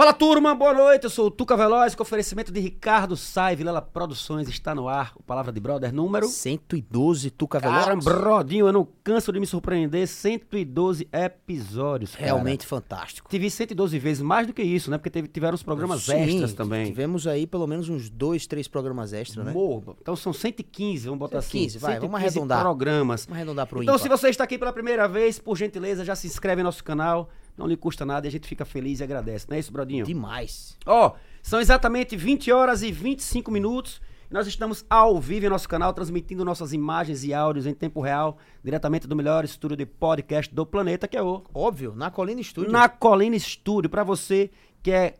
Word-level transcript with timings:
Fala 0.00 0.14
turma, 0.14 0.54
boa 0.54 0.72
noite. 0.72 1.04
Eu 1.04 1.10
sou 1.10 1.26
o 1.26 1.30
Tuca 1.30 1.54
Veloz, 1.54 1.94
com 1.94 2.02
oferecimento 2.02 2.50
de 2.50 2.58
Ricardo 2.58 3.18
Sai, 3.18 3.54
Vilela 3.54 3.82
Produções. 3.82 4.48
Está 4.48 4.74
no 4.74 4.88
ar 4.88 5.12
o 5.14 5.22
Palavra 5.22 5.52
de 5.52 5.60
Brother 5.60 5.92
número. 5.92 6.26
112 6.26 7.28
Tuca 7.28 7.60
Veloz. 7.60 7.84
Cara, 7.84 7.96
brodinho, 7.96 8.66
eu 8.66 8.72
não 8.72 8.88
canso 9.04 9.30
de 9.30 9.38
me 9.38 9.46
surpreender. 9.46 10.08
112 10.08 11.06
episódios. 11.12 12.12
Cara. 12.12 12.24
Realmente 12.24 12.64
fantástico. 12.64 13.28
Tive 13.28 13.50
112 13.50 13.98
vezes, 13.98 14.22
mais 14.22 14.46
do 14.46 14.54
que 14.54 14.62
isso, 14.62 14.90
né? 14.90 14.96
Porque 14.96 15.10
teve, 15.10 15.28
tiveram 15.28 15.54
os 15.54 15.62
programas 15.62 16.02
Sim, 16.02 16.14
extras 16.14 16.54
também. 16.54 16.86
Tivemos 16.86 17.26
aí 17.26 17.46
pelo 17.46 17.66
menos 17.66 17.90
uns 17.90 18.08
dois, 18.08 18.46
três 18.46 18.66
programas 18.66 19.12
extras, 19.12 19.44
né? 19.44 19.52
Morro. 19.52 19.98
Então 20.00 20.16
são 20.16 20.32
115, 20.32 21.04
vamos 21.04 21.18
botar 21.18 21.42
115, 21.42 21.76
assim. 21.76 21.78
vai, 21.78 22.00
vamos 22.00 22.18
115 22.20 22.38
arredondar. 22.38 22.60
programas. 22.62 23.26
Vamos 23.26 23.36
arredondar 23.36 23.66
pro 23.66 23.82
Então, 23.82 23.96
ímpar. 23.96 24.02
se 24.02 24.08
você 24.08 24.30
está 24.30 24.44
aqui 24.44 24.56
pela 24.56 24.72
primeira 24.72 25.06
vez, 25.06 25.38
por 25.38 25.58
gentileza, 25.58 26.06
já 26.06 26.16
se 26.16 26.26
inscreve 26.26 26.62
no 26.62 26.68
nosso 26.68 26.82
canal. 26.82 27.28
Não 27.60 27.66
lhe 27.66 27.76
custa 27.76 28.06
nada 28.06 28.26
e 28.26 28.28
a 28.28 28.30
gente 28.30 28.48
fica 28.48 28.64
feliz 28.64 29.00
e 29.00 29.04
agradece. 29.04 29.44
Não 29.46 29.54
é 29.54 29.60
isso, 29.60 29.70
Brodinho? 29.70 30.06
Demais. 30.06 30.78
Ó, 30.86 31.12
são 31.42 31.60
exatamente 31.60 32.16
20 32.16 32.50
horas 32.50 32.82
e 32.82 32.90
25 32.90 33.50
minutos. 33.50 34.00
E 34.30 34.32
nós 34.32 34.46
estamos 34.46 34.82
ao 34.88 35.20
vivo 35.20 35.44
em 35.44 35.50
nosso 35.50 35.68
canal, 35.68 35.92
transmitindo 35.92 36.42
nossas 36.42 36.72
imagens 36.72 37.22
e 37.22 37.34
áudios 37.34 37.66
em 37.66 37.74
tempo 37.74 38.00
real, 38.00 38.38
diretamente 38.64 39.06
do 39.06 39.14
melhor 39.14 39.44
estúdio 39.44 39.76
de 39.76 39.84
podcast 39.84 40.54
do 40.54 40.64
planeta, 40.64 41.06
que 41.06 41.18
é 41.18 41.22
o 41.22 41.44
Óbvio, 41.52 41.94
na 41.94 42.10
Colina 42.10 42.40
Estúdio. 42.40 42.72
Na 42.72 42.88
Colina 42.88 43.36
Estúdio, 43.36 43.90
pra 43.90 44.04
você 44.04 44.50
que 44.82 44.90
é 44.90 45.16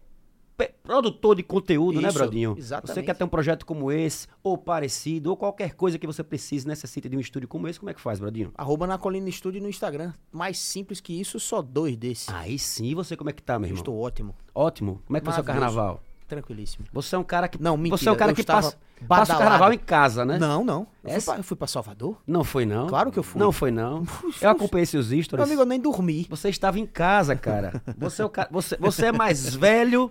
produtor 0.69 1.37
de 1.37 1.43
conteúdo, 1.43 2.01
né, 2.01 2.09
Isso, 2.09 2.19
Brodinho? 2.19 2.55
exatamente. 2.57 2.95
Você 2.95 3.03
quer 3.03 3.15
ter 3.17 3.25
um 3.25 3.29
projeto 3.29 3.65
como 3.67 3.91
esse, 3.91 4.27
ou 4.43 4.57
parecido, 4.57 5.31
ou 5.31 5.37
qualquer 5.37 5.75
coisa 5.75 5.99
que 5.99 6.07
você 6.07 6.23
precise, 6.23 6.67
necessite 6.67 7.09
de 7.09 7.17
um 7.17 7.21
estúdio 7.21 7.49
como 7.49 7.69
esse, 7.69 7.79
como 7.79 7.91
é 7.91 7.95
que 7.95 8.01
faz, 8.01 8.19
Brodinho? 8.21 8.53
Arroba 8.57 8.87
na 8.87 8.99
Colina 8.99 9.29
Estúdio 9.29 9.61
no 9.63 9.69
Instagram. 9.69 10.13
Mais 10.33 10.59
simples 10.59 11.01
que 11.01 11.19
isso, 11.19 11.39
só 11.41 11.63
dois 11.63 11.97
desses. 11.97 12.29
Aí 12.29 12.59
sim, 12.59 12.95
você 12.95 13.17
como 13.17 13.31
é 13.31 13.33
que 13.33 13.43
tá, 13.43 13.59
meu 13.59 13.67
Eu 13.67 13.71
irmão? 13.71 13.81
Estou 13.81 13.99
ótimo. 13.99 14.35
Ótimo. 14.55 15.03
Como 15.07 15.17
é 15.17 15.21
que 15.21 15.25
foi 15.25 15.33
o 15.33 15.35
seu 15.35 15.45
carnaval? 15.45 16.03
Tranquilíssimo. 16.31 16.87
Você 16.93 17.17
é 17.17 17.19
um 17.19 17.25
cara 17.25 17.49
que. 17.49 17.61
Não, 17.61 17.77
mentira, 17.77 17.99
Você 17.99 18.09
é 18.09 18.13
um 18.13 18.17
cara 18.17 18.33
que 18.33 18.45
passa, 18.45 18.77
passa 19.09 19.35
o 19.35 19.39
carnaval 19.39 19.73
em 19.73 19.79
casa, 19.79 20.25
né? 20.25 20.39
Não, 20.39 20.65
não. 20.65 20.87
Eu, 21.03 21.11
Essa- 21.11 21.21
fui 21.21 21.25
pra, 21.33 21.41
eu 21.41 21.43
fui 21.45 21.57
pra 21.57 21.67
Salvador. 21.67 22.17
Não 22.25 22.45
foi, 22.45 22.65
não? 22.65 22.87
Claro 22.87 23.11
que 23.11 23.19
eu 23.19 23.23
fui. 23.25 23.41
Não 23.41 23.51
foi, 23.51 23.73
não. 23.73 24.07
Eu 24.41 24.51
acompanhei 24.51 24.87
seus 24.87 25.11
Meu 25.11 25.23
stories. 25.25 25.45
amigo, 25.47 25.63
eu 25.63 25.67
nem 25.67 25.81
dormi. 25.81 26.27
Você 26.31 26.49
estava 26.49 26.79
em 26.79 26.87
casa, 26.87 27.35
cara. 27.35 27.83
Você 27.99 28.23
é, 28.23 28.29
cara 28.29 28.49
você, 28.53 28.77
você 28.79 29.07
é 29.07 29.13
mais 29.13 29.55
velho. 29.57 30.11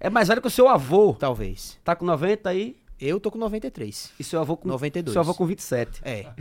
É 0.00 0.08
mais 0.08 0.28
velho 0.28 0.40
que 0.40 0.46
o 0.48 0.50
seu 0.50 0.68
avô. 0.68 1.14
Talvez. 1.18 1.78
Tá 1.84 1.94
com 1.94 2.06
90 2.06 2.48
aí. 2.48 2.74
Eu 3.04 3.18
tô 3.18 3.32
com 3.32 3.38
93. 3.38 4.12
E 4.16 4.22
seu 4.22 4.38
avô 4.40 4.56
com 4.56 4.68
92. 4.68 5.12
Seu 5.12 5.20
avô 5.20 5.34
com 5.34 5.44
27. 5.44 6.00
É. 6.04 6.32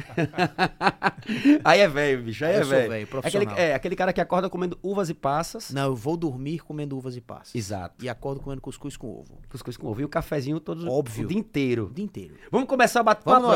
aí 1.65 1.79
é 1.79 1.87
velho, 1.87 2.21
bicho. 2.21 2.45
Aí 2.45 2.53
Eu 2.53 2.61
é 2.61 2.63
velho. 2.63 2.85
aquele, 2.85 3.05
profissional. 3.07 3.57
é, 3.57 3.73
aquele 3.73 3.95
cara 3.95 4.13
que 4.13 4.21
acorda 4.21 4.47
comendo 4.47 4.77
uvas 4.83 5.09
e 5.09 5.15
passas. 5.15 5.71
Não, 5.71 5.85
eu 5.85 5.95
vou 5.95 6.15
dormir 6.15 6.59
comendo 6.59 6.95
uvas 6.95 7.17
e 7.17 7.21
passas. 7.21 7.55
Exato. 7.55 8.05
E 8.05 8.07
acordo 8.07 8.41
comendo 8.41 8.61
cuscuz 8.61 8.95
com 8.95 9.07
ovo. 9.07 9.39
Cuscuz 9.49 9.75
com 9.75 9.87
ovo. 9.87 10.01
E 10.01 10.05
o 10.05 10.07
cafezinho 10.09 10.59
todo 10.59 10.87
Óbvio. 10.87 11.25
o 11.25 11.27
dia 11.29 11.39
inteiro. 11.39 11.87
O 11.87 11.93
dia 11.95 12.05
inteiro. 12.05 12.35
Vamos 12.51 12.67
começar 12.67 13.01
o 13.01 13.03
bate-papo? 13.03 13.47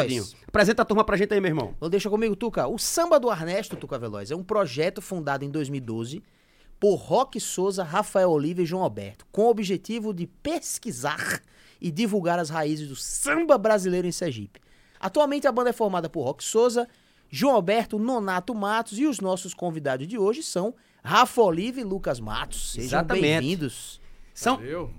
Apresenta 0.48 0.82
a 0.82 0.86
turma 0.86 1.04
pra 1.04 1.16
gente 1.16 1.32
aí, 1.32 1.40
meu 1.40 1.50
irmão. 1.50 1.74
Então 1.78 1.88
deixa 1.92 2.10
comigo, 2.10 2.36
Tuca. 2.36 2.66
O 2.66 2.80
Samba 2.80 3.20
do 3.20 3.32
Ernesto, 3.32 3.76
Tuca 3.76 4.00
Veloz, 4.00 4.32
é 4.32 4.36
um 4.36 4.44
projeto 4.44 5.00
fundado 5.00 5.46
em 5.46 5.52
2012 5.52 6.24
por 6.80 6.96
Roque 6.96 7.40
Souza, 7.40 7.84
Rafael 7.84 8.32
Oliva 8.32 8.64
e 8.64 8.66
João 8.66 8.82
Alberto, 8.82 9.28
com 9.32 9.44
o 9.44 9.50
objetivo 9.50 10.12
de 10.12 10.26
pesquisar 10.26 11.40
e 11.80 11.92
divulgar 11.92 12.40
as 12.40 12.50
raízes 12.50 12.88
do 12.88 12.96
samba 12.96 13.58
brasileiro 13.58 14.08
em 14.08 14.12
Sergipe. 14.12 14.60
Atualmente 15.00 15.48
a 15.48 15.52
banda 15.52 15.70
é 15.70 15.74
formada 15.74 16.10
por 16.10 16.24
Roque 16.24 16.44
Souza, 16.44 16.88
João 17.30 17.56
Alberto, 17.56 18.00
Nonato 18.00 18.56
Matos 18.56 18.98
e 18.98 19.06
os 19.06 19.20
nossos 19.20 19.54
convidados 19.54 20.08
de 20.08 20.18
hoje 20.18 20.42
são 20.42 20.74
Rafa 21.04 21.42
Oliva 21.42 21.80
e 21.80 21.84
Lucas 21.84 22.20
Matos. 22.20 22.72
Sejam 22.72 23.04
bem-vindos. 23.04 24.00
São 24.34 24.62
Eu? 24.62 24.92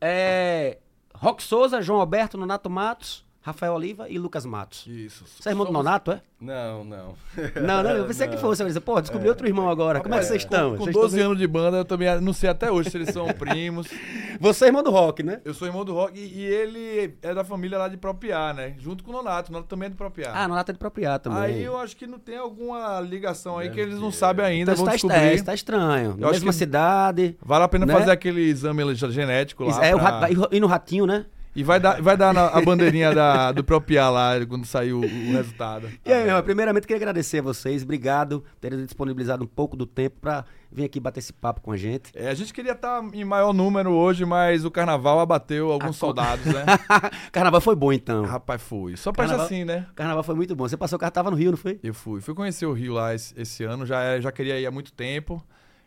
é, 0.00 0.78
Rock 1.14 1.42
Souza, 1.42 1.80
João 1.80 2.00
Alberto, 2.00 2.36
Nonato 2.36 2.68
Matos, 2.68 3.24
Rafael 3.44 3.74
Oliva 3.74 4.08
e 4.08 4.18
Lucas 4.20 4.46
Matos. 4.46 4.86
Isso. 4.86 5.24
Você 5.26 5.48
é 5.48 5.52
irmão 5.52 5.64
do 5.64 5.68
Somos- 5.72 5.84
Nonato, 5.84 6.12
é? 6.12 6.20
Não, 6.40 6.84
não. 6.84 7.14
Não, 7.60 7.82
não, 7.82 7.90
eu 7.90 8.04
pensei 8.04 8.26
que 8.28 8.36
fosse. 8.36 8.62
Eu 8.62 8.66
disse, 8.68 8.78
pô, 8.80 9.00
descobri 9.00 9.28
outro 9.28 9.46
irmão 9.46 9.68
agora. 9.68 10.00
Como 10.00 10.14
é 10.14 10.18
que 10.18 10.24
vocês 10.24 10.42
estão? 10.42 10.72
Com 10.76 10.84
Vocês 10.84 10.94
12 10.94 11.16
estão 11.16 11.26
anos 11.30 11.38
de 11.38 11.46
banda, 11.46 11.76
eu 11.78 11.84
também 11.84 12.20
não 12.20 12.32
sei 12.32 12.50
até 12.50 12.70
hoje 12.70 12.90
se 12.90 12.96
eles 12.96 13.10
são 13.10 13.26
primos. 13.28 13.88
Você 14.40 14.64
é 14.64 14.68
irmão 14.68 14.82
do 14.82 14.90
Rock, 14.90 15.22
né? 15.22 15.40
Eu 15.44 15.54
sou 15.54 15.66
irmão 15.68 15.84
do 15.84 15.92
Rock 15.92 16.18
e, 16.18 16.38
e 16.38 16.44
ele 16.44 17.14
é 17.22 17.34
da 17.34 17.44
família 17.44 17.78
lá 17.78 17.88
de 17.88 17.96
Propriá, 17.96 18.52
né? 18.52 18.74
Junto 18.78 19.02
com 19.04 19.10
o 19.10 19.14
Nonato. 19.14 19.50
O 19.50 19.52
Nonato 19.52 19.68
também 19.68 19.86
é 19.86 19.90
de 19.90 19.96
Propriá. 19.96 20.32
Ah, 20.34 20.48
Nonato 20.48 20.70
é 20.70 20.74
de 20.74 20.78
propriar 20.78 21.18
também. 21.20 21.38
Aí 21.42 21.62
eu 21.62 21.76
acho 21.78 21.96
que 21.96 22.06
não 22.06 22.18
tem 22.18 22.36
alguma 22.38 23.00
ligação 23.00 23.58
aí 23.58 23.70
que 23.70 23.78
eles 23.80 23.98
não 24.00 24.10
sabem 24.10 24.44
ainda, 24.44 24.72
Então 24.72 24.84
vão 24.84 24.84
está, 24.86 24.92
descobrir. 25.08 25.16
é, 25.30 25.34
está 25.34 25.54
estranho. 25.54 26.16
Eu 26.18 26.30
Mesma 26.30 26.52
cidade. 26.52 27.36
Vale 27.44 27.64
a 27.64 27.68
pena 27.68 27.86
né? 27.86 27.92
fazer 27.92 28.10
aquele 28.10 28.40
exame 28.42 28.82
genético 28.94 29.64
lá. 29.64 29.84
É, 29.84 29.94
o 29.94 29.98
pra- 29.98 30.10
ra- 30.20 30.28
e 30.50 30.60
no 30.60 30.66
ratinho, 30.66 31.06
né? 31.06 31.26
E 31.54 31.62
vai 31.62 31.78
dar, 31.78 32.00
vai 32.00 32.16
dar 32.16 32.32
na- 32.32 32.46
a 32.48 32.60
bandeirinha 32.62 33.14
da, 33.14 33.52
do 33.52 33.62
Propriá 33.62 34.08
lá 34.08 34.32
quando 34.48 34.64
sair 34.64 34.92
o, 34.94 35.00
o 35.00 35.32
resultado. 35.32 35.86
E 36.04 36.10
aí, 36.10 36.20
meu 36.20 36.28
irmão, 36.28 36.42
primeiramente 36.42 36.86
queria 36.86 36.96
agradecer 36.98 37.40
a 37.40 37.42
vocês. 37.42 37.82
Obrigado 37.82 38.40
por 38.40 38.58
terem 38.60 38.82
disponibilizado 38.84 39.44
um 39.44 39.46
pouco 39.46 39.76
do 39.76 39.84
tempo 39.86 40.16
pra 40.20 40.44
vir 40.70 40.84
aqui 40.84 40.98
bater 40.98 41.20
esse 41.20 41.32
papo 41.32 41.60
com 41.60 41.70
a 41.70 41.76
gente. 41.76 42.10
É, 42.14 42.30
a 42.30 42.34
gente 42.34 42.54
queria 42.54 42.72
estar 42.72 43.04
em 43.12 43.22
maior 43.24 43.52
número 43.52 43.90
hoje, 43.90 44.24
mas 44.24 44.64
o 44.64 44.70
carnaval 44.70 45.20
abateu 45.20 45.70
alguns 45.70 45.96
soldados, 45.96 46.46
né? 46.46 46.64
Carnaval 47.30 47.60
foi 47.60 47.76
bom, 47.76 47.92
então. 47.92 48.24
Rapaz, 48.24 48.62
fui. 48.62 48.96
Só 48.96 49.12
Carnaval- 49.12 49.44
assim, 49.44 49.64
né? 49.64 49.86
Carnaval 49.94 50.22
foi 50.22 50.34
muito 50.34 50.56
bom. 50.56 50.66
Você 50.66 50.76
passou 50.78 50.96
o 50.96 51.00
carro, 51.00 51.12
tava 51.12 51.30
no 51.30 51.36
Rio, 51.36 51.50
não 51.50 51.58
foi? 51.58 51.78
Eu 51.82 51.92
fui. 51.92 52.22
Fui 52.22 52.34
conhecer 52.34 52.64
o 52.64 52.72
Rio 52.72 52.94
lá 52.94 53.14
esse, 53.14 53.34
esse 53.38 53.62
ano, 53.64 53.84
já, 53.84 54.00
é- 54.02 54.20
já 54.22 54.32
queria 54.32 54.58
ir 54.58 54.64
há 54.64 54.70
muito 54.70 54.90
tempo, 54.90 55.44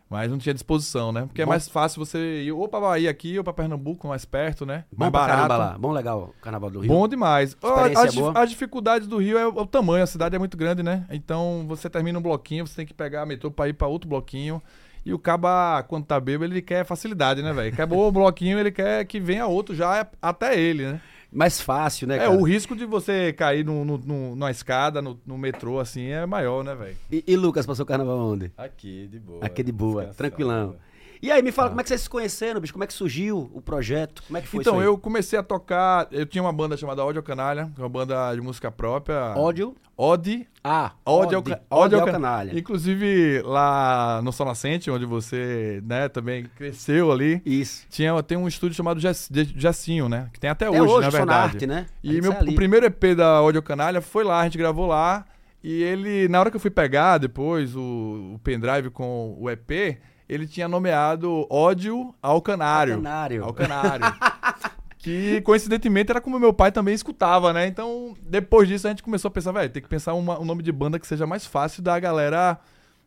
mas 0.10 0.30
não 0.30 0.38
tinha 0.38 0.54
disposição, 0.54 1.12
né? 1.12 1.24
Porque 1.26 1.42
é 1.42 1.46
Bom. 1.46 1.50
mais 1.50 1.68
fácil 1.68 2.04
você 2.06 2.44
ir 2.44 2.52
ou 2.52 2.68
pra 2.68 2.80
Bahia 2.80 3.10
aqui 3.10 3.38
ou 3.38 3.44
pra 3.44 3.52
Pernambuco, 3.54 4.08
mais 4.08 4.24
perto, 4.26 4.66
né? 4.66 4.86
Bom 4.92 4.98
mais 5.06 5.12
barato. 5.12 5.50
lá. 5.50 5.78
Bom 5.78 5.92
legal 5.92 6.34
o 6.38 6.42
Carnaval 6.42 6.70
do 6.70 6.80
Rio. 6.80 6.88
Bom 6.90 7.08
demais. 7.08 7.58
A- 7.64 8.02
As, 8.04 8.12
dif- 8.14 8.20
boa. 8.22 8.40
as 8.40 8.50
dificuldades 8.50 9.08
do 9.08 9.18
Rio 9.18 9.38
é 9.38 9.48
o, 9.48 9.58
é 9.58 9.62
o 9.62 9.66
tamanho, 9.66 10.04
a 10.04 10.08
cidade 10.08 10.36
é 10.36 10.40
muito 10.40 10.56
grande, 10.56 10.84
né? 10.84 11.06
Então 11.12 11.66
você 11.68 11.90
termina 11.90 12.20
um 12.20 12.22
bloquinho, 12.22 12.66
você 12.68 12.76
tem 12.76 12.86
que 12.86 12.94
pegar 12.94 13.26
metrô 13.26 13.50
pra 13.50 13.68
ir 13.68 13.74
pra 13.74 13.88
outro 13.88 14.08
bloquinho. 14.10 14.62
E 15.06 15.14
o 15.14 15.20
caba, 15.20 15.84
quando 15.88 16.06
tá 16.06 16.20
bêbado, 16.20 16.52
ele 16.52 16.64
quer 16.64 16.84
facilidade, 16.84 17.44
né, 17.44 17.54
velho? 17.54 17.72
Acabou 17.72 18.08
o 18.10 18.12
bloquinho, 18.12 18.58
ele 18.58 18.72
quer 18.72 19.06
que 19.06 19.20
venha 19.20 19.46
outro 19.46 19.76
já 19.76 20.08
até 20.22 20.60
ele, 20.60 20.84
né? 20.94 21.02
Mais 21.36 21.60
fácil, 21.60 22.08
né, 22.08 22.16
É, 22.16 22.20
cara? 22.20 22.32
o 22.32 22.44
risco 22.44 22.76
de 22.76 22.86
você 22.86 23.34
cair 23.34 23.66
no, 23.66 23.84
no, 23.84 23.98
no- 23.98 24.36
numa 24.36 24.50
escada, 24.50 25.02
no, 25.02 25.20
no 25.26 25.38
metrô, 25.38 25.80
assim, 25.82 26.06
é 26.08 26.26
maior, 26.26 26.64
né, 26.64 26.74
velho? 26.74 26.96
E, 27.12 27.24
e 27.28 27.36
Lucas 27.36 27.66
passou 27.66 27.84
o 27.84 27.88
carnaval 27.88 28.18
onde? 28.18 28.52
Aqui, 28.58 29.06
de 29.12 29.20
boa. 29.20 29.46
Aqui 29.46 29.62
de 29.62 29.72
boa, 29.74 30.06
Descansado. 30.06 30.16
tranquilão. 30.18 30.76
E 31.22 31.32
aí, 31.32 31.42
me 31.42 31.52
fala, 31.52 31.70
como 31.70 31.82
é 31.82 31.84
que 31.84 31.90
vocês 31.90 32.02
se 32.02 32.10
conheceram, 32.10 32.60
bicho? 32.60 32.74
Como 32.74 32.84
é 32.84 32.88
que 32.88 32.94
surgiu 32.94 33.50
o 33.54 33.62
projeto? 33.62 34.24
Como 34.28 34.38
é 34.38 34.42
que 34.42 34.48
foi 34.48 34.62
Então, 34.62 34.82
eu 34.82 34.98
comecei 34.98 35.38
a 35.40 35.44
tocar. 35.44 36.08
Eu 36.12 36.26
tinha 36.26 36.42
uma 36.44 36.54
banda 36.54 36.76
chamada 36.78 37.04
Ódio 37.04 37.22
Canalha, 37.24 37.72
que 37.74 37.82
é 37.82 37.84
uma 37.84 37.90
banda 37.90 38.34
de 38.36 38.42
música 38.42 38.70
própria. 38.72 39.34
Ódio? 39.36 39.76
Ode. 39.98 40.46
Ah, 40.62 40.92
Ódio, 41.06 41.38
ódio, 41.38 41.58
ao, 41.70 41.84
ao 41.84 41.90
ca- 41.90 42.12
canalha. 42.12 42.58
Inclusive, 42.58 43.42
lá 43.44 44.20
no 44.22 44.32
Sol 44.34 44.46
Nascente, 44.46 44.92
onde 44.92 45.06
você, 45.06 45.82
né, 45.86 46.10
também 46.10 46.46
cresceu 46.58 47.12
ali, 47.14 47.42
Isso. 47.46 47.86
tinha, 47.90 48.22
tem 48.22 48.38
um 48.38 48.46
estúdio 48.48 48.76
chamado 48.76 49.00
Jessinho, 49.00 50.10
né? 50.10 50.30
Que 50.34 50.40
tem 50.40 50.50
até, 50.50 50.68
Até 50.68 50.82
hoje, 50.82 50.92
hoje, 50.92 51.06
na 51.06 51.10
verdade. 51.10 51.42
Sonarte, 51.54 51.68
né? 51.68 51.86
E 52.04 52.20
meu, 52.20 52.34
ali. 52.34 52.52
o 52.52 52.56
primeiro 52.56 52.86
EP 52.86 53.16
da 53.16 53.42
Ódio 53.42 53.62
Canalha 53.62 54.02
foi 54.02 54.24
lá, 54.26 54.42
a 54.42 54.44
gente 54.44 54.58
gravou 54.58 54.86
lá. 54.86 55.26
E 55.64 55.82
ele, 55.82 56.28
na 56.28 56.40
hora 56.42 56.52
que 56.52 56.58
eu 56.58 56.62
fui 56.62 56.70
pegar 56.70 57.18
depois 57.18 57.76
o, 57.76 58.34
o 58.36 58.40
pendrive 58.44 58.90
com 58.90 59.36
o 59.40 59.50
EP, 59.50 59.98
ele 60.28 60.48
tinha 60.48 60.68
nomeado 60.68 61.46
Ódio 61.50 62.14
ao 62.22 62.42
Canário. 62.42 62.96
Canário. 62.96 63.44
Ao 63.44 63.54
Canário. 63.54 64.06
que 64.98 65.40
coincidentemente 65.42 66.12
era 66.12 66.20
como 66.22 66.40
meu 66.40 66.52
pai 66.54 66.72
também 66.72 66.94
escutava, 66.96 67.54
né? 67.54 67.68
Então, 67.68 68.16
depois 68.22 68.68
disso 68.68 68.88
a 68.88 68.90
gente 68.90 69.04
começou 69.04 69.30
a 69.30 69.32
pensar, 69.32 69.52
velho, 69.52 69.70
tem 69.70 69.82
que 69.84 69.90
pensar 69.90 70.14
uma- 70.16 70.40
um 70.40 70.46
nome 70.46 70.64
de 70.64 70.72
banda 70.72 70.98
que 71.00 71.06
seja 71.06 71.28
mais 71.28 71.46
fácil 71.46 71.84
da 71.84 72.00
galera 72.00 72.58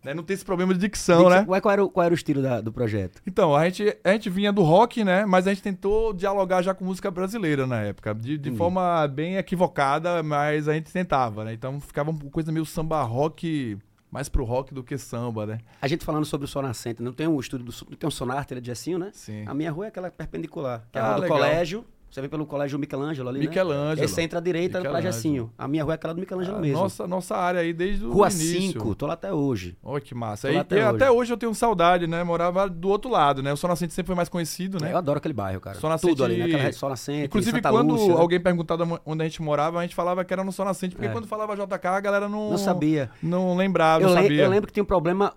né, 0.04 0.14
não 0.14 0.22
ter 0.22 0.34
esse 0.34 0.44
problema 0.44 0.72
de 0.72 0.78
dicção, 0.78 1.28
né? 1.28 1.44
Qual, 1.44 1.72
era 1.72 1.84
o, 1.84 1.90
qual 1.90 2.04
era 2.04 2.12
o 2.12 2.14
estilo 2.14 2.40
da- 2.40 2.60
do 2.60 2.70
projeto? 2.72 3.20
Então, 3.26 3.52
a 3.56 3.64
gente, 3.68 3.96
a 4.04 4.12
gente 4.12 4.30
vinha 4.30 4.52
do 4.52 4.62
rock, 4.62 5.02
né? 5.02 5.26
Mas 5.26 5.44
a 5.44 5.50
gente 5.50 5.60
tentou 5.60 6.12
dialogar 6.12 6.62
já 6.62 6.72
com 6.72 6.84
música 6.84 7.10
brasileira 7.10 7.66
na 7.66 7.80
época. 7.82 8.14
De, 8.14 8.38
de 8.38 8.52
forma 8.52 9.08
bem 9.08 9.36
equivocada, 9.36 10.22
mas 10.22 10.68
a 10.68 10.74
gente 10.74 10.92
tentava, 10.92 11.44
né? 11.44 11.52
Então 11.52 11.80
ficava 11.80 12.10
uma 12.12 12.30
coisa 12.30 12.52
meio 12.52 12.64
samba 12.64 13.02
rock, 13.02 13.76
mais 14.10 14.28
pro 14.28 14.44
rock 14.44 14.72
do 14.72 14.82
que 14.82 14.96
samba, 14.96 15.44
né? 15.46 15.58
A 15.82 15.86
gente 15.88 16.04
falando 16.04 16.24
sobre 16.24 16.44
o 16.46 16.48
Sol 16.48 16.62
Nascente, 16.62 17.02
não 17.02 17.12
tem 17.12 17.26
um 17.26 17.38
estúdio 17.38 17.66
do 17.66 17.72
não 17.90 17.96
tem 17.96 18.08
um 18.08 18.10
Sonarte, 18.10 18.52
ele 18.52 18.58
é 18.58 18.62
de 18.62 18.66
Jessinho, 18.68 18.98
né? 18.98 19.10
Sim. 19.12 19.44
A 19.46 19.52
minha 19.54 19.70
rua 19.70 19.86
é 19.86 19.88
aquela 19.88 20.10
perpendicular, 20.10 20.86
que 20.90 20.98
é 20.98 21.00
a 21.00 21.04
Ah, 21.04 21.08
rua 21.08 21.16
do 21.16 21.22
legal. 21.22 21.38
colégio. 21.38 21.84
Você 22.10 22.20
vem 22.22 22.30
pelo 22.30 22.46
colégio 22.46 22.78
Michelangelo 22.78 23.28
ali, 23.28 23.40
né? 23.40 23.46
Michelangelo. 23.46 24.00
Aí 24.02 24.08
você 24.08 24.22
entra 24.22 24.38
à 24.38 24.42
direita 24.42 24.78
Michelangelo. 24.78 25.12
Jessinho. 25.12 25.52
A 25.58 25.68
minha 25.68 25.84
rua 25.84 25.92
é 25.92 25.96
aquela 25.96 26.14
do 26.14 26.20
Michelangelo 26.20 26.56
Ah, 26.56 26.60
mesmo. 26.60 26.78
Nossa, 26.78 27.06
nossa 27.06 27.36
área 27.36 27.60
aí 27.60 27.72
desde 27.72 28.04
o 28.04 28.10
Rua 28.12 28.28
início. 28.28 28.60
5, 28.72 28.94
tô 28.94 29.06
lá 29.06 29.12
até 29.14 29.32
hoje. 29.32 29.76
Olha 29.82 30.00
que 30.00 30.14
massa. 30.14 30.50
E, 30.50 30.54
lá 30.54 30.62
até 30.62 30.76
hoje. 30.76 30.96
até 30.96 31.10
hoje 31.10 31.32
eu 31.32 31.36
tenho 31.36 31.54
saudade, 31.54 32.06
né? 32.06 32.24
Morava 32.24 32.68
do 32.68 32.88
outro 32.88 33.10
lado, 33.10 33.42
né? 33.42 33.52
O 33.52 33.56
Sol 33.56 33.68
Nascente 33.68 33.92
sempre 33.92 34.06
foi 34.08 34.16
mais 34.16 34.28
conhecido, 34.28 34.78
né? 34.80 34.92
Eu 34.92 34.96
adoro 34.98 35.18
aquele 35.18 35.34
bairro, 35.34 35.60
cara. 35.60 35.78
Sol 35.78 35.90
Nascente- 35.90 36.10
Tudo 36.12 36.24
ali, 36.24 36.38
né? 36.38 36.44
Aquela 36.46 36.72
Sol 36.72 36.88
Nascente, 36.88 37.26
Inclusive, 37.26 37.56
Santa 37.58 37.70
quando 37.70 37.92
Lúcia, 37.92 38.14
né? 38.14 38.20
alguém 38.20 38.40
perguntava 38.40 39.00
onde 39.04 39.22
a 39.22 39.24
gente 39.24 39.42
morava, 39.42 39.78
a 39.78 39.82
gente 39.82 39.94
falava 39.94 40.24
que 40.24 40.32
era 40.32 40.42
no 40.42 40.50
Sol 40.52 40.64
Nascente, 40.64 40.94
porque 40.94 41.08
É. 41.08 41.12
quando 41.12 41.26
falava 41.26 41.54
JK, 41.54 41.86
a 41.88 42.00
galera 42.00 42.28
não, 42.28 42.50
Não 42.50 42.58
sabia. 42.58 43.10
Não 43.22 43.54
lembrava, 43.56 44.02
eu, 44.04 44.08
não 44.08 44.14
sabia. 44.22 44.42
eu 44.44 44.50
lembro 44.50 44.66
que 44.66 44.72
tinha 44.72 44.82
um 44.82 44.86
problema 44.86 45.34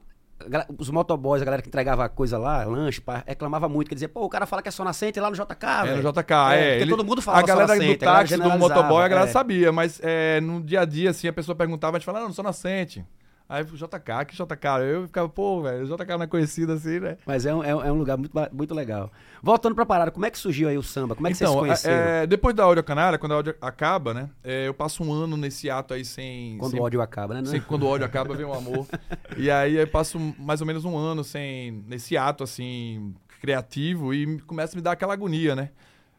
os 0.78 0.90
motoboys, 0.90 1.42
a 1.42 1.46
galera 1.46 1.62
que 1.62 1.68
entregava 1.70 2.08
coisa 2.10 2.38
lá, 2.38 2.64
lanche, 2.64 3.00
pá, 3.02 3.24
reclamava 3.26 3.68
muito, 3.70 3.90
que 3.90 3.96
dizia, 3.96 4.10
pô, 4.10 4.24
o 4.26 4.30
cara 4.30 4.46
fala 4.46 4.62
que 4.62 4.68
é 4.70 4.72
só 4.72 4.84
nascente 4.84 5.20
lá 5.20 5.30
no 5.30 5.36
JK, 5.36 5.66
É, 5.88 5.96
no 5.96 6.12
JK, 6.12 6.32
É, 6.34 6.60
é. 6.60 6.70
porque 6.70 6.84
ele- 6.84 6.92
todo 6.92 7.04
mundo 7.06 7.22
fala 7.22 7.40
A 7.40 7.42
galera 7.42 7.68
só 7.68 7.74
do 7.74 7.80
nascente, 7.80 8.04
a 8.04 8.06
galera 8.08 8.28
táxi, 8.28 8.38
do 8.42 8.50
motoboy, 8.60 9.04
a 9.04 9.08
galera 9.08 9.30
é. 9.30 9.32
sabia, 9.32 9.72
mas 9.72 10.00
é, 10.04 10.40
no 10.42 10.62
dia 10.62 10.82
a 10.82 10.86
dia, 10.86 11.10
assim, 11.12 11.28
a 11.28 11.34
pessoa 11.34 11.56
perguntava, 11.56 11.98
a 11.98 12.00
gente 12.00 12.06
falava, 12.06 12.24
não, 12.24 12.30
não 12.30 12.36
sou 12.36 12.44
nascente. 12.44 13.06
Aí, 13.54 13.66
JK, 13.66 14.26
que 14.28 14.34
JK? 14.34 14.66
Eu 14.94 15.08
ficava, 15.08 15.28
pô, 15.28 15.62
velho, 15.62 15.84
o 15.84 15.86
JK 15.98 16.08
não 16.16 16.24
é 16.24 16.28
conhecido 16.28 16.72
assim, 16.72 17.02
né? 17.02 17.18
Mas 17.26 17.46
é 17.46 17.54
um, 17.54 17.62
é 17.62 17.76
um- 17.76 17.84
é 17.84 17.92
um 17.92 17.96
lugar 17.98 18.18
muito, 18.18 18.32
muito 18.54 18.74
legal. 18.74 19.12
Voltando 19.44 19.76
pra 19.76 19.86
parada, 19.86 20.10
como 20.10 20.26
é 20.26 20.32
que 20.32 20.38
surgiu 20.38 20.70
aí 20.70 20.78
o 20.78 20.82
samba? 20.84 21.16
Como 21.16 21.28
é 21.28 21.32
que 21.32 21.36
vocês 21.38 21.50
se 21.50 21.54
então, 21.54 21.66
conheceram? 21.68 21.96
é, 22.10 22.26
depois 22.28 22.56
da 22.56 22.64
Áudio 22.64 22.82
Canária, 22.82 23.20
quando 23.20 23.34
a 23.34 23.36
áudio 23.36 23.54
acaba, 23.60 24.14
né? 24.14 24.30
é, 24.42 24.70
eu 24.70 24.74
passo 24.74 25.04
um 25.04 25.12
ano 25.12 25.36
nesse 25.36 25.70
ato 25.70 25.94
aí 25.94 26.06
sem. 26.06 26.58
Quando 26.60 26.72
sem, 26.72 26.80
o 26.80 26.84
ódio 26.84 27.02
acaba, 27.02 27.34
né? 27.42 27.44
sem- 27.46 27.60
quando 27.60 27.84
o 27.84 27.88
ódio 27.88 28.06
acaba, 28.06 28.34
vem 28.34 28.46
o 28.46 28.54
amor. 28.54 28.88
e 29.36 29.52
aí 29.52 29.76
eu 29.76 29.88
passo 29.88 30.18
mais 30.40 30.62
ou 30.62 30.68
menos 30.68 30.86
um 30.86 30.98
ano 30.98 31.22
sem. 31.22 31.84
nesse 31.88 32.16
ato, 32.16 32.46
assim, 32.46 33.14
criativo, 33.42 34.14
e 34.14 34.40
começa 34.42 34.76
a 34.76 34.78
me 34.78 34.82
dar 34.82 34.94
aquela 34.94 35.12
agonia, 35.12 35.56
né? 35.58 35.72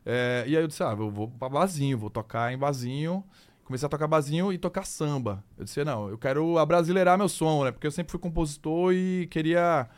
É, 0.05 0.45
e 0.47 0.55
aí 0.57 0.63
eu 0.63 0.69
disse, 0.69 0.83
ah, 0.83 0.95
eu 0.99 1.11
vou 1.11 1.29
pra 1.29 1.49
barzinho, 1.49 1.97
vou 1.97 2.11
tocar 2.11 2.53
em 2.53 2.59
barzinho. 2.59 3.25
Comecei 3.73 3.87
a 3.87 3.89
tocar 3.89 4.07
barzinho 4.07 4.53
e 4.53 4.59
tocar 4.59 4.85
samba. 4.85 5.43
Eu 5.57 5.65
disse, 5.65 5.83
não, 5.83 6.11
eu 6.11 6.19
quero 6.19 6.59
abrasileirar 6.59 7.17
meu 7.17 7.27
som, 7.27 7.65
né? 7.65 7.73
Porque 7.73 7.87
eu 7.87 7.91
sempre 7.91 8.11
fui 8.11 8.21
compositor 8.21 8.93
e 8.93 9.27
queria 9.31 9.89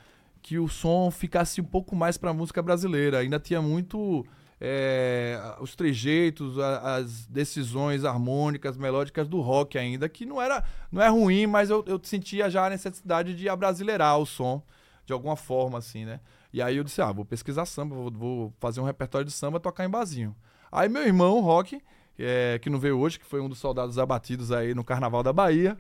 que 0.40 0.60
o 0.60 0.68
som 0.68 1.10
ficasse 1.10 1.60
um 1.60 1.64
pouco 1.64 1.96
mais 1.96 2.16
pra 2.16 2.32
música 2.32 2.62
brasileira. 2.62 3.18
Ainda 3.18 3.40
tinha 3.40 3.60
muito 3.60 4.24
é, 4.60 5.56
os 5.60 5.74
trejeitos, 5.74 6.56
a- 6.56 6.98
as 6.98 7.26
decisões 7.26 8.04
harmônicas, 8.04 8.76
melódicas 8.76 9.26
do 9.26 9.40
rock 9.40 9.76
ainda, 9.76 10.08
que 10.08 10.24
não 10.24 10.40
era 10.40 10.62
não 10.92 11.02
é 11.02 11.08
ruim, 11.08 11.44
mas 11.48 11.68
eu, 11.68 11.82
eu 11.88 11.98
sentia 12.00 12.48
já 12.48 12.66
a 12.66 12.70
necessidade 12.70 13.34
de 13.34 13.48
abrasileirar 13.48 14.16
o 14.20 14.24
som 14.24 14.62
de 15.04 15.12
alguma 15.12 15.34
forma, 15.34 15.78
assim, 15.78 16.04
né? 16.04 16.20
E 16.52 16.62
aí 16.62 16.76
eu 16.76 16.84
disse, 16.84 17.02
ah, 17.02 17.10
vou 17.10 17.24
pesquisar 17.24 17.66
samba, 17.66 17.96
vou, 17.96 18.08
vou 18.12 18.52
fazer 18.60 18.80
um 18.80 18.84
repertório 18.84 19.26
de 19.26 19.32
samba, 19.32 19.58
tocar 19.58 19.84
em 19.84 19.90
barzinho. 19.90 20.32
Aí 20.70 20.88
meu 20.88 21.02
irmão, 21.02 21.40
Rock, 21.40 21.82
é, 22.18 22.58
que 22.60 22.68
não 22.70 22.78
veio 22.78 22.98
hoje, 22.98 23.18
que 23.18 23.24
foi 23.26 23.40
um 23.40 23.48
dos 23.48 23.58
soldados 23.58 23.98
abatidos 23.98 24.52
aí 24.52 24.74
no 24.74 24.84
Carnaval 24.84 25.22
da 25.22 25.32
Bahia, 25.32 25.76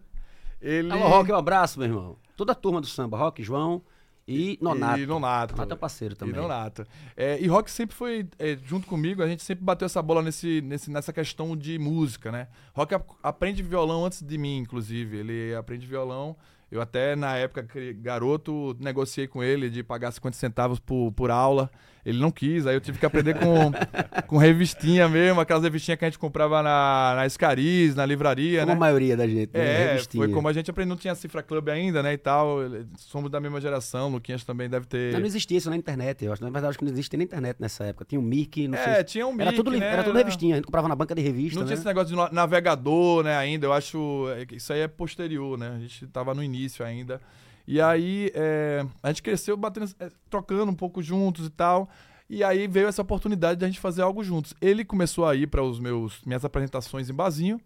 ele... 0.60 0.90
Alô, 0.90 1.08
Rock, 1.08 1.30
um 1.30 1.36
abraço, 1.36 1.78
meu 1.78 1.88
irmão. 1.88 2.16
Toda 2.36 2.52
a 2.52 2.54
turma 2.54 2.80
do 2.80 2.86
samba, 2.86 3.16
Rock, 3.18 3.42
João 3.42 3.82
e 4.26 4.58
Nonato. 4.60 5.00
E 5.00 5.06
Nonato. 5.06 5.54
Nonato 5.54 5.74
é 5.74 5.76
parceiro 5.76 6.16
também. 6.16 6.34
E 6.34 6.38
Nonato. 6.38 6.86
É, 7.16 7.38
e 7.38 7.46
Rock 7.46 7.70
sempre 7.70 7.94
foi, 7.94 8.26
é, 8.38 8.56
junto 8.64 8.86
comigo, 8.86 9.22
a 9.22 9.26
gente 9.28 9.42
sempre 9.42 9.62
bateu 9.62 9.84
essa 9.86 10.00
bola 10.00 10.22
nesse, 10.22 10.60
nesse, 10.62 10.90
nessa 10.90 11.12
questão 11.12 11.54
de 11.56 11.78
música, 11.78 12.32
né? 12.32 12.48
Rock 12.72 12.94
ap- 12.94 13.10
aprende 13.22 13.62
violão 13.62 14.04
antes 14.06 14.22
de 14.22 14.38
mim, 14.38 14.56
inclusive. 14.56 15.18
Ele 15.18 15.54
aprende 15.54 15.86
violão. 15.86 16.34
Eu 16.70 16.80
até, 16.80 17.14
na 17.14 17.36
época, 17.36 17.68
garoto, 17.98 18.74
negociei 18.80 19.28
com 19.28 19.42
ele 19.44 19.68
de 19.70 19.82
pagar 19.82 20.10
50 20.10 20.36
centavos 20.36 20.80
por, 20.80 21.12
por 21.12 21.30
aula. 21.30 21.70
Ele 22.04 22.18
não 22.18 22.30
quis, 22.30 22.66
aí 22.66 22.76
eu 22.76 22.80
tive 22.80 22.98
que 22.98 23.06
aprender 23.06 23.34
com, 23.34 23.72
com 24.28 24.36
revistinha 24.36 25.08
mesmo, 25.08 25.40
aquelas 25.40 25.62
revistinhas 25.62 25.98
que 25.98 26.04
a 26.04 26.08
gente 26.08 26.18
comprava 26.18 26.62
na, 26.62 27.14
na 27.16 27.26
Escariz, 27.26 27.94
na 27.94 28.04
livraria, 28.04 28.60
Como 28.60 28.72
né? 28.72 28.76
a 28.76 28.78
maioria 28.78 29.16
da 29.16 29.26
gente, 29.26 29.50
né? 29.54 29.64
É, 29.64 29.86
Revistinha. 29.92 30.24
foi 30.24 30.32
como 30.34 30.46
a 30.46 30.52
gente 30.52 30.70
aprendeu, 30.70 30.90
não 30.90 30.96
tinha 30.96 31.14
Cifra 31.14 31.42
Club 31.42 31.68
ainda, 31.68 32.02
né, 32.02 32.12
e 32.12 32.18
tal. 32.18 32.58
Somos 32.98 33.30
da 33.30 33.40
mesma 33.40 33.60
geração, 33.60 34.10
Luquinhas 34.10 34.44
também 34.44 34.68
deve 34.68 34.86
ter... 34.86 35.12
Não, 35.12 35.20
não 35.20 35.26
existia 35.26 35.56
isso 35.56 35.70
na 35.70 35.76
internet, 35.76 36.24
eu 36.24 36.32
acho. 36.32 36.42
Na 36.42 36.50
verdade, 36.50 36.70
acho 36.70 36.78
que 36.78 36.84
não 36.84 36.92
existia 36.92 37.16
na 37.16 37.24
internet 37.24 37.56
nessa 37.58 37.84
época. 37.84 38.04
Tinha 38.04 38.20
o 38.20 38.22
Mirk, 38.22 38.68
não 38.68 38.78
é, 38.78 38.94
sei. 38.96 39.04
tinha 39.04 39.26
um 39.26 39.34
Era 39.40 39.50
mic, 39.50 39.56
tudo, 39.56 39.70
né, 39.70 39.86
era 39.86 40.04
tudo 40.04 40.16
revistinha. 40.16 40.54
A 40.54 40.56
gente 40.56 40.66
comprava 40.66 40.88
na 40.88 40.94
banca 40.94 41.14
de 41.14 41.22
revista, 41.22 41.58
Não 41.58 41.62
né? 41.62 41.68
tinha 41.68 41.78
esse 41.78 41.86
negócio 41.86 42.14
de 42.14 42.34
navegador, 42.34 43.24
né, 43.24 43.36
ainda. 43.36 43.66
Eu 43.66 43.72
acho. 43.72 44.28
é 44.36 44.44
que 44.44 44.56
Isso 44.56 44.72
aí 44.72 44.80
é 44.80 44.88
posterior, 44.88 45.58
né? 45.58 45.74
A 45.76 45.78
gente 45.78 46.06
tava 46.08 46.34
no 46.34 46.42
início 46.42 46.84
ainda. 46.84 47.20
E 47.66 47.80
aí 47.80 48.30
é, 48.34 48.84
a 49.02 49.08
gente 49.08 49.22
cresceu 49.22 49.56
batendo, 49.56 49.90
é, 49.98 50.10
trocando 50.28 50.70
um 50.70 50.74
pouco 50.74 51.02
juntos 51.02 51.46
e 51.46 51.50
tal. 51.50 51.88
E 52.28 52.42
aí 52.42 52.66
veio 52.66 52.88
essa 52.88 53.02
oportunidade 53.02 53.58
de 53.58 53.64
a 53.64 53.68
gente 53.68 53.80
fazer 53.80 54.02
algo 54.02 54.24
juntos. 54.24 54.54
Ele 54.60 54.84
começou 54.84 55.26
a 55.26 55.34
ir 55.34 55.46
para 55.46 55.62
os 55.62 55.78
meus 55.78 56.22
minhas 56.24 56.44
apresentações 56.44 57.08
em 57.10 57.14
barzinho. 57.14 57.60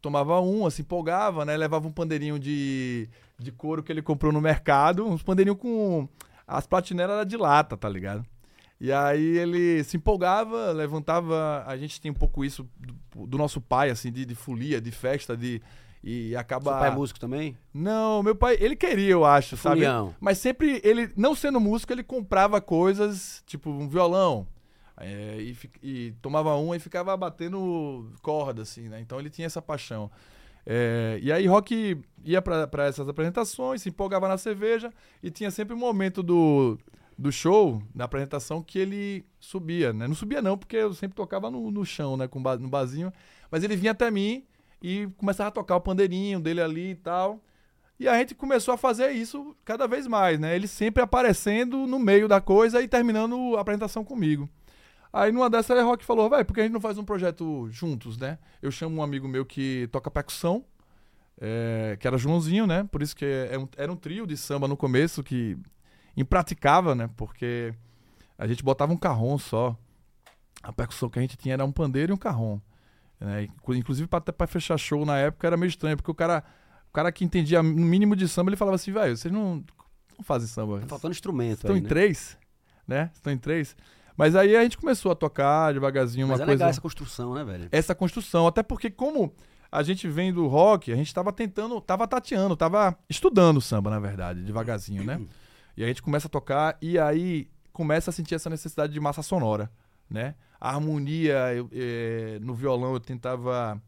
Tomava 0.00 0.40
um, 0.40 0.66
assim, 0.66 0.82
empolgava, 0.82 1.44
né? 1.44 1.56
Levava 1.56 1.86
um 1.86 1.92
pandeirinho 1.92 2.38
de, 2.38 3.08
de 3.38 3.52
couro 3.52 3.82
que 3.82 3.92
ele 3.92 4.00
comprou 4.00 4.32
no 4.32 4.40
mercado. 4.40 5.06
Uns 5.06 5.22
pandeirinhos 5.22 5.60
com. 5.60 6.08
As 6.46 6.66
platineras 6.66 7.14
eram 7.14 7.24
de 7.24 7.36
lata, 7.36 7.76
tá 7.76 7.88
ligado? 7.88 8.24
E 8.80 8.90
aí 8.90 9.36
ele 9.36 9.84
se 9.84 9.98
empolgava, 9.98 10.72
levantava. 10.72 11.62
A 11.66 11.76
gente 11.76 12.00
tem 12.00 12.10
um 12.10 12.14
pouco 12.14 12.42
isso 12.42 12.66
do, 13.14 13.26
do 13.26 13.38
nosso 13.38 13.60
pai, 13.60 13.90
assim, 13.90 14.10
de, 14.10 14.24
de 14.24 14.34
folia, 14.34 14.80
de 14.80 14.90
festa, 14.90 15.36
de. 15.36 15.60
E 16.02 16.34
acaba. 16.34 16.70
Seu 16.70 16.80
pai 16.80 16.88
é 16.88 16.94
músico 16.94 17.20
também? 17.20 17.56
Não, 17.74 18.22
meu 18.22 18.34
pai, 18.34 18.56
ele 18.58 18.74
queria, 18.74 19.10
eu 19.10 19.24
acho, 19.24 19.56
sabe? 19.56 19.80
Mas 20.18 20.38
sempre, 20.38 20.80
ele, 20.82 21.10
não 21.16 21.34
sendo 21.34 21.60
músico, 21.60 21.92
ele 21.92 22.02
comprava 22.02 22.60
coisas, 22.60 23.42
tipo 23.46 23.68
um 23.70 23.88
violão. 23.88 24.46
é, 24.96 25.36
e, 25.38 25.56
e 25.82 26.12
tomava 26.22 26.54
um 26.56 26.74
e 26.74 26.78
ficava 26.78 27.16
batendo 27.16 28.12
corda, 28.22 28.62
assim, 28.62 28.88
né? 28.88 29.00
Então 29.00 29.18
ele 29.18 29.30
tinha 29.30 29.46
essa 29.46 29.60
paixão. 29.62 30.10
É, 30.66 31.18
e 31.22 31.32
aí 31.32 31.46
Rock 31.46 31.98
ia 32.22 32.42
pra 32.42 32.66
pra 32.66 32.86
essas 32.86 33.08
apresentações, 33.08 33.80
se 33.82 33.88
empolgava 33.88 34.28
na 34.28 34.36
cerveja 34.36 34.92
e 35.22 35.30
tinha 35.30 35.50
sempre 35.50 35.74
um 35.74 35.78
momento 35.78 36.22
do, 36.22 36.78
do 37.16 37.32
show, 37.32 37.82
na 37.94 38.04
apresentação, 38.04 38.62
que 38.62 38.78
ele 38.78 39.24
subia, 39.38 39.92
né? 39.92 40.06
Não 40.06 40.14
subia 40.14 40.42
não, 40.42 40.56
porque 40.58 40.76
eu 40.76 40.92
sempre 40.92 41.16
tocava 41.16 41.50
no, 41.50 41.70
no 41.70 41.84
chão, 41.84 42.16
né? 42.16 42.28
Com 42.28 42.40
no 42.40 42.68
barzinho. 42.68 43.12
Mas 43.50 43.64
ele 43.64 43.74
vinha 43.74 43.92
até 43.92 44.10
mim 44.10 44.44
e 44.82 45.08
começava 45.16 45.48
a 45.48 45.52
tocar 45.52 45.76
o 45.76 45.80
pandeirinho 45.80 46.40
dele 46.40 46.60
ali 46.60 46.90
e 46.90 46.94
tal. 46.94 47.40
E 47.98 48.08
a 48.08 48.16
gente 48.18 48.34
começou 48.34 48.72
a 48.72 48.78
fazer 48.78 49.10
isso 49.10 49.54
cada 49.64 49.86
vez 49.86 50.06
mais, 50.06 50.38
né? 50.40 50.56
Ele 50.56 50.66
sempre 50.66 51.02
aparecendo 51.02 51.86
no 51.86 51.98
meio 51.98 52.26
da 52.26 52.40
coisa 52.40 52.80
e 52.80 52.88
terminando 52.88 53.56
a 53.56 53.60
apresentação 53.60 54.02
comigo. 54.02 54.48
Aí 55.12 55.30
numa 55.32 55.50
dessas 55.50 55.76
a 55.78 55.82
Rock 55.82 56.04
falou, 56.04 56.30
vai, 56.30 56.44
por 56.44 56.54
que 56.54 56.60
a 56.60 56.62
gente 56.62 56.72
não 56.72 56.80
faz 56.80 56.96
um 56.96 57.04
projeto 57.04 57.68
juntos, 57.70 58.16
né? 58.16 58.38
Eu 58.62 58.70
chamo 58.70 58.96
um 58.96 59.02
amigo 59.02 59.28
meu 59.28 59.44
que 59.44 59.88
toca 59.92 60.10
percussão, 60.10 60.64
é, 61.38 61.96
que 62.00 62.06
era 62.06 62.16
Joãozinho, 62.16 62.66
né? 62.66 62.88
Por 62.90 63.02
isso 63.02 63.14
que 63.14 63.24
é 63.24 63.58
um- 63.58 63.68
era 63.76 63.92
um 63.92 63.96
trio 63.96 64.26
de 64.26 64.36
samba 64.36 64.66
no 64.68 64.76
começo 64.76 65.22
que 65.22 65.58
impraticável, 66.16 66.94
né? 66.94 67.10
Porque 67.16 67.74
a 68.38 68.46
gente 68.46 68.62
botava 68.62 68.92
um 68.92 68.96
carrom 68.96 69.36
só. 69.36 69.76
A 70.62 70.72
percussão 70.72 71.08
que 71.10 71.18
a 71.18 71.22
gente 71.22 71.36
tinha 71.36 71.54
era 71.54 71.64
um 71.64 71.72
pandeiro 71.72 72.12
e 72.12 72.14
um 72.14 72.18
carrom. 72.18 72.60
Né? 73.20 73.44
Inclu- 73.44 73.74
Inclusive, 73.76 74.08
pra 74.08 74.46
fechar 74.46 74.78
show 74.78 75.04
na 75.04 75.18
época 75.18 75.46
era 75.46 75.56
meio 75.56 75.68
estranho, 75.68 75.96
porque 75.96 76.10
o 76.10 76.14
cara, 76.14 76.42
o 76.88 76.92
cara 76.92 77.12
que 77.12 77.24
entendia 77.24 77.62
no 77.62 77.70
mínimo 77.70 78.16
de 78.16 78.26
samba, 78.26 78.50
ele 78.50 78.56
falava 78.56 78.76
assim, 78.76 78.92
velho, 78.92 79.16
vocês 79.16 79.32
não, 79.32 79.62
não 80.16 80.24
fazem 80.24 80.48
samba. 80.48 80.80
Tá 80.80 80.86
faltando 80.88 81.12
instrumento 81.12 81.58
Estão 81.58 81.76
em 81.76 81.82
né? 81.82 81.88
três, 81.88 82.38
né? 82.86 83.10
Estão 83.14 83.32
em 83.32 83.38
três. 83.38 83.76
Mas 84.16 84.34
aí 84.36 84.56
a 84.56 84.62
gente 84.62 84.76
começou 84.76 85.12
a 85.12 85.14
tocar 85.14 85.72
devagarzinho 85.72 86.26
uma 86.26 86.32
Mas 86.32 86.40
é 86.40 86.44
coisa. 86.44 86.52
legal 86.58 86.70
essa 86.70 86.80
construção, 86.80 87.34
né, 87.34 87.44
velho? 87.44 87.68
Essa 87.72 87.94
construção. 87.94 88.46
Até 88.46 88.62
porque, 88.62 88.90
como 88.90 89.32
a 89.72 89.82
gente 89.82 90.08
vem 90.08 90.32
do 90.32 90.46
rock, 90.46 90.92
a 90.92 90.96
gente 90.96 91.14
tava 91.14 91.32
tentando, 91.32 91.80
tava 91.80 92.06
tateando, 92.06 92.56
tava 92.56 92.98
estudando 93.08 93.60
samba, 93.60 93.88
na 93.90 94.00
verdade, 94.00 94.42
devagarzinho, 94.42 95.04
né? 95.04 95.20
E 95.76 95.84
a 95.84 95.86
gente 95.86 96.02
começa 96.02 96.26
a 96.26 96.30
tocar 96.30 96.76
e 96.82 96.98
aí 96.98 97.48
começa 97.72 98.10
a 98.10 98.12
sentir 98.12 98.34
essa 98.34 98.50
necessidade 98.50 98.92
de 98.92 99.00
massa 99.00 99.22
sonora, 99.22 99.70
né? 100.10 100.34
A 100.60 100.74
harmonia 100.74 101.54
eu, 101.54 101.68
eh, 101.72 102.38
no 102.42 102.54
violão 102.54 102.92
eu 102.92 103.00
tentava 103.00 103.82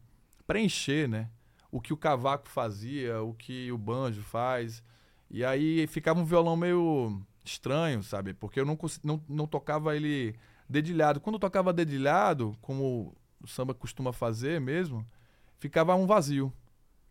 preencher, 0.47 1.07
né? 1.07 1.29
O 1.71 1.79
que 1.79 1.93
o 1.93 1.97
cavaco 1.97 2.47
fazia, 2.47 3.21
o 3.21 3.33
que 3.33 3.71
o 3.71 3.77
banjo 3.77 4.21
faz. 4.21 4.83
E 5.29 5.45
aí 5.45 5.85
ficava 5.87 6.19
um 6.19 6.25
violão 6.25 6.55
meio 6.55 7.21
estranho, 7.45 8.01
sabe? 8.03 8.33
Porque 8.33 8.59
eu 8.59 8.65
não, 8.65 8.77
não, 9.03 9.23
não 9.27 9.47
tocava 9.47 9.95
ele 9.95 10.35
dedilhado. 10.67 11.19
Quando 11.19 11.35
eu 11.35 11.39
tocava 11.39 11.73
dedilhado, 11.73 12.57
como 12.61 13.15
o 13.41 13.47
samba 13.47 13.73
costuma 13.73 14.13
fazer 14.13 14.59
mesmo, 14.61 15.05
ficava 15.59 15.95
um 15.95 16.07
vazio. 16.07 16.51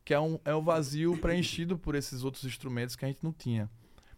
Que 0.04 0.14
é 0.14 0.20
um, 0.20 0.38
é 0.44 0.54
um 0.54 0.62
vazio 0.62 1.16
preenchido 1.22 1.78
por 1.78 1.94
esses 1.94 2.24
outros 2.24 2.44
instrumentos 2.44 2.96
que 2.96 3.04
a 3.04 3.08
gente 3.08 3.22
não 3.22 3.32
tinha. 3.32 3.70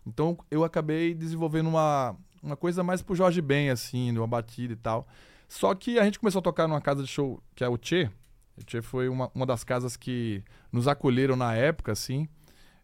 Então 0.07 0.39
eu 0.51 0.65
acabei 0.65 1.15
desenvolvendo 1.15 1.69
uma, 1.69 2.17
uma 2.43 2.57
coisa 2.57 2.83
mais 2.83 3.03
pro 3.03 3.15
Jorge 3.15 3.41
Ben, 3.41 3.71
assim, 3.71 4.17
uma 4.17 4.27
batida 4.27 4.73
e 4.73 4.77
tal. 4.77 5.07
Só 5.49 5.75
que 5.75 5.99
a 5.99 6.05
gente 6.05 6.19
começou 6.19 6.41
a 6.41 6.43
tocar 6.43 6.67
numa 6.67 6.81
casa 6.81 7.03
de 7.03 7.09
show 7.09 7.43
que 7.55 7.63
é 7.65 7.69
o 7.69 7.77
Tchê. 7.77 8.11
O 8.57 8.63
Tchê 8.65 8.81
foi 8.83 9.09
uma, 9.09 9.31
uma 9.35 9.47
das 9.47 9.65
casas 9.65 9.97
que 9.97 10.43
nos 10.73 10.87
acolheram 10.89 11.37
na 11.37 11.55
época, 11.55 11.93
assim. 11.93 12.29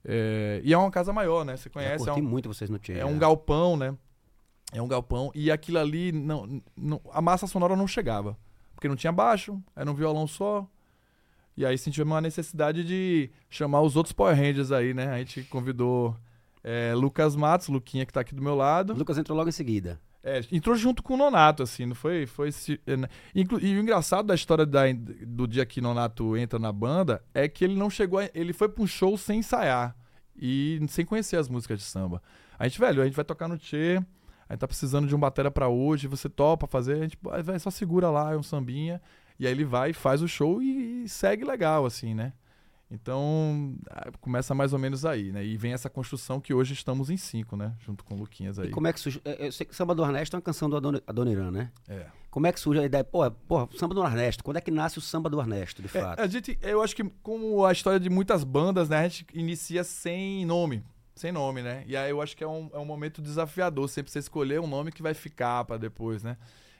É, 0.04 0.60
e 0.64 0.72
é 0.72 0.78
uma 0.78 0.90
casa 0.90 1.12
maior, 1.12 1.44
né? 1.44 1.56
Você 1.56 1.68
conhece? 1.68 2.02
É 2.04 2.06
curti 2.06 2.20
um, 2.20 2.28
muito 2.28 2.48
vocês 2.48 2.70
no 2.70 2.78
Tchê. 2.78 2.94
é 2.94 3.04
um 3.06 3.12
já. 3.14 3.18
galpão, 3.18 3.76
né? 3.76 3.96
É 4.72 4.80
um 4.80 4.88
galpão. 4.88 5.30
E 5.34 5.50
aquilo 5.50 5.78
ali, 5.78 6.12
não, 6.12 6.62
não- 6.76 7.00
a 7.12 7.20
massa 7.20 7.46
sonora 7.46 7.76
não 7.76 7.86
chegava. 7.86 8.36
Porque 8.74 8.88
não 8.88 8.96
tinha 8.96 9.12
baixo, 9.12 9.60
era 9.76 9.90
um 9.90 9.94
violão 9.94 10.26
só. 10.26 10.66
E 11.56 11.66
aí 11.66 11.76
sentimos 11.76 12.10
uma 12.10 12.20
necessidade 12.20 12.82
de 12.82 13.30
chamar 13.50 13.82
os 13.82 13.94
outros 13.96 14.12
Power 14.12 14.34
Rangers 14.34 14.72
aí, 14.72 14.94
né? 14.94 15.08
A 15.12 15.18
gente 15.18 15.42
convidou 15.44 16.16
é, 16.64 16.94
Lucas 16.94 17.36
Matos, 17.36 17.68
Luquinha, 17.68 18.06
que 18.06 18.12
tá 18.12 18.20
aqui 18.20 18.34
do 18.34 18.40
meu 18.42 18.54
lado. 18.54 18.94
Lucas 18.94 19.18
entrou 19.18 19.36
logo 19.36 19.48
em 19.50 19.52
seguida. 19.52 20.00
É, 20.22 20.40
entrou 20.52 20.76
junto 20.76 21.02
com 21.02 21.14
o 21.14 21.16
Nonato, 21.16 21.62
assim, 21.62 21.86
não 21.86 21.94
foi? 21.94 22.26
foi 22.26 22.50
é, 22.86 22.96
né? 22.96 23.08
E 23.34 23.42
o 23.42 23.80
engraçado 23.80 24.26
da 24.26 24.34
história 24.34 24.66
da- 24.66 24.82
do 25.26 25.48
dia 25.48 25.64
que 25.64 25.80
Nonato 25.80 26.36
entra 26.36 26.58
na 26.58 26.70
banda 26.70 27.22
é 27.32 27.48
que 27.48 27.64
ele 27.64 27.74
não 27.74 27.88
chegou. 27.88 28.18
a- 28.18 28.28
ele 28.34 28.52
foi 28.52 28.68
pra 28.68 28.82
um 28.84 28.86
show 28.86 29.16
sem 29.16 29.38
ensaiar. 29.40 29.96
e 30.42 30.80
sem 30.88 31.04
conhecer 31.04 31.36
as 31.36 31.50
músicas 31.50 31.78
de 31.80 31.84
samba. 31.84 32.22
A 32.58 32.66
gente, 32.66 32.80
velho, 32.80 33.02
a 33.02 33.04
gente 33.04 33.14
vai 33.14 33.24
tocar 33.24 33.46
no 33.46 33.58
Tchê, 33.58 34.00
a 34.48 34.54
gente 34.54 34.60
tá 34.60 34.66
precisando 34.66 35.06
de 35.06 35.14
um 35.14 35.18
batera 35.18 35.50
pra 35.50 35.68
hoje, 35.68 36.06
você 36.08 36.30
topa 36.30 36.66
fazer, 36.66 36.94
a 36.94 37.02
gente 37.02 37.18
só 37.60 37.68
segura 37.70 38.08
lá, 38.08 38.32
é 38.32 38.36
um 38.38 38.42
sambinha, 38.42 39.02
e 39.38 39.46
aí 39.46 39.52
ele 39.52 39.64
vai, 39.66 39.92
faz 39.92 40.22
o 40.22 40.28
show 40.28 40.62
e, 40.62 41.04
e 41.04 41.08
segue 41.10 41.44
legal, 41.44 41.84
assim, 41.84 42.14
né? 42.14 42.32
Então, 42.90 43.76
começa 44.20 44.54
mais 44.54 44.72
ou 44.72 44.78
menos 44.78 45.04
aí, 45.04 45.30
né? 45.30 45.44
E 45.44 45.56
vem 45.56 45.72
essa 45.72 45.88
construção 45.88 46.40
que 46.40 46.52
hoje 46.52 46.72
estamos 46.74 47.08
em 47.08 47.16
cinco, 47.16 47.56
né? 47.56 47.72
Junto 47.80 48.04
com 48.04 48.14
o 48.14 48.18
Luquinhas 48.18 48.58
aí. 48.58 48.68
E 48.68 48.70
como 48.70 48.86
é 48.88 48.92
que 48.92 48.98
surge? 48.98 49.20
é, 49.24 49.46
Eu 49.46 49.52
sei 49.52 49.64
que 49.64 49.74
Samba 49.76 49.94
do 49.94 50.04
Ernesto 50.04 50.34
é 50.34 50.38
uma 50.38 50.42
canção 50.42 50.68
do 50.68 50.76
Adoni- 50.76 51.02
Adoniran, 51.06 51.50
né? 51.52 51.70
É. 51.88 52.06
Como 52.30 52.46
é 52.46 52.52
que 52.52 52.58
surge 52.58 52.80
a 52.80 52.84
ideia? 52.84 53.04
Pô, 53.04 53.28
porra, 53.30 53.68
Samba 53.76 53.94
do 53.94 54.02
Ernesto. 54.04 54.42
Quando 54.42 54.56
é 54.56 54.60
que 54.60 54.70
nasce 54.70 54.98
o 54.98 55.00
Samba 55.00 55.30
do 55.30 55.40
Ernesto, 55.40 55.80
de 55.82 55.88
É, 55.96 56.00
fato? 56.00 56.20
a 56.20 56.26
gente, 56.26 56.58
eu 56.62 56.82
acho 56.82 56.94
que 56.96 57.04
como 57.22 57.64
a 57.64 57.72
história 57.72 58.00
de 58.00 58.10
muitas 58.10 58.42
bandas, 58.42 58.88
né, 58.88 58.98
a 58.98 59.02
gente 59.08 59.24
inicia 59.34 59.84
sem 59.84 60.44
nome, 60.44 60.82
sem 61.14 61.30
nome, 61.30 61.62
né? 61.62 61.84
E 61.86 61.96
aí 61.96 62.10
eu 62.10 62.20
acho 62.20 62.36
que 62.36 62.42
é 62.42 62.48
um, 62.48 62.70
é 62.72 62.78
um 62.78 62.84
momento 62.84 63.22
desafiador 63.22 63.88
sempre 63.88 64.10
você 64.10 64.18
escolher 64.18 64.60
um 64.60 64.66
nome 64.66 64.90
que 64.90 65.02
vai 65.02 65.14
ficar 65.14 65.64
pra 65.64 65.76
depois, 65.76 66.22
né? 66.24 66.36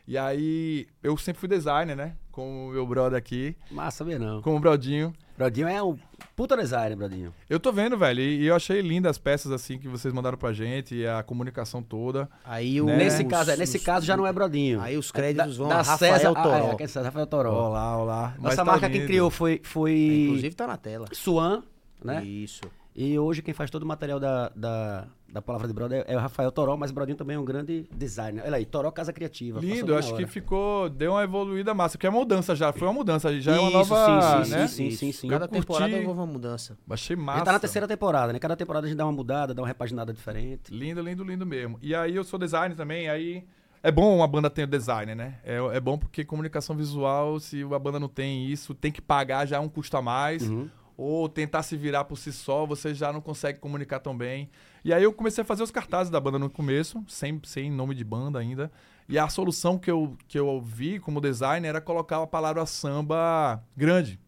E 0.08 0.18
aí 0.18 0.88
eu 1.04 1.16
sempre 1.16 1.38
fui 1.38 1.48
designer, 1.48 1.94
né? 1.96 2.16
Com 2.32 2.68
o 2.68 2.70
meu 2.72 2.84
brother 2.86 3.16
aqui, 3.18 3.54
Massa, 3.70 4.04
não. 4.04 4.40
com 4.42 4.56
o 4.56 4.60
Brodinho. 4.60 5.12
Brodinho 5.40 5.68
é 5.68 5.82
um 5.82 5.96
puta 6.36 6.54
designer, 6.54 6.94
Brodinho. 6.96 7.32
Eu 7.48 7.58
tô 7.58 7.72
vendo, 7.72 7.96
velho, 7.96 8.20
e, 8.20 8.42
e 8.42 8.46
eu 8.46 8.54
achei 8.54 8.82
lindas 8.82 9.12
as 9.12 9.18
peças 9.18 9.50
assim 9.50 9.78
que 9.78 9.88
vocês 9.88 10.12
mandaram 10.12 10.36
pra 10.36 10.52
gente 10.52 10.94
e 10.94 11.06
a 11.06 11.22
comunicação 11.22 11.82
toda. 11.82 12.28
Aí 12.44 12.78
o, 12.78 12.84
Né? 12.84 12.96
Nesse, 12.98 13.22
os- 13.22 13.28
caso, 13.30 13.50
é- 13.50 13.56
nesse 13.56 13.78
os- 13.78 13.82
caso 13.82 14.04
já 14.04 14.18
não 14.18 14.26
é 14.26 14.32
Brodinho. 14.34 14.82
Aí 14.82 14.98
os 14.98 15.10
créditos 15.10 15.56
vão 15.56 15.68
da 15.68 15.76
a 15.76 15.82
Rafael 15.82 16.14
César, 16.18 16.34
Toró. 16.34 16.52
Ah, 16.52 16.58
é, 16.72 16.74
que 16.76 16.82
é 16.82 16.86
César 16.86 17.06
Rafael 17.06 17.26
Toró. 17.26 17.68
Olá, 17.68 17.96
olá. 17.96 18.34
Mas 18.38 18.52
Essa 18.52 18.64
tá 18.64 18.70
marca 18.70 18.86
que 18.90 18.94
lindo. 18.98 19.06
criou 19.06 19.30
foi, 19.30 19.62
foi 19.64 20.24
Inclusive 20.26 20.54
tá 20.54 20.66
na 20.66 20.76
tela. 20.76 21.06
Swan, 21.12 21.62
né? 22.04 22.22
Isso. 22.22 22.60
E 22.94 23.18
hoje 23.18 23.40
quem 23.40 23.54
faz 23.54 23.70
todo 23.70 23.84
o 23.84 23.86
material 23.86 24.18
da, 24.18 24.50
da, 24.54 25.06
da 25.32 25.40
palavra 25.40 25.68
de 25.68 25.72
Brother 25.72 26.04
é 26.08 26.16
o 26.16 26.20
Rafael 26.20 26.50
Toró, 26.50 26.76
mas 26.76 26.90
o 26.90 26.94
Brodinho 26.94 27.16
também 27.16 27.36
é 27.36 27.38
um 27.38 27.44
grande 27.44 27.88
designer. 27.94 28.42
Olha 28.44 28.56
aí, 28.56 28.66
Toró 28.66 28.90
Casa 28.90 29.12
Criativa. 29.12 29.60
Lindo, 29.60 29.94
acho 29.96 30.08
que 30.08 30.22
hora. 30.22 30.26
ficou, 30.26 30.88
deu 30.90 31.12
uma 31.12 31.22
evoluída 31.22 31.72
massa, 31.72 31.96
porque 31.96 32.06
é 32.06 32.10
uma 32.10 32.18
mudança 32.18 32.54
já, 32.56 32.72
foi 32.72 32.88
uma 32.88 32.94
mudança, 32.94 33.38
já 33.40 33.54
é 33.54 33.58
uma 33.60 33.68
Isso, 33.80 33.94
nova, 33.94 34.44
sim, 34.44 34.44
sim, 34.44 34.50
né? 34.50 34.66
sim, 34.68 34.86
Isso. 34.88 34.98
sim, 34.98 35.12
sim. 35.12 35.28
Cada 35.28 35.46
curti- 35.46 35.60
temporada 35.60 35.96
houve 35.96 36.08
uma 36.08 36.26
mudança. 36.26 36.76
Achei 36.90 37.14
massa. 37.14 37.38
gente 37.38 37.46
tá 37.46 37.52
na 37.52 37.60
terceira 37.60 37.86
temporada, 37.86 38.32
né? 38.32 38.38
Cada 38.40 38.56
temporada 38.56 38.86
a 38.86 38.88
gente 38.88 38.98
dá 38.98 39.06
uma 39.06 39.12
mudada, 39.12 39.54
dá 39.54 39.62
uma 39.62 39.68
repaginada 39.68 40.12
diferente. 40.12 40.74
Lindo, 40.74 41.00
lindo, 41.00 41.22
lindo 41.22 41.46
mesmo. 41.46 41.78
E 41.80 41.94
aí 41.94 42.16
eu 42.16 42.24
sou 42.24 42.38
designer 42.40 42.74
também, 42.74 43.08
aí 43.08 43.44
é 43.84 43.92
bom 43.92 44.16
uma 44.16 44.26
banda 44.26 44.50
ter 44.50 44.66
designer, 44.66 45.14
né? 45.14 45.38
É, 45.44 45.56
é 45.76 45.80
bom 45.80 45.96
porque 45.96 46.24
comunicação 46.24 46.74
visual, 46.76 47.38
se 47.38 47.62
a 47.62 47.78
banda 47.78 48.00
não 48.00 48.08
tem 48.08 48.46
isso, 48.46 48.74
tem 48.74 48.90
que 48.90 49.00
pagar 49.00 49.46
já 49.46 49.60
um 49.60 49.68
custo 49.68 49.96
a 49.96 50.02
mais. 50.02 50.42
Uhum. 50.48 50.68
Ou 51.02 51.30
tentar 51.30 51.62
se 51.62 51.78
virar 51.78 52.04
por 52.04 52.18
si 52.18 52.30
só, 52.30 52.66
você 52.66 52.92
já 52.92 53.10
não 53.10 53.22
consegue 53.22 53.58
comunicar 53.58 54.00
tão 54.00 54.14
bem. 54.14 54.50
E 54.84 54.92
aí 54.92 55.02
eu 55.02 55.10
comecei 55.14 55.40
a 55.40 55.44
fazer 55.46 55.62
os 55.62 55.70
cartazes 55.70 56.10
da 56.10 56.20
banda 56.20 56.38
no 56.38 56.50
começo, 56.50 57.02
sem, 57.08 57.40
sem 57.42 57.70
nome 57.70 57.94
de 57.94 58.04
banda 58.04 58.38
ainda. 58.38 58.70
E 59.08 59.18
a 59.18 59.26
solução 59.26 59.78
que 59.78 59.90
eu, 59.90 60.14
que 60.28 60.38
eu 60.38 60.60
vi 60.60 61.00
como 61.00 61.18
designer 61.18 61.70
era 61.70 61.80
colocar 61.80 62.22
a 62.22 62.26
palavra 62.26 62.66
samba 62.66 63.64
grande. 63.74 64.20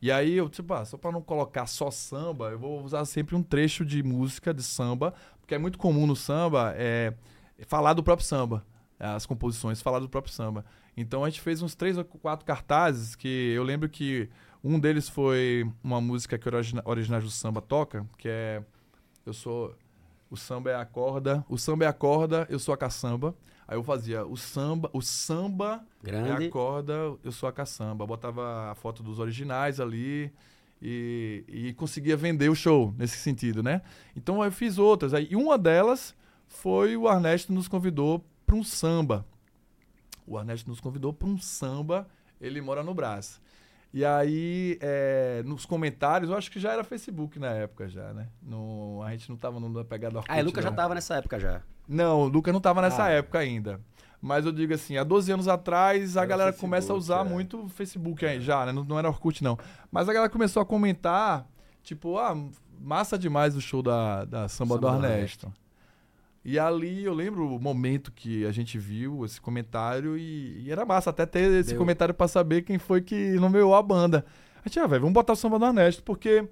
E 0.00 0.10
aí 0.10 0.32
eu, 0.32 0.48
tipo, 0.48 0.72
ah, 0.72 0.86
só 0.86 0.96
pra 0.96 1.12
não 1.12 1.20
colocar 1.20 1.66
só 1.66 1.90
samba, 1.90 2.48
eu 2.48 2.58
vou 2.58 2.82
usar 2.82 3.04
sempre 3.04 3.36
um 3.36 3.42
trecho 3.42 3.84
de 3.84 4.02
música 4.02 4.54
de 4.54 4.62
samba, 4.62 5.12
porque 5.38 5.54
é 5.54 5.58
muito 5.58 5.76
comum 5.76 6.06
no 6.06 6.16
samba 6.16 6.72
é, 6.78 7.12
falar 7.66 7.92
do 7.92 8.02
próprio 8.02 8.26
samba, 8.26 8.64
as 8.98 9.26
composições, 9.26 9.82
falar 9.82 9.98
do 9.98 10.08
próprio 10.08 10.32
samba. 10.32 10.64
Então 10.96 11.22
a 11.22 11.28
gente 11.28 11.42
fez 11.42 11.60
uns 11.60 11.74
três 11.74 11.98
ou 11.98 12.04
quatro 12.04 12.46
cartazes 12.46 13.14
que 13.14 13.52
eu 13.54 13.62
lembro 13.62 13.86
que 13.86 14.30
um 14.62 14.78
deles 14.78 15.08
foi 15.08 15.70
uma 15.82 16.00
música 16.00 16.38
que 16.38 16.48
o 16.48 16.52
origina- 16.54 16.82
Originais 16.84 17.24
do 17.24 17.30
Samba 17.30 17.60
toca, 17.60 18.06
que 18.18 18.28
é 18.28 18.62
Eu 19.24 19.32
sou. 19.32 19.74
O 20.30 20.36
samba 20.36 20.70
é 20.70 20.74
a 20.74 20.84
corda, 20.84 21.44
o 21.48 21.56
samba 21.56 21.84
é 21.84 21.88
a 21.88 21.92
corda, 21.92 22.46
eu 22.50 22.58
sou 22.58 22.74
a 22.74 22.76
caçamba. 22.76 23.34
Aí 23.68 23.76
eu 23.76 23.82
fazia 23.82 24.24
o 24.26 24.36
samba, 24.36 24.88
o 24.92 25.00
samba 25.00 25.84
é 26.02 26.06
Grande. 26.06 26.46
a 26.46 26.50
corda, 26.50 26.92
eu 27.22 27.30
sou 27.32 27.48
a 27.48 27.52
caçamba. 27.52 28.04
Botava 28.06 28.70
a 28.70 28.74
foto 28.74 29.02
dos 29.04 29.18
originais 29.20 29.78
ali 29.80 30.32
e, 30.82 31.44
e 31.48 31.72
conseguia 31.74 32.16
vender 32.16 32.48
o 32.48 32.54
show 32.54 32.92
nesse 32.98 33.16
sentido, 33.18 33.62
né? 33.62 33.82
Então 34.16 34.42
eu 34.44 34.50
fiz 34.52 34.78
outras. 34.78 35.14
Aí, 35.14 35.28
e 35.30 35.36
uma 35.36 35.56
delas 35.56 36.14
foi 36.48 36.96
o 36.96 37.08
Ernesto 37.08 37.52
nos 37.52 37.66
convidou 37.68 38.24
para 38.44 38.56
um 38.56 38.62
samba. 38.64 39.24
O 40.26 40.38
Ernesto 40.38 40.68
nos 40.68 40.80
convidou 40.80 41.12
para 41.12 41.28
um 41.28 41.38
samba. 41.38 42.06
Ele 42.40 42.60
mora 42.60 42.82
no 42.82 42.94
Brás. 42.94 43.40
E 43.96 44.04
aí, 44.04 44.76
é, 44.82 45.42
nos 45.46 45.64
comentários, 45.64 46.28
eu 46.30 46.36
acho 46.36 46.50
que 46.50 46.60
já 46.60 46.70
era 46.70 46.84
Facebook 46.84 47.38
na 47.38 47.48
época 47.52 47.88
já, 47.88 48.12
né? 48.12 48.28
No, 48.42 49.02
a 49.02 49.10
gente 49.12 49.30
não 49.30 49.38
tava 49.38 49.58
na 49.58 49.84
pegada 49.86 50.18
Orkut, 50.18 50.30
Ah, 50.30 50.38
e 50.38 50.42
Lucas 50.42 50.62
já 50.62 50.70
tava 50.70 50.94
nessa 50.94 51.14
época 51.14 51.40
já. 51.40 51.62
Não, 51.88 52.20
o 52.20 52.28
Lucas 52.28 52.52
não 52.52 52.60
tava 52.60 52.82
nessa 52.82 53.04
Ah. 53.04 53.08
época 53.08 53.38
ainda. 53.38 53.80
Mas 54.20 54.44
eu 54.44 54.52
digo 54.52 54.74
assim, 54.74 54.98
há 54.98 55.02
12 55.02 55.32
anos 55.32 55.48
atrás 55.48 56.14
a 56.14 56.20
Era 56.20 56.28
galera 56.28 56.52
Facebook, 56.52 56.70
começa 56.70 56.92
a 56.92 56.94
usar 56.96 57.24
é. 57.24 57.24
muito 57.30 57.64
o 57.64 57.68
Facebook 57.70 58.26
aí 58.26 58.38
já, 58.38 58.66
né? 58.66 58.72
Não, 58.72 58.84
não 58.84 58.98
era 58.98 59.08
Orkut, 59.08 59.42
não. 59.42 59.58
Mas 59.90 60.10
a 60.10 60.12
galera 60.12 60.30
começou 60.30 60.60
a 60.60 60.66
comentar, 60.66 61.46
tipo, 61.82 62.18
ah, 62.18 62.36
massa 62.78 63.18
demais 63.18 63.56
o 63.56 63.62
show 63.62 63.82
da, 63.82 64.26
da 64.26 64.46
Samba, 64.46 64.74
Samba 64.74 64.92
do 64.92 64.98
do 65.00 65.06
Ernesto. 65.06 65.50
E 66.48 66.60
ali 66.60 67.04
eu 67.04 67.12
lembro 67.12 67.44
o 67.44 67.60
momento 67.60 68.12
que 68.12 68.46
a 68.46 68.52
gente 68.52 68.78
viu 68.78 69.24
esse 69.24 69.40
comentário 69.40 70.16
e, 70.16 70.62
e 70.64 70.70
era 70.70 70.86
massa 70.86 71.10
até 71.10 71.26
ter 71.26 71.50
esse 71.50 71.70
Deu. 71.70 71.78
comentário 71.78 72.14
pra 72.14 72.28
saber 72.28 72.62
quem 72.62 72.78
foi 72.78 73.00
que 73.00 73.32
nomeou 73.32 73.74
a 73.74 73.82
banda. 73.82 74.24
A 74.64 74.68
gente, 74.68 74.78
ah, 74.78 74.86
velho, 74.86 75.00
vamos 75.00 75.14
botar 75.14 75.32
o 75.32 75.36
Samba 75.36 75.58
do 75.58 75.64
Ernesto, 75.66 76.04
porque 76.04 76.46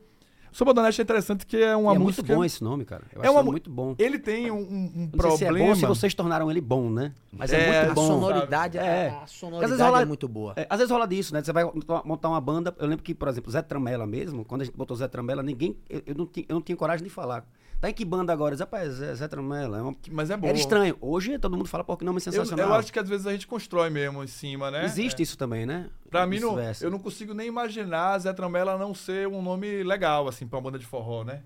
Ernesto 0.54 1.00
é 1.00 1.02
interessante 1.02 1.44
que 1.46 1.56
é 1.56 1.74
uma 1.76 1.94
é 1.94 1.98
música... 1.98 2.22
muito 2.22 2.36
bom 2.38 2.44
esse 2.44 2.62
nome, 2.62 2.84
cara. 2.84 3.02
Eu 3.12 3.22
É 3.22 3.26
acho 3.26 3.34
uma 3.36 3.42
muito 3.42 3.68
bom. 3.70 3.94
Ele 3.98 4.18
tem 4.18 4.50
um, 4.50 4.56
um- 4.58 5.10
Não 5.12 5.20
sei 5.28 5.36
se 5.38 5.44
é 5.44 5.46
problema... 5.48 5.68
bom 5.70 5.74
se 5.74 5.86
vocês 5.86 6.14
tornaram 6.14 6.50
ele 6.50 6.60
bom, 6.60 6.88
né? 6.90 7.12
Mas 7.32 7.52
é, 7.52 7.56
É, 7.60 7.78
muito 7.80 7.90
A 7.90 7.94
bom. 7.94 8.06
sonoridade, 8.06 8.78
É. 8.78 9.08
a, 9.08 9.14
a 9.14 9.22
Às 9.24 9.30
sonoridade 9.32 9.70
vezes 9.72 9.84
rola- 9.84 10.02
é 10.02 10.04
muito 10.04 10.28
boa. 10.28 10.52
É, 10.56 10.66
às 10.70 10.78
vezes 10.78 10.90
rola 10.92 11.06
disso, 11.08 11.34
né? 11.34 11.42
Você 11.42 11.52
vai 11.52 11.64
montar- 12.04 12.28
uma 12.28 12.40
banda. 12.40 12.74
Eu 12.78 12.86
lembro 12.86 13.02
que, 13.04 13.14
por 13.14 13.28
exemplo, 13.28 13.50
Zé 13.50 13.62
Tramela 13.62 14.06
mesmo, 14.06 14.44
quando 14.44 14.62
a 14.62 14.64
gente 14.64 14.76
botou 14.76 14.96
Zé 14.96 15.08
Tramela, 15.08 15.42
ninguém. 15.42 15.76
Eu, 15.90 16.02
eu 16.06 16.14
não, 16.14 16.26
tinha, 16.26 16.46
eu 16.48 16.54
não 16.54 16.62
tinha 16.62 16.76
coragem 16.76 17.02
de 17.04 17.10
falar. 17.10 17.44
Tá 17.80 17.90
em 17.90 17.92
que 17.92 18.04
banda 18.04 18.32
agora? 18.32 18.54
Eu 18.54 18.58
Rapaz, 18.58 18.94
Zé, 18.94 19.14
Zé 19.14 19.28
Tramela. 19.28 19.76
É 19.78 19.82
uma... 19.82 19.94
Mas 20.10 20.30
é 20.30 20.36
bom. 20.38 20.46
Era 20.46 20.56
estranho. 20.56 20.96
Hoje 21.02 21.38
todo 21.38 21.54
mundo 21.54 21.68
fala, 21.68 21.84
pô, 21.84 21.96
que 21.98 22.04
nome 22.04 22.16
Eu, 22.16 22.20
sensacional. 22.20 22.68
eu 22.68 22.74
acho 22.76 22.90
que 22.90 22.98
às 22.98 23.06
vezes 23.06 23.26
a 23.26 23.32
gente 23.32 23.46
constrói 23.46 23.90
mesmo 23.90 24.24
em 24.24 24.26
cima, 24.26 24.70
né? 24.70 24.84
Existe 24.86 25.20
isso 25.22 25.36
também, 25.36 25.66
né? 25.66 25.90
Pra 26.10 26.24
mim, 26.26 26.38
não, 26.40 26.56
eu 26.80 26.90
não 26.90 26.98
consigo 26.98 27.34
nem 27.34 27.48
imaginar 27.48 28.16
Zé 28.20 28.32
Trambella 28.32 28.78
não 28.78 28.94
ser 28.94 29.26
um 29.26 29.42
nome 29.42 29.82
legal, 29.82 30.28
assim, 30.28 30.43
pra 30.48 30.58
uma 30.58 30.62
banda 30.62 30.78
de 30.78 30.86
forró, 30.86 31.24
né? 31.24 31.42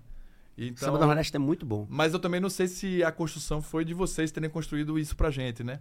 Então, 0.57 0.87
Samba 0.87 0.97
do 0.99 1.05
Nordeste 1.05 1.35
é 1.35 1.39
muito 1.39 1.65
bom. 1.65 1.87
mas 1.89 2.13
eu 2.13 2.19
também 2.19 2.39
não 2.41 2.49
sei 2.49 2.67
se 2.67 3.01
a 3.03 3.11
construção 3.11 3.61
foi 3.61 3.85
de 3.85 3.93
vocês 3.93 4.29
terem 4.31 4.49
construído 4.49 4.99
isso 4.99 5.15
pra 5.15 5.31
gente, 5.31 5.63
né? 5.63 5.79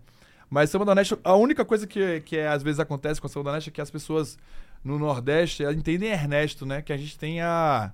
Mas 0.48 0.70
Samba 0.70 0.84
do 0.84 0.88
Nordeste, 0.88 1.16
a 1.24 1.34
única 1.34 1.64
coisa 1.64 1.86
que, 1.86 2.20
que 2.20 2.36
é, 2.36 2.46
às 2.48 2.62
vezes 2.62 2.78
acontece 2.80 3.20
com 3.20 3.26
o 3.26 3.30
Samba 3.30 3.42
do 3.44 3.46
Nordeste 3.46 3.70
é 3.70 3.72
que 3.72 3.80
as 3.80 3.90
pessoas 3.90 4.38
no 4.84 4.98
Nordeste 4.98 5.64
entendem 5.64 6.10
Ernesto, 6.10 6.64
né? 6.64 6.80
Que 6.80 6.92
a 6.92 6.96
gente 6.96 7.18
tem 7.18 7.40
a. 7.40 7.92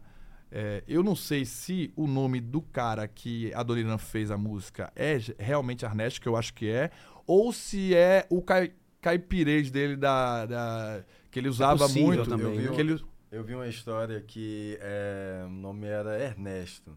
é, 0.52 0.85
eu 0.87 1.02
não 1.02 1.16
sei 1.16 1.45
se 1.47 1.90
o 1.97 2.07
nome 2.07 2.38
do 2.40 2.61
cara 2.61 3.09
que 3.09 3.50
a 3.54 3.62
Doriran 3.62 3.97
fez 3.99 4.31
a 4.31 4.37
música 4.37 4.93
é 4.95 5.19
realmente 5.38 5.85
Ernesto, 5.87 6.21
que 6.21 6.28
eu 6.28 6.37
acho 6.37 6.52
que 6.52 6.69
é, 6.69 6.90
ou 7.26 7.50
se 7.52 7.95
é 7.95 8.26
o 8.28 8.43
cai, 8.43 8.73
caipirês 9.00 9.71
dele 9.71 9.97
da, 9.97 10.45
da- 10.47 11.00
que 11.31 11.38
ele 11.40 11.49
usava 11.49 11.78
possível 11.87 12.07
muito. 12.09 12.28
também, 12.28 12.59
né? 12.59 12.69
que 12.75 12.81
ele, 12.81 13.02
Eu 13.35 13.43
vi 13.43 13.55
uma 13.55 13.67
história 13.67 14.21
que 14.21 14.79
é, 14.81 15.43
o 15.45 15.50
nome 15.50 15.88
era 15.88 16.23
Ernesto. 16.23 16.93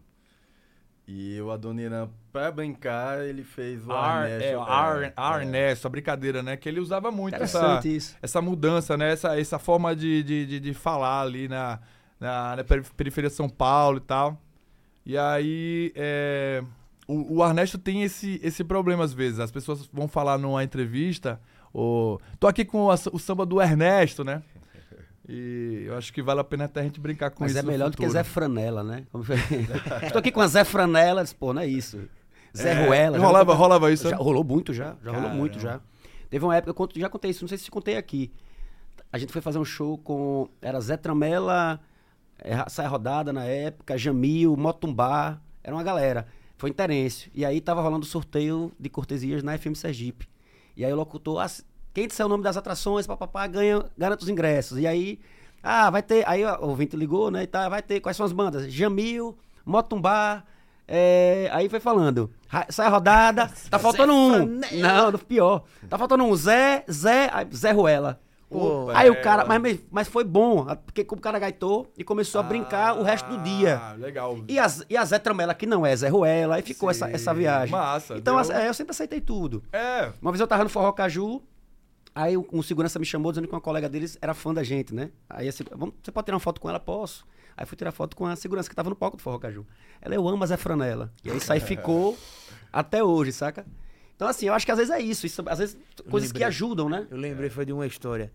E 1.06 1.40
o 1.40 1.50
Adoniran, 1.50 2.08
pra 2.30 2.50
brincar, 2.52 3.24
ele 3.24 3.42
fez 3.42 3.84
o 3.84 3.90
Ar, 3.90 4.28
Ernesto. 4.30 4.44
é, 4.44 4.54
Ar, 4.54 5.02
é, 5.02 5.12
Arnesto, 5.16 5.86
a 5.86 5.90
brincadeira, 5.90 6.40
né? 6.42 6.56
Que 6.56 6.68
ele 6.68 6.78
usava 6.80 7.10
muito 7.10 7.34
essa, 7.34 7.80
isso. 7.84 8.16
essa 8.22 8.40
mudança, 8.42 8.96
né? 8.96 9.10
Essa, 9.12 9.40
essa 9.40 9.58
forma 9.58 9.96
de, 9.96 10.22
de, 10.22 10.46
de, 10.46 10.60
de 10.60 10.74
falar 10.74 11.22
ali 11.22 11.48
na, 11.48 11.80
na, 12.20 12.56
na 12.56 12.62
peri- 12.64 12.84
periferia 12.96 13.30
de 13.30 13.34
São 13.36 13.48
Paulo 13.48 13.96
e 13.98 14.02
tal. 14.02 14.40
E 15.04 15.16
aí, 15.18 15.92
é, 15.96 16.62
o, 17.08 17.38
o 17.38 17.44
Ernesto 17.44 17.78
tem 17.78 18.02
esse, 18.04 18.38
esse 18.44 18.62
problema 18.62 19.02
às 19.02 19.12
vezes. 19.14 19.40
As 19.40 19.50
pessoas 19.50 19.86
vão 19.92 20.06
falar 20.06 20.38
numa 20.38 20.62
entrevista, 20.62 21.40
o, 21.74 22.20
tô 22.38 22.46
aqui 22.46 22.64
com 22.66 22.90
a- 22.90 22.96
o 23.12 23.18
samba 23.18 23.44
do 23.44 23.60
Ernesto, 23.60 24.22
né? 24.22 24.40
E 25.28 25.84
eu 25.86 25.96
acho 25.96 26.12
que 26.12 26.22
vale 26.22 26.40
a 26.40 26.44
pena 26.44 26.64
até 26.64 26.80
a 26.80 26.82
gente 26.84 26.98
brincar 26.98 27.30
com 27.30 27.42
Mas 27.44 27.50
isso 27.52 27.58
é 27.58 27.62
no 27.62 27.68
melhor 27.70 27.90
do 27.90 27.96
que. 27.96 28.08
Zé 28.08 28.24
Franela, 28.24 28.82
né? 28.82 29.04
Estou 30.04 30.20
aqui 30.20 30.32
com 30.32 30.40
a 30.40 30.46
Zé 30.46 30.64
Franela, 30.64 31.22
pô, 31.38 31.52
não 31.52 31.60
é 31.62 31.66
isso. 31.66 32.00
Zé 32.56 32.70
É, 32.72 32.86
Ruela. 32.86 33.18
já 33.18 33.24
rolava, 33.26 33.52
rolou- 33.52 33.56
rolava 33.68 33.92
isso. 33.92 34.08
Já 34.08 34.16
rolou 34.16 34.42
muito 34.42 34.72
já, 34.72 34.96
já 35.04 35.12
rolou 35.12 35.30
muito 35.30 35.58
já. 35.60 35.68
Caramba. 35.68 35.84
Teve 36.30 36.44
uma 36.44 36.56
época, 36.56 36.70
eu 36.70 36.74
conto- 36.74 36.98
já 36.98 37.08
contei 37.08 37.30
isso, 37.30 37.42
não 37.44 37.48
sei 37.48 37.58
se 37.58 37.70
contei 37.70 37.96
aqui. 37.96 38.32
A 39.12 39.18
gente 39.18 39.32
foi 39.32 39.40
fazer 39.42 39.58
um 39.58 39.64
show 39.64 39.98
com, 39.98 40.48
era 40.62 40.80
Zé 40.80 40.96
Tramela, 40.96 41.78
é, 42.38 42.66
Saia 42.68 42.88
Rodada 42.88 43.32
na 43.32 43.44
época, 43.44 43.96
Jamil, 43.98 44.56
Motumbá, 44.56 45.40
era 45.62 45.74
uma 45.76 45.82
galera. 45.82 46.26
Foi 46.56 46.70
em 46.70 46.72
Terêncio. 46.72 47.30
E 47.34 47.44
aí 47.44 47.60
tava 47.60 47.80
rolando 47.82 48.04
sorteio 48.06 48.72
de 48.80 48.88
cortesias 48.88 49.42
na 49.42 49.56
FM 49.56 49.74
Sergipe. 49.74 50.26
E 50.76 50.84
aí 50.84 50.92
o 50.92 50.96
locutor, 50.96 51.40
ah, 51.40 51.46
quem 51.94 52.06
disser 52.06 52.26
o 52.26 52.28
nome 52.28 52.42
das 52.44 52.56
atrações, 52.56 53.06
papapá, 53.06 53.46
ganha, 53.46 53.84
garanta 53.96 54.22
os 54.22 54.28
ingressos. 54.28 54.78
E 54.78 54.86
aí, 54.86 55.18
ah, 55.62 55.90
vai 55.90 56.02
ter, 56.02 56.26
aí 56.28 56.44
o 56.44 56.66
ouvinte 56.66 56.96
ligou, 56.96 57.30
né, 57.30 57.42
e 57.42 57.46
tá, 57.46 57.68
vai 57.68 57.82
ter, 57.82 58.00
quais 58.00 58.16
são 58.16 58.24
as 58.26 58.32
bandas? 58.32 58.72
Jamil, 58.72 59.36
Motumbá. 59.64 60.44
é, 60.86 61.48
aí 61.52 61.68
foi 61.68 61.80
falando. 61.80 62.30
Sai 62.70 62.86
a 62.86 62.90
rodada. 62.90 63.50
Tá 63.70 63.78
faltando 63.78 64.12
um. 64.12 64.46
Não, 64.46 65.12
pior. 65.18 65.64
Tá 65.88 65.98
faltando 65.98 66.24
um. 66.24 66.34
Zé, 66.34 66.84
Zé, 66.90 67.30
Zé 67.54 67.72
Ruela. 67.72 68.18
Pô, 68.48 68.88
Aí 68.94 69.10
o 69.10 69.20
cara. 69.20 69.44
Mas, 69.44 69.78
mas 69.90 70.08
foi 70.08 70.24
bom, 70.24 70.64
porque 70.86 71.02
o 71.02 71.20
cara 71.20 71.38
gaitou 71.38 71.92
e 71.98 72.02
começou 72.02 72.40
a 72.40 72.42
brincar 72.42 72.96
o 72.98 73.02
resto 73.02 73.28
do 73.28 73.36
dia. 73.42 73.78
Ah, 73.78 73.92
legal. 73.92 74.38
E 74.48 74.58
a, 74.58 74.66
e 74.88 74.96
a 74.96 75.04
Zé 75.04 75.18
Tramela, 75.18 75.52
que 75.54 75.66
não 75.66 75.84
é 75.84 75.94
Zé 75.94 76.08
Ruela, 76.08 76.54
aí 76.56 76.62
ficou 76.62 76.90
essa, 76.90 77.06
Sim, 77.06 77.12
essa 77.12 77.34
viagem. 77.34 77.70
massa, 77.70 78.16
Então, 78.16 78.40
é, 78.40 78.66
eu 78.66 78.72
sempre 78.72 78.92
aceitei 78.92 79.20
tudo. 79.20 79.62
É, 79.70 80.10
Uma 80.22 80.32
vez 80.32 80.40
eu 80.40 80.46
tava 80.46 80.64
no 80.64 80.70
Forró 80.70 80.90
Caju, 80.92 81.42
aí 82.22 82.36
um, 82.36 82.62
segurança 82.62 82.98
me 82.98 83.04
chamou 83.06 83.30
dizendo 83.32 83.46
que 83.48 83.54
uma 83.54 83.60
colega 83.60 83.88
deles 83.88 84.18
era 84.20 84.34
fã 84.34 84.52
da 84.52 84.62
gente, 84.62 84.94
né? 84.94 85.10
Aí 85.28 85.48
assim, 85.48 85.64
vamos, 85.74 85.94
você 86.02 86.10
pode 86.10 86.24
tirar 86.26 86.36
uma 86.36 86.40
foto 86.40 86.60
com 86.60 86.68
ela? 86.68 86.80
Posso. 86.80 87.26
Aí 87.56 87.66
fui 87.66 87.76
tirar 87.76 87.90
foto 87.92 88.16
com 88.16 88.24
a 88.26 88.36
segurança 88.36 88.68
que 88.68 88.74
tava 88.74 88.88
no 88.90 88.96
palco 88.96 89.16
do 89.16 89.22
Forró 89.22 89.38
Caju. 89.38 89.66
Ela, 90.00 90.14
eu 90.14 90.28
amo 90.28 90.42
a 90.44 90.46
Zé 90.46 90.56
Franela. 90.56 91.12
E 91.24 91.30
aí 91.30 91.36
isso 91.38 91.52
aí 91.52 91.60
ficou 91.60 92.16
até 92.72 93.02
hoje, 93.02 93.32
saca? 93.32 93.66
Então 94.14 94.28
assim, 94.28 94.46
eu 94.46 94.54
acho 94.54 94.64
que 94.66 94.72
às 94.72 94.78
vezes 94.78 94.92
é 94.92 95.00
isso. 95.00 95.26
isso 95.26 95.42
às 95.46 95.58
vezes 95.58 95.76
coisas 96.10 96.30
que 96.32 96.42
ajudam, 96.44 96.88
né? 96.88 97.06
Eu 97.10 97.16
lembrei, 97.16 97.50
foi 97.50 97.64
de 97.64 97.72
uma 97.72 97.86
história. 97.86 98.32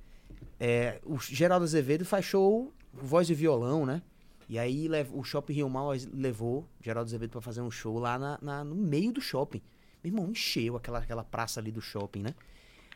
É, 0.59 0.99
o 1.03 1.17
Geraldo 1.19 1.63
Azevedo 1.65 2.05
faz 2.05 2.25
show, 2.25 2.71
voz 2.93 3.29
e 3.29 3.33
violão, 3.33 3.85
né? 3.85 4.01
E 4.49 4.59
aí 4.59 4.89
o 5.11 5.23
Shopping 5.23 5.53
Rio 5.53 5.69
Mal 5.69 5.91
levou 6.13 6.67
Geraldo 6.81 7.07
Azevedo 7.07 7.31
pra 7.31 7.41
fazer 7.41 7.61
um 7.61 7.71
show 7.71 7.97
lá 7.97 8.19
na, 8.19 8.37
na- 8.41 8.63
no 8.63 8.75
meio 8.75 9.11
do 9.11 9.21
shopping. 9.21 9.61
Meu 10.03 10.11
irmão, 10.13 10.29
encheu 10.29 10.75
aquela, 10.75 10.99
aquela 10.99 11.23
praça 11.23 11.59
ali 11.61 11.71
do 11.71 11.81
shopping, 11.81 12.21
né? 12.21 12.35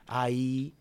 Aí 0.07 0.73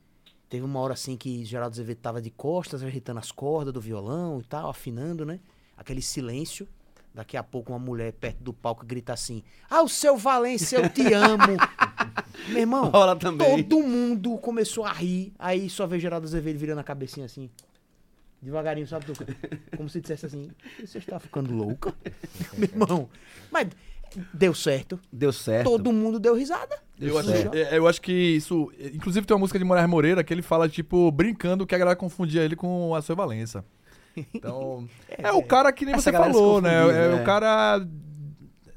teve 0.49 0.64
uma 0.64 0.78
hora 0.80 0.95
assim 0.95 1.16
que 1.16 1.45
Geraldo 1.45 1.75
Azevedo 1.75 1.99
tava 1.99 2.23
de 2.23 2.30
costas, 2.30 2.83
ajeitando 2.83 3.18
as 3.18 3.33
cordas 3.33 3.75
do 3.75 3.80
violão 3.80 4.40
e 4.40 4.45
tal, 4.45 4.71
afinando, 4.71 5.25
né? 5.26 5.40
Aquele 5.76 6.00
silêncio. 6.00 6.68
Daqui 7.12 7.35
a 7.37 7.42
pouco 7.42 7.73
uma 7.73 7.78
mulher 7.78 8.12
perto 8.12 8.42
do 8.42 8.52
palco 8.52 8.85
grita 8.85 9.14
assim: 9.14 9.42
Ah, 9.71 9.83
o 9.83 9.88
seu 9.88 10.18
Valência, 10.18 10.76
eu 10.76 10.88
te 10.88 11.12
amo. 11.14 11.56
Meu 12.49 12.59
irmão, 12.59 12.90
Rola 12.90 13.16
também. 13.16 13.64
todo 13.64 13.83
mundo 13.83 14.37
começou 14.37 14.85
a 14.85 14.92
rir. 14.92 15.33
Aí 15.38 15.68
só 15.71 15.87
veio 15.87 16.00
Geraldo 16.00 16.26
Azevedo 16.26 16.59
virando 16.59 16.78
a 16.80 16.85
cabecinha 16.85 17.25
assim. 17.25 17.50
Devagarinho, 18.40 18.87
sabe? 18.87 19.06
Como 19.76 19.88
se 19.88 20.00
dissesse 20.00 20.26
assim: 20.26 20.50
Você 20.78 20.99
está 20.99 21.18
ficando 21.18 21.54
louca? 21.54 21.95
Meu 22.56 22.68
irmão. 22.68 23.09
Mas 23.50 23.68
deu 24.32 24.54
certo. 24.54 24.98
Deu 25.12 25.32
certo. 25.32 25.64
Todo 25.64 25.92
mundo 25.92 26.18
deu 26.18 26.34
risada. 26.34 26.76
Eu 27.00 27.18
acho, 27.18 27.30
é, 27.30 27.76
eu 27.76 27.86
acho 27.86 28.00
que 28.00 28.12
isso. 28.12 28.72
Inclusive 28.94 29.26
tem 29.26 29.34
uma 29.34 29.40
música 29.40 29.58
de 29.58 29.64
Moraes 29.64 29.88
Moreira 29.88 30.25
que 30.25 30.32
ele 30.32 30.42
fala, 30.42 30.68
tipo, 30.68 31.10
brincando 31.10 31.66
que 31.66 31.75
a 31.75 31.78
galera 31.78 31.96
confundia 31.96 32.42
ele 32.42 32.56
com 32.56 32.94
a 32.94 33.02
sua 33.02 33.14
Valença. 33.14 33.64
Então. 34.34 34.88
é, 35.10 35.30
o 35.30 35.42
cara 35.42 35.70
que 35.70 35.84
nem 35.84 35.94
Essa 35.94 36.10
você 36.10 36.12
falou, 36.12 36.58
né? 36.58 36.72
É, 36.88 37.08
né? 37.08 37.20
o 37.20 37.22
cara. 37.22 37.86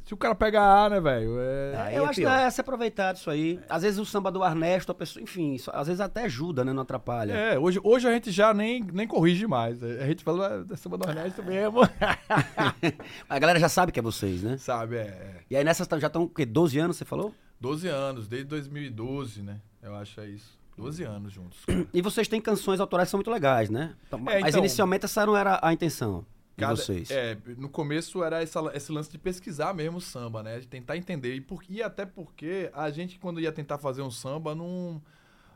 Se 0.09 0.13
o 0.15 0.17
cara 0.17 0.33
pega 0.33 0.59
A, 0.59 0.89
né, 0.89 0.99
velho? 0.99 1.39
É, 1.39 1.75
Aí 1.77 1.95
eu 1.95 2.03
é 2.03 2.07
acho 2.07 2.15
que 2.15 2.21
pior. 2.25 2.33
é 2.33 2.49
se 2.49 2.59
aproveitar 2.59 3.13
disso 3.13 3.29
aí. 3.29 3.59
Às 3.69 3.83
vezes 3.83 3.99
o 3.99 4.05
samba 4.07 4.31
do 4.31 4.43
Ernesto, 4.43 4.91
a 4.91 4.95
pessoa, 4.95 5.21
enfim, 5.21 5.53
isso- 5.53 5.69
às 5.71 5.85
vezes 5.85 6.01
até 6.01 6.23
ajuda, 6.23 6.65
né? 6.65 6.73
Não 6.73 6.81
atrapalha. 6.81 7.31
é, 7.31 7.59
hoje, 7.59 7.79
hoje 7.83 8.07
a 8.07 8.11
gente 8.11 8.31
já 8.31 8.51
nem, 8.51 8.81
nem 8.91 9.05
corrige 9.07 9.45
mais. 9.45 9.83
A 9.83 10.07
gente 10.07 10.23
fala 10.23 10.65
é 10.67 10.75
samba 10.75 10.97
do 10.97 11.07
Ernesto 11.07 11.43
mesmo. 11.43 11.81
A 13.29 13.37
galera 13.37 13.59
já 13.59 13.69
sabe 13.69 13.91
que 13.91 13.99
é 13.99 14.01
vocês, 14.01 14.41
né? 14.41 14.57
Sabe, 14.57 14.95
é, 14.95 15.01
é. 15.01 15.35
E 15.47 15.55
aí 15.55 15.63
nessas 15.63 15.87
já 15.99 16.07
estão, 16.07 16.23
o 16.23 16.29
quê? 16.29 16.43
12 16.43 16.79
anos, 16.79 16.97
você 16.97 17.05
falou? 17.05 17.31
12 17.61 17.87
anos, 17.87 18.27
desde 18.27 18.47
2012, 18.47 19.43
né? 19.43 19.57
Eu 19.79 19.93
acho 19.95 20.19
é 20.21 20.27
isso. 20.27 20.57
12 20.75 21.03
anos 21.03 21.31
juntos. 21.31 21.59
E 21.93 22.01
vocês 22.01 22.27
têm 22.27 22.41
canções 22.41 22.79
autorais 22.79 23.07
que 23.09 23.11
são 23.11 23.19
muito 23.19 23.29
legais, 23.29 23.69
né? 23.69 23.93
Então, 24.07 24.17
É, 24.21 24.39
Mas 24.41 24.47
então- 24.55 24.59
inicialmente 24.61 25.05
essa 25.05 25.23
não 25.23 25.37
era 25.37 25.59
a 25.61 25.71
intenção 25.71 26.25
Cada- 26.59 26.75
vocês. 26.75 27.09
É, 27.11 27.37
no 27.57 27.69
começo 27.69 28.23
era 28.23 28.41
essa- 28.41 28.71
esse 28.73 28.91
lance 28.91 29.11
de 29.11 29.17
pesquisar 29.17 29.73
mesmo 29.73 29.97
o 29.97 30.01
samba, 30.01 30.43
né? 30.43 30.59
De 30.59 30.67
tentar 30.67 30.97
entender. 30.97 31.35
E, 31.35 31.41
por, 31.41 31.63
e 31.69 31.81
até 31.81 32.05
porque 32.05 32.69
a 32.73 32.89
gente, 32.89 33.17
quando 33.19 33.39
ia 33.39 33.51
tentar 33.51 33.77
fazer 33.77 34.01
um 34.01 34.11
samba, 34.11 34.53
não, 34.53 35.01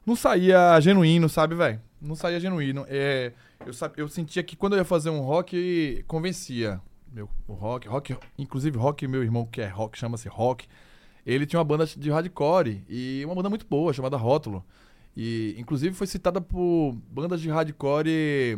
não 0.06 0.16
saía 0.16 0.80
genuíno, 0.82 1.28
sabe, 1.30 1.56
velho? 1.56 1.82
Não 2.02 2.16
saía 2.16 2.40
genuíno. 2.40 2.86
É, 2.88 3.32
eu, 3.66 3.74
eu 3.98 4.08
sentia 4.10 4.44
que 4.44 4.56
quando 4.56 4.74
eu 4.74 4.80
ia 4.80 4.86
fazer 4.86 5.10
um 5.10 5.20
rock, 5.22 6.04
convencia. 6.08 6.82
Meu, 7.12 7.30
o 7.48 7.54
rock, 7.54 7.88
rock, 7.88 8.18
inclusive 8.38 8.78
rock, 8.78 9.08
meu 9.08 9.24
irmão 9.24 9.46
que 9.46 9.62
é 9.62 9.68
rock, 9.68 9.98
chama-se 9.98 10.28
rock. 10.28 10.68
Ele 11.26 11.46
tinha 11.46 11.60
uma 11.60 11.64
banda 11.64 11.86
de 11.86 12.10
hardcore 12.10 12.84
e 12.90 13.22
uma 13.26 13.36
banda 13.36 13.50
muito 13.50 13.66
boa, 13.66 13.94
chamada 13.94 14.18
Rótulo. 14.18 14.66
E, 15.16 15.56
inclusive, 15.60 15.96
foi 15.96 16.08
citada 16.08 16.42
por 16.42 16.92
bandas 17.10 17.40
de 17.40 17.48
hardcore 17.50 18.58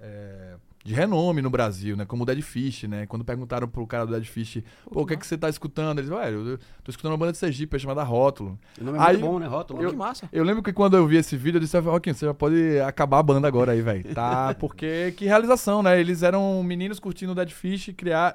é, 0.00 0.51
de 0.84 0.92
renome 0.94 1.40
no 1.40 1.48
Brasil, 1.48 1.96
né? 1.96 2.04
Como 2.04 2.24
o 2.24 2.26
Dead 2.26 2.40
Fish, 2.42 2.84
né? 2.84 3.06
Quando 3.06 3.24
perguntaram 3.24 3.68
pro 3.68 3.86
cara 3.86 4.04
do 4.04 4.12
Dead 4.12 4.24
Fish, 4.24 4.62
pô, 4.90 5.02
o 5.02 5.06
que, 5.06 5.14
é 5.14 5.16
que 5.16 5.24
você 5.26 5.38
tá 5.38 5.48
escutando? 5.48 5.98
Ele 6.00 6.08
disse, 6.08 6.20
velho, 6.20 6.48
eu 6.48 6.58
tô 6.82 6.90
escutando 6.90 7.12
uma 7.12 7.18
banda 7.18 7.32
de 7.32 7.38
Sergipe 7.38 7.78
chamada 7.78 8.02
Rótulo. 8.02 8.58
O 8.80 8.84
nome 8.84 8.98
é 8.98 9.00
Aí- 9.00 9.16
muito 9.16 9.30
bom, 9.30 9.38
né? 9.38 9.46
Rótulo. 9.46 9.80
Pô, 9.82 9.88
que 9.90 9.96
massa. 9.96 10.28
Eu 10.32 10.42
lembro 10.42 10.62
que 10.62 10.72
quando 10.72 10.96
eu 10.96 11.06
vi 11.06 11.16
esse 11.16 11.36
vídeo, 11.36 11.58
eu 11.58 11.60
disse, 11.60 11.78
Roquinho, 11.78 12.14
você 12.16 12.26
já 12.26 12.34
pode 12.34 12.80
acabar 12.80 13.18
a 13.20 13.22
banda 13.22 13.46
agora 13.46 13.72
aí, 13.72 13.80
velho. 13.80 14.12
Tá? 14.14 14.54
Porque 14.58 15.12
que 15.16 15.24
realização, 15.26 15.82
né? 15.82 16.00
Eles 16.00 16.22
eram 16.24 16.62
meninos 16.64 16.98
curtindo 16.98 17.32
o 17.32 17.34
Dead 17.34 17.50
Fish, 17.50 17.92
criar 17.96 18.34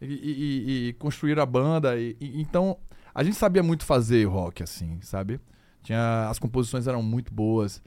e, 0.00 0.06
e- 0.06 0.10
e- 0.12 0.88
e 0.88 0.92
construir 0.92 1.38
a 1.40 1.46
banda. 1.46 1.96
E, 1.98 2.16
e- 2.20 2.40
então, 2.40 2.76
a 3.14 3.22
gente 3.24 3.36
sabia 3.36 3.62
muito 3.62 3.84
fazer 3.86 4.24
rock, 4.26 4.62
assim, 4.62 4.98
sabe? 5.00 5.40
Tinha, 5.82 6.28
as 6.28 6.38
composições 6.38 6.86
eram 6.86 7.02
muito 7.02 7.32
boas. 7.32 7.82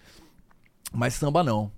Mas 0.91 1.13
samba 1.13 1.43
não. 1.43 1.71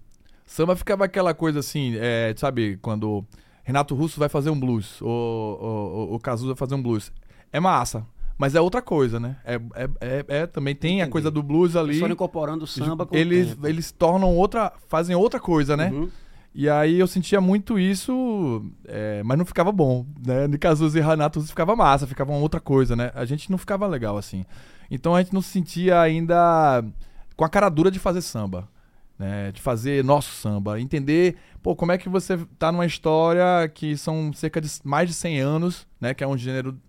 Samba 0.45 0.75
ficava 0.75 1.05
aquela 1.05 1.33
coisa 1.33 1.59
assim, 1.59 1.95
é, 1.97 2.33
sabe, 2.37 2.77
quando 2.81 3.25
Renato 3.63 3.95
Russo 3.95 4.19
vai 4.19 4.29
fazer 4.29 4.49
um 4.49 4.59
blues, 4.59 5.01
ou, 5.01 5.09
ou, 5.09 5.91
ou- 5.93 6.09
ou 6.11 6.19
Cazuza 6.19 6.49
vai 6.49 6.57
fazer 6.57 6.75
um 6.75 6.81
blues. 6.81 7.11
É 7.51 7.59
massa, 7.59 8.05
mas 8.37 8.55
é 8.55 8.61
outra 8.61 8.81
coisa, 8.81 9.19
né? 9.19 9.37
É, 9.45 9.55
é, 9.75 9.89
é- 10.01 10.25
é- 10.41 10.47
também 10.47 10.75
tem 10.75 10.95
a 10.95 11.03
Entendi. 11.03 11.11
coisa 11.11 11.31
do 11.31 11.41
blues 11.41 11.75
ali. 11.75 11.89
Eles 11.91 11.99
foram 11.99 12.13
incorporando 12.13 12.65
o 12.65 12.67
samba 12.67 13.05
com 13.05 13.15
o 13.15 13.17
eles, 13.17 13.49
tempo. 13.51 13.67
eles 13.67 13.91
tornam 13.91 14.35
outra. 14.35 14.73
fazem 14.87 15.15
outra 15.15 15.39
coisa, 15.39 15.77
né? 15.77 15.89
Uhum. 15.91 16.09
E 16.55 16.69
aí 16.69 16.99
eu 16.99 17.07
sentia 17.07 17.41
muito 17.41 17.79
isso, 17.79 18.63
é, 18.85 19.23
mas 19.23 19.37
não 19.39 19.45
ficava 19.45 19.71
bom, 19.71 20.05
né? 20.23 20.47
De 20.47 20.57
Cazuza 20.59 20.99
e 20.99 21.01
Renato 21.01 21.39
Russo 21.39 21.49
ficava 21.51 21.75
massa, 21.75 22.05
ficava 22.05 22.31
uma 22.31 22.39
outra 22.41 22.59
coisa, 22.59 22.95
né? 22.95 23.11
A 23.15 23.25
gente 23.25 23.49
não 23.49 23.57
ficava 23.57 23.87
legal 23.87 24.17
assim. 24.17 24.45
Então 24.91 25.15
a 25.15 25.21
gente 25.23 25.33
não 25.33 25.41
se 25.41 25.49
sentia 25.49 25.99
ainda 25.99 26.83
com 27.35 27.43
a 27.43 27.49
cara 27.49 27.69
dura 27.69 27.89
de 27.89 27.97
fazer 27.97 28.21
samba, 28.21 28.67
né? 29.17 29.51
De 29.51 29.61
fazer 29.61 30.03
nosso 30.03 30.31
samba, 30.35 30.79
entender, 30.79 31.35
pô, 31.61 31.75
como 31.75 31.91
é 31.91 31.97
que 31.97 32.09
você 32.09 32.37
tá 32.57 32.71
numa 32.71 32.85
história 32.85 33.67
que 33.69 33.95
são 33.97 34.31
cerca 34.33 34.59
de 34.61 34.69
mais 34.83 35.07
de 35.09 35.13
100 35.15 35.39
anos, 35.39 35.87
né? 35.99 36.13
Que 36.13 36.23
é 36.23 36.27
um 36.27 36.37
gênero 36.37 36.79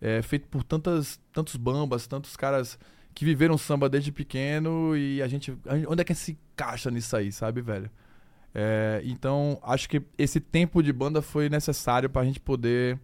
é, 0.00 0.20
feito 0.22 0.48
por 0.48 0.62
tantas, 0.62 1.20
tantos 1.32 1.56
bambas, 1.56 2.06
tantos 2.06 2.36
caras 2.36 2.78
que 3.14 3.24
viveram 3.24 3.56
samba 3.56 3.88
desde 3.88 4.12
pequeno 4.12 4.94
e 4.96 5.22
a 5.22 5.28
gente, 5.28 5.56
onde 5.88 6.02
é 6.02 6.04
que 6.04 6.14
se 6.14 6.36
encaixa 6.52 6.90
nisso 6.90 7.16
aí, 7.16 7.32
sabe, 7.32 7.62
velho? 7.62 7.90
É, 8.54 9.02
então, 9.04 9.58
acho 9.62 9.88
que 9.88 10.02
esse 10.18 10.40
tempo 10.40 10.82
de 10.82 10.92
banda 10.92 11.20
foi 11.20 11.48
necessário 11.48 12.08
pra 12.08 12.24
gente 12.24 12.40
poder 12.40 12.98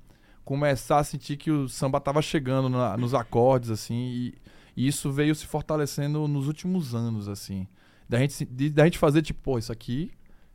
começar 0.44 0.98
a 0.98 1.04
sentir 1.04 1.36
que 1.36 1.50
o 1.50 1.68
samba 1.68 2.00
tava 2.00 2.20
chegando 2.22 2.68
na- 2.68 2.96
nos 2.96 3.14
acordes, 3.14 3.70
assim, 3.70 3.94
e, 3.94 4.34
e 4.76 4.86
isso 4.88 5.10
veio 5.12 5.34
se 5.34 5.46
fortalecendo 5.46 6.26
nos 6.26 6.46
últimos 6.46 6.94
anos, 6.94 7.28
assim. 7.28 7.66
Da 8.12 8.18
gente, 8.18 8.44
de- 8.44 8.68
da 8.70 8.84
gente 8.84 8.98
fazer, 8.98 9.22
tipo, 9.22 9.40
pô, 9.42 9.58
isso 9.58 9.72
aqui, 9.72 10.10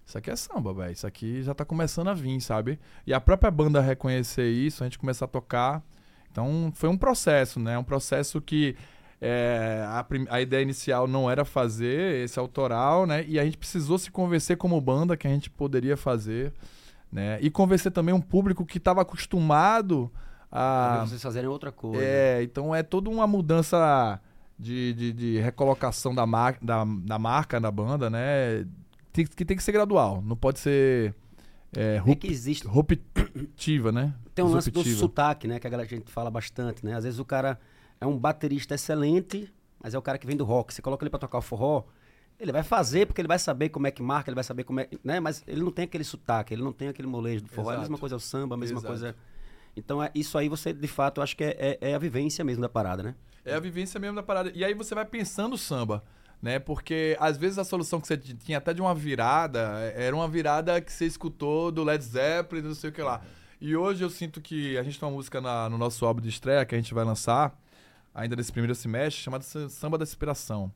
isso 0.06 0.16
aqui 0.16 0.30
é 0.30 0.36
samba, 0.36 0.72
velho. 0.74 0.92
Isso 0.92 1.08
aqui 1.08 1.42
já 1.42 1.56
tá 1.56 1.66
começando 1.66 2.08
a 2.08 2.14
vir, 2.14 2.40
sabe? 2.40 2.80
E 3.06 3.12
a 3.14 3.20
própria 3.20 3.50
banda 3.50 3.82
reconhecer 3.82 4.48
isso, 4.48 4.84
a 4.84 4.86
gente 4.86 5.00
começar 5.00 5.26
a 5.26 5.28
tocar. 5.28 5.84
Então, 6.32 6.72
foi 6.76 6.88
um 6.88 6.96
processo, 6.98 7.60
né? 7.60 7.76
Um 7.78 7.84
processo 7.84 8.40
que 8.40 8.76
é, 9.20 9.84
a, 9.88 10.06
a 10.30 10.40
ideia 10.40 10.62
inicial 10.62 11.08
não 11.08 11.28
era 11.32 11.44
fazer 11.44 12.24
esse 12.24 12.38
autoral, 12.38 13.08
né? 13.08 13.26
E 13.28 13.40
a 13.40 13.44
gente 13.44 13.58
precisou 13.58 13.98
se 13.98 14.12
convencer 14.12 14.56
como 14.56 14.80
banda 14.80 15.18
que 15.18 15.26
a 15.26 15.32
gente 15.32 15.50
poderia 15.50 15.98
fazer, 15.98 16.54
né? 17.12 17.40
E 17.42 17.50
convencer 17.50 17.92
também 17.92 18.14
um 18.14 18.22
público 18.22 18.64
que 18.68 18.78
estava 18.78 19.02
acostumado 19.02 20.12
a... 20.52 21.04
Vocês 21.08 21.24
fazerem 21.24 21.50
outra 21.50 21.72
coisa. 21.72 22.04
É, 22.04 22.44
então 22.44 22.76
é 22.76 22.84
toda 22.84 23.10
uma 23.10 23.26
mudança 23.26 24.22
de, 24.58 24.94
de, 24.94 25.14
de 25.14 25.40
recolocação 25.40 26.14
da, 26.16 26.26
mar, 26.26 26.58
da, 26.62 26.84
da 26.86 27.20
marca 27.20 27.60
da 27.60 27.70
banda, 27.72 28.10
né? 28.10 28.66
Tem, 29.14 29.26
que 29.26 29.46
tem 29.46 29.58
que 29.58 29.64
ser 29.64 29.72
gradual, 29.72 30.22
não 30.22 30.36
pode 30.36 30.60
ser 30.60 31.14
é, 31.76 32.02
É 32.06 32.16
que 32.16 32.28
existe. 32.28 32.68
ruptiva, 32.68 33.92
né? 33.92 34.14
Tem 34.34 34.46
um 34.46 34.50
lance 34.50 34.70
do 34.72 34.84
sotaque, 34.84 35.48
né? 35.48 35.60
Que 35.60 35.68
a 35.68 35.70
galera 35.70 35.88
a 35.88 35.90
gente 35.90 36.12
fala 36.12 36.30
bastante, 36.30 36.86
né? 36.86 36.96
Às 36.96 37.04
vezes 37.04 37.20
o 37.20 37.26
cara 37.26 37.60
é 38.00 38.06
um 38.06 38.18
baterista 38.18 38.76
excelente, 38.76 39.52
mas 39.82 39.94
é 39.94 39.98
o 39.98 40.02
cara 40.02 40.18
que 40.18 40.28
vem 40.28 40.38
do 40.38 40.44
rock. 40.46 40.74
Você 40.74 40.82
coloca 40.82 41.04
ele 41.04 41.10
pra 41.10 41.20
tocar 41.20 41.40
o 41.40 41.42
forró, 41.42 41.84
ele 42.40 42.52
vai 42.52 42.62
fazer 42.64 43.08
porque 43.08 43.20
ele 43.22 43.28
vai 43.28 43.40
saber 43.40 43.70
como 43.70 43.88
é 43.88 43.92
que 43.92 44.02
marca, 44.02 44.30
ele 44.30 44.36
vai 44.36 44.44
saber 44.44 44.64
como 44.64 44.80
é, 44.80 44.88
né? 45.04 45.20
Mas 45.20 45.44
ele 45.48 45.62
não 45.64 45.72
tem 45.72 45.86
aquele 45.86 46.04
sotaque, 46.04 46.54
ele 46.54 46.64
não 46.64 46.72
tem 46.72 46.88
aquele 46.88 47.08
molejo 47.08 47.44
do 47.44 47.50
forró. 47.50 47.72
É 47.72 47.76
a 47.76 47.80
mesma 47.80 47.94
Exato. 47.94 48.00
coisa 48.00 48.16
o 48.16 48.20
samba, 48.20 48.54
a 48.56 48.58
mesma 48.58 48.78
Exato. 48.78 48.88
coisa. 48.88 49.16
Então 49.76 50.02
é, 50.04 50.12
isso 50.14 50.38
aí 50.38 50.48
você, 50.50 50.74
de 50.74 50.88
fato, 50.88 51.18
eu 51.20 51.24
acho 51.24 51.36
que 51.36 51.44
é, 51.44 51.78
é- 51.82 51.92
é 51.92 51.96
a 51.96 52.00
vivência 52.00 52.44
mesmo 52.46 52.62
da 52.62 52.70
parada, 52.70 53.02
né? 53.04 53.16
É 53.50 53.56
a 53.56 53.60
vivência 53.60 54.00
mesmo 54.00 54.16
da 54.16 54.24
parada. 54.24 54.52
E 54.54 54.64
aí 54.64 54.74
você 54.74 54.94
vai 54.96 55.06
pensando 55.06 55.54
o 55.54 55.58
samba, 55.58 56.04
né? 56.42 56.60
Porque 56.60 57.16
às 57.20 57.38
vezes 57.38 57.58
a 57.58 57.64
solução 57.64 58.00
que 58.02 58.08
você 58.08 58.18
tinha 58.18 58.58
até 58.58 58.74
de 58.74 58.82
uma 58.82 58.94
virada, 58.94 59.60
era 59.96 60.16
uma 60.16 60.28
virada 60.28 60.80
que 60.82 60.92
você 60.92 61.06
escutou 61.06 61.72
do 61.72 61.84
Led 61.84 62.04
Zeppelin, 62.04 62.62
não 62.62 62.76
sei 62.76 62.90
o 62.90 62.94
que 62.94 63.02
lá. 63.02 63.22
E 63.60 63.76
hoje 63.76 64.04
eu 64.04 64.10
sinto 64.10 64.40
que 64.40 64.78
a 64.78 64.84
gente 64.84 65.00
tem 65.00 65.08
uma 65.08 65.16
música 65.16 65.42
na- 65.42 65.68
no 65.70 65.78
nosso 65.78 66.06
álbum 66.06 66.22
de 66.22 66.30
estreia 66.30 66.64
que 66.66 66.76
a 66.76 66.78
gente 66.78 66.94
vai 66.94 67.04
lançar, 67.04 67.58
ainda 68.14 68.36
nesse 68.36 68.52
primeiro 68.52 68.76
semestre, 68.76 69.22
chamada 69.24 69.44
Sa- 69.44 69.68
Samba 69.70 69.98
da 69.98 70.04
Inspiração. 70.04 70.72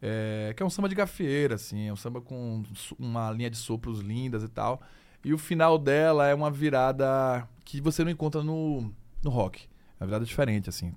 É, 0.00 0.52
que 0.56 0.62
é 0.62 0.66
um 0.66 0.70
samba 0.70 0.88
de 0.88 0.94
gafieira, 0.94 1.56
assim, 1.56 1.88
é 1.88 1.92
um 1.92 1.96
samba 1.96 2.20
com 2.20 2.62
uma 2.98 3.30
linha 3.32 3.50
de 3.50 3.56
sopros 3.56 3.98
lindas 4.00 4.42
e 4.44 4.48
tal. 4.48 4.80
E 5.24 5.32
o 5.34 5.38
final 5.38 5.76
dela 5.78 6.26
é 6.28 6.34
uma 6.34 6.50
virada 6.50 7.48
que 7.64 7.80
você 7.80 8.04
não 8.04 8.10
encontra 8.10 8.42
no, 8.42 8.92
no 9.22 9.30
rock. 9.30 9.62
É 9.98 10.04
uma 10.04 10.06
virada 10.06 10.24
diferente, 10.24 10.68
assim. 10.68 10.92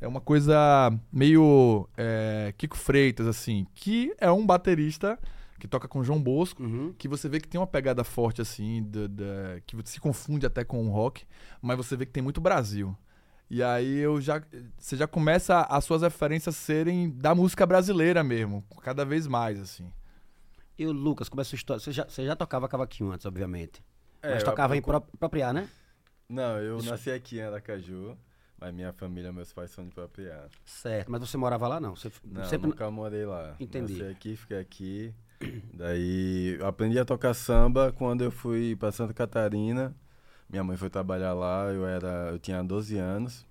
É 0.00 0.06
uma 0.06 0.20
coisa 0.20 0.56
meio 1.12 1.88
é, 1.96 2.52
Kiko 2.58 2.76
Freitas, 2.76 3.26
assim, 3.26 3.66
que 3.74 4.14
é 4.18 4.30
um 4.30 4.44
baterista 4.46 5.18
que 5.58 5.66
toca 5.66 5.88
com 5.88 6.04
João 6.04 6.22
Bosco, 6.22 6.62
Uhum. 6.62 6.92
que 6.98 7.08
você 7.08 7.28
vê 7.30 7.40
que 7.40 7.48
tem 7.48 7.58
uma 7.58 7.66
pegada 7.66 8.04
forte, 8.04 8.42
assim, 8.42 8.82
da, 8.90 9.06
da- 9.06 9.60
que 9.66 9.74
se 9.86 9.98
confunde 9.98 10.44
até 10.44 10.62
com 10.64 10.86
o 10.86 10.90
rock, 10.90 11.24
mas 11.62 11.78
você 11.78 11.96
vê 11.96 12.04
que 12.04 12.12
tem 12.12 12.22
muito 12.22 12.40
Brasil. 12.42 12.94
E 13.48 13.62
aí 13.62 13.96
eu 13.98 14.20
já. 14.20 14.42
Você 14.76 14.96
já 14.96 15.06
começa 15.06 15.60
as 15.62 15.84
suas 15.84 16.02
referências 16.02 16.56
serem 16.56 17.08
da 17.10 17.34
música 17.34 17.64
brasileira 17.64 18.22
mesmo, 18.24 18.62
cada 18.82 19.04
vez 19.04 19.26
mais, 19.26 19.58
assim. 19.60 19.90
E 20.78 20.84
o 20.84 20.92
Lucas, 20.92 21.28
como 21.28 21.40
é 21.40 21.42
a 21.42 21.44
sua 21.44 21.56
história? 21.56 21.80
Você 21.80 21.92
já, 21.92 22.04
você 22.06 22.26
já 22.26 22.34
tocava 22.36 22.68
cavaquinho 22.68 23.12
antes, 23.12 23.24
obviamente. 23.24 23.82
É, 24.20 24.30
Mas 24.34 24.42
eu- 24.42 24.44
tocava 24.50 24.74
eu 24.74 24.78
em 24.78 24.82
pró- 24.82 25.00
Propriar, 25.18 25.54
né? 25.54 25.68
Não, 26.28 26.58
eu 26.58 26.78
Isso. 26.78 26.90
nasci 26.90 27.10
aqui 27.10 27.38
em 27.38 27.42
Aracaju, 27.42 28.16
mas 28.60 28.74
minha 28.74 28.92
família, 28.92 29.32
meus 29.32 29.52
pais 29.52 29.70
são 29.70 29.84
de 29.84 29.90
Propriar. 29.90 30.48
Certo. 30.64 31.10
Mas 31.10 31.20
você 31.20 31.36
morava 31.36 31.68
lá, 31.68 31.80
não? 31.80 31.94
Você 31.94 32.10
Não, 32.24 32.44
sempre... 32.44 32.68
nunca 32.68 32.90
morei 32.90 33.24
lá. 33.26 33.54
Entendi. 33.60 33.92
Nasci 33.98 34.10
aqui, 34.10 34.36
fiquei 34.36 34.58
aqui. 34.58 35.14
Daí 35.74 36.58
aprendi 36.62 36.98
a 36.98 37.04
tocar 37.04 37.34
samba 37.34 37.92
quando 37.92 38.22
eu 38.24 38.30
fui 38.30 38.74
para 38.76 38.90
Santa 38.92 39.12
Catarina. 39.12 39.94
Minha 40.48 40.64
mãe 40.64 40.76
foi 40.76 40.88
trabalhar 40.88 41.34
lá, 41.34 41.64
eu 41.72 41.86
era, 41.86 42.30
eu 42.30 42.38
tinha 42.38 42.62
12 42.62 42.96
anos. 42.96 43.44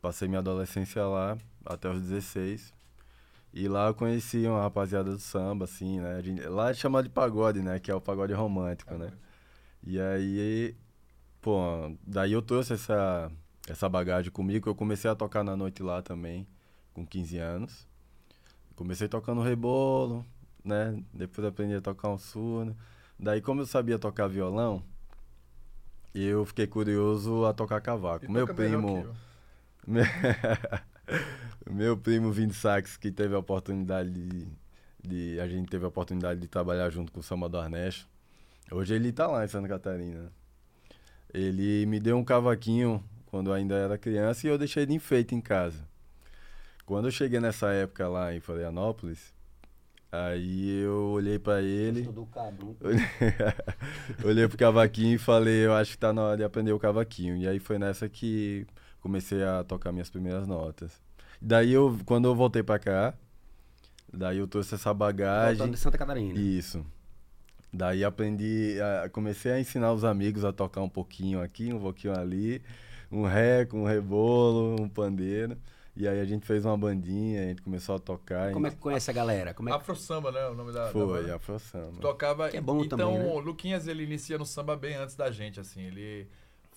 Passei 0.00 0.28
minha 0.28 0.40
adolescência 0.40 1.04
lá 1.06 1.38
até 1.64 1.88
os 1.88 2.02
16. 2.02 2.72
E 3.54 3.66
lá 3.66 3.86
eu 3.88 3.94
conheci 3.94 4.46
uma 4.46 4.60
rapaziada 4.60 5.10
do 5.10 5.18
samba, 5.18 5.64
assim, 5.64 6.00
né? 6.00 6.16
A 6.16 6.20
gente- 6.20 6.42
Lá 6.42 6.70
é 6.70 6.74
chamado 6.74 7.04
de 7.04 7.10
pagode, 7.10 7.60
né? 7.62 7.78
Que 7.78 7.90
é 7.90 7.94
o 7.94 8.00
pagode 8.00 8.32
romântico, 8.34 8.94
né? 8.94 9.10
E 9.86 9.98
aí, 9.98 10.76
pô, 11.40 11.56
daí 12.06 12.32
eu 12.32 12.42
trouxe 12.42 12.74
essa, 12.74 13.30
essa 13.72 13.88
bagagem 13.88 14.30
comigo. 14.30 14.68
Eu 14.68 14.74
comecei 14.74 15.10
a 15.10 15.14
tocar 15.14 15.42
na 15.44 15.56
noite 15.56 15.82
lá 15.82 16.02
também, 16.02 16.46
com 16.94 17.06
15 17.06 17.38
anos. 17.38 17.86
Comecei 18.74 19.08
tocando 19.08 19.40
rebolo, 19.42 20.24
né? 20.64 21.02
Depois 21.12 21.46
aprendi 21.46 21.74
a 21.74 21.80
tocar 21.80 22.08
um 22.08 22.18
surdo. 22.18 22.76
Daí, 23.18 23.40
como 23.40 23.60
eu 23.62 23.66
sabia 23.66 23.98
tocar 23.98 24.28
violão, 24.28 24.82
eu 26.14 26.44
fiquei 26.44 26.66
curioso 26.66 27.44
a 27.44 27.52
tocar 27.52 27.80
cavaco. 27.80 28.30
Meu 28.30 28.46
primo, 28.54 28.88
meu 31.70 31.96
primo 31.96 32.30
Vini 32.30 32.52
Sax, 32.54 32.96
que 32.96 33.10
teve 33.10 33.34
a 33.34 33.38
oportunidade 33.38 34.10
de, 34.10 34.48
de- 35.02 35.40
A 35.40 35.48
gente 35.48 35.68
teve 35.68 35.84
a 35.84 35.88
oportunidade 35.88 36.40
de 36.40 36.46
trabalhar 36.48 36.90
junto 36.90 37.12
com 37.12 37.20
o 37.20 37.22
Samba 37.22 37.48
do 37.48 37.58
Arnesto. 37.58 38.06
Hoje 38.70 38.94
ele 38.94 39.12
tá 39.12 39.26
lá 39.26 39.44
em 39.44 39.48
Santa 39.48 39.68
Catarina. 39.68 40.30
Ele 41.32 41.84
me 41.86 41.98
deu 42.00 42.16
um 42.16 42.24
cavaquinho 42.24 43.02
quando 43.30 43.52
ainda 43.52 43.74
era 43.74 43.98
criança 43.98 44.46
e 44.46 44.50
eu 44.50 44.58
deixei 44.58 44.86
de 44.86 44.94
enfeite 44.94 45.34
em 45.34 45.40
casa. 45.40 45.86
Quando 46.86 47.06
eu 47.08 47.10
cheguei 47.12 47.38
nessa 47.40 47.68
época 47.70 48.08
lá 48.08 48.34
em 48.34 48.40
Florianópolis, 48.40 49.34
aí 50.10 50.80
eu 50.82 51.10
olhei 51.12 51.38
pra 51.38 51.60
ele, 51.60 52.02
Do 52.04 52.24
cabo. 52.26 52.74
olhei 54.24 54.48
pro 54.48 54.56
cavaquinho 54.56 55.14
e 55.16 55.18
falei, 55.18 55.66
eu 55.66 55.74
acho 55.74 55.92
que 55.92 55.98
tá 55.98 56.12
na 56.12 56.22
hora 56.22 56.36
de 56.38 56.44
aprender 56.44 56.72
o 56.72 56.78
cavaquinho. 56.78 57.36
E 57.36 57.46
aí 57.46 57.58
foi 57.58 57.78
nessa 57.78 58.08
que 58.08 58.66
comecei 59.00 59.42
a 59.44 59.62
tocar 59.64 59.92
minhas 59.92 60.08
primeiras 60.10 60.46
notas. 60.46 60.92
Daí 61.40 61.72
eu, 61.72 61.98
quando 62.06 62.26
eu 62.26 62.34
voltei 62.34 62.62
pra 62.62 62.78
cá, 62.78 63.14
daí 64.12 64.38
eu 64.38 64.48
trouxe 64.48 64.74
essa 64.74 64.92
bagagem. 64.94 65.56
Voltando 65.58 65.74
de 65.74 65.80
Santa 65.80 65.98
Catarina. 65.98 66.38
Isso. 66.38 66.84
Daí 67.70 68.02
aprendi, 68.02 68.76
a- 69.04 69.08
comecei 69.10 69.52
a 69.52 69.60
ensinar 69.60 69.92
os 69.92 70.02
amigos 70.04 70.42
a 70.44 70.52
tocar 70.52 70.80
um 70.80 70.88
pouquinho 70.88 71.42
aqui, 71.42 71.70
um 71.72 71.78
pouquinho 71.78 72.18
ali, 72.18 72.62
um 73.10 73.24
ré, 73.24 73.66
um 73.72 73.84
rebolo, 73.84 74.80
um 74.80 74.88
pandeiro. 74.88 75.56
E 75.96 76.06
aí 76.06 76.20
a 76.20 76.24
gente 76.24 76.46
fez 76.46 76.64
uma 76.64 76.76
bandinha, 76.76 77.42
a 77.42 77.46
gente 77.46 77.60
começou 77.60 77.96
a 77.96 77.98
tocar. 77.98 78.52
Como 78.52 78.66
é 78.68 78.70
que 78.70 78.76
conhece 78.76 79.10
a 79.10 79.14
galera? 79.14 79.52
Como 79.52 79.68
é 79.68 79.72
que... 79.72 79.78
Afro 79.78 79.96
Samba, 79.96 80.30
né? 80.30 80.46
O 80.46 80.54
nome 80.54 80.72
da. 80.72 80.84
da 80.84 80.92
Foi, 80.92 81.22
banda. 81.22 81.34
Afro 81.34 81.58
Samba. 81.58 82.00
Tocava. 82.00 82.48
Que 82.50 82.58
é 82.58 82.60
bom 82.60 82.84
então, 82.84 82.98
também, 82.98 83.18
né? 83.18 83.24
o 83.24 83.40
Luquinhas 83.40 83.88
ele 83.88 84.04
inicia 84.04 84.38
no 84.38 84.46
samba 84.46 84.76
bem 84.76 84.94
antes 84.94 85.16
da 85.16 85.28
gente, 85.28 85.58
assim. 85.58 85.82
Ele 85.82 86.28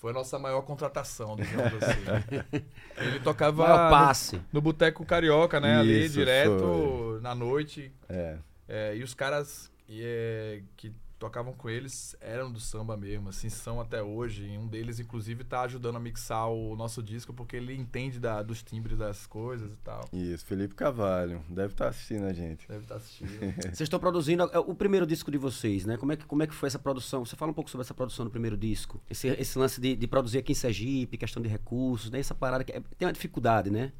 foi 0.02 0.10
a 0.10 0.14
nossa 0.16 0.40
maior 0.40 0.64
contratação, 0.64 1.36
digamos 1.36 1.84
assim. 1.84 2.56
ele 2.98 3.20
tocava 3.20 3.62
Maior 3.62 3.84
no, 3.84 3.90
passe. 3.92 4.42
no 4.52 4.60
Boteco 4.60 5.06
Carioca, 5.06 5.60
né? 5.60 5.78
Ali, 5.78 6.06
Isso, 6.06 6.16
direto, 6.16 6.58
foi. 6.58 7.22
na 7.22 7.36
noite. 7.36 7.94
É. 8.10 8.38
É, 8.68 8.96
e 8.96 9.04
os 9.04 9.14
caras 9.14 9.72
e, 9.88 10.02
é, 10.04 10.64
que 10.76 10.92
tocavam 11.22 11.54
com 11.54 11.70
eles 11.70 12.16
eram 12.20 12.52
do 12.52 12.60
samba 12.60 12.98
mesmo, 12.98 13.30
assim, 13.30 13.48
são 13.48 13.80
até 13.80 14.02
hoje. 14.02 14.44
E 14.44 14.58
um 14.58 14.68
deles, 14.68 15.00
inclusive, 15.00 15.44
tá 15.44 15.62
ajudando 15.62 15.96
a 15.96 16.00
mixar 16.00 16.50
o 16.50 16.76
nosso 16.76 17.02
disco, 17.04 17.32
porque 17.32 17.56
ele 17.56 17.76
entende 17.76 18.20
da- 18.20 18.42
dos 18.42 18.64
timbres 18.64 18.98
das 18.98 19.28
coisas 19.28 19.72
e 19.72 19.78
tal. 19.78 20.10
Isso, 20.12 20.44
Felipe 20.46 20.74
Carvalho. 20.74 21.44
Deve 21.48 21.74
estar 21.74 21.90
assistindo 21.90 22.26
a 22.26 22.34
gente. 22.34 22.68
Deve 22.68 22.82
estar 22.84 22.96
assistindo. 22.96 23.30
Vocês 23.62 23.82
estão 23.82 24.00
produzindo 24.00 24.50
é, 24.52 24.58
o 24.60 24.74
primeiro 24.74 25.06
disco 25.06 25.30
de 25.30 25.38
vocês, 25.38 25.86
né? 25.86 25.96
Como 25.96 26.12
é, 26.12 26.16
que, 26.18 26.26
como 26.26 26.42
é 26.42 26.48
que 26.48 26.54
foi 26.56 26.66
essa 26.68 26.80
produção? 26.80 27.24
Você 27.24 27.36
fala 27.36 27.52
um 27.52 27.54
pouco 27.56 27.70
sobre 27.70 27.84
essa 27.86 27.94
produção 27.94 28.26
do 28.26 28.32
primeiro 28.32 28.58
disco. 28.58 29.00
Esse, 29.10 29.28
esse 29.28 29.60
lance 29.60 29.80
de, 29.80 29.96
de 29.96 30.08
produzir 30.08 30.40
aqui 30.40 30.52
em 30.54 30.56
Sergipe, 30.56 31.18
questão 31.18 31.42
de 31.42 31.48
recursos, 31.48 32.10
né? 32.10 32.20
Essa 32.20 32.34
parada 32.34 32.64
que 32.64 32.72
é- 32.72 32.82
tem 32.98 33.06
uma 33.08 33.14
dificuldade, 33.14 33.70
né? 33.70 33.92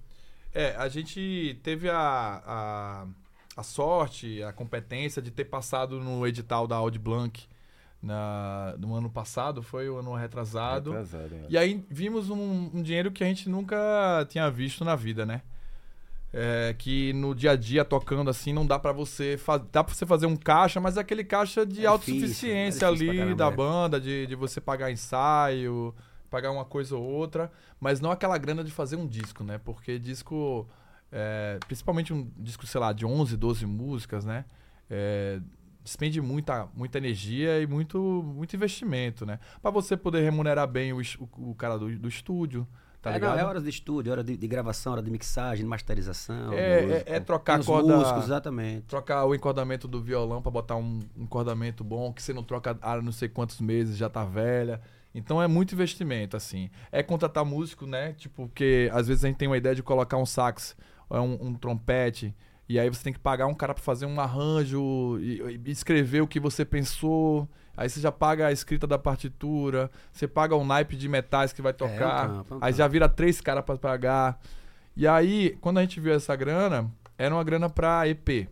É, 0.54 0.76
a 0.76 0.90
gente 0.90 1.60
teve 1.64 1.88
a, 1.90 2.42
a, 2.46 3.08
a 3.62 3.64
sorte, 3.64 4.44
a 4.44 4.52
competência 4.52 5.22
de 5.22 5.32
ter 5.32 5.46
passado 5.46 6.00
no 6.00 6.28
edital 6.28 6.68
da 6.68 6.76
Audi 6.76 7.00
Blanc 7.00 7.48
na, 8.02 8.76
no 8.80 8.96
ano 8.96 9.10
passado, 9.10 9.62
foi 9.62 9.90
o 9.90 9.98
ano 9.98 10.14
retrasado. 10.16 10.92
Retrasado, 10.92 11.36
né? 11.36 11.46
E 11.50 11.58
aí 11.58 11.86
vimos 11.90 12.30
um, 12.30 12.72
um 12.74 12.82
dinheiro 12.82 13.12
que 13.12 13.24
a 13.24 13.28
gente 13.28 13.48
nunca 13.48 14.26
tinha 14.28 14.50
visto 14.50 14.84
na 14.84 14.96
vida, 14.96 15.26
né? 15.26 15.42
É, 16.34 16.74
que 16.78 17.12
no 17.12 17.36
dia 17.36 17.52
a 17.52 17.56
dia 17.58 17.84
tocando 17.84 18.30
assim 18.30 18.54
não 18.54 18.66
dá 18.66 18.80
pra 18.80 18.94
você 18.94 19.38
fazer 19.38 19.66
dá 19.70 19.84
para 19.84 19.94
você 19.94 20.06
fazer 20.06 20.28
um 20.28 20.38
caixa 20.38 20.80
mas 20.80 20.96
é 20.96 21.02
aquele 21.02 21.26
caixa 21.26 21.66
de 21.66 21.84
É 21.84 21.88
autossuficiência 21.90 22.88
difícil, 22.88 22.88
é 22.88 22.92
difícil 22.94 23.22
ali 23.22 23.36
da 23.36 23.48
é. 23.48 23.52
banda 23.52 24.00
de, 24.00 24.28
de 24.28 24.34
você 24.34 24.62
pagar 24.62 24.90
ensaio 24.90 25.94
pagar 26.30 26.52
uma 26.52 26.64
coisa 26.64 26.96
ou 26.96 27.04
outra 27.04 27.52
mas 27.82 28.00
não 28.00 28.12
aquela 28.12 28.38
grana 28.38 28.64
de 28.64 28.72
fazer 28.72 28.96
um 28.96 29.06
disco 29.06 29.44
né 29.44 29.60
porque 29.62 30.00
disco 30.00 30.66
é, 31.12 31.60
principalmente 31.68 32.14
um 32.14 32.30
disco 32.38 32.66
sei 32.66 32.80
lá 32.80 32.94
de 32.94 33.06
11 33.06 33.36
12 33.38 33.66
músicas 33.66 34.24
né 34.26 34.46
é, 34.90 35.40
despende 35.84 36.22
muita, 36.22 36.68
muita 36.76 36.98
energia 36.98 37.60
e 37.60 37.68
muito, 37.68 38.00
muito 38.00 38.56
investimento, 38.56 39.26
né? 39.26 39.40
Pra 39.62 39.72
você 39.72 39.98
poder 39.98 40.22
remunerar 40.22 40.68
bem 40.68 40.94
o, 40.94 41.00
o, 41.00 41.52
o 41.52 41.56
cara 41.56 41.78
do, 41.78 41.98
do 41.98 42.08
estúdio, 42.08 42.68
tá 43.02 43.12
é, 43.12 43.20
não, 43.20 43.34
é 43.34 43.44
hora 43.44 43.60
de 43.60 43.70
estúdio, 43.70 44.12
hora 44.12 44.24
de, 44.24 44.38
de 44.38 44.48
gravação, 44.48 44.94
hora 44.94 45.02
de 45.02 45.10
mixagem, 45.10 45.66
masterização. 45.66 46.54
É, 46.54 46.84
é- 46.84 47.04
é 47.16 47.20
trocar 47.20 47.60
a 47.60 47.64
corda, 47.64 47.96
músicos, 47.98 48.26
exatamente. 48.26 48.86
trocar 48.86 49.26
o 49.26 49.34
encordamento 49.34 49.88
do 49.88 50.02
violão 50.02 50.42
pra 50.42 50.52
botar 50.52 50.76
um 50.76 51.00
encordamento 51.18 51.84
bom, 51.84 52.14
que 52.14 52.22
você 52.22 52.34
não 52.34 52.44
troca 52.44 52.78
há 52.82 53.02
não 53.02 53.12
sei 53.12 53.28
quantos 53.30 53.60
meses, 53.60 53.98
já 53.98 54.10
tá 54.10 54.24
velha. 54.24 54.82
Então 55.14 55.42
é 55.42 55.48
muito 55.48 55.74
investimento, 55.74 56.38
assim. 56.38 56.70
É 56.92 57.02
contratar 57.04 57.44
músico, 57.44 57.86
né? 57.86 58.14
Tipo, 58.14 58.48
porque 58.48 58.90
às 58.94 59.08
vezes 59.08 59.26
a 59.26 59.28
gente 59.28 59.38
tem 59.38 59.48
uma 59.48 59.58
ideia 59.58 59.76
de 59.76 59.84
colocar 59.84 60.16
um 60.18 60.26
sax, 60.26 60.74
é 60.74 61.01
um, 61.20 61.48
um 61.48 61.54
trompete, 61.54 62.34
e 62.72 62.80
aí 62.80 62.88
você 62.88 63.04
tem 63.04 63.12
que 63.12 63.20
pagar 63.20 63.48
um 63.48 63.54
cara 63.54 63.74
pra 63.74 63.84
fazer 63.84 64.06
um 64.06 64.20
arranjo 64.22 65.20
e, 65.20 65.60
e 65.66 65.72
escrever 65.72 66.22
o 66.22 66.28
que 66.28 66.40
você 66.40 66.64
pensou. 66.64 67.50
Aí 67.76 67.90
você 67.90 68.00
já 68.00 68.12
paga 68.12 68.48
a 68.48 68.52
escrita 68.52 68.88
da 68.88 68.98
partitura, 68.98 69.92
você 70.12 70.26
paga 70.28 70.56
o 70.56 70.64
naipe 70.64 70.96
de 70.96 71.10
metais 71.10 71.52
que 71.52 71.62
vai 71.62 71.74
tocar. 71.74 72.28
campo, 72.28 72.54
é 72.54 72.58
um 72.58 72.60
aí 72.62 72.72
campo. 72.72 72.78
já 72.78 72.88
vira 72.88 73.10
três 73.10 73.42
caras 73.42 73.66
pra 73.66 73.78
pagar. 73.78 74.40
E 74.96 75.06
aí, 75.08 75.58
quando 75.60 75.80
a 75.80 75.82
gente 75.82 76.00
viu 76.00 76.14
essa 76.14 76.34
grana, 76.36 76.90
era 77.18 77.36
uma 77.36 77.44
grana 77.44 77.70
pra 77.70 78.08
EP. 78.08 78.48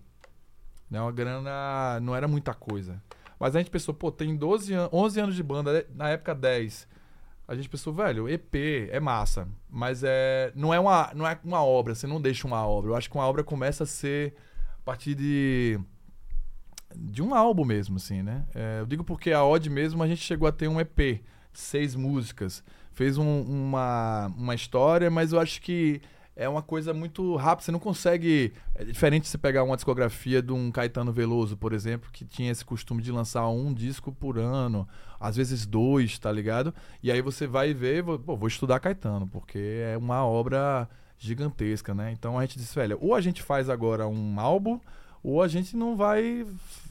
Né? 0.89 0.99
Uma 0.99 1.11
grana. 1.11 1.99
Não 2.01 2.15
era 2.15 2.27
muita 2.27 2.53
coisa. 2.53 3.01
Mas 3.39 3.55
a 3.55 3.59
gente 3.59 3.71
pensou, 3.71 3.93
pô, 3.93 4.11
tem 4.11 4.35
12 4.35 4.73
an 4.73 4.89
11 4.91 5.19
anos 5.21 5.35
de 5.35 5.43
banda, 5.43 5.85
na 5.95 6.09
época 6.09 6.35
10. 6.35 6.87
A 7.49 7.55
gente 7.55 7.67
pensou, 7.67 7.91
velho, 7.91 8.29
EP 8.29 8.55
é 8.91 8.99
massa, 8.99 9.47
mas 9.67 10.03
é 10.03 10.51
não 10.55 10.71
é 10.73 10.79
uma 10.79 11.11
não 11.15 11.27
é 11.27 11.37
uma 11.43 11.63
obra, 11.63 11.95
você 11.95 12.05
não 12.05 12.21
deixa 12.21 12.45
uma 12.45 12.65
obra. 12.65 12.91
Eu 12.91 12.95
acho 12.95 13.09
que 13.09 13.15
uma 13.15 13.25
obra 13.27 13.43
começa 13.43 13.83
a 13.83 13.87
ser 13.87 14.35
a 14.79 14.83
partir 14.85 15.15
de 15.15 15.79
de 16.95 17.21
um 17.21 17.33
álbum 17.33 17.65
mesmo, 17.65 17.97
assim, 17.97 18.21
né? 18.21 18.45
É, 18.53 18.79
eu 18.81 18.85
digo 18.85 19.03
porque 19.03 19.31
a 19.31 19.43
Odd 19.43 19.69
mesmo 19.69 20.01
a 20.03 20.07
gente 20.07 20.21
chegou 20.21 20.47
a 20.47 20.51
ter 20.51 20.67
um 20.67 20.79
EP, 20.79 21.23
seis 21.53 21.95
músicas, 21.95 22.63
fez 22.93 23.17
um- 23.17 23.41
uma, 23.43 24.27
uma 24.35 24.55
história, 24.55 25.09
mas 25.09 25.31
eu 25.33 25.39
acho 25.39 25.61
que 25.61 26.01
é 26.39 26.47
uma 26.47 26.61
coisa 26.61 26.93
muito 26.93 27.35
rápida. 27.35 27.65
Você 27.65 27.71
não 27.71 27.79
consegue. 27.79 28.53
É 28.73 28.85
diferente 28.85 29.27
você 29.27 29.37
pegar 29.37 29.61
uma 29.65 29.75
discografia 29.75 30.41
de 30.41 30.53
um 30.53 30.71
Caetano 30.71 31.11
Veloso, 31.11 31.57
por 31.57 31.73
exemplo, 31.73 32.09
que 32.13 32.23
tinha 32.23 32.49
esse 32.49 32.63
costume 32.63 33.01
de 33.01 33.11
lançar 33.11 33.45
um 33.49 33.73
disco 33.73 34.09
por 34.09 34.39
ano, 34.39 34.87
às 35.19 35.35
vezes 35.35 35.65
dois, 35.65 36.17
tá 36.17 36.31
ligado? 36.31 36.73
E 37.03 37.11
aí 37.11 37.21
você 37.21 37.45
vai 37.45 37.73
ver, 37.73 38.01
vou, 38.01 38.17
pô, 38.17 38.37
vou 38.37 38.47
estudar 38.47 38.79
Caetano, 38.79 39.27
porque 39.27 39.59
é 39.83 39.97
uma 39.97 40.25
obra 40.25 40.87
gigantesca, 41.17 41.93
né? 41.93 42.13
Então 42.13 42.39
a 42.39 42.41
gente 42.43 42.57
disse, 42.57 42.73
velho, 42.73 42.97
ou 43.01 43.13
a 43.13 43.19
gente 43.19 43.43
faz 43.43 43.69
agora 43.69 44.07
um 44.07 44.39
álbum, 44.39 44.79
ou 45.21 45.43
a 45.43 45.47
gente 45.49 45.75
não 45.75 45.97
vai 45.97 46.45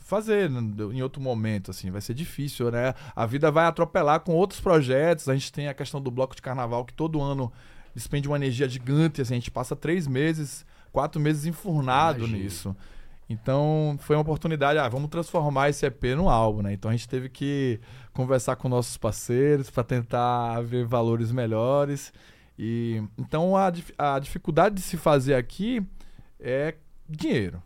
fazer 0.04 0.50
em 0.50 1.02
outro 1.02 1.22
momento, 1.22 1.70
assim, 1.70 1.90
vai 1.90 2.02
ser 2.02 2.12
difícil, 2.12 2.70
né? 2.70 2.94
A 3.16 3.24
vida 3.24 3.50
vai 3.50 3.64
atropelar 3.64 4.20
com 4.20 4.34
outros 4.34 4.60
projetos. 4.60 5.26
A 5.26 5.34
gente 5.34 5.50
tem 5.50 5.68
a 5.68 5.74
questão 5.74 6.02
do 6.02 6.10
bloco 6.10 6.36
de 6.36 6.42
carnaval 6.42 6.84
que 6.84 6.92
todo 6.92 7.22
ano 7.22 7.50
despende 7.94 8.28
uma 8.28 8.36
energia 8.36 8.68
gigante, 8.68 9.20
assim, 9.20 9.34
a 9.34 9.36
gente 9.36 9.50
passa 9.50 9.74
três 9.76 10.06
meses, 10.06 10.64
quatro 10.92 11.20
meses 11.20 11.46
enfurnado 11.46 12.20
Imagina. 12.20 12.38
nisso. 12.38 12.76
Então 13.28 13.98
foi 14.00 14.16
uma 14.16 14.22
oportunidade, 14.22 14.78
ah, 14.78 14.88
vamos 14.88 15.10
transformar 15.10 15.68
esse 15.68 15.84
EP 15.84 16.02
num 16.16 16.30
álbum, 16.30 16.62
né? 16.62 16.72
Então 16.72 16.90
a 16.90 16.94
gente 16.96 17.08
teve 17.08 17.28
que 17.28 17.78
conversar 18.12 18.56
com 18.56 18.68
nossos 18.68 18.96
parceiros 18.96 19.68
para 19.68 19.84
tentar 19.84 20.62
ver 20.62 20.86
valores 20.86 21.30
melhores. 21.30 22.12
E 22.58 23.02
então 23.18 23.54
a, 23.54 23.70
a 23.98 24.18
dificuldade 24.18 24.76
de 24.76 24.80
se 24.80 24.96
fazer 24.96 25.34
aqui 25.34 25.82
é 26.40 26.74
dinheiro. 27.08 27.62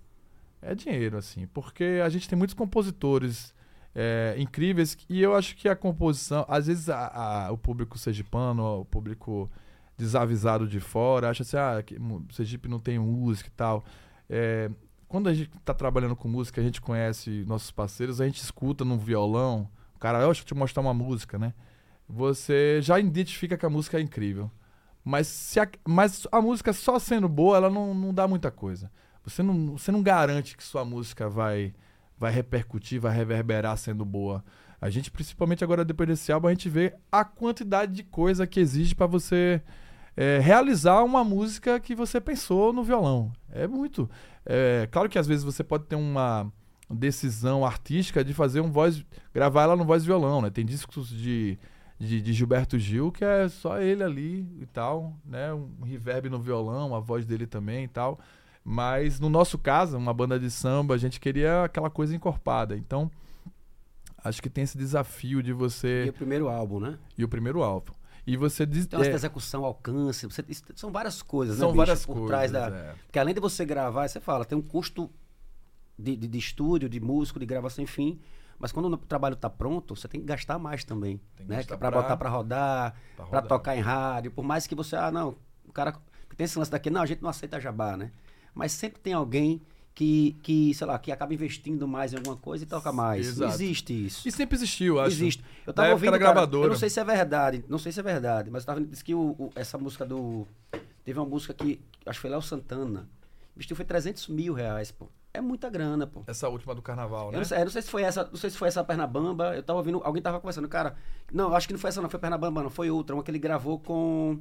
É 0.61 0.75
dinheiro, 0.75 1.17
assim, 1.17 1.47
porque 1.47 2.01
a 2.05 2.09
gente 2.09 2.29
tem 2.29 2.37
muitos 2.37 2.55
compositores 2.55 3.55
é, 3.95 4.35
incríveis 4.39 4.97
e 5.09 5.21
eu 5.21 5.35
acho 5.35 5.57
que 5.57 5.69
a 5.69 5.77
composição, 5.77 6.45
às 6.49 6.67
vezes 6.67 6.89
a, 6.89 7.47
a, 7.47 7.53
o 7.53 7.59
público 7.59 7.99
sergipano, 7.99 8.81
o 8.81 8.85
público 8.85 9.51
desavisado 9.97 10.67
de 10.67 10.81
fora, 10.81 11.29
acha 11.31 11.43
assim, 11.43 11.57
ah, 11.57 11.83
que 11.83 11.97
Sergipe 12.33 12.69
não 12.69 12.79
tem 12.79 12.99
música 12.99 13.49
e 13.49 13.53
tal. 13.53 13.85
É, 14.29 14.71
quando 15.09 15.29
a 15.29 15.35
gente 15.35 15.51
está 15.57 15.75
trabalhando 15.75 16.17
com 16.17 16.29
música, 16.29 16.61
a 16.61 16.65
gente 16.65 16.81
conhece 16.81 17.45
nossos 17.47 17.71
parceiros, 17.71 18.21
a 18.21 18.25
gente 18.25 18.43
escuta 18.43 18.85
num 18.85 18.99
violão, 18.99 19.69
o 19.95 19.99
cara, 19.99 20.21
eu 20.21 20.31
acho 20.31 20.41
que 20.41 20.47
te 20.47 20.55
mostrar 20.55 20.83
uma 20.83 20.95
música, 20.95 21.39
né? 21.39 21.53
Você 22.09 22.81
já 22.83 22.99
identifica 22.99 23.57
que 23.57 23.67
a 23.67 23.71
música 23.71 23.99
é 23.99 24.01
incrível. 24.01 24.51
Mas, 25.05 25.27
se 25.27 25.59
a, 25.61 25.69
mas 25.87 26.27
a 26.31 26.41
música 26.41 26.73
só 26.73 26.99
sendo 26.99 27.29
boa, 27.29 27.57
ela 27.57 27.71
não, 27.71 27.95
não 27.95 28.15
dá 28.15 28.29
muita 28.29 28.51
coisa. 28.51 28.91
Você 29.25 29.43
não, 29.43 29.77
você 29.77 29.91
não 29.93 30.03
garante 30.03 30.57
que 30.57 30.63
sua 30.63 30.85
música 30.85 31.29
vai, 31.29 31.75
vai 32.19 32.33
repercutir, 32.33 33.01
vai 33.01 33.15
reverberar 33.15 33.77
sendo 33.77 34.05
boa. 34.05 34.45
A 34.83 34.90
gente, 34.90 35.12
principalmente 35.12 35.62
agora 35.62 35.85
depois 35.85 36.09
desse 36.09 36.33
álbum, 36.33 36.49
a 36.49 36.51
gente 36.51 36.68
vê 36.68 36.92
a 37.11 37.25
quantidade 37.25 37.92
de 37.92 38.03
coisa 38.03 38.49
que 38.49 38.59
exige 38.59 38.97
para 38.97 39.07
você 39.07 39.62
é, 40.16 40.40
realizar 40.40 41.05
uma 41.05 41.23
música 41.23 41.79
que 41.79 41.95
você 41.95 42.21
pensou 42.21 42.73
no 42.73 42.83
violão. 42.83 43.31
É 43.53 43.68
muito. 43.68 44.11
É, 44.45 44.88
claro 44.90 45.09
que 45.09 45.21
às 45.21 45.27
vezes 45.29 45.45
você 45.45 45.62
pode 45.62 45.85
ter 45.85 45.95
uma 45.95 46.53
decisão 46.90 47.64
artística 47.64 48.25
de 48.25 48.35
fazer 48.35 48.61
um 48.61 48.73
voz. 48.73 49.07
gravar 49.33 49.62
ela 49.62 49.77
no 49.77 49.85
voz 49.85 50.05
violão, 50.05 50.42
né? 50.42 50.51
Tem 50.51 50.66
discos 50.66 51.11
de, 51.11 51.57
de, 51.97 52.21
de, 52.21 52.33
Gilberto 52.33 52.77
Gil 52.77 53.12
que 53.12 53.25
é 53.25 53.49
só 53.49 53.81
ele 53.81 54.03
ali 54.03 54.49
e 54.61 54.66
tal, 54.66 55.14
né? 55.25 55.55
Um 55.55 55.85
reverb 55.85 56.29
no 56.29 56.40
violão, 56.40 56.92
a 56.92 56.99
voz 56.99 57.25
dele 57.25 57.47
também 57.47 57.85
e 57.85 57.88
tal. 57.88 58.18
Mas 58.64 59.21
no 59.21 59.29
nosso 59.29 59.57
caso, 59.59 59.97
uma 59.97 60.12
banda 60.12 60.40
de 60.40 60.51
samba, 60.51 60.95
a 60.97 60.99
gente 60.99 61.21
queria 61.21 61.62
aquela 61.62 61.88
coisa 61.88 62.16
encorpada. 62.16 62.77
Então, 62.77 63.09
acho 64.23 64.43
que 64.43 64.49
tem 64.49 64.65
esse 64.65 64.77
desafio 64.77 65.43
de 65.43 65.53
você. 65.53 66.05
E 66.07 66.11
o 66.11 66.13
primeiro 66.13 66.49
álbum, 66.49 66.81
né? 66.81 66.99
E 67.17 67.25
o 67.25 67.29
primeiro 67.29 67.63
álbum. 67.63 67.93
E 68.27 68.37
você 68.37 68.65
diz. 68.65 68.85
Então, 68.85 69.03
é, 69.03 69.09
execução, 69.09 69.65
alcance, 69.65 70.27
você, 70.27 70.45
são 70.77 70.93
várias 70.93 71.23
coisas, 71.23 71.57
são 71.59 71.69
né? 71.69 71.71
São 71.71 71.77
várias 71.77 72.07
por 72.07 72.13
coisas. 72.15 72.29
Trás 72.29 72.53
da, 72.53 72.69
é. 72.69 72.95
Porque 73.05 73.19
além 73.19 73.35
de 73.35 73.41
você 73.41 73.65
gravar, 73.65 74.09
você 74.09 74.21
fala, 74.21 74.45
tem 74.45 74.57
um 74.57 74.63
custo 74.63 75.11
de, 75.99 76.17
de, 76.17 76.29
de 76.29 76.39
estúdio, 76.39 76.89
de 76.89 77.01
músico, 77.01 77.41
de 77.41 77.47
gravação, 77.47 77.83
enfim. 77.83 78.21
Mas 78.59 78.71
quando 78.71 78.87
o 78.87 78.97
trabalho 78.97 79.35
está 79.35 79.51
pronto, 79.51 79.97
você 79.97 80.07
tem 80.07 80.21
que 80.21 80.27
gastar 80.27 80.57
mais 80.57 80.85
também. 80.85 81.21
Tem 81.37 81.47
né? 81.47 81.65
Para 81.65 81.77
pra... 81.77 81.91
botar 81.91 82.17
para 82.17 82.31
rodar, 82.31 82.95
para 83.17 83.43
tocar 83.43 83.77
em 83.77 83.81
rádio. 83.81 84.31
Por 84.31 84.45
mais 84.45 84.69
que 84.69 84.75
você, 84.75 84.95
ah, 84.95 85.11
não, 85.11 85.37
o 85.67 85.73
cara 85.73 85.99
tem 86.37 86.45
esse 86.45 86.57
lance 86.57 86.71
daqui, 86.71 86.89
não, 86.89 87.03
a 87.03 87.07
gente 87.07 87.23
não 87.23 87.29
aceita 87.29 87.61
jabá, 87.61 87.97
né? 87.97 88.13
Mas 88.55 88.71
sempre 88.71 89.01
tem 89.01 89.15
alguém 89.15 89.61
que, 89.95 90.37
que, 90.43 90.75
sei 90.75 90.87
lá, 90.87 90.99
que 90.99 91.13
acaba 91.13 91.35
investindo 91.35 91.87
mais 91.87 92.13
em 92.13 92.17
alguma 92.17 92.37
coisa 92.37 92.65
e 92.65 92.67
toca 92.67 92.93
mais. 92.93 93.27
Exato. 93.27 93.53
Existe 93.53 94.07
isso. 94.07 94.27
E 94.27 94.33
sempre 94.33 94.57
existiu, 94.57 94.99
acho. 94.99 95.11
Existe. 95.11 95.45
Eu 95.67 95.73
tava 95.73 95.91
ouvindo, 95.91 96.13
cara, 96.13 96.19
gravadora. 96.19 96.67
eu 96.67 96.71
não 96.71 96.79
sei 96.79 96.89
se 96.89 96.99
é 96.99 97.05
verdade, 97.05 97.65
não 97.69 97.79
sei 97.79 97.93
se 97.93 98.01
é 98.01 98.03
verdade, 98.03 98.51
mas 98.51 98.63
eu 98.63 98.67
tava 98.67 98.81
disse 98.81 99.05
que 99.05 99.15
o, 99.15 99.37
o, 99.39 99.51
essa 99.55 99.77
música 99.77 100.05
do 100.05 100.47
teve 101.05 101.19
uma 101.19 101.27
música 101.27 101.53
que 101.53 101.81
acho 102.07 102.19
que 102.19 102.23
foi 102.23 102.31
Léo 102.31 102.43
Santana. 102.43 103.09
Investiu 103.55 103.77
foi 103.77 103.85
300 103.85 104.29
mil 104.29 104.55
reais, 104.55 104.91
pô. 104.91 105.09
É 105.35 105.41
muita 105.41 105.69
grana, 105.69 106.07
pô. 106.07 106.23
Essa 106.27 106.49
última 106.49 106.75
do 106.75 106.81
carnaval, 106.81 107.31
né? 107.31 107.37
Eu 107.37 107.41
não 107.41 107.45
sei, 107.45 107.59
eu 107.59 107.65
não 107.65 107.71
sei 107.71 107.83
se 107.83 107.91
foi 107.91 108.03
essa, 108.03 108.25
não 108.25 108.37
sei 108.37 108.51
se 108.51 108.57
foi 108.57 108.69
essa 108.69 108.83
Pernabamba. 108.83 109.55
Eu 109.55 109.63
tava 109.63 109.79
ouvindo, 109.79 110.01
alguém 110.05 110.23
tava 110.23 110.41
conversando, 110.41 110.69
cara. 110.69 110.95
Não, 111.31 111.55
acho 111.55 111.67
que 111.67 111.75
não 111.75 111.81
foi 111.81 111.89
essa, 111.89 112.01
não, 112.01 112.09
foi 112.09 112.19
Pernabamba, 112.19 112.63
não, 112.63 112.71
foi 112.71 112.91
outra, 112.91 113.15
uma 113.15 113.23
que 113.23 113.31
ele 113.31 113.39
gravou 113.39 113.79
com 113.79 114.39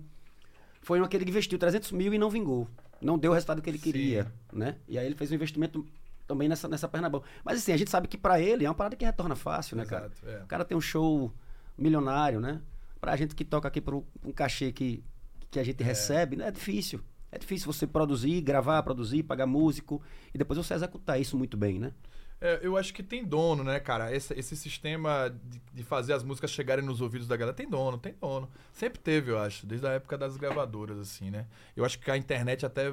foi 0.81 0.99
uma 0.99 1.07
que 1.07 1.15
ele 1.15 1.29
investiu 1.29 1.59
300 1.59 1.91
mil 1.91 2.13
e 2.13 2.17
não 2.17 2.29
vingou 2.29 2.67
não 3.01 3.17
deu 3.17 3.31
o 3.31 3.33
resultado 3.33 3.61
que 3.61 3.69
ele 3.69 3.79
queria, 3.79 4.25
Sim. 4.25 4.59
né? 4.59 4.77
E 4.87 4.97
aí 4.97 5.05
ele 5.05 5.15
fez 5.15 5.31
um 5.31 5.35
investimento 5.35 5.85
também 6.27 6.47
nessa, 6.47 6.67
nessa 6.67 6.87
Pernambuco. 6.87 7.25
Mas 7.43 7.57
assim, 7.57 7.73
a 7.73 7.77
gente 7.77 7.89
sabe 7.89 8.07
que 8.07 8.17
para 8.17 8.39
ele 8.39 8.65
é 8.65 8.69
uma 8.69 8.75
parada 8.75 8.95
que 8.95 9.03
retorna 9.03 9.35
fácil, 9.35 9.75
né, 9.75 9.83
Exato, 9.83 10.21
cara? 10.21 10.37
É. 10.37 10.43
O 10.43 10.47
cara 10.47 10.63
tem 10.63 10.77
um 10.77 10.81
show 10.81 11.33
milionário, 11.77 12.39
né? 12.39 12.61
Pra 12.99 13.15
gente 13.15 13.35
que 13.35 13.43
toca 13.43 13.67
aqui 13.67 13.81
por 13.81 13.95
um 14.23 14.31
cachê 14.31 14.71
que, 14.71 15.03
que 15.49 15.59
a 15.59 15.63
gente 15.63 15.81
é. 15.81 15.85
recebe, 15.85 16.35
né? 16.35 16.47
É 16.47 16.51
difícil. 16.51 17.01
É 17.31 17.37
difícil 17.37 17.71
você 17.71 17.87
produzir, 17.87 18.41
gravar, 18.41 18.83
produzir, 18.83 19.23
pagar 19.23 19.47
músico 19.47 20.01
e 20.33 20.37
depois 20.37 20.57
você 20.57 20.73
executar 20.73 21.19
isso 21.19 21.37
muito 21.37 21.57
bem, 21.57 21.79
né? 21.79 21.93
É, 22.43 22.59
eu 22.63 22.75
acho 22.75 22.91
que 22.91 23.03
tem 23.03 23.23
dono, 23.23 23.63
né, 23.63 23.79
cara? 23.79 24.13
Esse, 24.13 24.33
esse 24.33 24.57
sistema 24.57 25.29
de, 25.29 25.61
de, 25.71 25.83
fazer 25.83 26.13
as 26.13 26.23
músicas 26.23 26.49
chegarem 26.49 26.83
nos 26.83 26.99
ouvidos 26.99 27.27
da 27.27 27.37
galera 27.37 27.55
tem 27.55 27.69
dono, 27.69 27.99
tem 27.99 28.15
dono. 28.19 28.49
Sempre 28.73 28.99
teve, 28.99 29.31
eu 29.31 29.37
acho, 29.37 29.67
desde 29.67 29.85
a 29.85 29.91
época 29.91 30.17
das 30.17 30.35
gravadoras, 30.37 30.97
assim, 30.97 31.29
né? 31.29 31.45
Eu 31.75 31.85
acho 31.85 31.99
que 31.99 32.09
a 32.09 32.17
internet 32.17 32.65
até 32.65 32.85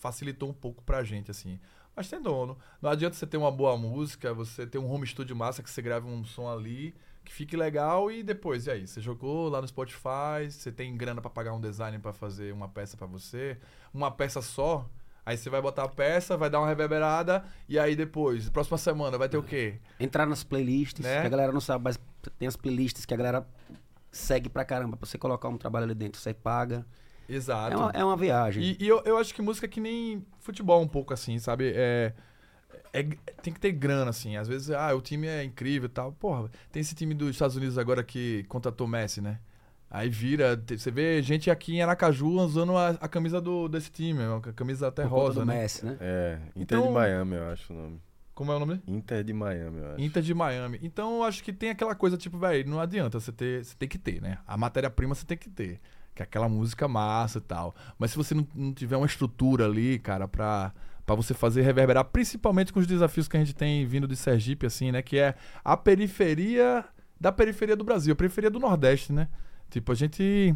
facilitou 0.00 0.48
um 0.48 0.54
pouco 0.54 0.82
pra 0.82 1.04
gente, 1.04 1.30
assim. 1.30 1.60
Mas 1.94 2.08
tem 2.08 2.20
dono. 2.20 2.56
Não 2.80 2.88
adianta 2.88 3.14
você 3.14 3.26
ter 3.26 3.36
uma 3.36 3.52
boa 3.52 3.76
música, 3.76 4.32
você 4.32 4.66
ter 4.66 4.78
um 4.78 4.90
home 4.90 5.06
studio 5.06 5.36
massa 5.36 5.62
que 5.62 5.70
você 5.70 5.82
grave 5.82 6.06
um 6.08 6.24
som 6.24 6.50
ali, 6.50 6.94
que 7.22 7.32
fique 7.32 7.56
legal 7.58 8.10
e 8.10 8.22
depois, 8.22 8.66
e 8.66 8.70
aí? 8.70 8.86
Você 8.86 9.02
jogou 9.02 9.50
lá 9.50 9.60
no 9.60 9.68
Spotify, 9.68 10.50
você 10.50 10.72
tem 10.72 10.96
grana 10.96 11.20
para 11.20 11.30
pagar 11.30 11.52
um 11.52 11.60
designer 11.60 12.00
para 12.00 12.14
fazer 12.14 12.54
uma 12.54 12.68
peça 12.68 12.96
para 12.96 13.06
você, 13.06 13.58
uma 13.92 14.10
peça 14.10 14.40
só 14.40 14.88
Aí 15.26 15.36
você 15.36 15.48
vai 15.48 15.62
botar 15.62 15.84
a 15.84 15.88
peça, 15.88 16.36
vai 16.36 16.50
dar 16.50 16.60
uma 16.60 16.68
reverberada, 16.68 17.44
e 17.68 17.78
aí 17.78 17.96
depois, 17.96 18.48
próxima 18.50 18.76
semana, 18.76 19.16
vai 19.16 19.28
ter 19.28 19.38
o 19.38 19.42
quê? 19.42 19.80
Entrar 19.98 20.26
nas 20.26 20.44
playlists, 20.44 21.04
né? 21.04 21.22
que 21.22 21.26
a 21.26 21.30
galera 21.30 21.52
não 21.52 21.60
sabe, 21.60 21.84
mas 21.84 21.98
tem 22.38 22.46
as 22.46 22.56
playlists 22.56 23.06
que 23.06 23.14
a 23.14 23.16
galera 23.16 23.46
segue 24.12 24.48
pra 24.48 24.64
caramba. 24.64 24.96
Pra 24.96 25.08
você 25.08 25.16
colocar 25.16 25.48
um 25.48 25.56
trabalho 25.56 25.84
ali 25.84 25.94
dentro, 25.94 26.20
você 26.20 26.34
paga. 26.34 26.86
Exato. 27.28 27.72
É 27.72 27.76
uma, 27.76 27.90
é 27.90 28.04
uma 28.04 28.16
viagem. 28.16 28.62
E, 28.62 28.84
e 28.84 28.88
eu, 28.88 29.02
eu 29.04 29.16
acho 29.16 29.34
que 29.34 29.40
música 29.40 29.66
é 29.66 29.68
que 29.68 29.80
nem 29.80 30.24
futebol 30.40 30.82
um 30.82 30.88
pouco 30.88 31.14
assim, 31.14 31.38
sabe? 31.38 31.72
É, 31.74 32.12
é, 32.92 33.02
tem 33.42 33.52
que 33.52 33.60
ter 33.60 33.72
grana, 33.72 34.10
assim. 34.10 34.36
Às 34.36 34.46
vezes, 34.46 34.70
ah, 34.70 34.94
o 34.94 35.00
time 35.00 35.26
é 35.26 35.42
incrível 35.42 35.86
e 35.86 35.90
tal. 35.90 36.12
Porra, 36.12 36.50
tem 36.70 36.80
esse 36.80 36.94
time 36.94 37.14
dos 37.14 37.30
Estados 37.30 37.56
Unidos 37.56 37.78
agora 37.78 38.04
que 38.04 38.44
contratou 38.44 38.86
Messi, 38.86 39.20
né? 39.20 39.40
Aí 39.94 40.08
vira, 40.08 40.60
você 40.68 40.90
vê 40.90 41.22
gente 41.22 41.48
aqui 41.48 41.76
em 41.76 41.80
Aracaju 41.80 42.26
usando 42.26 42.76
a, 42.76 42.88
a 42.88 43.06
camisa 43.06 43.40
do, 43.40 43.68
desse 43.68 43.92
time, 43.92 44.22
a 44.24 44.52
camisa 44.52 44.88
até 44.88 45.04
Por 45.04 45.12
rosa, 45.12 45.40
do 45.40 45.46
né? 45.46 45.60
Messi, 45.60 45.86
né? 45.86 45.96
É, 46.00 46.38
Inter 46.56 46.78
então, 46.78 46.88
de 46.88 46.92
Miami, 46.92 47.36
eu 47.36 47.48
acho 47.52 47.72
o 47.72 47.76
nome. 47.76 48.00
Como 48.34 48.50
é 48.50 48.56
o 48.56 48.58
nome? 48.58 48.82
Inter 48.88 49.22
de 49.22 49.32
Miami, 49.32 49.78
eu 49.78 49.86
acho. 49.92 50.00
Inter 50.00 50.20
de 50.20 50.34
Miami. 50.34 50.80
Então 50.82 51.18
eu 51.18 51.22
acho 51.22 51.44
que 51.44 51.52
tem 51.52 51.70
aquela 51.70 51.94
coisa, 51.94 52.16
tipo, 52.16 52.36
velho, 52.36 52.68
não 52.68 52.80
adianta 52.80 53.20
você 53.20 53.30
ter. 53.30 53.64
Você 53.64 53.76
tem 53.78 53.88
que 53.88 53.96
ter, 53.96 54.20
né? 54.20 54.38
A 54.44 54.56
matéria-prima 54.56 55.14
você 55.14 55.24
tem 55.24 55.38
que 55.38 55.48
ter. 55.48 55.80
Que 56.12 56.22
é 56.22 56.24
aquela 56.24 56.48
música 56.48 56.88
massa 56.88 57.38
e 57.38 57.42
tal. 57.42 57.72
Mas 57.96 58.10
se 58.10 58.16
você 58.16 58.34
não, 58.34 58.44
não 58.52 58.74
tiver 58.74 58.96
uma 58.96 59.06
estrutura 59.06 59.66
ali, 59.66 60.00
cara, 60.00 60.26
pra, 60.26 60.72
pra 61.06 61.14
você 61.14 61.34
fazer 61.34 61.62
reverberar, 61.62 62.04
principalmente 62.06 62.72
com 62.72 62.80
os 62.80 62.86
desafios 62.88 63.28
que 63.28 63.36
a 63.36 63.40
gente 63.40 63.54
tem 63.54 63.86
vindo 63.86 64.08
de 64.08 64.16
Sergipe, 64.16 64.66
assim, 64.66 64.90
né? 64.90 65.02
Que 65.02 65.18
é 65.18 65.36
a 65.64 65.76
periferia 65.76 66.84
da 67.20 67.30
periferia 67.30 67.76
do 67.76 67.84
Brasil, 67.84 68.12
a 68.12 68.16
periferia 68.16 68.50
do 68.50 68.58
Nordeste, 68.58 69.12
né? 69.12 69.28
Tipo, 69.74 69.90
a 69.90 69.94
gente. 69.96 70.54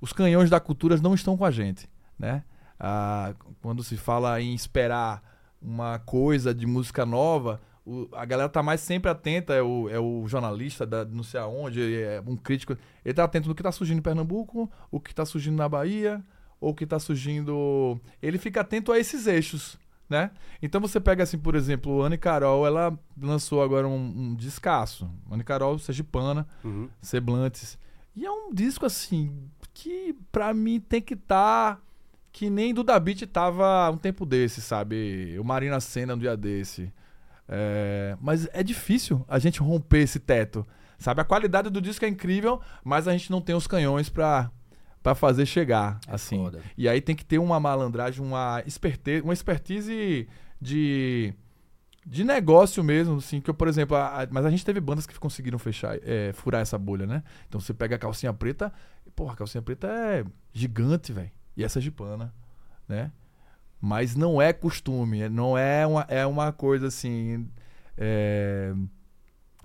Os 0.00 0.12
canhões 0.12 0.48
da 0.48 0.60
cultura 0.60 0.96
não 0.98 1.12
estão 1.12 1.36
com 1.36 1.44
a 1.44 1.50
gente, 1.50 1.90
né? 2.16 2.44
Ah, 2.78 3.34
quando 3.60 3.82
se 3.82 3.96
fala 3.96 4.40
em 4.40 4.54
esperar 4.54 5.20
uma 5.60 5.98
coisa 5.98 6.54
de 6.54 6.66
música 6.66 7.04
nova, 7.04 7.60
o, 7.84 8.08
a 8.12 8.24
galera 8.24 8.48
tá 8.48 8.62
mais 8.62 8.80
sempre 8.80 9.10
atenta, 9.10 9.54
é 9.54 9.60
o, 9.60 9.88
é 9.88 9.98
o 9.98 10.24
jornalista 10.28 10.86
da 10.86 11.04
não 11.04 11.24
sei 11.24 11.40
aonde, 11.40 12.00
é 12.00 12.22
um 12.24 12.36
crítico. 12.36 12.76
Ele 13.04 13.12
tá 13.12 13.24
atento 13.24 13.48
no 13.48 13.56
que 13.56 13.62
tá 13.62 13.72
surgindo 13.72 13.98
em 13.98 14.02
Pernambuco, 14.02 14.70
o 14.88 15.00
que 15.00 15.12
tá 15.12 15.26
surgindo 15.26 15.56
na 15.56 15.68
Bahia, 15.68 16.22
ou 16.60 16.70
o 16.70 16.74
que 16.74 16.86
tá 16.86 17.00
surgindo. 17.00 18.00
Ele 18.22 18.38
fica 18.38 18.60
atento 18.60 18.92
a 18.92 19.00
esses 19.00 19.26
eixos. 19.26 19.76
Né? 20.08 20.30
Então 20.62 20.80
você 20.80 21.00
pega 21.00 21.24
assim, 21.24 21.38
por 21.38 21.56
exemplo, 21.56 21.92
o 21.92 22.02
Anne 22.02 22.18
Carol, 22.18 22.64
ela 22.64 22.96
lançou 23.20 23.64
agora 23.64 23.88
um, 23.88 23.96
um 23.96 24.34
descasso. 24.36 25.10
Anne 25.28 25.42
Carol, 25.42 25.76
Sergipana, 25.76 26.46
uhum. 26.62 26.88
Seblantes. 27.02 27.76
E 28.14 28.26
é 28.26 28.30
um 28.30 28.52
disco 28.52 28.86
assim 28.86 29.50
que 29.72 30.14
para 30.32 30.52
mim 30.52 30.80
tem 30.80 31.00
que 31.00 31.14
estar 31.14 31.76
tá 31.76 31.82
que 32.32 32.48
nem 32.48 32.72
Duda 32.72 32.98
Beat 32.98 33.26
tava 33.26 33.90
um 33.90 33.96
tempo 33.96 34.24
desse, 34.24 34.60
sabe? 34.60 35.36
O 35.38 35.44
Marina 35.44 35.80
Senna 35.80 36.14
um 36.14 36.18
dia 36.18 36.36
desse. 36.36 36.92
É, 37.48 38.16
mas 38.20 38.48
é 38.52 38.62
difícil 38.62 39.24
a 39.28 39.38
gente 39.38 39.60
romper 39.60 40.02
esse 40.02 40.20
teto. 40.20 40.66
Sabe, 40.98 41.20
a 41.22 41.24
qualidade 41.24 41.70
do 41.70 41.80
disco 41.80 42.04
é 42.04 42.08
incrível, 42.08 42.60
mas 42.84 43.08
a 43.08 43.12
gente 43.12 43.30
não 43.30 43.40
tem 43.40 43.54
os 43.54 43.66
canhões 43.66 44.10
pra, 44.10 44.50
pra 45.02 45.14
fazer 45.14 45.46
chegar, 45.46 45.98
É 46.06 46.14
assim. 46.14 46.36
foda. 46.36 46.60
E 46.76 46.88
aí 46.88 47.00
tem 47.00 47.16
que 47.16 47.24
ter 47.24 47.38
uma 47.38 47.58
malandragem, 47.58 48.22
uma 48.24 48.62
expertise, 48.66 49.22
uma 49.22 49.32
expertise 49.32 50.28
de, 50.60 51.32
de 52.06 52.24
negócio 52.24 52.82
mesmo, 52.82 53.18
assim, 53.18 53.40
que 53.40 53.50
eu, 53.50 53.54
por 53.54 53.68
exemplo, 53.68 53.96
a- 53.96 54.22
a- 54.22 54.28
mas 54.30 54.44
a 54.46 54.50
gente 54.50 54.64
teve 54.64 54.80
bandas 54.80 55.06
que 55.06 55.18
conseguiram 55.18 55.58
fechar, 55.58 55.98
é, 56.02 56.32
furar 56.32 56.60
essa 56.62 56.78
bolha, 56.78 57.06
né? 57.06 57.22
Então 57.48 57.60
você 57.60 57.74
pega 57.74 57.96
a 57.96 57.98
calcinha 57.98 58.32
preta, 58.32 58.72
e, 59.06 59.10
porra, 59.10 59.34
a 59.34 59.36
calcinha 59.36 59.62
preta 59.62 59.86
é 59.88 60.24
gigante, 60.52 61.12
velho. 61.12 61.30
E 61.56 61.62
essa 61.64 61.78
é 61.78 61.82
gipana, 61.82 62.32
né? 62.88 63.12
Mas 63.80 64.14
não 64.16 64.40
é 64.40 64.52
costume, 64.52 65.22
é- 65.22 65.28
não 65.28 65.56
é 65.56 65.86
uma, 65.86 66.06
é 66.08 66.26
uma 66.26 66.52
coisa 66.52 66.86
assim. 66.88 67.48
é, 68.02 68.72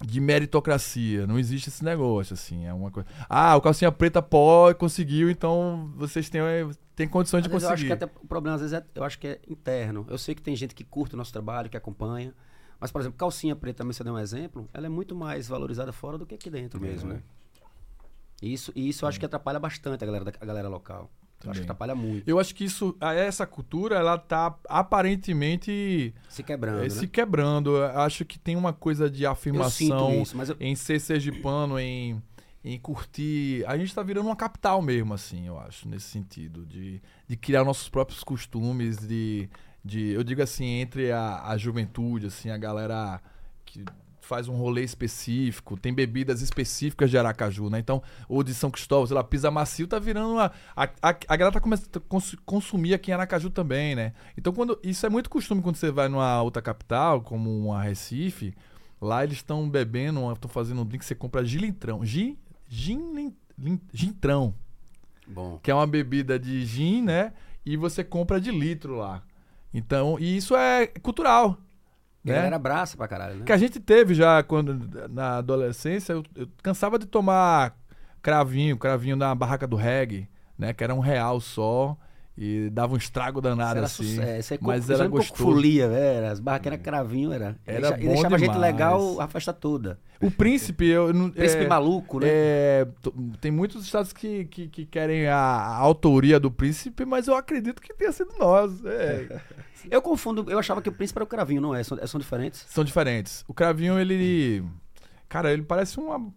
de 0.05 0.19
meritocracia. 0.19 1.25
Não 1.25 1.39
existe 1.39 1.69
esse 1.69 1.83
negócio, 1.83 2.33
assim. 2.33 2.65
É 2.65 2.73
uma 2.73 2.91
coisa. 2.91 3.07
Ah, 3.29 3.55
o 3.55 3.61
calcinha 3.61 3.91
preta 3.91 4.21
pó 4.21 4.73
conseguiu, 4.73 5.29
então 5.29 5.89
vocês 5.95 6.29
têm, 6.29 6.41
têm 6.95 7.07
condições 7.07 7.43
de 7.43 7.49
vezes 7.49 7.63
eu 7.63 7.69
acho 7.69 7.83
conseguir. 7.83 7.97
que 7.97 8.05
até 8.05 8.19
o 8.23 8.27
problema 8.27 8.55
às 8.55 8.61
vezes 8.61 8.73
é, 8.73 8.85
eu 8.95 9.03
acho 9.03 9.19
que 9.19 9.27
é 9.27 9.39
interno. 9.47 10.05
Eu 10.09 10.17
sei 10.17 10.33
que 10.33 10.41
tem 10.41 10.55
gente 10.55 10.73
que 10.73 10.83
curte 10.83 11.15
o 11.15 11.17
nosso 11.17 11.31
trabalho, 11.31 11.69
que 11.69 11.77
acompanha. 11.77 12.33
Mas, 12.79 12.91
por 12.91 12.99
exemplo, 13.01 13.17
calcinha 13.17 13.55
preta, 13.55 13.79
também 13.79 13.93
você 13.93 14.03
deu 14.03 14.13
um 14.13 14.19
exemplo, 14.19 14.67
ela 14.73 14.85
é 14.85 14.89
muito 14.89 15.15
mais 15.15 15.47
valorizada 15.47 15.91
fora 15.93 16.17
do 16.17 16.25
que 16.25 16.35
aqui 16.35 16.49
dentro 16.49 16.79
mesmo, 16.79 17.09
né? 17.09 17.21
E 18.41 18.53
Isso, 18.53 18.71
e 18.75 18.89
isso 18.89 19.05
eu 19.05 19.09
acho 19.09 19.19
que 19.19 19.25
atrapalha 19.25 19.59
bastante 19.59 20.03
a 20.03 20.07
galera, 20.07 20.33
a 20.39 20.45
galera 20.45 20.67
local. 20.67 21.09
Eu 21.43 21.51
acho 21.51 21.59
que 21.59 21.65
atrapalha 21.65 21.95
muito. 21.95 22.27
Eu 22.27 22.39
acho 22.39 22.53
que 22.55 22.63
isso, 22.63 22.95
essa 22.99 23.45
cultura, 23.45 23.95
ela 23.95 24.17
tá 24.17 24.55
aparentemente 24.67 26.13
Se 26.29 26.43
quebrando, 26.43 26.79
eh, 26.79 26.83
né? 26.83 26.89
se 26.89 27.07
quebrando. 27.07 27.77
Eu 27.77 27.99
acho 27.99 28.25
que 28.25 28.39
tem 28.39 28.55
uma 28.55 28.73
coisa 28.73 29.09
de 29.09 29.25
afirmação 29.25 30.21
isso, 30.21 30.35
em 30.59 30.75
ser 30.75 30.99
sergipano, 30.99 31.79
em, 31.79 32.21
em 32.65 32.79
curtir. 32.79 33.63
A 33.67 33.77
gente 33.77 33.93
tá 33.93 34.01
virando 34.01 34.25
uma 34.25 34.35
capital 34.35 34.81
mesmo, 34.81 35.13
assim, 35.13 35.45
eu 35.45 35.59
acho, 35.59 35.87
nesse 35.87 36.07
sentido. 36.07 36.65
De, 36.65 36.99
de 37.27 37.37
criar 37.37 37.63
nossos 37.63 37.87
próprios 37.87 38.23
costumes, 38.23 38.97
de. 38.97 39.47
de 39.83 40.09
eu 40.09 40.23
digo 40.23 40.41
assim, 40.41 40.65
entre 40.65 41.11
a, 41.11 41.43
a 41.45 41.57
juventude, 41.57 42.25
assim, 42.25 42.49
a 42.49 42.57
galera 42.57 43.21
que 43.63 43.85
faz 44.19 44.47
um 44.47 44.55
rolê 44.55 44.83
específico, 44.83 45.77
tem 45.77 45.93
bebidas 45.93 46.41
específicas 46.41 47.11
de 47.11 47.17
Aracaju, 47.19 47.69
né? 47.69 47.77
Então, 47.77 48.01
ou 48.27 48.41
de 48.41 48.55
São 48.55 48.71
Cristóvão, 48.71 49.05
sei 49.05 49.15
lá, 49.15 49.23
Pisa 49.23 49.51
Macio 49.51 49.85
tá 49.85 49.99
virando 49.99 50.31
uma. 50.33 50.51
A, 50.75 50.83
a, 50.83 51.09
a 51.09 51.35
galera 51.35 51.51
tá 51.51 51.59
começando 51.59 51.97
a 51.97 51.99
cons- 51.99 52.35
consumir 52.43 52.95
aqui 52.95 53.11
em 53.11 53.13
Aracaju 53.13 53.51
também, 53.51 53.95
né? 53.95 54.13
Então, 54.35 54.51
quando. 54.51 54.79
Isso 54.81 55.05
é 55.05 55.09
muito 55.09 55.29
costume 55.29 55.61
quando 55.61 55.75
você 55.75 55.91
vai 55.91 56.09
numa 56.09 56.41
outra 56.41 56.63
capital, 56.63 57.21
como 57.21 57.55
uma 57.67 57.83
Recife. 57.83 58.55
Lá 58.99 59.23
eles 59.23 59.37
estão 59.37 59.69
bebendo, 59.69 60.31
estão 60.31 60.49
fazendo 60.49 60.81
um 60.81 60.85
drink 60.85 61.05
você 61.05 61.13
compra 61.13 61.45
gilintrão. 61.45 62.03
Gin, 62.03 62.37
gin, 62.75 63.33
lin- 63.57 63.81
gintrão, 63.93 64.53
bom. 65.27 65.59
que 65.63 65.71
é 65.71 65.73
uma 65.75 65.87
bebida 65.87 66.37
de 66.37 66.65
gin, 66.65 67.01
né? 67.03 67.33
E 67.65 67.75
você 67.77 68.03
compra 68.03 68.39
de 68.39 68.51
litro 68.51 68.95
lá. 68.95 69.23
Então, 69.73 70.17
e 70.19 70.37
isso 70.37 70.55
é 70.55 70.87
cultural. 70.87 71.51
A 72.23 72.27
Né? 72.27 72.35
galera 72.35 72.55
abraça 72.55 72.97
pra 72.97 73.07
caralho, 73.07 73.37
né? 73.39 73.45
Que 73.45 73.51
a 73.51 73.57
gente 73.57 73.79
teve 73.79 74.13
já 74.13 74.41
quando 74.43 74.73
na 75.09 75.37
adolescência, 75.37 76.13
eu, 76.13 76.23
eu 76.35 76.47
cansava 76.63 76.97
de 76.99 77.05
tomar 77.05 77.75
cravinho, 78.21 78.77
cravinho 78.77 79.15
na 79.15 79.33
barraca 79.35 79.67
do 79.67 79.75
reggae, 79.75 80.27
né? 80.57 80.73
Que 80.73 80.83
era 80.83 80.93
um 80.93 80.99
real 80.99 81.39
só 81.39 81.97
e 82.37 82.69
dava 82.69 82.93
um 82.93 82.97
estrago 82.97 83.39
danado 83.39 83.77
era 83.77 83.85
assim. 83.85 84.03
sucesso. 84.03 84.53
Aí, 84.53 84.59
mas 84.61 84.89
era 84.89 85.05
um 85.05 85.09
gostoso. 85.09 85.43
folia, 85.43 85.87
velho. 85.87 86.27
As 86.27 86.39
barracas 86.39 86.73
eram 86.73 86.83
cravinho, 86.83 87.31
era. 87.31 87.55
Era 87.65 87.97
e 87.99 88.07
deixava 88.07 88.35
a 88.35 88.37
gente 88.37 88.51
demais. 88.51 88.73
legal 88.73 89.21
a 89.21 89.27
festa 89.27 89.53
toda. 89.53 89.99
O 90.21 90.29
príncipe, 90.29 90.85
eu 90.85 91.13
não. 91.13 91.29
Príncipe 91.31 91.63
é, 91.63 91.67
maluco, 91.67 92.19
né? 92.19 92.27
é, 92.29 92.87
tem 93.39 93.51
muitos 93.51 93.85
estados 93.85 94.11
que, 94.11 94.45
que, 94.45 94.67
que 94.67 94.85
querem 94.85 95.27
a, 95.27 95.35
a 95.37 95.77
autoria 95.77 96.39
do 96.39 96.51
príncipe, 96.51 97.05
mas 97.05 97.27
eu 97.27 97.35
acredito 97.35 97.81
que 97.81 97.93
tenha 97.93 98.11
sido 98.11 98.33
nós. 98.37 98.83
é. 98.85 99.41
Eu 99.91 100.01
confundo, 100.01 100.49
eu 100.49 100.57
achava 100.57 100.81
que 100.81 100.89
o 100.89 100.91
príncipe 100.91 101.19
era 101.19 101.23
o 101.23 101.27
cravinho, 101.27 101.61
não 101.61 101.75
é? 101.75 101.83
São, 101.83 101.95
são 102.07 102.19
diferentes? 102.19 102.65
São 102.67 102.83
diferentes. 102.83 103.45
O 103.47 103.53
cravinho, 103.53 103.99
ele. 103.99 104.63
Cara, 105.29 105.51
ele 105.51 105.63
parece 105.63 105.99
uma. 105.99 106.33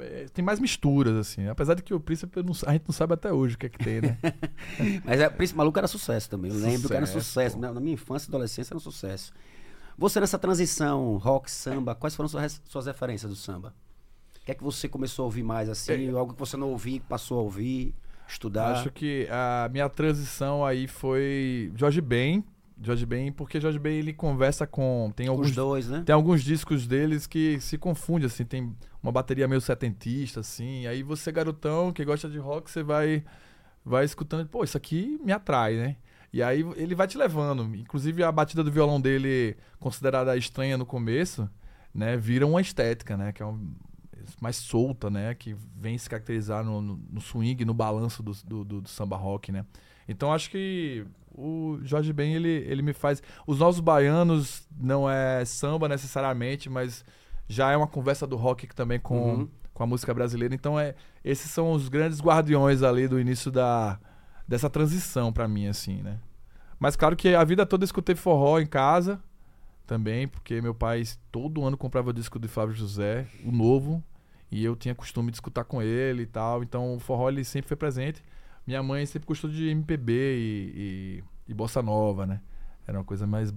É, 0.00 0.26
Tem 0.32 0.44
mais 0.44 0.58
misturas, 0.60 1.14
assim. 1.16 1.46
Apesar 1.48 1.74
de 1.74 1.82
que 1.82 1.92
o 1.94 2.00
príncipe 2.00 2.42
não- 2.42 2.52
a 2.66 2.72
gente 2.72 2.84
não 2.86 2.92
sabe 2.92 3.14
até 3.14 3.32
hoje 3.32 3.54
o 3.54 3.58
que 3.58 3.66
é 3.66 3.68
que 3.68 3.78
tem, 3.78 4.00
né? 4.00 4.18
Mas 5.04 5.20
é, 5.20 5.28
Príncipe 5.28 5.56
Maluco 5.58 5.78
era 5.78 5.86
sucesso 5.88 6.28
também. 6.30 6.50
Eu 6.50 6.56
lembro 6.58 6.88
que 6.88 6.94
era 6.94 7.06
Sucesso, 7.06 7.26
sucesso. 7.28 7.54
pô. 7.56 7.60
Na, 7.62 7.72
na 7.72 7.80
minha 7.80 7.94
infância 7.94 8.26
e 8.26 8.30
adolescência 8.30 8.72
era 8.72 8.76
um 8.76 8.80
sucesso. 8.80 9.32
Você 9.96 10.20
nessa 10.20 10.38
transição 10.38 11.16
rock, 11.16 11.50
samba, 11.50 11.94
quais 11.94 12.14
foram 12.14 12.28
suas, 12.28 12.60
suas 12.66 12.86
referências 12.86 13.30
do 13.30 13.36
samba? 13.36 13.74
O 14.40 14.44
que 14.44 14.52
é 14.52 14.54
que 14.54 14.62
você 14.64 14.88
começou 14.88 15.24
a 15.24 15.26
ouvir 15.26 15.42
mais 15.42 15.68
assim? 15.68 16.08
Algo 16.10 16.32
que 16.34 16.38
você 16.38 16.56
não 16.56 16.70
ouvia, 16.70 17.00
passou 17.08 17.38
a 17.40 17.42
ouvir, 17.42 17.94
estudar? 18.28 18.72
Acho 18.76 18.90
que 18.90 19.26
a 19.30 19.68
minha 19.70 19.88
transição 19.88 20.64
aí 20.64 20.86
foi 20.86 21.72
Jorge 21.76 22.00
Ben. 22.00 22.44
Jorge 22.80 23.04
Ben, 23.06 23.32
porque 23.32 23.60
Jorge 23.60 23.78
Ben 23.78 23.98
ele 23.98 24.12
conversa 24.12 24.66
com. 24.66 25.12
Tem 25.16 25.26
Os 25.26 25.30
alguns 25.30 25.54
dois, 25.54 25.88
né? 25.88 26.02
Tem 26.06 26.14
alguns 26.14 26.42
discos 26.42 26.86
deles 26.86 27.26
que 27.26 27.58
se 27.60 27.76
confunde, 27.78 28.26
assim, 28.26 28.44
tem 28.44 28.74
uma 29.02 29.10
bateria 29.12 29.48
meio 29.48 29.60
setentista, 29.60 30.40
assim, 30.40 30.86
aí 30.86 31.02
você, 31.02 31.32
garotão, 31.32 31.92
que 31.92 32.04
gosta 32.04 32.28
de 32.28 32.38
rock, 32.38 32.70
você 32.70 32.82
vai 32.82 33.24
vai 33.84 34.04
escutando, 34.04 34.46
pô, 34.48 34.62
isso 34.64 34.76
aqui 34.76 35.18
me 35.24 35.32
atrai, 35.32 35.74
né? 35.76 35.96
E 36.32 36.42
aí 36.42 36.60
ele 36.76 36.94
vai 36.94 37.06
te 37.08 37.16
levando. 37.16 37.74
Inclusive 37.74 38.22
a 38.22 38.30
batida 38.30 38.62
do 38.62 38.70
violão 38.70 39.00
dele, 39.00 39.56
considerada 39.80 40.36
estranha 40.36 40.76
no 40.76 40.84
começo, 40.84 41.48
né, 41.94 42.16
vira 42.18 42.46
uma 42.46 42.60
estética, 42.60 43.16
né, 43.16 43.32
que 43.32 43.42
é 43.42 43.46
um, 43.46 43.72
mais 44.42 44.56
solta, 44.56 45.08
né, 45.08 45.34
que 45.34 45.56
vem 45.74 45.96
se 45.96 46.08
caracterizar 46.10 46.62
no, 46.62 46.82
no, 46.82 47.00
no 47.10 47.20
swing, 47.20 47.64
no 47.64 47.72
balanço 47.72 48.22
do, 48.22 48.32
do, 48.44 48.62
do- 48.64 48.80
do 48.82 48.88
samba 48.88 49.16
rock, 49.16 49.50
né? 49.50 49.64
Então 50.06 50.30
acho 50.32 50.50
que 50.50 51.06
o 51.38 51.78
Jorge 51.82 52.12
Ben, 52.12 52.34
ele, 52.34 52.48
ele 52.48 52.82
me 52.82 52.92
faz... 52.92 53.22
Os 53.46 53.58
nossos 53.58 53.80
baianos 53.80 54.66
não 54.78 55.08
é 55.08 55.44
samba 55.44 55.88
necessariamente, 55.88 56.68
mas 56.68 57.04
já 57.48 57.70
é 57.70 57.76
uma 57.76 57.86
conversa 57.86 58.26
do 58.26 58.36
rock 58.36 58.66
também 58.74 58.98
com, 59.00 59.34
Uhum. 59.34 59.48
com 59.72 59.82
a 59.82 59.86
música 59.86 60.12
brasileira. 60.12 60.54
Então 60.54 60.78
é 60.78 60.94
esses 61.24 61.50
são 61.50 61.72
os 61.72 61.88
grandes 61.88 62.20
guardiões 62.20 62.82
ali 62.82 63.06
do 63.08 63.18
início 63.20 63.50
da, 63.50 63.98
dessa 64.46 64.68
transição 64.68 65.32
pra 65.32 65.46
mim, 65.48 65.66
assim, 65.66 66.02
né? 66.02 66.18
Mas 66.78 66.96
claro 66.96 67.16
que 67.16 67.34
a 67.34 67.42
vida 67.44 67.64
toda 67.66 67.82
eu 67.84 67.86
escutei 67.86 68.14
forró 68.14 68.58
em 68.58 68.66
casa 68.66 69.20
também, 69.86 70.28
porque 70.28 70.60
meu 70.60 70.74
pai 70.74 71.02
todo 71.32 71.64
ano 71.64 71.76
comprava 71.76 72.10
o 72.10 72.12
disco 72.12 72.38
de 72.38 72.46
Flávio 72.48 72.74
José, 72.74 73.26
o 73.44 73.50
novo, 73.50 74.02
e 74.50 74.64
eu 74.64 74.76
tinha 74.76 74.94
costume 74.94 75.30
de 75.30 75.36
escutar 75.36 75.64
com 75.64 75.82
ele 75.82 76.22
e 76.22 76.26
tal. 76.26 76.62
Então 76.62 76.94
o 76.94 76.98
forró 77.00 77.28
ele 77.28 77.44
sempre 77.44 77.68
foi 77.68 77.76
presente. 77.76 78.22
Minha 78.68 78.82
mãe 78.82 79.06
sempre 79.06 79.26
gostou 79.26 79.48
de 79.48 79.66
MPB 79.70 80.12
e, 80.12 80.72
e, 80.76 81.24
e 81.48 81.54
bossa 81.54 81.80
nova, 81.80 82.26
né? 82.26 82.38
Era 82.86 82.98
uma 82.98 83.04
coisa 83.04 83.26
mais, 83.26 83.50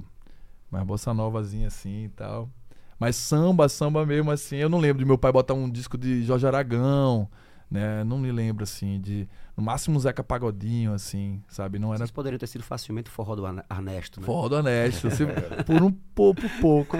mais 0.71 0.85
bossa 0.85 1.13
novazinha 1.13 1.67
assim 1.67 2.05
e 2.05 2.09
tal. 2.09 2.49
Mas 2.97 3.17
samba, 3.17 3.67
samba 3.67 4.05
mesmo 4.05 4.31
assim, 4.31 4.55
eu 4.55 4.69
não 4.69 4.77
lembro 4.79 4.99
de 4.99 5.05
meu 5.05 5.17
pai 5.17 5.29
botar 5.29 5.53
um 5.53 5.69
disco 5.69 5.97
de 5.97 6.23
Jorge 6.23 6.47
Aragão, 6.47 7.27
né? 7.69 8.05
Não 8.05 8.17
me 8.17 8.31
lembro 8.31 8.63
assim 8.63 9.01
de 9.01 9.27
no 9.57 9.61
máximo 9.61 9.99
Zeca 9.99 10.23
Pagodinho 10.23 10.93
assim, 10.93 11.43
sabe? 11.49 11.77
Não 11.77 11.89
era 11.89 11.97
Vocês 11.97 12.11
poderiam 12.11 12.39
ter 12.39 12.47
sido 12.47 12.63
facilmente 12.63 13.09
o 13.09 13.13
forró 13.13 13.35
do 13.35 13.45
Arne- 13.45 13.63
Ernesto, 13.69 14.21
né? 14.21 14.25
Forró 14.25 14.47
do 14.47 14.55
Honesto, 14.55 15.07
assim, 15.07 15.25
por 15.67 15.83
um 15.83 15.91
pouco, 15.91 16.41
pouco. 16.61 16.95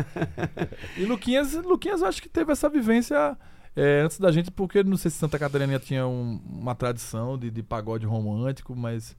E 0.97 1.05
Luquinhas, 1.05 1.53
Luquinhas 1.53 2.01
eu 2.01 2.07
acho 2.09 2.21
que 2.21 2.27
teve 2.27 2.51
essa 2.51 2.67
vivência 2.67 3.37
é, 3.75 4.01
antes 4.01 4.19
da 4.19 4.31
gente, 4.31 4.51
porque 4.51 4.83
não 4.83 4.97
sei 4.97 5.09
se 5.11 5.17
Santa 5.17 5.39
Catarina 5.39 5.79
tinha 5.79 6.05
um- 6.07 6.41
uma 6.45 6.75
tradição 6.75 7.37
de, 7.37 7.49
de 7.49 7.63
pagode 7.63 8.05
romântico, 8.05 8.75
mas. 8.75 9.15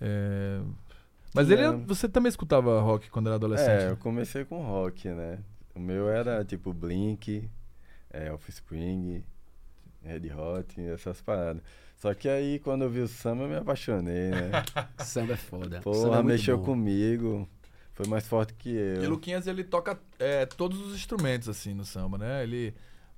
é, 0.00 0.60
mas 1.34 1.50
ele, 1.50 1.62
você 1.86 2.08
também 2.08 2.28
escutava 2.30 2.80
rock 2.80 3.10
quando 3.10 3.26
era 3.26 3.36
adolescente? 3.36 3.82
É, 3.84 3.90
eu 3.90 3.96
comecei 3.96 4.44
com 4.44 4.62
rock, 4.62 5.08
né? 5.08 5.38
O 5.74 5.80
meu 5.80 6.08
era 6.08 6.42
tipo 6.44 6.72
Blink, 6.72 7.48
é, 8.10 8.32
Offspring, 8.32 9.22
Red 10.02 10.32
Hot, 10.32 10.80
essas 10.80 11.20
paradas. 11.20 11.62
Só 11.98 12.12
que 12.14 12.28
aí 12.28 12.58
quando 12.58 12.82
eu 12.82 12.90
vi 12.90 13.00
o 13.00 13.08
samba 13.08 13.44
eu 13.44 13.48
me 13.48 13.56
apaixonei, 13.56 14.30
né? 14.30 14.50
Samba 14.98 15.32
é 15.32 15.36
foda. 15.36 15.64
Samba 15.64 15.76
é 15.78 15.80
Porra, 15.80 16.22
mexeu 16.22 16.58
bom. 16.58 16.64
comigo. 16.64 17.48
Foi 17.94 18.06
mais 18.06 18.26
forte 18.28 18.52
que 18.54 18.68
E 18.70 19.04
eu. 19.04 19.10
Luquinhas 19.10 19.46
ele 19.46 19.64
toca 19.64 19.98
é, 20.18 20.44
todos 20.44 20.78
os 20.80 20.94
instrumentos 20.94 21.48
assim 21.48 21.72
no 21.74 21.84
samba, 21.86 22.18
né? 22.18 22.42
Ele, 22.42 22.74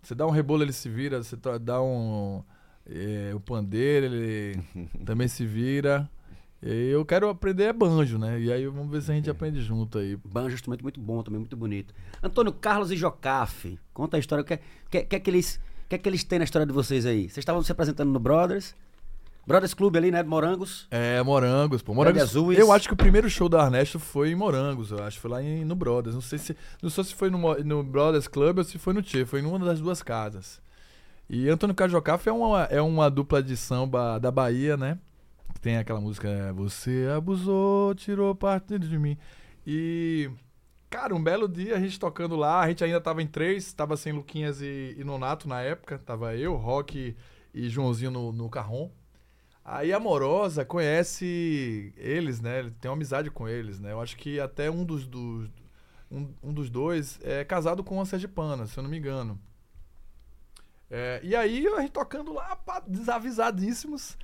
você 0.09 0.15
dá 0.15 0.27
um 0.27 0.31
rebolo 0.31 0.63
ele 0.63 0.73
se 0.73 0.89
vira, 0.89 1.23
você 1.23 1.37
dá 1.61 1.83
um 1.83 2.43
é, 2.89 3.33
o 3.35 3.41
pandeiro 3.41 4.07
ele 4.07 4.59
também 5.05 5.29
se 5.29 5.45
vira. 5.45 6.09
E 6.63 6.89
eu 6.89 7.05
quero 7.05 7.29
aprender 7.29 7.65
é 7.65 7.73
banjo, 7.75 8.19
né? 8.19 8.41
E 8.41 8.51
aí 8.51 8.67
vamos 8.67 8.91
ver 8.91 9.03
se 9.03 9.13
a 9.13 9.15
gente 9.15 9.29
aprende 9.29 9.61
junto 9.61 9.99
aí. 9.99 10.17
Banjo 10.17 10.49
é 10.49 10.53
um 10.53 10.55
instrumento 10.55 10.83
muito 10.83 10.99
bom 10.99 11.23
também, 11.23 11.39
muito 11.39 11.57
bonito. 11.59 11.95
Antônio 12.23 12.55
Carlos 12.55 12.91
e 12.91 12.97
Jocafe, 12.97 13.79
conta 13.93 14.17
a 14.17 14.21
história. 14.21 14.41
O 14.41 14.45
que, 14.47 14.59
que, 14.91 15.03
que, 15.03 15.21
que, 15.21 15.31
eles, 15.31 15.61
que, 15.87 15.99
que 15.99 16.09
eles 16.09 16.25
têm 16.25 16.39
na 16.39 16.47
história 16.47 16.67
de 16.67 16.73
vocês 16.73 17.05
aí? 17.05 17.25
Vocês 17.25 17.39
estavam 17.39 17.63
se 17.63 17.71
apresentando 17.71 18.11
no 18.11 18.19
Brothers, 18.19 18.75
Brothers 19.49 19.73
Club 19.73 19.97
ali, 19.97 20.11
né? 20.11 20.23
Morangos. 20.23 20.87
É, 20.91 21.23
Morangos, 21.23 21.81
pô. 21.81 21.95
Morangos. 21.95 22.21
Azuis. 22.21 22.59
Eu 22.59 22.71
acho 22.71 22.87
que 22.87 22.93
o 22.93 22.97
primeiro 22.97 23.31
show 23.31 23.49
da 23.49 23.65
Ernesto 23.65 23.99
foi 23.99 24.31
em 24.31 24.35
Morangos, 24.35 24.91
eu 24.91 25.03
acho. 25.03 25.19
Foi 25.19 25.31
lá 25.31 25.43
em, 25.43 25.65
no 25.65 25.75
Brothers. 25.75 26.15
Não 26.15 26.21
sei 26.21 26.39
se. 26.39 26.55
Não 26.83 26.91
sei 26.91 27.05
se 27.05 27.15
foi 27.15 27.31
no, 27.31 27.39
no 27.65 27.83
Brothers 27.83 28.29
Club 28.29 28.59
ou 28.59 28.65
se 28.65 28.77
foi 28.77 28.93
no 28.93 29.01
Tchê. 29.01 29.25
Foi 29.25 29.41
em 29.41 29.47
uma 29.47 29.59
das 29.59 29.81
duas 29.81 30.03
casas. 30.03 30.61
E 31.31 31.49
Antônio 31.49 31.75
Cajocaf 31.75 32.29
é 32.29 32.33
uma, 32.33 32.65
é 32.65 32.83
uma 32.83 33.11
dupla 33.11 33.43
de 33.43 33.57
samba 33.57 34.19
da 34.19 34.31
Bahia, 34.31 34.77
né? 34.77 34.99
Que 35.55 35.61
tem 35.63 35.79
aquela 35.79 36.01
música 36.01 36.29
é, 36.29 36.53
Você 36.53 37.09
abusou, 37.17 37.95
tirou 37.95 38.35
parte 38.35 38.79
de 38.79 38.99
mim. 38.99 39.17
E. 39.67 40.31
Cara, 40.91 41.15
um 41.15 41.23
belo 41.23 41.49
dia 41.49 41.75
a 41.75 41.81
gente 41.81 41.99
tocando 41.99 42.37
lá, 42.37 42.61
a 42.61 42.69
gente 42.69 42.85
ainda 42.85 43.01
tava 43.01 43.23
em 43.23 43.27
três, 43.27 43.73
tava 43.73 43.97
sem 43.97 44.13
Luquinhas 44.13 44.61
e, 44.61 44.95
e 44.99 45.05
Nonato 45.05 45.49
na 45.49 45.61
época, 45.61 45.99
tava 45.99 46.35
eu, 46.35 46.55
Rock 46.55 47.15
e 47.55 47.69
Joãozinho 47.69 48.11
no, 48.11 48.33
no 48.33 48.49
carrom. 48.49 48.91
Aí 49.71 49.93
a 49.93 49.99
Amorosa 49.99 50.64
conhece 50.64 51.93
eles, 51.97 52.41
né? 52.41 52.73
Tem 52.81 52.91
uma 52.91 52.95
amizade 52.97 53.31
com 53.31 53.47
eles, 53.49 53.79
né? 53.79 53.93
Eu 53.93 54.01
acho 54.01 54.16
que 54.16 54.41
até 54.41 54.71
um 54.71 54.83
dos, 54.85 55.07
dos- 55.07 55.51
um, 56.11 56.33
um 56.43 56.53
dos 56.55 56.71
dois 56.71 57.19
é 57.23 57.45
casado 57.45 57.85
com 57.85 57.97
uma 57.97 58.07
sergipana, 58.07 58.66
se 58.66 58.79
eu 58.79 58.83
não 58.83 58.91
me 58.91 58.97
engano. 58.99 59.39
É, 60.91 61.21
e 61.23 61.37
aí 61.37 61.66
a 61.66 61.81
gente 61.81 61.93
tocando 61.93 62.33
lá, 62.33 62.59
desavisadíssimos. 62.87 64.16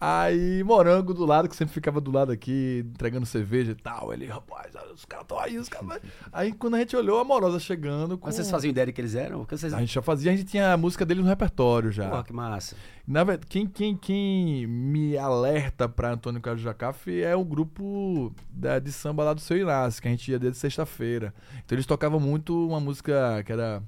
Aí 0.00 0.62
Morango 0.62 1.12
do 1.12 1.26
lado, 1.26 1.48
que 1.48 1.56
sempre 1.56 1.74
ficava 1.74 2.00
do 2.00 2.12
lado 2.12 2.30
aqui, 2.30 2.84
entregando 2.88 3.26
cerveja 3.26 3.72
e 3.72 3.74
tal. 3.74 4.12
Ele, 4.12 4.26
rapaz, 4.26 4.72
os 4.94 5.04
caras 5.04 5.24
estão 5.24 5.40
aí, 5.40 5.58
os 5.58 5.68
caras. 5.68 6.00
Aí 6.32 6.52
quando 6.52 6.76
a 6.76 6.78
gente 6.78 6.94
olhou, 6.94 7.18
a 7.18 7.22
Amorosa 7.22 7.58
chegando. 7.58 8.16
Com... 8.16 8.26
Mas 8.26 8.36
vocês 8.36 8.48
faziam 8.48 8.70
ideia 8.70 8.86
de 8.86 8.92
que 8.92 9.00
eles 9.00 9.16
eram? 9.16 9.44
Vocês... 9.44 9.74
A 9.74 9.80
gente 9.80 9.92
já 9.92 10.00
fazia, 10.00 10.30
a 10.30 10.36
gente 10.36 10.48
tinha 10.48 10.72
a 10.72 10.76
música 10.76 11.04
deles 11.04 11.24
no 11.24 11.28
repertório 11.28 11.90
já. 11.90 12.08
Pô, 12.10 12.22
que 12.22 12.32
massa. 12.32 12.76
Na 13.06 13.24
verdade, 13.24 13.48
quem, 13.48 13.66
quem, 13.66 13.96
quem 13.96 14.66
me 14.68 15.18
alerta 15.18 15.88
pra 15.88 16.12
Antônio 16.12 16.40
Carlos 16.40 16.62
Jacafe 16.62 17.20
é 17.20 17.34
o 17.34 17.44
grupo 17.44 18.32
da, 18.50 18.78
de 18.78 18.92
samba 18.92 19.24
lá 19.24 19.34
do 19.34 19.40
seu 19.40 19.56
Inácio, 19.56 20.00
que 20.00 20.06
a 20.06 20.10
gente 20.12 20.30
ia 20.30 20.38
desde 20.38 20.58
sexta-feira. 20.58 21.34
Então 21.64 21.74
eles 21.74 21.86
tocavam 21.86 22.20
muito 22.20 22.66
uma 22.66 22.78
música 22.78 23.42
que 23.44 23.50
era 23.50 23.82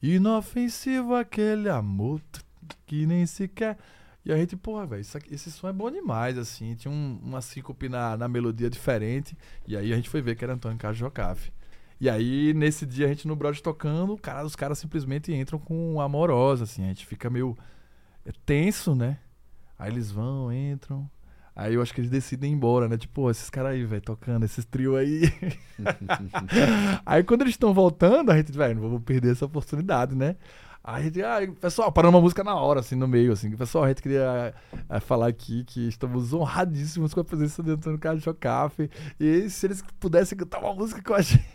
Inofensivo 0.00 1.16
aquele 1.16 1.68
amor 1.68 2.20
que 2.86 3.06
nem 3.06 3.26
sequer. 3.26 3.76
E 4.28 4.32
a 4.32 4.36
gente, 4.36 4.54
porra, 4.56 4.84
velho, 4.84 5.00
esse 5.00 5.50
som 5.50 5.68
é 5.68 5.72
bom 5.72 5.90
demais, 5.90 6.36
assim. 6.36 6.74
Tinha 6.74 6.92
um, 6.92 7.18
uma 7.24 7.40
síncope 7.40 7.88
na, 7.88 8.14
na 8.14 8.28
melodia 8.28 8.68
diferente. 8.68 9.34
E 9.66 9.74
aí 9.74 9.90
a 9.90 9.96
gente 9.96 10.10
foi 10.10 10.20
ver 10.20 10.36
que 10.36 10.44
era 10.44 10.52
Antônio 10.52 10.76
Carlos 10.76 10.98
Jocafe. 10.98 11.50
E 11.98 12.10
aí, 12.10 12.52
nesse 12.52 12.84
dia, 12.84 13.06
a 13.06 13.08
gente 13.08 13.26
no 13.26 13.34
Brod 13.34 13.58
tocando, 13.60 14.14
cara, 14.18 14.44
os 14.44 14.54
caras 14.54 14.78
simplesmente 14.78 15.32
entram 15.32 15.58
com 15.58 15.98
amorosa, 15.98 16.64
assim. 16.64 16.84
A 16.84 16.88
gente 16.88 17.06
fica 17.06 17.30
meio 17.30 17.56
é 18.26 18.30
tenso, 18.44 18.94
né? 18.94 19.18
Aí 19.78 19.90
eles 19.90 20.10
vão, 20.10 20.52
entram. 20.52 21.10
Aí 21.56 21.72
eu 21.72 21.80
acho 21.80 21.94
que 21.94 22.00
eles 22.02 22.10
decidem 22.10 22.52
ir 22.52 22.54
embora, 22.54 22.86
né? 22.86 22.98
Tipo, 22.98 23.22
pô, 23.22 23.30
esses 23.30 23.48
caras 23.48 23.72
aí, 23.72 23.84
velho, 23.84 24.02
tocando, 24.02 24.44
esses 24.44 24.66
trio 24.66 24.94
aí. 24.94 25.22
aí 27.06 27.24
quando 27.24 27.40
eles 27.40 27.54
estão 27.54 27.72
voltando, 27.72 28.30
a 28.30 28.36
gente, 28.36 28.52
velho, 28.52 28.74
não 28.74 28.82
vamos 28.82 29.02
perder 29.02 29.32
essa 29.32 29.46
oportunidade, 29.46 30.14
né? 30.14 30.36
A 30.90 31.02
gente, 31.02 31.22
ah, 31.22 31.36
pessoal, 31.60 31.92
parando 31.92 32.16
uma 32.16 32.22
música 32.22 32.42
na 32.42 32.54
hora, 32.54 32.80
assim, 32.80 32.96
no 32.96 33.06
meio, 33.06 33.30
assim. 33.30 33.54
Pessoal, 33.54 33.84
a 33.84 33.88
gente 33.88 34.00
queria 34.00 34.54
eh, 34.88 35.00
falar 35.00 35.26
aqui 35.26 35.62
que 35.62 35.86
estamos 35.86 36.32
honradíssimos 36.32 37.12
com 37.12 37.20
a 37.20 37.24
presença 37.24 37.62
de 37.62 37.72
Antônio 37.72 37.98
Carlos 37.98 38.24
Chocafe. 38.24 38.90
E 39.20 39.50
se 39.50 39.66
eles 39.66 39.84
pudessem 40.00 40.38
cantar 40.38 40.60
uma 40.60 40.72
música 40.72 41.02
com 41.02 41.12
a 41.12 41.20
gente. 41.20 41.46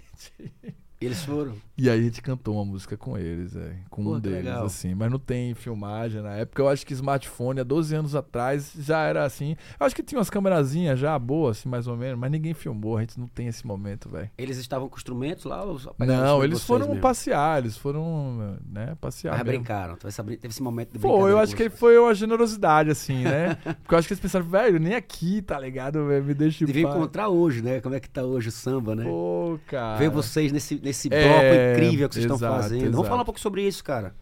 Eles 1.05 1.23
foram. 1.23 1.53
E 1.75 1.89
aí 1.89 1.99
a 1.99 2.03
gente 2.03 2.21
cantou 2.21 2.55
uma 2.55 2.65
música 2.65 2.95
com 2.95 3.17
eles, 3.17 3.55
é, 3.55 3.77
com 3.89 4.03
Pô, 4.03 4.15
um 4.15 4.19
deles, 4.19 4.45
legal. 4.45 4.65
assim. 4.65 4.93
Mas 4.93 5.11
não 5.11 5.17
tem 5.17 5.55
filmagem 5.55 6.21
na 6.21 6.33
época. 6.33 6.61
Eu 6.61 6.69
acho 6.69 6.85
que 6.85 6.93
smartphone, 6.93 7.59
há 7.59 7.63
12 7.63 7.95
anos 7.95 8.15
atrás, 8.15 8.73
já 8.77 9.01
era 9.03 9.25
assim. 9.25 9.55
Eu 9.79 9.85
acho 9.85 9.95
que 9.95 10.03
tinha 10.03 10.19
umas 10.19 10.29
câmerazinhas 10.29 10.99
já 10.99 11.17
boas, 11.17 11.57
assim, 11.57 11.69
mais 11.69 11.87
ou 11.87 11.97
menos, 11.97 12.19
mas 12.19 12.29
ninguém 12.29 12.53
filmou. 12.53 12.97
A 12.97 13.01
gente 13.01 13.19
não 13.19 13.27
tem 13.27 13.47
esse 13.47 13.65
momento, 13.65 14.07
velho. 14.07 14.29
Eles 14.37 14.57
estavam 14.57 14.87
com 14.87 14.97
instrumentos 14.97 15.45
lá? 15.45 15.63
Não, 15.99 16.43
eles 16.43 16.63
foram 16.63 16.87
mesmo? 16.89 17.01
passear, 17.01 17.59
eles 17.59 17.75
foram, 17.75 18.57
né, 18.69 18.95
passear. 19.01 19.31
Mas 19.31 19.43
mesmo. 19.43 19.57
brincaram. 19.57 19.95
Teve, 19.95 20.39
esse 20.43 20.61
momento 20.61 20.93
de 20.93 20.99
Foi, 20.99 21.31
eu 21.31 21.39
acho 21.39 21.55
que 21.55 21.69
foi 21.69 21.97
uma 21.97 22.13
generosidade, 22.13 22.91
assim, 22.91 23.23
né? 23.23 23.55
Porque 23.81 23.95
eu 23.95 23.97
acho 23.97 24.07
que 24.07 24.13
eles 24.13 24.21
pensaram, 24.21 24.45
velho, 24.45 24.79
nem 24.79 24.93
aqui, 24.93 25.41
tá 25.41 25.59
ligado? 25.59 26.05
velho? 26.05 26.23
Me 26.23 26.33
deixa 26.35 26.65
Devia 26.65 26.83
encontrar 26.83 27.29
hoje, 27.29 27.61
né? 27.63 27.81
Como 27.81 27.95
é 27.95 27.99
que 27.99 28.09
tá 28.09 28.23
hoje 28.23 28.49
o 28.49 28.51
samba, 28.51 28.95
né? 28.95 29.05
Pô, 29.05 29.59
cara. 29.65 29.97
Ver 29.97 30.09
vocês 30.09 30.51
nesse, 30.51 30.75
nesse 30.75 30.92
bloco 31.09 31.23
É, 31.23 31.73
incrível 31.73 32.07
que 32.09 32.15
vocês 32.15 32.25
estão 32.25 32.37
exato, 32.37 32.61
fazendo. 32.61 32.81
exato. 32.81 32.91
Vamos 32.93 33.07
falar 33.07 33.21
um 33.21 33.25
pouco 33.25 33.39
sobre 33.39 33.65
isso, 33.67 33.83
cara. 33.83 34.15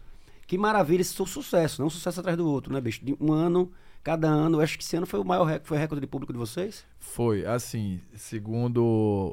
Que 0.46 0.58
maravilha, 0.58 1.00
esse 1.00 1.18
é 1.18 1.22
um 1.22 1.26
sucesso, 1.26 1.80
não 1.80 1.86
um 1.86 1.90
sucesso 1.90 2.20
atrás 2.20 2.36
do 2.36 2.46
outro, 2.46 2.72
né, 2.72 2.80
bicho? 2.80 3.04
De 3.04 3.16
um 3.20 3.32
ano, 3.32 3.70
cada 4.02 4.28
ano. 4.28 4.58
Eu 4.58 4.60
acho 4.62 4.76
que 4.76 4.84
esse 4.84 4.96
ano 4.96 5.06
foi 5.06 5.18
o 5.20 5.24
maior 5.24 5.44
recorde, 5.44 5.68
foi 5.68 5.78
recorde 5.78 6.00
de 6.00 6.06
público 6.06 6.32
de 6.32 6.38
vocês. 6.38 6.84
Foi, 6.98 7.46
assim, 7.46 8.00
segundo 8.14 8.82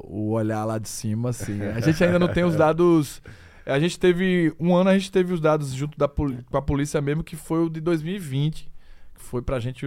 o 0.04 0.30
olhar 0.32 0.64
lá 0.64 0.78
de 0.78 0.88
cima, 0.88 1.30
assim. 1.30 1.60
A 1.62 1.80
gente 1.80 2.02
ainda 2.02 2.18
não 2.18 2.28
tem 2.28 2.44
os 2.44 2.56
dados. 2.56 3.20
A 3.66 3.78
gente 3.78 3.98
teve. 3.98 4.54
Um 4.58 4.74
ano 4.74 4.90
a 4.90 4.98
gente 4.98 5.12
teve 5.12 5.32
os 5.34 5.40
dados 5.40 5.72
junto 5.72 5.98
da, 5.98 6.08
com 6.08 6.56
a 6.56 6.62
polícia 6.62 7.00
mesmo, 7.00 7.22
que 7.22 7.36
foi 7.36 7.64
o 7.64 7.68
de 7.68 7.80
2020. 7.80 8.70
Que 9.14 9.22
foi 9.22 9.42
pra 9.42 9.60
gente. 9.60 9.84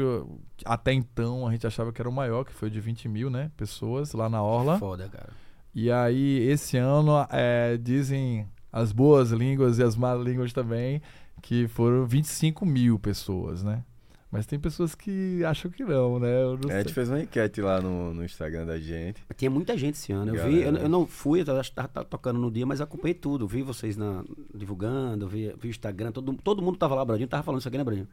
Até 0.64 0.94
então, 0.94 1.48
a 1.48 1.52
gente 1.52 1.66
achava 1.66 1.92
que 1.92 2.00
era 2.00 2.08
o 2.10 2.14
maior, 2.14 2.44
que 2.46 2.54
foi 2.54 2.68
o 2.68 2.72
de 2.72 2.80
20 2.80 3.10
mil, 3.10 3.30
né? 3.32 3.50
Pessoas 3.58 4.14
lá 4.14 4.30
na 4.30 4.44
Orla. 4.44 4.78
Foda, 4.78 5.10
cara. 5.10 5.30
E 5.74 5.92
aí, 5.92 6.40
esse 6.48 6.78
ano, 6.78 7.26
é, 7.32 7.78
dizem 7.78 8.48
as 8.72 8.92
boas 8.92 9.32
línguas 9.32 9.80
e 9.80 9.84
as 9.84 9.96
más 9.96 10.22
línguas 10.22 10.54
também, 10.54 11.02
que 11.42 11.68
foram 11.68 12.06
25 12.06 12.66
mil 12.66 13.00
pessoas, 13.00 13.64
né? 13.64 13.84
Mas 14.34 14.48
tem 14.48 14.60
pessoas 14.60 14.96
que 14.96 15.46
acham 15.46 15.70
que 15.70 15.84
não, 15.84 16.18
né? 16.18 16.42
Eu 16.42 16.58
não 16.58 16.72
É, 16.72 16.80
a 16.80 16.82
gente 16.82 16.92
fez 16.92 17.08
uma 17.08 17.22
enquete 17.22 17.62
lá 17.62 17.80
no, 17.80 18.16
no 18.16 18.26
Instagram 18.26 18.66
da 18.66 18.80
gente. 18.80 19.22
Tinha 19.38 19.52
muita 19.52 19.78
gente 19.78 19.94
esse 19.94 20.12
ano. 20.12 20.36
Eu 20.36 20.48
vi, 20.48 20.58
eu, 20.58 20.64
Galera. 20.64 20.86
eu 20.86 20.90
não 20.90 21.06
fui, 21.06 21.44
eu 21.46 21.60
acho 21.60 21.70
que 21.70 21.76
tava, 21.76 21.88
tava 21.88 22.06
tocando 22.08 22.40
no 22.40 22.50
dia, 22.50 22.66
mas 22.66 22.82
acompanhei 22.82 23.14
tudo. 23.14 23.48
Vi 23.48 23.62
vocês 23.62 23.96
na, 23.96 24.24
divulgando, 24.52 25.28
vi, 25.28 25.54
vi 25.60 25.68
o 25.68 25.70
Instagram, 25.70 26.12
todo, 26.12 26.34
todo 26.44 26.64
mundo 26.64 26.80
tava 26.80 26.96
lá, 26.96 27.06
Bradinho 27.06 27.28
tava 27.28 27.44
falando 27.44 27.60
isso 27.60 27.68
aqui, 27.68 27.78
né, 27.78 27.84
Bradinho? 27.84 28.08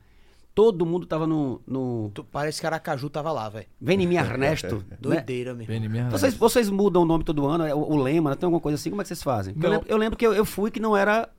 Todo 0.60 0.84
mundo 0.84 1.06
tava 1.06 1.26
no. 1.26 1.58
no... 1.66 2.10
Tu- 2.12 2.22
Parece 2.22 2.60
que 2.60 2.66
Aracaju 2.66 3.08
tava 3.08 3.32
lá, 3.32 3.48
velho. 3.48 3.64
Vem 3.80 4.02
em 4.02 4.06
mim, 4.06 4.16
Ernesto. 4.16 4.84
né? 4.90 4.98
Doideira, 5.00 5.54
meu. 5.54 5.66
Bem, 5.66 5.80
minha 5.88 6.10
Vocês, 6.10 6.34
vocês 6.34 6.68
mudam 6.68 7.00
o 7.00 7.06
nome 7.06 7.24
todo 7.24 7.46
ano, 7.46 7.64
é 7.64 7.74
o, 7.74 7.78
o 7.78 7.96
lema, 7.96 8.28
né? 8.28 8.36
tem 8.36 8.46
alguma 8.46 8.60
coisa 8.60 8.74
assim? 8.74 8.90
Como 8.90 9.00
é 9.00 9.04
que 9.04 9.08
vocês 9.08 9.22
fazem? 9.22 9.56
Eu, 9.58 9.70
lembro, 9.70 9.86
eu 9.88 9.96
lembro 9.96 10.18
que 10.18 10.26
eu, 10.26 10.34
eu 10.34 10.44
fui 10.44 10.70
que 10.70 10.78
não 10.78 10.94
era. 10.94 11.30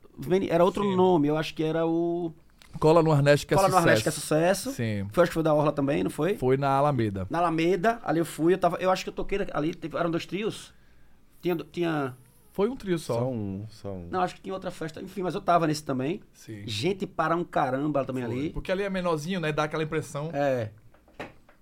Era 0.50 0.66
outro 0.66 0.84
Sim. 0.84 0.96
nome, 0.96 1.28
eu 1.28 1.38
acho 1.38 1.54
que 1.54 1.62
era 1.62 1.86
o. 1.86 2.34
Cola 2.80 3.04
no 3.04 3.12
Arneste 3.12 3.46
que 3.46 3.54
é 3.54 3.58
Cola 3.58 3.68
no 3.68 3.74
sucesso. 3.74 3.88
Arneste, 3.88 4.04
que 4.04 4.10
é 4.10 4.12
sucesso. 4.12 4.72
Sim. 4.72 5.08
Foi, 5.12 5.22
acho 5.22 5.30
que 5.30 5.36
foi 5.36 5.44
da 5.44 5.54
Orla 5.54 5.72
também, 5.72 6.04
não 6.04 6.10
foi? 6.10 6.36
Foi 6.38 6.58
na 6.58 6.70
Alameda. 6.70 7.28
Na 7.30 7.38
Alameda, 7.38 8.00
ali 8.04 8.18
eu 8.18 8.26
fui, 8.26 8.54
eu 8.54 8.58
tava. 8.58 8.78
Eu 8.78 8.90
acho 8.90 9.04
que 9.04 9.10
eu 9.10 9.14
toquei 9.14 9.38
ali, 9.54 9.78
eram 9.94 10.10
dois 10.10 10.26
trios. 10.26 10.74
Tinha. 11.44 11.56
tinha 11.72 12.16
Foi 12.52 12.70
um 12.70 12.76
trio 12.76 13.00
só. 13.00 13.14
Só 13.16 13.30
um, 13.30 13.66
só 13.70 13.92
um. 13.94 14.08
não, 14.12 14.22
acho 14.22 14.36
que 14.36 14.42
tinha 14.42 14.54
outra 14.54 14.70
festa, 14.72 15.02
enfim, 15.02 15.22
mas 15.24 15.34
eu 15.36 15.42
tava 15.42 15.66
nesse 15.68 15.84
também. 15.84 16.22
Sim. 16.34 16.64
Gente 16.68 17.08
para 17.08 17.36
um 17.36 17.44
caramba 17.46 18.04
também 18.04 18.26
Foi. 18.26 18.34
ali. 18.34 18.50
Porque 18.50 18.72
ali 18.72 18.84
é 18.84 18.90
menorzinho, 18.90 19.40
né? 19.40 19.52
Dá 19.54 19.64
aquela 19.64 19.84
impressão. 19.84 20.30
É. 20.34 20.70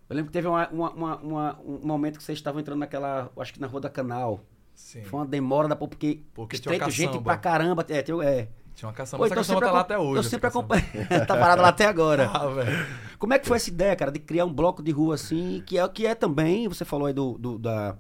Eu 0.10 0.16
lembro 0.16 0.32
que 0.32 0.34
teve 0.34 0.48
uma- 0.48 0.68
uma- 0.70 0.92
uma- 0.92 1.16
uma- 1.18 1.60
um 1.64 1.80
momento 1.88 2.18
que 2.18 2.24
vocês 2.24 2.38
estavam 2.40 2.60
entrando 2.60 2.80
naquela. 2.80 3.32
Acho 3.38 3.54
que 3.54 3.62
na 3.62 3.68
Rua 3.68 3.82
da 3.82 3.90
Canal. 3.90 4.44
Sim. 4.74 5.04
Foi 5.04 5.20
uma 5.20 5.26
demora 5.28 5.68
da 5.68 5.76
porra, 5.76 5.90
porque, 5.90 6.22
Porque 6.34 6.58
tinha 6.58 6.72
uma 6.72 6.88
estreito 6.90 7.14
gente 7.14 7.24
pra 7.24 7.38
caramba. 7.38 7.86
É, 7.88 8.02
tem, 8.02 8.20
é. 8.24 8.48
Tinha 8.74 8.88
uma 8.88 8.94
caçamba. 8.96 9.20
Pô, 9.20 9.26
Essa 9.26 9.34
então 9.36 9.44
caçamba 9.44 9.60
tá 9.68 9.72
lá 9.72 9.80
até 9.82 9.98
hoje. 10.00 10.16
Eu 10.18 10.24
sempre 10.24 10.48
acompanho. 10.48 10.84
tá 11.28 11.38
parado 11.38 11.62
lá 11.62 11.68
até 11.68 11.86
agora. 11.86 12.28
Ah, 12.34 12.48
velho. 12.48 12.88
Como 13.20 13.34
é 13.34 13.38
que 13.38 13.46
foi 13.48 13.58
essa 13.58 13.70
ideia, 13.70 13.96
cara, 13.96 14.10
de 14.12 14.20
criar 14.20 14.46
um 14.46 14.54
bloco 14.54 14.82
de 14.82 14.90
rua 14.90 15.16
assim, 15.16 15.62
que 15.68 15.78
é 15.78 15.84
o 15.86 15.90
que 15.90 16.08
é 16.08 16.16
também, 16.16 16.68
você 16.68 16.84
falou 16.86 17.06
aí 17.08 17.14
do, 17.14 17.38
do- 17.38 17.60
da- 17.60 17.98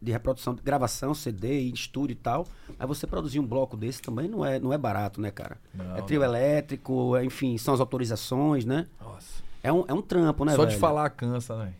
de 0.00 0.12
reprodução, 0.12 0.54
de 0.54 0.62
gravação, 0.62 1.12
CD, 1.14 1.60
estúdio 1.62 2.12
e 2.12 2.16
tal, 2.16 2.46
mas 2.78 2.86
você 2.86 3.06
produzir 3.06 3.40
um 3.40 3.46
bloco 3.46 3.76
desse 3.76 4.00
também 4.00 4.28
não 4.28 4.44
é, 4.44 4.58
não 4.60 4.72
é 4.72 4.78
barato, 4.78 5.20
né, 5.20 5.30
cara? 5.30 5.58
Não, 5.74 5.96
é 5.96 6.02
trio 6.02 6.22
elétrico, 6.22 7.16
é, 7.16 7.24
enfim, 7.24 7.58
são 7.58 7.74
as 7.74 7.80
autorizações, 7.80 8.64
né? 8.64 8.86
Nossa. 9.00 9.42
É 9.62 9.72
um, 9.72 9.84
é 9.88 9.92
um 9.94 10.02
trampo, 10.02 10.44
né, 10.44 10.54
Só 10.54 10.62
de 10.64 10.70
velho? 10.70 10.80
falar 10.80 11.10
cansa, 11.10 11.56
né? 11.56 11.74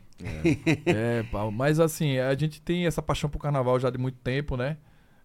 É, 0.87 1.23
pá, 1.25 1.51
mas 1.51 1.79
assim, 1.81 2.19
a 2.19 2.35
gente 2.35 2.61
tem 2.63 2.87
essa 2.87 3.03
paixão 3.03 3.29
pro 3.29 3.39
carnaval 3.39 3.79
já 3.79 3.91
de 3.91 3.99
muito 3.99 4.19
tempo, 4.19 4.57
né? 4.57 4.77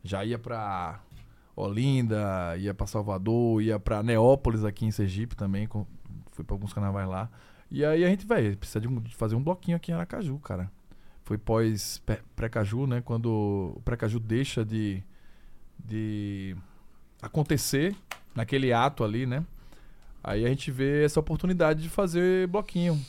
Já 0.04 0.24
ia 0.26 0.38
pra 0.38 1.00
Olinda, 1.56 2.56
ia 2.58 2.74
pra 2.74 2.88
Salvador, 2.88 3.62
ia 3.62 3.80
pra 3.80 4.02
Neópolis 4.04 4.64
aqui 4.64 4.86
em 4.86 4.92
Sergipe 4.92 5.36
também, 5.36 5.68
com- 5.68 5.86
fui 6.32 6.44
pra 6.44 6.54
alguns 6.56 6.74
carnavais 6.74 7.08
lá. 7.08 7.30
E 7.72 7.84
aí 7.86 8.04
a 8.04 8.08
gente, 8.08 8.26
velho, 8.26 8.56
precisa 8.58 8.80
de, 8.80 8.88
de 8.88 9.16
fazer 9.16 9.36
um 9.36 9.44
bloquinho 9.44 9.78
aqui 9.78 9.92
em 9.92 9.96
Aracaju, 9.96 10.38
cara. 10.40 10.72
Foi 11.30 11.38
pós 11.38 12.02
pré-caju, 12.36 12.88
né? 12.88 13.04
Quando 13.06 13.76
o 13.78 13.82
pré-caju 13.86 14.20
deixa 14.20 14.66
de, 14.66 15.04
de 15.78 16.56
acontecer 17.22 17.96
naquele 18.34 18.74
ato 18.74 19.04
ali, 19.04 19.28
né? 19.28 19.46
Aí 20.24 20.44
a 20.44 20.50
gente 20.50 20.72
vê 20.72 21.06
essa 21.06 21.20
oportunidade 21.20 21.84
de 21.84 21.88
fazer 21.88 22.48
bloquinho. 22.48 23.00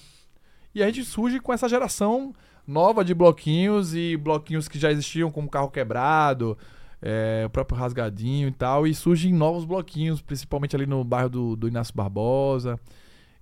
E 0.75 0.83
a 0.83 0.87
gente 0.87 1.03
surge 1.03 1.41
com 1.41 1.51
essa 1.51 1.66
geração 1.66 2.35
nova 2.66 3.03
de 3.03 3.14
bloquinhos 3.14 3.95
e 3.95 4.18
bloquinhos 4.18 4.68
que 4.68 4.79
já 4.79 4.93
existiam, 4.93 5.31
como 5.31 5.49
Carro 5.49 5.71
Quebrado, 5.71 6.59
é, 7.01 7.45
o 7.47 7.49
próprio 7.49 7.79
Rasgadinho 7.79 8.49
e 8.49 8.53
tal. 8.53 8.87
E 8.87 8.95
surgem 8.95 9.33
novos 9.33 9.64
bloquinhos, 9.64 10.21
principalmente 10.21 10.77
ali 10.77 10.85
no 10.85 11.03
bairro 11.03 11.31
do, 11.31 11.57
do 11.57 11.68
Inácio 11.68 11.95
Barbosa. 11.97 12.79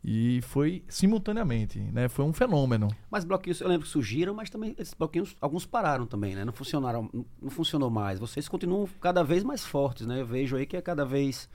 E 0.02 0.40
foi 0.42 0.84
simultaneamente, 0.88 1.78
né? 1.80 2.08
Foi 2.08 2.24
um 2.24 2.32
fenômeno. 2.32 2.88
Mas 3.10 3.24
bloquinhos, 3.24 3.60
eu 3.60 3.68
lembro 3.68 3.84
que 3.84 3.90
surgiram, 3.92 4.32
mas 4.32 4.48
também 4.48 4.74
esses 4.78 4.94
bloquinhos, 4.94 5.36
alguns 5.40 5.66
pararam 5.66 6.06
também, 6.06 6.34
né? 6.36 6.44
Não 6.44 6.52
funcionaram, 6.52 7.10
não- 7.12 7.50
funcionou 7.50 7.90
mais. 7.90 8.18
Vocês 8.18 8.48
continuam 8.48 8.88
cada 9.00 9.24
vez 9.24 9.42
mais 9.42 9.64
fortes, 9.64 10.06
né? 10.06 10.20
Eu 10.20 10.26
vejo 10.26 10.56
aí 10.56 10.64
que 10.66 10.76
é 10.76 10.80
cada 10.80 11.04
vez, 11.04 11.48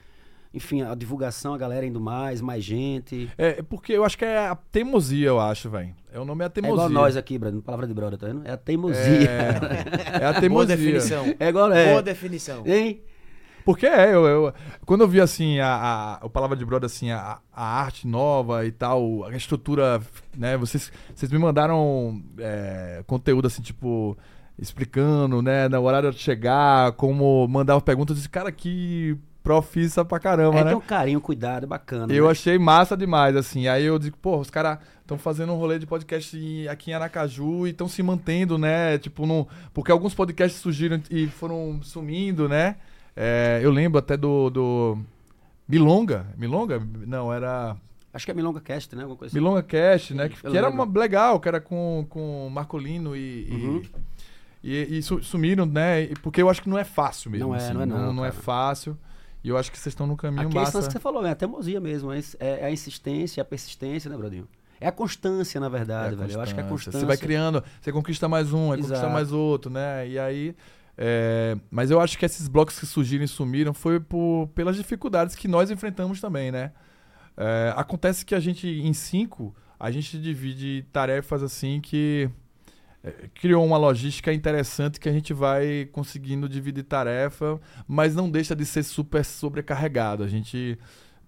enfim, 0.52 0.82
a 0.82 0.94
divulgação, 0.94 1.54
a 1.54 1.58
galera 1.58 1.86
indo 1.86 2.00
mais, 2.00 2.42
mais 2.42 2.62
gente. 2.62 3.30
É, 3.38 3.60
é 3.60 3.62
porque 3.62 3.92
eu 3.94 4.04
acho 4.04 4.16
que 4.18 4.26
é 4.26 4.46
a 4.46 4.54
teimosia, 4.54 5.26
eu 5.28 5.40
acho, 5.40 5.70
velho. 5.70 5.94
É 6.12 6.20
o 6.20 6.24
nome 6.24 6.42
é 6.42 6.44
a 6.44 6.46
É 6.46 6.50
teimosia. 6.50 6.74
igual 6.74 6.90
nós 6.90 7.16
aqui, 7.16 7.38
Brad, 7.38 7.56
palavra 7.62 7.86
de 7.86 7.94
brother, 7.94 8.18
tá 8.18 8.26
vendo? 8.26 8.46
É 8.46 8.50
a 8.52 8.56
teimosia. 8.58 9.00
É, 9.30 10.22
é 10.22 10.26
a 10.26 10.30
Boa 10.32 10.40
teimosia. 10.40 10.76
definição. 10.76 11.34
É 11.40 11.48
igual, 11.48 11.72
é. 11.72 11.90
Boa 11.90 12.02
definição. 12.02 12.62
Hein? 12.66 13.02
Porque 13.64 13.86
é, 13.86 14.14
eu, 14.14 14.26
eu- 14.26 14.54
quando 14.84 15.00
eu 15.00 15.08
vi 15.08 15.20
assim, 15.20 15.58
a, 15.58 15.68
a, 15.68 16.14
a 16.26 16.28
palavra 16.28 16.56
de 16.56 16.64
brother, 16.64 16.86
assim, 16.86 17.10
a, 17.10 17.38
a 17.52 17.64
arte 17.80 18.06
nova 18.06 18.66
e 18.66 18.70
tal, 18.72 19.24
a 19.24 19.34
estrutura, 19.36 20.00
né? 20.36 20.56
Vocês, 20.56 20.92
vocês 21.14 21.32
me 21.32 21.38
mandaram 21.38 22.22
é, 22.38 23.02
conteúdo 23.06 23.46
assim, 23.46 23.62
tipo, 23.62 24.16
explicando, 24.58 25.40
né, 25.42 25.68
no 25.68 25.82
horário 25.82 26.10
de 26.10 26.18
chegar, 26.18 26.92
como 26.92 27.46
mandar 27.48 27.80
perguntas, 27.80 28.14
eu 28.14 28.16
disse, 28.16 28.28
cara, 28.28 28.52
que 28.52 29.16
profissa 29.42 30.04
pra 30.04 30.18
caramba, 30.18 30.58
É, 30.60 30.64
né? 30.64 30.70
tem 30.70 30.78
um 30.78 30.80
carinho, 30.80 31.20
cuidado, 31.20 31.64
é 31.64 31.66
bacana. 31.66 32.12
Eu 32.12 32.24
né? 32.24 32.30
achei 32.30 32.58
massa 32.58 32.96
demais, 32.96 33.36
assim. 33.36 33.68
Aí 33.68 33.84
eu 33.84 33.98
digo, 33.98 34.16
pô, 34.16 34.38
os 34.38 34.48
caras 34.48 34.78
estão 35.02 35.18
fazendo 35.18 35.52
um 35.52 35.56
rolê 35.56 35.78
de 35.78 35.86
podcast 35.86 36.66
aqui 36.68 36.90
em 36.90 36.94
Aracaju 36.94 37.66
e 37.66 37.70
estão 37.70 37.86
se 37.86 38.02
mantendo, 38.02 38.56
né? 38.56 38.96
Tipo, 38.96 39.26
no, 39.26 39.46
porque 39.74 39.92
alguns 39.92 40.14
podcasts 40.14 40.60
surgiram 40.62 40.98
e 41.10 41.26
foram 41.26 41.78
sumindo, 41.82 42.48
né? 42.48 42.76
É, 43.16 43.60
eu 43.62 43.70
lembro 43.70 43.98
até 43.98 44.16
do, 44.16 44.50
do 44.50 44.98
Milonga. 45.68 46.26
Milonga? 46.36 46.82
Não, 47.06 47.32
era 47.32 47.76
Acho 48.12 48.24
que 48.26 48.30
é 48.30 48.34
Milonga 48.34 48.60
Cast, 48.60 48.94
né? 48.94 49.02
Alguma 49.02 49.16
coisa 49.18 49.32
assim. 49.32 49.38
Milonga 49.42 49.62
Cast, 49.62 50.14
né? 50.14 50.28
Que, 50.28 50.40
que 50.40 50.56
era 50.56 50.68
uma, 50.70 50.84
legal, 50.84 51.40
que 51.40 51.48
era 51.48 51.60
com, 51.60 52.06
com 52.08 52.48
Marcolino 52.50 53.16
e... 53.16 53.48
e- 53.48 53.54
Uhum. 53.54 53.82
E, 54.66 54.96
e 54.98 55.02
su- 55.02 55.22
sumiram, 55.22 55.66
né? 55.66 56.04
E- 56.04 56.14
Porque 56.22 56.40
eu 56.40 56.48
acho 56.48 56.62
que 56.62 56.70
não 56.70 56.78
é 56.78 56.84
fácil 56.84 57.30
mesmo. 57.30 57.48
Não 57.48 57.54
é, 57.54 57.58
assim, 57.58 57.74
não 57.74 57.82
é 57.82 57.86
não, 57.86 58.12
não 58.14 58.24
é 58.24 58.30
cara. 58.30 58.42
fácil. 58.42 58.96
E 59.42 59.48
eu 59.50 59.58
acho 59.58 59.70
que 59.70 59.78
vocês 59.78 59.90
estão 59.92 60.06
no 60.06 60.16
caminho 60.16 60.46
Aqui 60.48 60.56
é 60.56 60.60
massa. 60.60 60.78
lance 60.78 60.88
que 60.88 60.92
você 60.94 61.00
falou, 61.00 61.26
é 61.26 61.30
a 61.32 61.34
teimosia 61.34 61.78
mesmo. 61.80 62.10
É, 62.10 62.18
é- 62.40 62.60
é 62.60 62.64
a 62.64 62.70
insistência, 62.70 63.40
é 63.40 63.42
a 63.42 63.44
persistência, 63.44 64.08
né, 64.10 64.16
Brodinho? 64.16 64.48
É 64.80 64.88
a 64.88 64.92
constância, 64.92 65.60
na 65.60 65.68
verdade, 65.68 66.14
É 66.14 66.16
velho. 66.16 66.32
Eu 66.32 66.40
acho 66.40 66.54
que 66.54 66.60
é 66.60 66.62
a 66.62 66.66
constância. 66.66 66.98
Você 66.98 67.04
vai 67.04 67.18
criando, 67.18 67.62
você 67.78 67.92
conquista 67.92 68.26
mais 68.26 68.54
um, 68.54 68.72
aí 68.72 68.80
conquista 68.80 69.06
mais 69.10 69.32
outro, 69.32 69.70
né? 69.70 70.08
E 70.08 70.18
aí. 70.18 70.56
É, 70.96 71.56
Mas 71.70 71.90
eu 71.90 72.00
acho 72.00 72.18
que 72.18 72.24
esses 72.24 72.48
blocos 72.48 72.78
que 72.78 72.86
surgiram 72.86 73.24
e 73.24 73.28
sumiram 73.28 73.74
foi 73.74 73.98
por, 73.98 74.48
pelas 74.54 74.76
dificuldades 74.76 75.34
que 75.34 75.48
nós 75.48 75.70
enfrentamos 75.70 76.20
também, 76.20 76.52
né? 76.52 76.72
É, 77.36 77.72
acontece 77.76 78.24
que 78.24 78.34
a 78.34 78.40
gente, 78.40 78.68
em 78.68 78.92
cinco, 78.92 79.54
a 79.78 79.90
gente 79.90 80.18
divide 80.18 80.86
tarefas 80.92 81.42
assim 81.42 81.80
que. 81.80 82.30
é, 83.02 83.28
Criou 83.34 83.64
uma 83.64 83.76
logística 83.76 84.32
interessante 84.32 85.00
que 85.00 85.08
a 85.08 85.12
gente 85.12 85.32
vai 85.34 85.88
conseguindo 85.92 86.48
dividir 86.48 86.84
tarefa, 86.84 87.60
mas 87.88 88.14
não 88.14 88.30
deixa 88.30 88.54
de 88.54 88.64
ser 88.64 88.84
super 88.84 89.24
sobrecarregado. 89.24 90.22
A 90.22 90.28
gente 90.28 90.78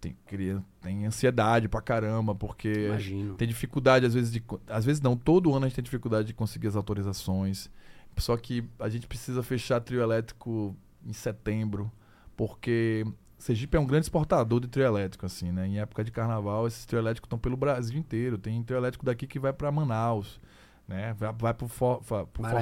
tem, 0.01 0.17
cria, 0.27 0.63
tem 0.81 1.07
ansiedade 1.07 1.69
pra 1.69 1.81
caramba, 1.81 2.35
porque 2.35 2.87
Imagino. 2.87 3.35
tem 3.35 3.49
dificuldade, 3.49 4.07
às 4.07 4.15
vezes, 4.15 4.33
de. 4.33 4.43
Às 4.69 4.85
vezes 4.85 5.03
não, 5.03 5.17
todo 5.17 5.53
ano 5.53 5.65
a 5.65 5.69
gente 5.69 5.77
tem 5.77 5.85
dificuldade 5.85 6.29
de 6.29 6.35
conseguir 6.35 6.69
as 6.69 6.77
autorizações. 6.77 7.69
Só 8.17 8.37
que 8.37 8.65
a 8.79 8.89
gente 8.89 9.07
precisa 9.07 9.43
fechar 9.43 9.81
trio 9.81 10.01
elétrico 10.03 10.75
em 11.05 11.13
setembro, 11.13 11.91
porque 12.37 13.07
Sergipe 13.39 13.77
é 13.77 13.81
um 13.81 13.87
grande 13.87 14.07
exportador 14.07 14.61
de 14.61 14.69
trio 14.69 14.87
elétrico, 14.87 15.27
assim, 15.27 15.53
né? 15.53 15.67
Em 15.67 15.79
época 15.79 16.03
de 16.03 16.11
carnaval, 16.11 16.67
esses 16.67 16.87
trio 16.87 16.99
elétricos 16.99 17.27
estão 17.27 17.39
pelo 17.39 17.57
Brasil 17.57 17.99
inteiro. 17.99 18.39
Tem 18.39 18.63
trio 18.63 18.79
elétrico 18.79 19.05
daqui 19.05 19.27
que 19.27 19.39
vai 19.39 19.53
para 19.53 19.71
Manaus, 19.71 20.41
né? 20.89 21.15
Vai, 21.19 21.33
vai 21.33 21.55
pro, 21.55 21.69
for, 21.69 22.03
fa- 22.03 22.25
pro 22.27 22.43
for- 22.43 22.53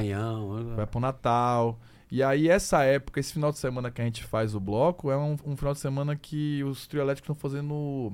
Maranhão. 0.56 0.76
vai 0.76 0.86
pro 0.86 1.00
Natal. 1.00 1.78
E 2.10 2.22
aí, 2.22 2.48
essa 2.48 2.82
época, 2.84 3.18
esse 3.20 3.32
final 3.32 3.50
de 3.52 3.58
semana 3.58 3.90
que 3.90 4.00
a 4.00 4.04
gente 4.04 4.24
faz 4.24 4.54
o 4.54 4.60
bloco, 4.60 5.10
é 5.10 5.16
um, 5.16 5.36
um 5.44 5.56
final 5.56 5.72
de 5.72 5.80
semana 5.80 6.14
que 6.16 6.62
os 6.64 6.86
trio 6.86 7.00
elétricos 7.00 7.28
estão 7.30 7.34
fazendo 7.50 8.12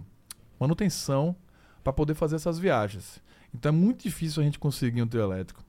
manutenção 0.59 1.35
para 1.83 1.93
poder 1.93 2.15
fazer 2.15 2.37
essas 2.37 2.59
viagens. 2.59 3.23
Então 3.55 3.71
é 3.71 3.73
muito 3.73 4.03
difícil 4.03 4.43
a 4.43 4.45
gente 4.45 4.59
conseguir 4.59 5.03
um 5.03 5.07
trio 5.07 5.23
elétrico. 5.23 5.65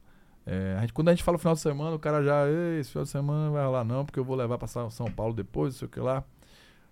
É, 0.54 0.76
a 0.78 0.82
gente- 0.82 0.92
quando 0.94 1.08
a 1.08 1.12
gente 1.14 1.24
fala 1.24 1.38
final 1.38 1.54
de 1.54 1.62
semana, 1.62 1.96
o 1.96 2.00
cara 2.00 2.22
já, 2.22 2.46
"Ei, 2.48 2.80
esse 2.80 2.92
final 2.92 3.06
de 3.06 3.10
semana 3.10 3.46
não 3.46 3.54
vai 3.54 3.64
rolar 3.64 3.84
não, 3.86 4.04
porque 4.06 4.20
eu 4.20 4.24
vou 4.26 4.36
levar 4.36 4.58
pra 4.58 4.68
São 4.68 5.10
Paulo 5.16 5.34
depois, 5.34 5.74
não 5.74 5.80
sei 5.80 5.86
o 5.88 5.90
que 5.90 6.00
lá. 6.00 6.24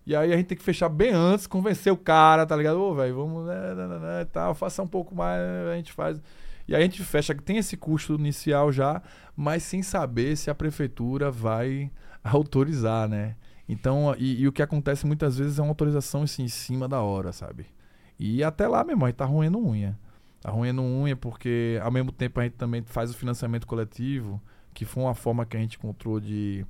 E 0.06 0.16
aí 0.16 0.34
a 0.34 0.38
gente 0.38 0.48
tem 0.48 0.58
que 0.58 0.64
fechar 0.64 0.90
bem 0.90 1.12
antes, 1.12 1.46
convencer 1.46 1.92
o 1.92 1.98
cara, 1.98 2.46
tá 2.46 2.56
ligado? 2.56 2.80
Ô, 2.82 2.96
velho, 2.96 3.16
vamos, 3.16 3.46
né, 3.46 3.76
né, 3.76 3.88
né, 3.88 4.00
né, 4.00 4.54
faça 4.56 4.82
um 4.82 4.88
pouco 4.88 5.14
mais, 5.14 5.42
a 5.72 5.76
gente 5.76 5.92
faz. 5.94 6.22
E 6.68 6.74
aí 6.76 6.82
a 6.82 6.86
gente 6.86 7.04
fecha, 7.04 7.36
tem 7.36 7.58
esse 7.58 7.76
custo 7.76 8.14
inicial 8.16 8.72
já, 8.72 9.02
mas 9.36 9.64
sem 9.64 9.84
saber 9.84 10.36
se 10.38 10.50
a 10.50 10.56
prefeitura 10.56 11.30
vai 11.30 11.92
autorizar, 12.24 13.08
né? 13.10 13.36
Então, 13.68 14.16
e, 14.18 14.42
e 14.42 14.48
o 14.48 14.52
que 14.52 14.62
acontece 14.64 15.06
muitas 15.06 15.38
vezes 15.38 15.60
é 15.60 15.62
uma 15.62 15.70
autorização 15.72 16.24
assim, 16.24 16.44
em 16.44 16.48
cima 16.48 16.88
da 16.88 17.02
hora, 17.02 17.32
sabe? 17.32 17.68
E 18.18 18.44
até 18.44 18.68
lá, 18.68 18.84
meu 18.84 18.94
irmão, 18.94 19.06
a 19.06 19.10
gente 19.10 19.18
tá 19.18 19.26
roendo 19.26 19.60
unha. 19.60 19.98
Tá 20.42 20.50
roendo 20.52 20.82
unha 20.82 21.16
porque, 21.16 21.80
ao 21.84 21.92
mesmo 21.92 22.12
tempo, 22.12 22.40
a 22.40 22.44
gente 22.44 22.54
também 22.54 22.82
faz 22.82 23.12
o 23.12 23.14
financiamento 23.14 23.68
coletivo, 23.68 24.42
que 24.74 24.86
foi 24.86 25.04
uma 25.04 25.14
forma 25.14 25.46
que 25.46 25.58
a 25.58 25.60
gente 25.60 25.78
encontrou 25.78 26.20
de 26.20 26.66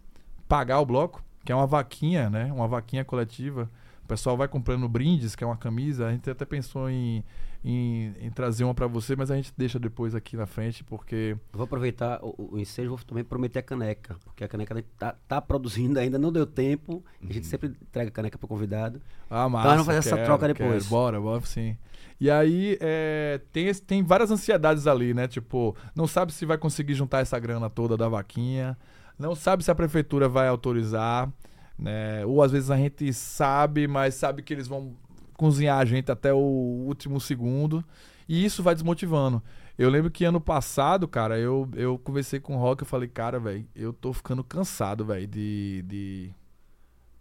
pagar 0.48 0.80
o 0.80 0.86
bloco, 0.86 1.24
que 1.46 1.52
é 1.52 1.56
uma 1.56 1.68
vaquinha, 1.68 2.30
né? 2.30 2.52
Uma 2.52 2.68
vaquinha 2.68 3.06
coletiva. 3.06 3.70
O 4.04 4.08
pessoal 4.08 4.36
vai 4.36 4.48
comprando 4.48 4.90
brindes, 4.90 5.36
que 5.36 5.44
é 5.44 5.48
uma 5.48 5.56
camisa. 5.56 6.08
A 6.08 6.12
gente 6.12 6.28
até 6.28 6.44
pensou 6.44 6.90
em, 6.90 7.24
em, 7.64 8.12
em 8.20 8.32
trazer 8.32 8.64
uma 8.64 8.74
pra 8.74 8.88
você, 8.88 9.16
mas 9.16 9.30
a 9.30 9.36
gente 9.36 9.54
deixa 9.56 9.78
depois 9.78 10.16
aqui 10.16 10.36
na 10.36 10.48
frente, 10.48 10.84
porque 10.84 11.38
Vou 11.54 11.64
aproveitar 11.64 12.20
o, 12.24 12.54
o 12.54 12.60
ensejo, 12.60 12.90
vou 12.90 13.00
também 13.06 13.24
prometer 13.24 13.60
a 13.60 13.62
caneca, 13.62 14.16
porque 14.24 14.44
a 14.44 14.48
caneca 14.48 14.74
a 14.74 14.78
gente 14.78 14.90
tá, 14.98 15.16
tá 15.28 15.40
produzindo 15.40 16.00
ainda, 16.00 16.18
não 16.18 16.32
deu 16.32 16.48
tempo. 16.48 17.06
A 17.22 17.32
gente 17.32 17.46
sempre 17.46 17.68
entrega 17.70 18.10
a 18.10 18.12
caneca 18.12 18.36
pro 18.40 18.48
convidado. 18.48 19.00
Ah, 19.30 19.48
massa. 19.48 19.68
Então, 19.68 19.72
vamos 19.72 19.86
fazer 19.86 20.00
essa 20.00 20.16
quero, 20.16 20.26
troca 20.26 20.48
depois. 20.48 20.72
quero. 20.72 20.90
Bora, 20.90 21.22
bora 21.22 21.42
sim. 21.46 21.78
E 22.20 22.30
aí, 22.30 22.78
é, 22.82 23.40
tem, 23.52 23.74
tem 23.74 24.04
várias 24.04 24.30
ansiedades 24.30 24.88
ali, 24.88 25.14
né? 25.14 25.28
Tipo, 25.28 25.76
não 25.96 26.06
sabe 26.06 26.34
se 26.34 26.46
vai 26.46 26.58
conseguir 26.58 26.94
juntar 26.94 27.20
essa 27.20 27.40
grana 27.40 27.70
toda 27.70 27.96
da 27.96 28.10
vaquinha, 28.10 28.78
não 29.18 29.36
sabe 29.36 29.64
se 29.64 29.72
a 29.72 29.76
prefeitura 29.76 30.28
vai 30.28 30.48
autorizar, 30.48 31.32
né? 31.78 32.26
Ou 32.26 32.44
às 32.44 32.52
vezes 32.52 32.70
a 32.70 32.78
gente 32.78 33.14
sabe, 33.14 33.88
mas 33.88 34.16
sabe 34.16 34.42
que 34.44 34.54
eles 34.54 34.68
vão 34.68 34.96
cozinhar 35.38 35.80
a 35.80 35.86
gente 35.86 36.12
até 36.12 36.34
o 36.34 36.38
último 36.38 37.20
segundo. 37.22 37.84
E 38.28 38.44
isso 38.46 38.62
vai 38.62 38.76
desmotivando. 38.76 39.42
Eu 39.78 39.90
lembro 39.90 40.12
que 40.12 40.26
ano 40.26 40.42
passado, 40.42 41.08
cara, 41.08 41.40
eu, 41.40 41.68
eu 41.74 41.98
conversei 41.98 42.40
com 42.40 42.56
o 42.56 42.60
Rock 42.60 42.84
e 42.84 42.86
falei, 42.86 43.08
cara, 43.08 43.40
velho, 43.40 43.66
eu 43.74 43.94
tô 43.94 44.12
ficando 44.12 44.44
cansado, 44.44 45.06
velho, 45.06 45.26
de, 45.26 45.84
de. 45.88 46.34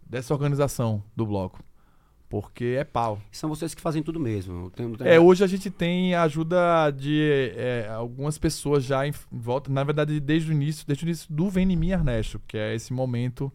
dessa 0.05 0.33
organização 0.33 1.01
do 1.15 1.25
bloco. 1.25 1.59
Porque 2.29 2.75
é 2.79 2.83
pau. 2.83 3.19
São 3.31 3.49
vocês 3.49 3.73
que 3.73 3.81
fazem 3.81 4.03
tudo 4.03 4.19
mesmo. 4.19 4.69
Tem, 4.69 4.93
tem- 4.93 5.07
É, 5.07 5.19
hoje 5.19 5.43
a 5.43 5.47
gente 5.47 5.71
tem 5.71 6.13
a 6.13 6.21
ajuda 6.23 6.91
de 6.91 7.51
é, 7.57 7.89
algumas 7.89 8.37
pessoas 8.37 8.83
já 8.83 9.05
em 9.07 9.09
em 9.31 9.39
volta, 9.39 9.71
na 9.71 9.83
verdade, 9.83 10.19
desde 10.19 10.51
o 10.51 10.53
início, 10.53 10.85
desde 10.85 11.03
o 11.03 11.07
início 11.07 11.27
do 11.33 11.49
Vem 11.49 11.71
em 11.71 11.75
mim, 11.75 11.89
Ernesto, 11.89 12.39
que 12.47 12.55
é 12.55 12.75
esse 12.75 12.93
momento, 12.93 13.51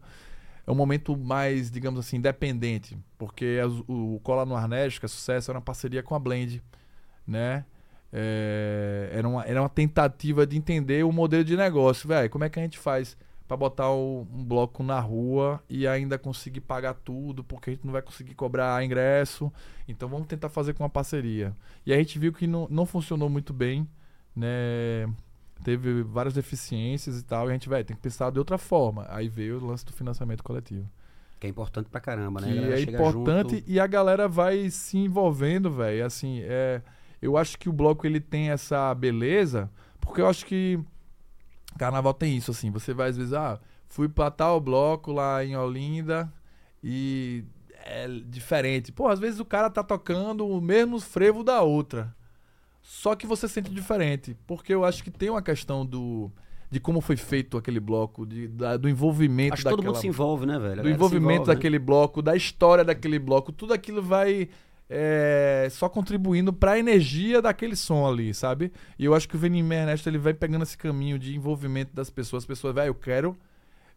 é 0.67 0.71
um 0.71 0.75
momento 0.75 1.15
mais, 1.15 1.71
digamos 1.71 1.99
assim, 2.01 2.17
independente, 2.17 2.97
porque 3.17 3.61
as- 3.63 3.71
o, 3.87 4.15
o 4.15 4.19
Cola 4.21 4.45
no 4.45 4.57
Ernesto, 4.57 4.99
que 4.99 5.05
é 5.05 5.09
sucesso, 5.09 5.49
era 5.51 5.57
uma 5.57 5.63
parceria 5.63 6.03
com 6.03 6.13
a 6.13 6.19
Blend, 6.19 6.61
né? 7.25 7.63
É, 8.11 9.09
era, 9.13 9.27
uma, 9.27 9.43
era 9.45 9.61
uma 9.61 9.69
tentativa 9.69 10.45
de 10.45 10.57
entender 10.57 11.03
o 11.05 11.11
modelo 11.11 11.43
de 11.43 11.55
negócio, 11.55 12.07
velho, 12.09 12.29
como 12.29 12.43
é 12.43 12.49
que 12.49 12.59
a 12.59 12.61
gente 12.61 12.77
faz 12.79 13.15
para 13.47 13.55
botar 13.57 13.91
o- 13.91 14.27
um 14.33 14.43
bloco 14.43 14.81
na 14.83 14.99
rua 14.99 15.61
e 15.69 15.87
ainda 15.87 16.17
conseguir 16.17 16.61
pagar 16.61 16.93
tudo, 16.95 17.43
porque 17.43 17.69
a 17.69 17.73
gente 17.73 17.85
não 17.85 17.93
vai 17.93 18.01
conseguir 18.01 18.33
cobrar 18.33 18.83
ingresso, 18.83 19.51
então 19.87 20.09
vamos 20.09 20.27
tentar 20.27 20.49
fazer 20.49 20.73
com 20.73 20.83
uma 20.83 20.89
parceria. 20.89 21.55
E 21.85 21.93
a 21.93 21.97
gente 21.97 22.17
viu 22.17 22.33
que 22.33 22.47
não, 22.47 22.67
não 22.71 22.85
funcionou 22.85 23.29
muito 23.29 23.53
bem, 23.53 23.87
né? 24.35 25.07
Teve 25.63 26.03
várias 26.03 26.33
deficiências 26.33 27.19
e 27.19 27.23
tal, 27.23 27.47
e 27.47 27.49
a 27.49 27.53
gente, 27.53 27.69
vai 27.69 27.83
tem 27.83 27.95
que 27.95 28.01
pensar 28.01 28.31
de 28.31 28.37
outra 28.39 28.57
forma. 28.57 29.05
Aí 29.09 29.29
veio 29.29 29.57
o 29.59 29.65
lance 29.65 29.85
do 29.85 29.93
financiamento 29.93 30.43
coletivo. 30.43 30.87
Que 31.39 31.47
é 31.47 31.49
importante 31.49 31.87
pra 31.89 32.01
caramba, 32.01 32.41
né? 32.41 32.47
Que 32.47 32.59
é 32.73 32.81
importante 32.81 33.55
junto. 33.57 33.63
e 33.71 33.79
a 33.79 33.87
galera 33.87 34.27
vai 34.27 34.69
se 34.69 34.97
envolvendo, 34.97 35.71
velho. 35.71 36.05
Assim, 36.05 36.41
é, 36.43 36.81
eu 37.21 37.37
acho 37.37 37.57
que 37.57 37.69
o 37.69 37.73
bloco 37.73 38.05
ele 38.05 38.19
tem 38.19 38.49
essa 38.49 38.93
beleza, 38.93 39.69
porque 40.01 40.19
eu 40.21 40.27
acho 40.27 40.45
que 40.45 40.79
carnaval 41.77 42.13
tem 42.13 42.35
isso, 42.37 42.51
assim. 42.51 42.71
Você 42.71 42.93
vai 42.93 43.09
às 43.09 43.17
vezes, 43.17 43.33
ah, 43.33 43.59
fui 43.87 44.07
pra 44.09 44.29
tal 44.31 44.59
bloco 44.59 45.11
lá 45.11 45.43
em 45.43 45.55
Olinda 45.55 46.31
e 46.83 47.43
é 47.83 48.07
diferente. 48.25 48.91
Pô, 48.91 49.07
às 49.07 49.19
vezes 49.19 49.39
o 49.39 49.45
cara 49.45 49.69
tá 49.69 49.83
tocando 49.83 50.47
o 50.47 50.59
mesmo 50.61 50.99
frevo 50.99 51.43
da 51.43 51.61
outra. 51.61 52.15
Só 52.81 53.15
que 53.15 53.25
você 53.25 53.47
sente 53.47 53.71
diferente, 53.71 54.37
porque 54.45 54.73
eu 54.73 54.85
acho 54.85 55.03
que 55.03 55.09
tem 55.09 55.29
uma 55.29 55.41
questão 55.41 55.85
do 55.85 56.31
de 56.69 56.79
como 56.79 56.99
foi 56.99 57.15
feito 57.15 57.57
aquele 57.57 57.79
bloco, 57.79 58.25
de, 58.25 58.47
da- 58.47 58.75
do 58.75 58.89
envolvimento 58.89 59.53
Acho 59.53 59.63
que 59.63 59.69
todo 59.69 59.77
daquela 59.77 59.93
mundo 59.93 60.01
se 60.01 60.07
envolve, 60.07 60.45
né, 60.45 60.59
velho? 60.59 60.81
Do 60.81 60.89
envolvimento 60.89 61.33
envolve, 61.33 61.49
né? 61.49 61.55
daquele 61.55 61.79
bloco, 61.79 62.21
da 62.21 62.35
história 62.35 62.83
daquele 62.83 63.17
bloco, 63.19 63.51
tudo 63.51 63.73
aquilo 63.73 64.01
vai 64.01 64.49
é, 64.89 65.67
só 65.71 65.89
contribuindo 65.89 66.53
pra 66.53 66.77
energia 66.77 67.41
daquele 67.41 67.75
som 67.75 68.07
ali, 68.07 68.33
sabe? 68.33 68.71
E 68.97 69.05
eu 69.05 69.15
acho 69.15 69.27
que 69.27 69.35
o 69.35 69.39
Venimir 69.39 69.79
Ernesto 69.79 70.07
ele 70.07 70.17
vai 70.17 70.33
pegando 70.33 70.63
esse 70.63 70.77
caminho 70.77 71.17
de 71.17 71.35
envolvimento 71.35 71.93
das 71.93 72.09
pessoas. 72.09 72.43
As 72.43 72.47
pessoas, 72.47 72.75
velho, 72.75 72.89
eu 72.89 72.95
quero. 72.95 73.35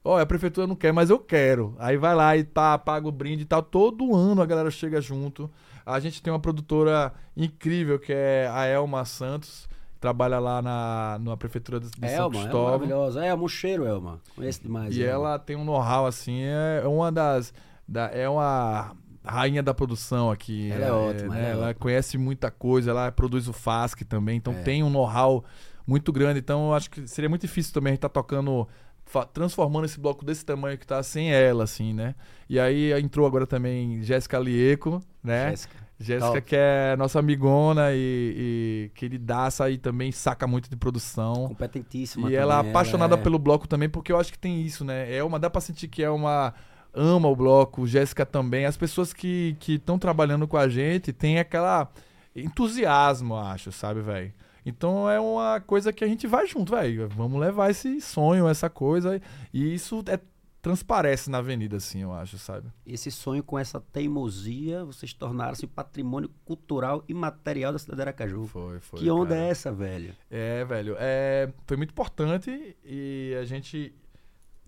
Ó, 0.02 0.18
a 0.18 0.24
prefeitura 0.24 0.66
não 0.66 0.76
quer, 0.76 0.92
mas 0.92 1.10
eu 1.10 1.18
quero. 1.18 1.74
Aí 1.78 1.96
vai 1.96 2.14
lá 2.14 2.36
e 2.36 2.44
pá, 2.44 2.78
paga 2.78 3.06
o 3.06 3.12
brinde 3.12 3.42
e 3.42 3.46
tal. 3.46 3.62
Todo 3.62 4.14
ano 4.14 4.40
a 4.40 4.46
galera 4.46 4.70
chega 4.70 5.00
junto. 5.00 5.50
A 5.84 6.00
gente 6.00 6.22
tem 6.22 6.32
uma 6.32 6.38
produtora 6.40 7.12
incrível 7.36 7.98
que 7.98 8.12
é 8.12 8.48
a 8.52 8.64
Elma 8.64 9.04
Santos. 9.04 9.68
Trabalha 10.00 10.38
lá 10.38 10.62
na, 10.62 11.18
na 11.20 11.36
prefeitura 11.36 11.80
de, 11.80 11.88
São 11.88 12.08
Elma, 12.08 12.36
é 12.36 12.40
Cristóvão. 12.42 12.64
maravilhosa. 12.66 13.24
É, 13.24 13.34
um 13.34 13.48
cheiro, 13.48 13.84
Elma. 13.84 14.20
Conheço 14.36 14.62
demais. 14.62 14.96
E 14.96 15.02
Elma. 15.02 15.12
ela 15.12 15.38
tem 15.38 15.56
um 15.56 15.64
know-how, 15.64 16.06
assim, 16.06 16.40
é 16.42 16.86
uma 16.86 17.10
das. 17.10 17.52
Da, 17.86 18.06
é 18.12 18.28
uma 18.28 18.94
rainha 19.30 19.62
da 19.62 19.72
produção 19.74 20.30
aqui. 20.30 20.70
Ela 20.72 20.84
é 20.86 20.92
ótima, 20.92 21.34
né? 21.34 21.40
ela 21.40 21.48
é 21.48 21.52
Ela 21.52 21.60
ótima. 21.68 21.74
conhece 21.82 22.16
muita 22.18 22.50
coisa, 22.50 22.90
ela 22.90 23.10
produz 23.12 23.48
o 23.48 23.52
FASC 23.52 24.02
também, 24.04 24.36
então 24.36 24.52
É. 24.52 24.62
tem 24.62 24.82
um 24.82 24.90
know-how 24.90 25.44
muito 25.86 26.12
grande. 26.12 26.38
Então 26.40 26.68
eu 26.68 26.74
acho 26.74 26.90
que 26.90 27.06
seria 27.06 27.28
muito 27.28 27.42
difícil 27.42 27.72
também 27.72 27.90
a 27.90 27.94
gente 27.94 27.98
estar 27.98 28.08
tocando. 28.08 28.66
fa- 29.04 29.24
Transformando 29.24 29.86
esse 29.86 29.98
bloco 29.98 30.22
desse 30.24 30.44
tamanho 30.44 30.76
que 30.76 30.86
tá 30.86 31.02
sem 31.02 31.32
ela, 31.32 31.64
assim, 31.64 31.94
né? 31.94 32.14
E 32.48 32.60
aí 32.60 32.92
entrou 33.00 33.26
agora 33.26 33.46
também 33.46 34.02
Jéssica 34.02 34.38
Lieco, 34.38 35.00
né? 35.24 35.50
Jéssica. 35.50 35.88
Jéssica, 36.00 36.40
que 36.42 36.54
é 36.54 36.94
nossa 36.96 37.18
amigona 37.18 37.88
e, 37.92 38.86
e 38.86 38.90
queridaça 38.94 39.64
aí 39.64 39.76
também 39.78 40.12
saca 40.12 40.46
muito 40.46 40.68
de 40.70 40.76
produção. 40.76 41.48
Competentíssima 41.48 42.30
E 42.30 42.36
ela 42.36 42.62
é 42.64 42.70
apaixonada 42.70 43.14
é- 43.14 43.18
pelo 43.18 43.38
bloco 43.38 43.66
também, 43.66 43.88
porque 43.88 44.12
eu 44.12 44.20
acho 44.20 44.30
que 44.30 44.38
tem 44.38 44.60
isso, 44.62 44.84
né? 44.84 45.12
É 45.12 45.24
uma, 45.24 45.38
dá 45.40 45.48
pra 45.50 45.60
sentir 45.60 45.88
que 45.88 46.02
é 46.02 46.10
uma. 46.10 46.52
Ama 46.92 47.28
o 47.28 47.36
bloco, 47.36 47.86
Jéssica 47.86 48.24
também. 48.26 48.64
As 48.64 48.76
pessoas 48.76 49.12
que 49.12 49.56
estão 49.66 49.98
trabalhando 49.98 50.48
com 50.48 50.56
a 50.56 50.68
gente 50.68 51.12
têm 51.12 51.38
aquela 51.38 51.90
entusiasmo, 52.34 53.36
acho, 53.36 53.70
sabe, 53.72 54.00
velho? 54.00 54.32
Então 54.64 55.08
é 55.08 55.18
uma 55.18 55.60
coisa 55.60 55.92
que 55.92 56.04
a 56.04 56.08
gente 56.08 56.26
vai 56.26 56.46
junto, 56.46 56.74
velho. 56.74 57.08
Vamos 57.08 57.40
levar 57.40 57.70
esse 57.70 58.00
sonho, 58.00 58.48
essa 58.48 58.68
coisa. 58.68 59.20
E 59.52 59.74
isso 59.74 60.04
é, 60.06 60.20
transparece 60.60 61.30
na 61.30 61.38
avenida, 61.38 61.76
assim, 61.76 62.02
eu 62.02 62.12
acho, 62.12 62.38
sabe? 62.38 62.68
Esse 62.84 63.10
sonho 63.10 63.42
com 63.42 63.58
essa 63.58 63.80
teimosia, 63.80 64.84
vocês 64.84 65.12
tornaram-se 65.14 65.66
patrimônio 65.66 66.30
cultural 66.44 67.02
e 67.08 67.14
material 67.14 67.72
da 67.72 67.78
cidade 67.78 67.96
de 67.96 68.02
Aracaju. 68.02 68.46
Foi, 68.46 68.80
foi. 68.80 69.00
que 69.00 69.10
onda 69.10 69.34
cara. 69.34 69.46
é 69.46 69.48
essa, 69.48 69.72
velho? 69.72 70.14
É, 70.30 70.64
velho, 70.64 70.96
é, 70.98 71.50
foi 71.66 71.76
muito 71.76 71.90
importante 71.90 72.76
e 72.84 73.34
a 73.40 73.44
gente 73.44 73.94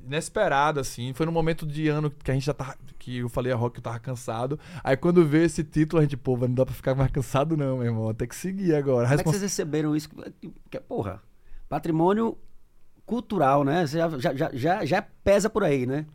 inesperado 0.07 0.81
assim, 0.81 1.13
foi 1.13 1.27
no 1.27 1.33
momento 1.33 1.67
de 1.67 1.89
ano 1.89 2.11
que 2.11 2.31
a 2.31 2.35
gente 2.35 2.45
já 2.47 2.55
tava 2.55 2.77
que 2.99 3.19
eu 3.19 3.29
falei 3.29 3.53
a 3.53 3.57
Rock 3.57 3.75
que 3.75 3.79
eu 3.81 3.85
tava 3.85 3.99
cansado. 3.99 4.59
Aí 4.85 4.97
quando 4.97 5.25
veio 5.25 5.45
esse 5.45 5.65
título, 5.65 6.01
a 6.01 6.03
gente, 6.03 6.17
pô, 6.17 6.37
não 6.37 6.55
dá 6.55 6.67
pra 6.67 6.75
ficar 6.75 6.95
mais 6.95 7.11
cansado 7.11 7.57
não, 7.57 7.79
meu 7.79 7.87
irmão, 7.87 8.13
tem 8.13 8.29
que 8.29 8.37
seguir 8.37 8.75
agora. 8.75 9.07
Como 9.07 9.07
é 9.07 9.09
que 9.09 9.17
Respons- 9.17 9.33
vocês 9.37 9.43
receberam 9.43 9.97
isso? 9.97 10.09
Que, 10.71 10.79
porra, 10.81 11.23
patrimônio 11.69 12.37
cultural, 13.07 13.65
né? 13.65 13.87
Você 13.87 13.99
já, 13.99 14.35
já, 14.35 14.51
já, 14.53 14.85
já 14.85 15.03
pesa 15.03 15.49
por 15.49 15.65
aí, 15.65 15.87
né? 15.87 16.07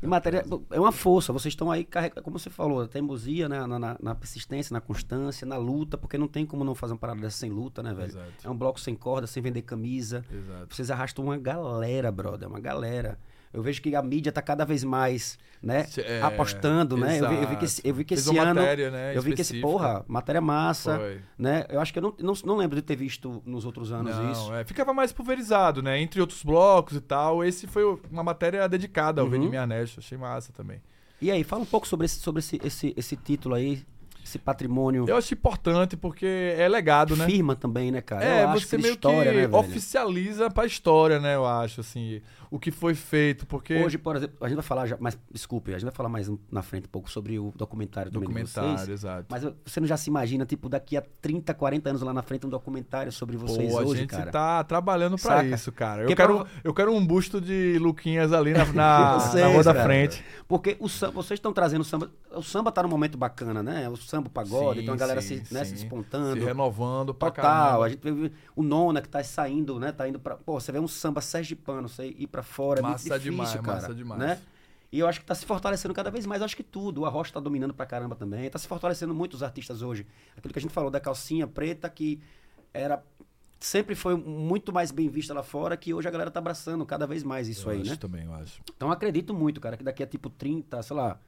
E 0.00 0.06
matéria, 0.06 0.44
é 0.70 0.78
uma 0.78 0.92
força, 0.92 1.32
vocês 1.32 1.52
estão 1.52 1.70
aí, 1.72 1.86
como 2.22 2.38
você 2.38 2.48
falou, 2.48 2.82
a 2.82 2.88
teimosia 2.88 3.48
né? 3.48 3.66
na, 3.66 3.78
na, 3.78 3.96
na 4.00 4.14
persistência, 4.14 4.72
na 4.72 4.80
constância, 4.80 5.44
na 5.44 5.56
luta, 5.56 5.98
porque 5.98 6.16
não 6.16 6.28
tem 6.28 6.46
como 6.46 6.62
não 6.62 6.74
fazer 6.74 6.92
uma 6.92 6.98
parada 6.98 7.20
dessa 7.20 7.38
sem 7.38 7.50
luta, 7.50 7.82
né, 7.82 7.92
velho? 7.92 8.10
Exato. 8.10 8.46
É 8.46 8.48
um 8.48 8.56
bloco 8.56 8.78
sem 8.78 8.94
corda, 8.94 9.26
sem 9.26 9.42
vender 9.42 9.62
camisa. 9.62 10.24
Exato. 10.30 10.74
Vocês 10.74 10.90
arrastam 10.90 11.24
uma 11.24 11.36
galera, 11.36 12.12
brother, 12.12 12.48
uma 12.48 12.60
galera. 12.60 13.18
Eu 13.52 13.62
vejo 13.62 13.80
que 13.80 13.94
a 13.94 14.02
mídia 14.02 14.30
tá 14.30 14.42
cada 14.42 14.64
vez 14.64 14.84
mais, 14.84 15.38
né, 15.62 15.86
É, 15.98 16.20
apostando, 16.22 16.96
né? 16.96 17.18
Eu 17.18 17.28
vi, 17.28 17.34
eu 17.36 17.48
vi 17.48 17.56
que 17.56 17.64
esse, 17.64 17.80
eu 17.84 17.94
vi 17.94 18.04
que 18.04 18.14
Fez 18.14 18.26
esse 18.26 18.38
ano 18.38 18.60
matéria, 18.60 18.90
né, 18.90 19.16
eu 19.16 19.22
vi 19.22 19.32
que 19.34 19.40
esse 19.40 19.60
porra, 19.60 20.04
matéria 20.06 20.40
massa, 20.40 20.98
Foi. 20.98 21.20
né? 21.38 21.64
Eu 21.68 21.80
acho 21.80 21.92
que 21.92 21.98
eu 21.98 22.02
não, 22.02 22.14
não, 22.20 22.34
não 22.44 22.56
lembro 22.56 22.76
de 22.76 22.82
ter 22.82 22.94
visto 22.96 23.42
nos 23.46 23.64
outros 23.64 23.90
anos 23.90 24.14
Não, 24.14 24.30
isso. 24.32 24.54
é, 24.54 24.64
ficava 24.64 24.92
mais 24.92 25.12
pulverizado, 25.12 25.82
né? 25.82 25.98
Entre 26.00 26.20
outros 26.20 26.42
blocos 26.42 26.96
e 26.96 27.00
tal. 27.00 27.42
Esse 27.42 27.66
foi 27.66 27.82
uma 28.10 28.22
matéria 28.22 28.68
dedicada 28.68 29.20
ao 29.20 29.26
Uhum. 29.26 29.32
Veni 29.32 29.48
Minha 29.48 29.66
Neste, 29.66 29.98
achei 29.98 30.18
massa 30.18 30.52
também. 30.52 30.80
E 31.20 31.30
aí, 31.30 31.42
fala 31.42 31.62
um 31.62 31.66
pouco 31.66 31.88
sobre 31.88 32.04
esse, 32.06 32.20
sobre 32.20 32.38
esse, 32.40 32.60
esse, 32.62 32.94
esse 32.96 33.16
título 33.16 33.54
aí, 33.56 33.82
esse 34.24 34.38
patrimônio. 34.38 35.04
Eu 35.08 35.16
acho 35.16 35.32
importante 35.34 35.96
porque 35.96 36.54
é 36.56 36.68
legado, 36.68 37.16
né? 37.16 37.26
Firma 37.26 37.56
também, 37.56 37.90
né, 37.90 38.00
cara? 38.00 38.24
É, 38.24 38.44
eu 38.44 38.52
você 38.52 38.76
meio 38.76 38.92
história, 38.92 39.32
que 39.32 39.46
né, 39.48 39.58
oficializa 39.58 40.50
pra 40.50 40.66
história, 40.66 41.18
né? 41.18 41.34
Eu 41.34 41.46
acho, 41.46 41.80
assim, 41.80 42.20
o 42.50 42.58
que 42.58 42.70
foi 42.70 42.94
feito, 42.94 43.46
porque... 43.46 43.74
Hoje, 43.74 43.98
por 43.98 44.16
exemplo, 44.16 44.36
a 44.40 44.48
gente 44.48 44.56
vai 44.56 44.64
falar 44.64 44.86
já, 44.86 44.96
mas 45.00 45.18
desculpe, 45.30 45.70
a 45.70 45.74
gente 45.74 45.84
vai 45.84 45.92
falar 45.94 46.08
mais 46.08 46.30
na 46.50 46.62
frente 46.62 46.86
um 46.86 46.90
pouco 46.90 47.10
sobre 47.10 47.38
o 47.38 47.52
documentário 47.56 48.10
também 48.10 48.28
de 48.28 48.34
documentário, 48.34 48.78
vocês. 48.78 48.88
exato. 48.88 49.26
Mas 49.30 49.42
você 49.64 49.80
não 49.80 49.86
já 49.86 49.96
se 49.96 50.08
imagina, 50.10 50.46
tipo, 50.46 50.68
daqui 50.68 50.96
a 50.96 51.02
30, 51.20 51.52
40 51.54 51.90
anos 51.90 52.02
lá 52.02 52.12
na 52.12 52.22
frente, 52.22 52.46
um 52.46 52.50
documentário 52.50 53.12
sobre 53.12 53.36
vocês 53.36 53.72
Pô, 53.72 53.78
a 53.78 53.82
hoje, 53.82 54.00
gente 54.02 54.10
cara? 54.10 54.30
tá 54.30 54.64
trabalhando 54.64 55.16
pra 55.18 55.36
Saca? 55.36 55.48
isso, 55.48 55.70
cara. 55.72 56.02
Eu 56.02 56.16
quero, 56.16 56.38
pra- 56.40 56.46
eu 56.64 56.74
quero 56.74 56.92
um 56.94 57.06
busto 57.06 57.40
de 57.40 57.78
Luquinhas 57.78 58.32
ali 58.32 58.52
na, 58.52 58.64
na, 58.72 59.20
sei, 59.30 59.42
na 59.42 59.48
rua 59.48 59.62
da 59.62 59.72
cara. 59.74 59.84
frente. 59.86 60.24
Porque 60.46 60.76
o 60.80 60.88
samba, 60.88 61.12
vocês 61.12 61.38
estão 61.38 61.52
trazendo 61.52 61.82
o 61.82 61.84
samba. 61.84 62.10
O 62.34 62.42
samba 62.42 62.70
tá 62.72 62.82
num 62.82 62.88
momento 62.88 63.18
bacana, 63.18 63.62
né? 63.62 63.88
O 63.88 63.96
samba, 63.96 64.28
o 64.28 64.30
pagode, 64.30 64.78
Sim, 64.78 64.82
então 64.84 64.94
a 64.94 64.98
galera 64.98 65.20
sim, 65.20 65.44
se, 65.44 65.52
né, 65.52 65.64
se 65.64 65.76
sim. 65.76 65.84
espontando. 65.84 66.38
Se 66.40 66.46
renovando 66.46 67.12
pra 67.14 67.30
Total, 67.30 67.44
caramba. 67.44 67.84
a 67.84 67.88
gente 67.88 68.00
vê 68.10 68.32
o 68.56 68.62
Nona 68.62 69.02
que 69.02 69.08
tá 69.08 69.22
saindo, 69.22 69.78
né? 69.78 69.92
Tá 69.92 70.08
indo 70.08 70.18
pra. 70.18 70.36
Pô, 70.36 70.58
você 70.58 70.72
vê 70.72 70.78
um 70.78 70.88
samba 70.88 71.20
sergipano, 71.20 71.88
você 71.88 72.06
ir 72.16 72.26
pra 72.26 72.37
fora, 72.42 72.80
é 72.80 72.82
Massa 72.82 73.08
muito 73.08 73.22
difícil, 73.22 73.30
demais, 73.32 73.52
cara. 73.54 73.80
massa 73.80 73.94
demais. 73.94 74.20
Né? 74.20 74.40
E 74.90 74.98
eu 74.98 75.06
acho 75.06 75.20
que 75.20 75.26
tá 75.26 75.34
se 75.34 75.44
fortalecendo 75.44 75.92
cada 75.92 76.10
vez 76.10 76.24
mais. 76.24 76.40
Eu 76.40 76.46
acho 76.46 76.56
que 76.56 76.62
tudo. 76.62 77.02
O 77.02 77.06
Arrocha 77.06 77.32
tá 77.32 77.40
dominando 77.40 77.74
pra 77.74 77.84
caramba 77.84 78.16
também. 78.16 78.48
Tá 78.48 78.58
se 78.58 78.66
fortalecendo 78.66 79.14
muito 79.14 79.34
os 79.34 79.42
artistas 79.42 79.82
hoje. 79.82 80.06
Aquilo 80.36 80.52
que 80.52 80.58
a 80.58 80.62
gente 80.62 80.72
falou 80.72 80.90
da 80.90 80.98
calcinha 80.98 81.46
preta, 81.46 81.88
que 81.90 82.20
era. 82.72 83.02
Sempre 83.60 83.94
foi 83.94 84.16
muito 84.16 84.72
mais 84.72 84.90
bem 84.92 85.08
vista 85.08 85.34
lá 85.34 85.42
fora, 85.42 85.76
que 85.76 85.92
hoje 85.92 86.06
a 86.06 86.10
galera 86.10 86.30
tá 86.30 86.38
abraçando 86.38 86.86
cada 86.86 87.06
vez 87.08 87.24
mais 87.24 87.48
isso 87.48 87.68
Eu 87.68 87.72
aí, 87.72 87.80
acho 87.82 87.90
né? 87.90 87.96
também, 87.96 88.24
eu 88.24 88.32
acho. 88.32 88.62
Então 88.74 88.88
eu 88.88 88.92
acredito 88.92 89.34
muito, 89.34 89.60
cara, 89.60 89.76
que 89.76 89.82
daqui 89.82 90.00
a 90.02 90.06
tipo 90.06 90.30
30, 90.30 90.80
sei 90.82 90.96
lá. 90.96 91.18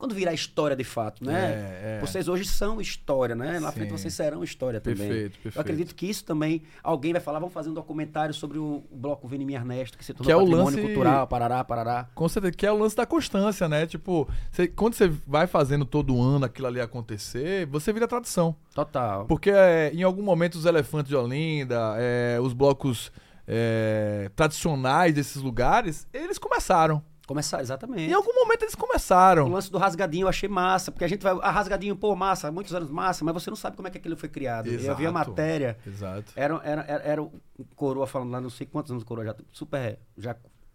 Quando 0.00 0.14
virar 0.14 0.32
história 0.32 0.74
de 0.74 0.82
fato, 0.82 1.22
né? 1.22 1.34
É, 1.34 1.98
é. 1.98 2.00
Vocês 2.00 2.26
hoje 2.26 2.46
são 2.46 2.80
história, 2.80 3.34
né? 3.34 3.60
Lá 3.60 3.68
Sim. 3.68 3.74
frente 3.80 3.90
vocês 3.92 4.14
serão 4.14 4.42
história 4.42 4.80
também. 4.80 4.96
Perfeito, 5.06 5.32
perfeito. 5.34 5.56
Eu 5.56 5.60
acredito 5.60 5.94
que 5.94 6.06
isso 6.08 6.24
também. 6.24 6.62
Alguém 6.82 7.12
vai 7.12 7.20
falar, 7.20 7.38
vamos 7.38 7.52
fazer 7.52 7.68
um 7.68 7.74
documentário 7.74 8.32
sobre 8.32 8.56
o, 8.58 8.82
bloco 8.90 9.28
Vini 9.28 9.52
Ernesto, 9.54 9.98
que 9.98 10.04
se 10.06 10.14
tornou 10.14 10.26
Que 10.26 10.32
é 10.32 10.36
o 10.36 10.38
patrimônio 10.40 10.64
lance- 10.78 10.80
cultural, 10.80 11.26
parará, 11.26 11.62
parará. 11.62 12.08
Com 12.14 12.26
certeza, 12.30 12.52
que 12.56 12.64
é 12.66 12.72
o 12.72 12.78
lance 12.78 12.96
da 12.96 13.04
constância, 13.04 13.68
né? 13.68 13.86
Tipo, 13.86 14.26
você- 14.50 14.68
quando 14.68 14.94
você 14.94 15.12
vai 15.26 15.46
fazendo 15.46 15.84
todo 15.84 16.18
ano 16.18 16.46
aquilo 16.46 16.68
ali 16.68 16.80
acontecer, 16.80 17.66
você 17.66 17.92
vira 17.92 18.08
tradição. 18.08 18.56
Total. 18.74 19.26
Porque 19.26 19.50
é, 19.50 19.90
em 19.92 20.02
algum 20.02 20.22
momento 20.22 20.54
os 20.54 20.64
elefantes 20.64 21.10
de 21.10 21.14
Olinda, 21.16 21.94
é, 21.98 22.38
os 22.40 22.54
blocos 22.54 23.12
é, 23.46 24.30
tradicionais 24.34 25.12
desses 25.14 25.42
lugares, 25.42 26.06
eles 26.10 26.38
começaram. 26.38 27.02
Começar, 27.30 27.60
exatamente. 27.60 28.10
Em 28.10 28.12
algum 28.12 28.34
momento 28.34 28.62
eles 28.64 28.74
O 28.74 28.76
começaram. 28.76 29.46
lance 29.46 29.70
do 29.70 29.78
rasgadinho 29.78 30.24
eu 30.24 30.28
achei 30.28 30.48
massa, 30.48 30.90
porque 30.90 31.04
a 31.04 31.08
gente 31.08 31.22
vai. 31.22 31.32
Ah, 31.42 31.50
rasgadinho, 31.52 31.94
pô, 31.94 32.16
massa, 32.16 32.48
há 32.48 32.50
muitos 32.50 32.74
anos 32.74 32.90
massa, 32.90 33.24
mas 33.24 33.32
você 33.34 33.48
não 33.48 33.56
sabe 33.56 33.76
como 33.76 33.86
é 33.86 33.90
que 33.92 33.98
aquilo 33.98 34.16
foi 34.16 34.28
criado. 34.28 34.66
Eu 34.66 34.78
vi 34.80 34.88
a 34.88 35.10
Exato. 35.10 35.12
matéria. 35.12 35.78
Exato. 35.86 36.32
Era, 36.34 36.60
era, 36.64 36.82
era, 36.88 37.02
era 37.04 37.22
o 37.22 37.30
Coroa 37.76 38.04
falando 38.08 38.32
lá, 38.32 38.40
não 38.40 38.50
sei 38.50 38.66
quantos 38.66 38.90
anos 38.90 39.04
o 39.04 39.06
Coroa 39.06 39.24
já, 39.24 39.36
super 39.52 40.00
já 40.18 40.34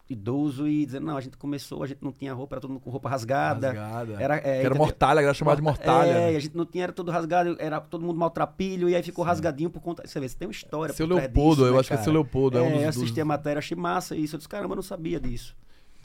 idoso 0.10 0.66
e 0.66 0.86
dizendo, 0.86 1.06
não, 1.08 1.18
a 1.18 1.20
gente 1.22 1.36
começou, 1.36 1.84
a 1.84 1.88
gente 1.88 2.02
não 2.02 2.14
tinha 2.14 2.34
roupa, 2.34 2.56
era 2.56 2.62
todo 2.62 2.70
mundo 2.72 2.80
com 2.80 2.90
roupa 2.90 3.10
rasgada. 3.10 3.74
Rasgada. 3.74 4.24
Era, 4.24 4.38
é, 4.38 4.64
era 4.64 4.76
mortalha, 4.76 5.20
era 5.20 5.34
chamado 5.34 5.58
de 5.58 5.64
mortalha. 5.64 6.10
É, 6.12 6.30
e 6.30 6.32
né? 6.32 6.38
a 6.38 6.40
gente 6.40 6.56
não 6.56 6.66
tinha, 6.66 6.86
era 6.86 6.94
tudo 6.94 7.12
rasgado, 7.12 7.58
era 7.60 7.82
todo 7.82 8.06
mundo 8.06 8.18
maltrapilho, 8.18 8.88
e 8.88 8.96
aí 8.96 9.04
ficou 9.04 9.26
rasgadinho 9.26 9.70
por 9.70 9.82
conta. 9.82 10.08
Você 10.08 10.22
vê, 10.22 10.30
você 10.30 10.38
tem 10.38 10.48
uma 10.48 10.54
história. 10.54 10.94
Seu 10.94 11.06
Leopoldo, 11.06 11.56
disso, 11.64 11.66
eu 11.68 11.74
né, 11.74 11.80
acho 11.82 11.88
que 11.90 11.94
é 11.94 11.98
cara? 11.98 12.04
seu 12.06 12.14
Leopoldo, 12.14 12.58
é 12.58 12.62
um 12.62 12.72
dos- 12.72 12.82
eu 12.82 12.88
assisti 12.90 13.10
dos- 13.16 13.20
a 13.20 13.26
matéria, 13.26 13.60
achei 13.60 13.76
massa 13.76 14.16
isso. 14.16 14.36
Eu 14.36 14.38
disse, 14.38 14.48
caramba, 14.48 14.72
eu 14.72 14.78
não 14.78 14.84
sabia 14.84 15.20
disso. 15.20 15.54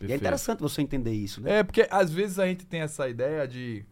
E 0.03 0.13
é 0.13 0.17
Perfeito. 0.17 0.21
interessante 0.21 0.61
você 0.61 0.81
entender 0.83 1.13
isso, 1.13 1.41
né? 1.43 1.59
É, 1.59 1.63
porque 1.63 1.87
às 1.91 2.11
vezes 2.13 2.39
a 2.39 2.47
gente 2.47 2.65
tem 2.67 2.81
essa 2.81 3.09
ideia 3.09 3.47
de. 3.47 3.85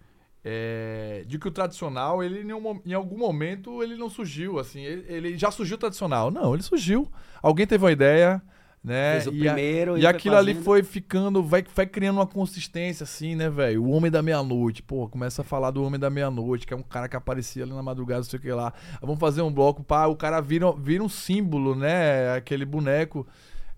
é, 0.45 1.25
de 1.27 1.39
que 1.39 1.49
o 1.49 1.51
tradicional, 1.51 2.23
ele 2.23 2.41
em, 2.43 2.53
um- 2.53 2.81
em 2.87 2.95
algum 2.95 3.19
momento, 3.19 3.83
ele 3.83 3.97
não 3.97 4.09
surgiu, 4.09 4.59
assim, 4.59 4.81
ele, 4.83 5.05
ele 5.09 5.37
já 5.39 5.51
surgiu 5.51 5.77
tradicional. 5.77 6.31
Não, 6.31 6.55
ele 6.55 6.63
surgiu. 6.63 7.11
Alguém 7.43 7.67
teve 7.67 7.85
uma 7.85 7.93
ideia, 7.93 8.41
né? 8.83 9.13
Fez 9.13 9.27
o 9.27 9.31
e 9.31 9.47
a- 9.49 9.55
primeiro 9.55 9.99
e, 9.99 10.03
e 10.03 10.07
aquilo 10.07 10.37
ali 10.37 10.55
fazendo. 10.55 10.65
foi 10.65 10.83
ficando, 10.83 11.43
vai, 11.43 11.63
vai 11.75 11.87
criando 11.87 12.17
uma 12.17 12.27
consistência, 12.27 13.05
assim, 13.05 13.35
né, 13.37 13.51
velho? 13.51 13.83
O 13.85 13.91
Homem 13.91 14.11
da 14.11 14.23
Meia-Noite, 14.23 14.83
pô, 14.83 15.09
começa 15.09 15.43
a 15.43 15.45
falar 15.45 15.71
do 15.73 15.83
Homem 15.85 16.01
da 16.01 16.09
Meia-Noite, 16.09 16.67
que 16.67 16.73
é 16.73 16.77
um 16.77 16.83
cara 16.83 17.09
que 17.09 17.17
aparecia 17.17 17.65
ali 17.65 17.73
na 17.75 17.83
madrugada, 17.83 18.21
não 18.21 18.25
sei 18.25 18.39
o 18.39 18.43
que 18.43 18.53
lá. 18.53 18.73
Vamos 19.03 19.19
fazer 19.19 19.43
um 19.43 19.53
bloco, 19.53 19.83
pá, 19.85 20.07
o 20.07 20.17
cara 20.17 20.41
vira, 20.41 20.73
vira 20.73 21.03
um 21.03 21.09
símbolo, 21.09 21.75
né? 21.75 22.33
Aquele 22.35 22.65
boneco. 22.65 23.27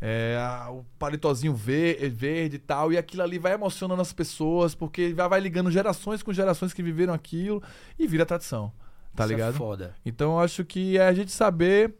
É, 0.01 0.37
a- 0.41 0.71
o 0.71 0.85
palitozinho 0.99 1.55
ver- 1.55 2.09
verde 2.09 2.57
e 2.57 2.59
tal, 2.59 2.91
e 2.93 2.97
aquilo 2.97 3.23
ali 3.23 3.39
vai 3.39 3.53
emocionando 3.53 4.01
as 4.01 4.13
pessoas, 4.15 4.75
porque 4.75 5.13
vai, 5.13 5.29
vai 5.29 5.41
ligando 5.41 5.71
gerações 5.71 6.23
com 6.23 6.33
gerações 6.33 6.73
que 6.73 6.83
viveram 6.83 7.13
aquilo 7.13 7.63
e 7.99 8.07
vira 8.07 8.25
tradição, 8.25 8.73
tá 9.15 9.25
Isso 9.25 9.33
é 9.35 9.37
ligado? 9.37 9.55
foda. 9.55 9.95
Então 10.07 10.33
eu 10.33 10.41
acho 10.41 10.65
que 10.65 10.97
é 10.97 11.07
a 11.07 11.13
gente 11.13 11.31
saber 11.31 11.95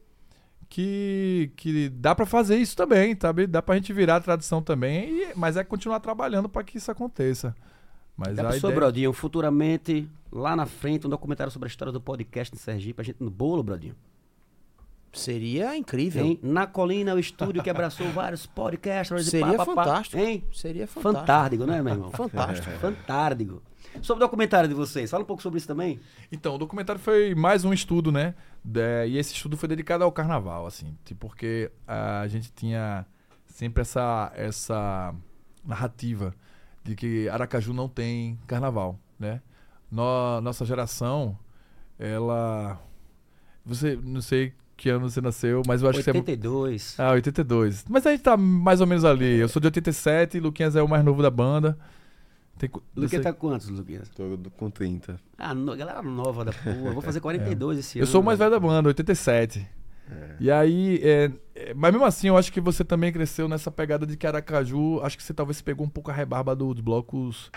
que, 0.69 1.51
que 1.57 1.89
dá 1.91 2.15
pra 2.15 2.25
fazer 2.25 2.57
isso 2.57 2.77
também, 2.77 3.17
sabe? 3.21 3.47
Dá 3.47 3.61
pra 3.61 3.75
gente 3.75 3.93
virar 3.93 4.21
tradição 4.21 4.63
também, 4.63 5.11
e- 5.11 5.33
mas 5.35 5.57
é 5.57 5.65
continuar 5.65 6.01
trabalhando 6.01 6.49
pra 6.49 6.63
que 6.63 6.79
isso 6.79 6.91
aconteça. 6.91 7.55
Mas 8.17 8.37
Já 8.37 8.43
a 8.49 8.53
pensou, 8.53 8.71
ideia... 8.71 8.81
Brodinho, 8.81 9.13
futuramente 9.13 10.09
lá 10.31 10.55
na 10.55 10.67
frente, 10.67 11.07
um 11.07 11.11
documentário 11.11 11.51
sobre 11.53 11.67
a 11.67 11.71
história 11.71 11.93
do 11.93 12.01
podcast 12.01 12.55
em 12.55 12.59
Sergipe, 12.59 13.01
a 13.01 13.05
gente 13.05 13.17
no 13.21 13.31
bolo, 13.31 13.63
Brodinho. 13.63 13.97
Seria 15.13 15.77
incrível. 15.77 16.25
Hein? 16.25 16.39
Na 16.43 16.67
colina, 16.67 17.15
o 17.15 17.19
estúdio 17.19 17.63
que 17.63 17.71
abraçou 17.71 18.09
vários 18.13 18.47
podcasters. 18.47 19.27
e 19.27 19.31
Seria 19.31 19.57
pá, 19.57 19.67
pá, 19.67 19.75
pá. 19.75 19.85
fantástico. 19.85 20.19
Hein? 20.23 20.45
Seria 20.53 20.87
fantástico. 20.87 21.19
Fantárdigo, 21.27 21.67
né, 21.67 21.83
meu 21.83 21.95
irmão? 21.95 22.11
Fantástico. 22.13 22.71
Fantárdigo. 22.79 23.63
Sobre 24.03 24.23
o 24.23 24.27
documentário 24.27 24.69
de 24.69 24.75
vocês, 24.75 25.11
fala 25.11 25.25
um 25.25 25.27
pouco 25.27 25.43
sobre 25.43 25.59
isso 25.59 25.67
também. 25.67 25.99
Então, 26.31 26.55
o 26.55 26.59
documentário 26.59 27.01
foi 27.01 27.35
mais 27.35 27.65
um 27.65 27.73
estudo, 27.73 28.13
né? 28.13 28.37
De- 28.65 29.07
e 29.09 29.19
esse 29.19 29.35
estudo 29.35 29.57
foi 29.57 29.69
dedicado 29.69 30.05
ao 30.05 30.13
carnaval, 30.13 30.65
assim. 30.65 30.97
tipo, 31.05 31.27
Porque 31.27 31.73
a 31.89 32.25
gente 32.29 32.53
tinha 32.53 33.05
sempre 33.47 33.81
essa, 33.83 34.31
essa 34.37 35.13
narrativa 35.65 36.33
de 36.85 36.95
que 36.95 37.29
Aracaju 37.29 37.73
não 37.73 37.89
tem 37.89 38.39
carnaval, 38.47 38.97
né? 39.19 39.43
No- 39.91 40.41
nossa 40.41 40.65
geração, 40.65 41.37
ela... 41.99 42.81
Você, 43.67 43.99
não 44.03 44.23
sei 44.23 44.53
que 44.81 44.89
ano 44.89 45.09
você 45.11 45.21
nasceu, 45.21 45.63
mas 45.67 45.83
eu 45.83 45.89
acho 45.91 45.99
que 45.99 46.05
você 46.05 46.11
é... 46.11 46.15
82. 46.15 46.95
Ah, 46.99 47.11
82. 47.13 47.85
Mas 47.89 48.07
a 48.07 48.11
gente 48.13 48.23
tá 48.23 48.37
mais 48.37 48.81
ou 48.81 48.87
menos 48.87 49.05
ali. 49.05 49.39
Eu 49.39 49.49
sou 49.49 49.61
de 49.61 49.67
87, 49.67 50.41
Luquinhas 50.41 50.75
é 50.75 50.83
o 50.83 50.89
mais 50.89 51.05
novo 51.05 51.23
da 51.23 51.31
banda. 51.31 51.77
Tem, 52.59 52.69
cu- 52.69 52.83
Luquinha 52.97 53.21
você- 53.21 53.25
tá 53.25 53.33
com 53.33 53.49
quantos, 53.49 53.69
Luquinhas? 53.69 54.09
Tô 54.09 54.39
com 54.57 54.71
30. 54.71 55.21
Ah, 55.39 55.55
no, 55.55 55.77
galera 55.77 56.03
nova 56.03 56.45
da 56.45 56.53
porra. 56.53 56.77
Eu 56.89 56.93
vou 56.95 57.03
fazer 57.03 57.21
42 57.23 57.79
esse 57.79 57.99
É. 57.99 58.01
Eu 58.01 58.05
ano. 58.05 58.11
sou 58.13 58.21
o 58.21 58.25
mais 58.25 58.39
velho 58.39 58.51
da 58.51 58.59
banda, 58.61 58.89
87. 58.89 59.67
E 60.41 60.51
aí, 60.51 60.99
é, 61.05 61.31
é, 61.55 61.73
mas 61.75 61.93
mesmo 61.93 62.05
assim, 62.05 62.27
eu 62.29 62.37
acho 62.37 62.53
que 62.53 62.61
você 62.61 62.83
também 62.85 63.13
cresceu 63.13 63.49
nessa 63.49 63.71
pegada 63.71 64.05
de 64.05 64.17
que 64.17 64.27
Aracaju, 64.27 65.01
acho 65.05 65.17
que 65.17 65.23
você 65.23 65.33
talvez 65.33 65.63
pegou 65.63 65.87
um 65.87 65.89
pouco 65.89 66.11
a 66.11 66.15
rebarba 66.15 66.57
do- 66.57 66.75
dos 66.75 66.83
blocos 66.83 67.51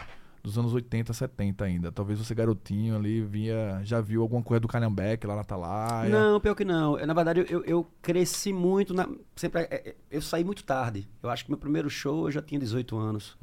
dos 0.44 0.58
anos 0.58 0.74
80, 0.74 1.14
70 1.14 1.64
ainda. 1.64 1.92
Talvez 1.92 2.20
você 2.20 2.36
garotinho 2.36 2.98
ali 2.98 3.22
via, 3.22 3.80
já 3.84 4.02
viu 4.02 4.22
alguma 4.22 4.44
coisa 4.44 4.60
do 4.60 4.68
Calhambeck 4.68 5.26
lá 5.26 5.36
na 5.36 5.42
Atalaia. 5.42 6.10
Não, 6.10 6.40
pior 6.42 6.54
que 6.54 6.66
não. 6.66 7.00
Eu, 7.00 7.08
na 7.08 7.14
verdade, 7.14 7.46
eu, 7.50 7.64
eu 7.64 7.88
cresci 8.02 8.52
muito. 8.52 8.94
Na, 8.94 9.08
sempre, 9.38 9.62
é, 9.62 9.68
é, 9.72 9.96
eu 10.12 10.22
saí 10.22 10.44
muito 10.44 10.64
tarde. 10.66 11.08
Eu 11.24 11.30
acho 11.30 11.46
que 11.46 11.52
meu 11.52 11.58
primeiro 11.58 11.90
show 11.90 12.28
eu 12.28 12.32
já 12.32 12.42
tinha 12.42 12.60
18 12.60 12.98
anos. 12.98 13.38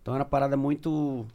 Então 0.00 0.14
era 0.14 0.22
uma 0.24 0.28
parada 0.28 0.56
muito. 0.56 1.26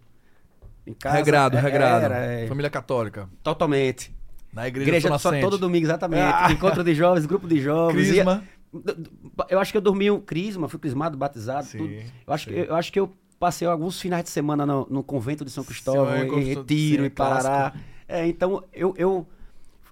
Em 0.85 0.93
casa. 0.93 1.15
regrado, 1.15 1.57
é, 1.57 1.61
regrado. 1.61 2.05
Era, 2.05 2.17
é, 2.17 2.47
Família 2.47 2.69
católica. 2.71 3.29
totalmente. 3.43 4.13
Na 4.51 4.67
igreja, 4.67 4.89
Igreja 4.89 5.17
só 5.17 5.31
todo 5.39 5.57
domingo, 5.57 5.85
exatamente. 5.85 6.21
Ah. 6.21 6.51
Encontro 6.51 6.83
de 6.83 6.93
jovens, 6.93 7.25
grupo 7.25 7.47
de 7.47 7.59
jovens. 7.61 8.07
Crisma. 8.09 8.43
Ia- 8.73 9.45
Eu 9.49 9.59
acho 9.59 9.71
que 9.71 9.77
eu 9.77 9.81
dormi 9.81 10.09
um 10.11 10.19
crisma, 10.19 10.67
fui 10.67 10.79
crismado, 10.79 11.15
batizado, 11.17 11.65
Sim, 11.65 11.77
tudo. 11.77 11.93
Eu 12.27 12.33
acho, 12.33 12.45
sim. 12.49 12.53
que, 12.55 12.59
eu 12.69 12.75
acho 12.75 12.91
que 12.91 12.99
eu 12.99 13.13
passei 13.43 13.67
alguns 13.67 13.99
finais 13.99 14.23
de 14.23 14.29
semana 14.29 14.65
no, 14.65 14.87
no 14.89 15.03
convento 15.03 15.43
de 15.43 15.51
São 15.51 15.65
Cristóvão, 15.65 16.15
em 16.15 16.43
Retiro, 16.45 17.05
em 17.05 17.09
Parará. 17.09 17.71
clássico. 17.71 17.83
É, 18.07 18.25
então 18.25 18.63
eu, 18.71 18.93
eu, 18.97 19.27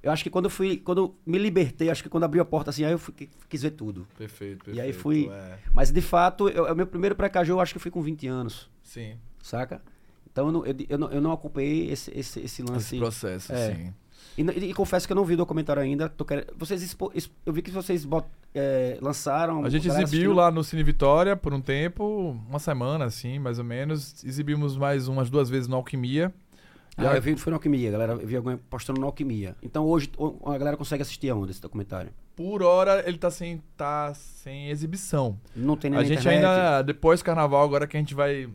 eu 0.02 0.10
acho 0.10 0.24
que 0.24 0.30
quando 0.30 0.46
eu 0.46 0.50
fui, 0.50 0.78
quando 0.78 1.00
eu 1.00 1.16
me 1.26 1.38
libertei, 1.38 1.90
acho 1.90 2.02
que 2.02 2.08
quando 2.08 2.24
abriu 2.24 2.42
a 2.42 2.46
porta 2.46 2.70
assim, 2.70 2.86
aí 2.86 2.94
eu 2.94 2.98
fui- 2.98 3.14
quis 3.50 3.62
ver 3.62 3.72
tudo. 3.72 4.08
Perfeito, 4.18 4.64
perfeito. 4.64 4.78
E 4.78 4.80
aí 4.80 4.94
fui. 4.94 5.28
é. 5.30 5.58
Mas 5.74 5.92
de 5.92 6.02
fato, 6.02 6.48
eu, 6.48 6.64
o 6.72 6.74
meu 6.74 6.88
primeiro 6.88 7.14
pré-caju, 7.14 7.52
eu 7.52 7.60
acho 7.60 7.74
que 7.74 7.78
eu 7.78 7.82
fui 7.82 7.92
com 7.92 8.02
20 8.02 8.26
anos, 8.26 8.70
Sim, 8.82 9.18
saca? 9.44 9.82
Então 10.32 10.46
eu 10.46 10.52
não, 10.54 10.66
eu, 10.66 10.76
eu 10.88 10.98
não, 10.98 11.12
eu 11.12 11.20
não 11.22 11.34
acompanhei 11.34 11.92
esse, 11.92 12.10
esse, 12.18 12.40
esse 12.40 12.64
lance. 12.64 12.96
esse 12.96 12.98
processo, 13.00 13.52
é. 13.52 13.76
sim. 13.76 13.94
E, 14.38 14.44
n- 14.44 14.54
e 14.54 14.74
confesso 14.74 15.06
que 15.06 15.12
eu 15.14 15.16
não 15.16 15.26
vi 15.26 15.34
o 15.34 15.38
documentário 15.38 15.82
ainda. 15.82 16.08
Tô 16.10 16.24
querendo, 16.24 16.48
vocês 16.58 16.82
expo- 16.82 17.12
ex- 17.14 17.30
eu 17.46 17.52
vi 17.54 17.62
que 17.62 17.70
vocês 17.72 18.06
bot, 18.06 18.26
é, 18.56 18.98
lançaram. 19.02 19.66
A 19.66 19.70
gente 19.70 19.88
exibiu 19.88 20.04
assistindo. 20.06 20.34
lá 20.34 20.50
no 20.52 20.64
Cine 20.64 20.84
Vitória 20.84 21.36
por 21.36 21.54
um 21.54 21.62
tempo, 21.62 22.38
uma 22.50 22.60
semana, 22.60 23.06
assim, 23.06 23.40
mais 23.40 23.60
ou 23.60 23.66
menos. 23.66 24.24
Exibimos 24.24 24.78
mais 24.78 25.08
umas 25.08 25.30
duas 25.30 25.50
vezes 25.50 25.68
no 25.68 25.76
Alquimia. 25.76 26.34
Ah, 26.98 27.04
Já- 27.04 27.16
eu 27.16 27.22
vi, 27.22 27.36
foi 27.38 27.52
no 27.52 27.56
Alquimia, 27.56 27.90
galera. 27.92 28.14
Eu 28.14 28.28
vi 28.28 28.36
alguém 28.36 28.58
postando 28.70 29.00
no 29.00 29.06
Alquimia. 29.08 29.56
Então 29.64 29.86
hoje 29.86 30.10
a 30.46 30.58
galera 30.58 30.76
consegue 30.78 31.02
assistir 31.02 31.30
aonde 31.30 31.52
esse 31.52 31.62
documentário? 31.62 32.12
Por 32.36 32.64
hora 32.64 33.04
ele 33.08 33.18
tá 33.18 33.30
sem, 33.32 33.62
tá 33.78 34.14
sem 34.14 34.70
exibição. 34.70 35.38
Não 35.56 35.76
tem 35.78 35.92
nem 35.92 36.00
A 36.00 36.04
gente 36.04 36.20
internet. 36.20 36.46
ainda, 36.46 36.82
depois 36.82 37.20
do 37.22 37.24
carnaval, 37.26 37.64
agora 37.64 37.86
que 37.88 37.96
a 37.96 38.00
gente 38.00 38.14
vai 38.16 38.50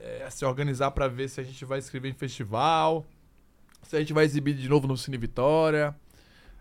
é, 0.00 0.26
se 0.30 0.44
organizar 0.44 0.90
pra 0.92 1.06
ver 1.08 1.28
se 1.28 1.40
a 1.40 1.44
gente 1.44 1.64
vai 1.64 1.78
escrever 1.78 2.08
em 2.08 2.12
festival, 2.14 3.04
se 3.82 3.96
a 3.96 3.98
gente 3.98 4.12
vai 4.12 4.24
exibir 4.24 4.54
de 4.54 4.68
novo 4.68 4.86
no 4.86 4.96
Cine 4.96 5.16
Vitória, 5.16 5.94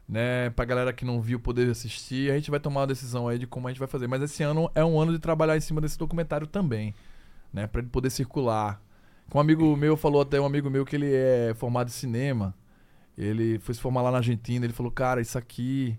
né? 0.07 0.49
Pra 0.51 0.65
galera 0.65 0.91
que 0.91 1.05
não 1.05 1.21
viu 1.21 1.39
poder 1.39 1.69
assistir, 1.69 2.31
a 2.31 2.35
gente 2.35 2.49
vai 2.49 2.59
tomar 2.59 2.81
uma 2.81 2.87
decisão 2.87 3.27
aí 3.27 3.37
de 3.37 3.45
como 3.45 3.67
a 3.67 3.71
gente 3.71 3.79
vai 3.79 3.87
fazer. 3.87 4.07
Mas 4.07 4.21
esse 4.21 4.41
ano 4.41 4.71
é 4.73 4.83
um 4.83 4.99
ano 4.99 5.11
de 5.11 5.19
trabalhar 5.19 5.55
em 5.55 5.61
cima 5.61 5.79
desse 5.79 5.97
documentário 5.97 6.47
também, 6.47 6.95
né? 7.53 7.67
Pra 7.67 7.81
ele 7.81 7.89
poder 7.89 8.09
circular. 8.09 8.81
Um 9.33 9.39
amigo 9.39 9.75
meu 9.75 9.95
falou 9.95 10.21
até 10.21 10.41
um 10.41 10.45
amigo 10.45 10.69
meu 10.69 10.83
que 10.83 10.95
ele 10.95 11.13
é 11.13 11.53
formado 11.55 11.87
em 11.87 11.91
cinema. 11.91 12.55
Ele 13.15 13.59
foi 13.59 13.75
se 13.75 13.81
formar 13.81 14.01
lá 14.01 14.11
na 14.11 14.17
Argentina. 14.17 14.65
Ele 14.65 14.73
falou, 14.73 14.91
cara, 14.91 15.21
isso 15.21 15.37
aqui 15.37 15.95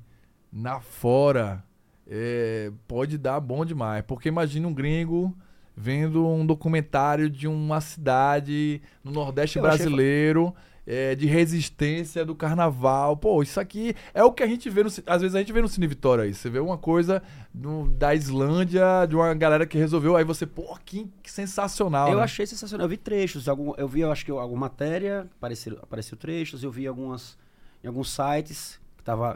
na 0.52 0.80
fora 0.80 1.62
é, 2.08 2.72
pode 2.88 3.16
dar 3.16 3.38
bom 3.38 3.64
demais. 3.64 4.02
Porque 4.04 4.28
imagina 4.28 4.66
um 4.66 4.74
gringo 4.74 5.36
vendo 5.76 6.26
um 6.26 6.44
documentário 6.44 7.30
de 7.30 7.46
uma 7.46 7.80
cidade 7.80 8.82
no 9.04 9.12
Nordeste 9.12 9.58
Eu 9.58 9.66
achei 9.66 9.78
brasileiro. 9.78 10.54
É, 10.92 11.14
de 11.14 11.24
resistência 11.24 12.24
do 12.24 12.34
carnaval. 12.34 13.16
Pô, 13.16 13.44
isso 13.44 13.60
aqui 13.60 13.94
é 14.12 14.24
o 14.24 14.32
que 14.32 14.42
a 14.42 14.46
gente 14.46 14.68
vê 14.68 14.82
no. 14.82 14.88
Às 15.06 15.22
vezes 15.22 15.36
a 15.36 15.38
gente 15.38 15.52
vê 15.52 15.62
no 15.62 15.68
Cine 15.68 15.86
Vitória 15.86 16.24
aí. 16.24 16.34
Você 16.34 16.50
vê 16.50 16.58
uma 16.58 16.76
coisa 16.76 17.22
no- 17.54 17.88
da 17.88 18.12
Islândia, 18.12 19.06
de 19.08 19.14
uma 19.14 19.32
galera 19.34 19.64
que 19.66 19.78
resolveu. 19.78 20.16
Aí 20.16 20.24
você, 20.24 20.44
pô, 20.44 20.76
que, 20.84 21.06
que 21.22 21.30
sensacional. 21.30 22.08
Eu 22.10 22.16
né? 22.16 22.24
achei 22.24 22.44
sensacional. 22.44 22.86
Eu 22.86 22.88
vi 22.88 22.96
trechos. 22.96 23.48
Algum, 23.48 23.72
eu 23.76 23.86
vi, 23.86 24.00
eu 24.00 24.10
acho 24.10 24.24
que 24.24 24.32
alguma 24.32 24.62
matéria, 24.62 25.28
apareceu, 25.38 25.78
apareceu 25.80 26.16
trechos. 26.18 26.64
Eu 26.64 26.72
vi 26.72 26.88
algumas, 26.88 27.38
em 27.84 27.86
alguns 27.86 28.10
sites 28.10 28.80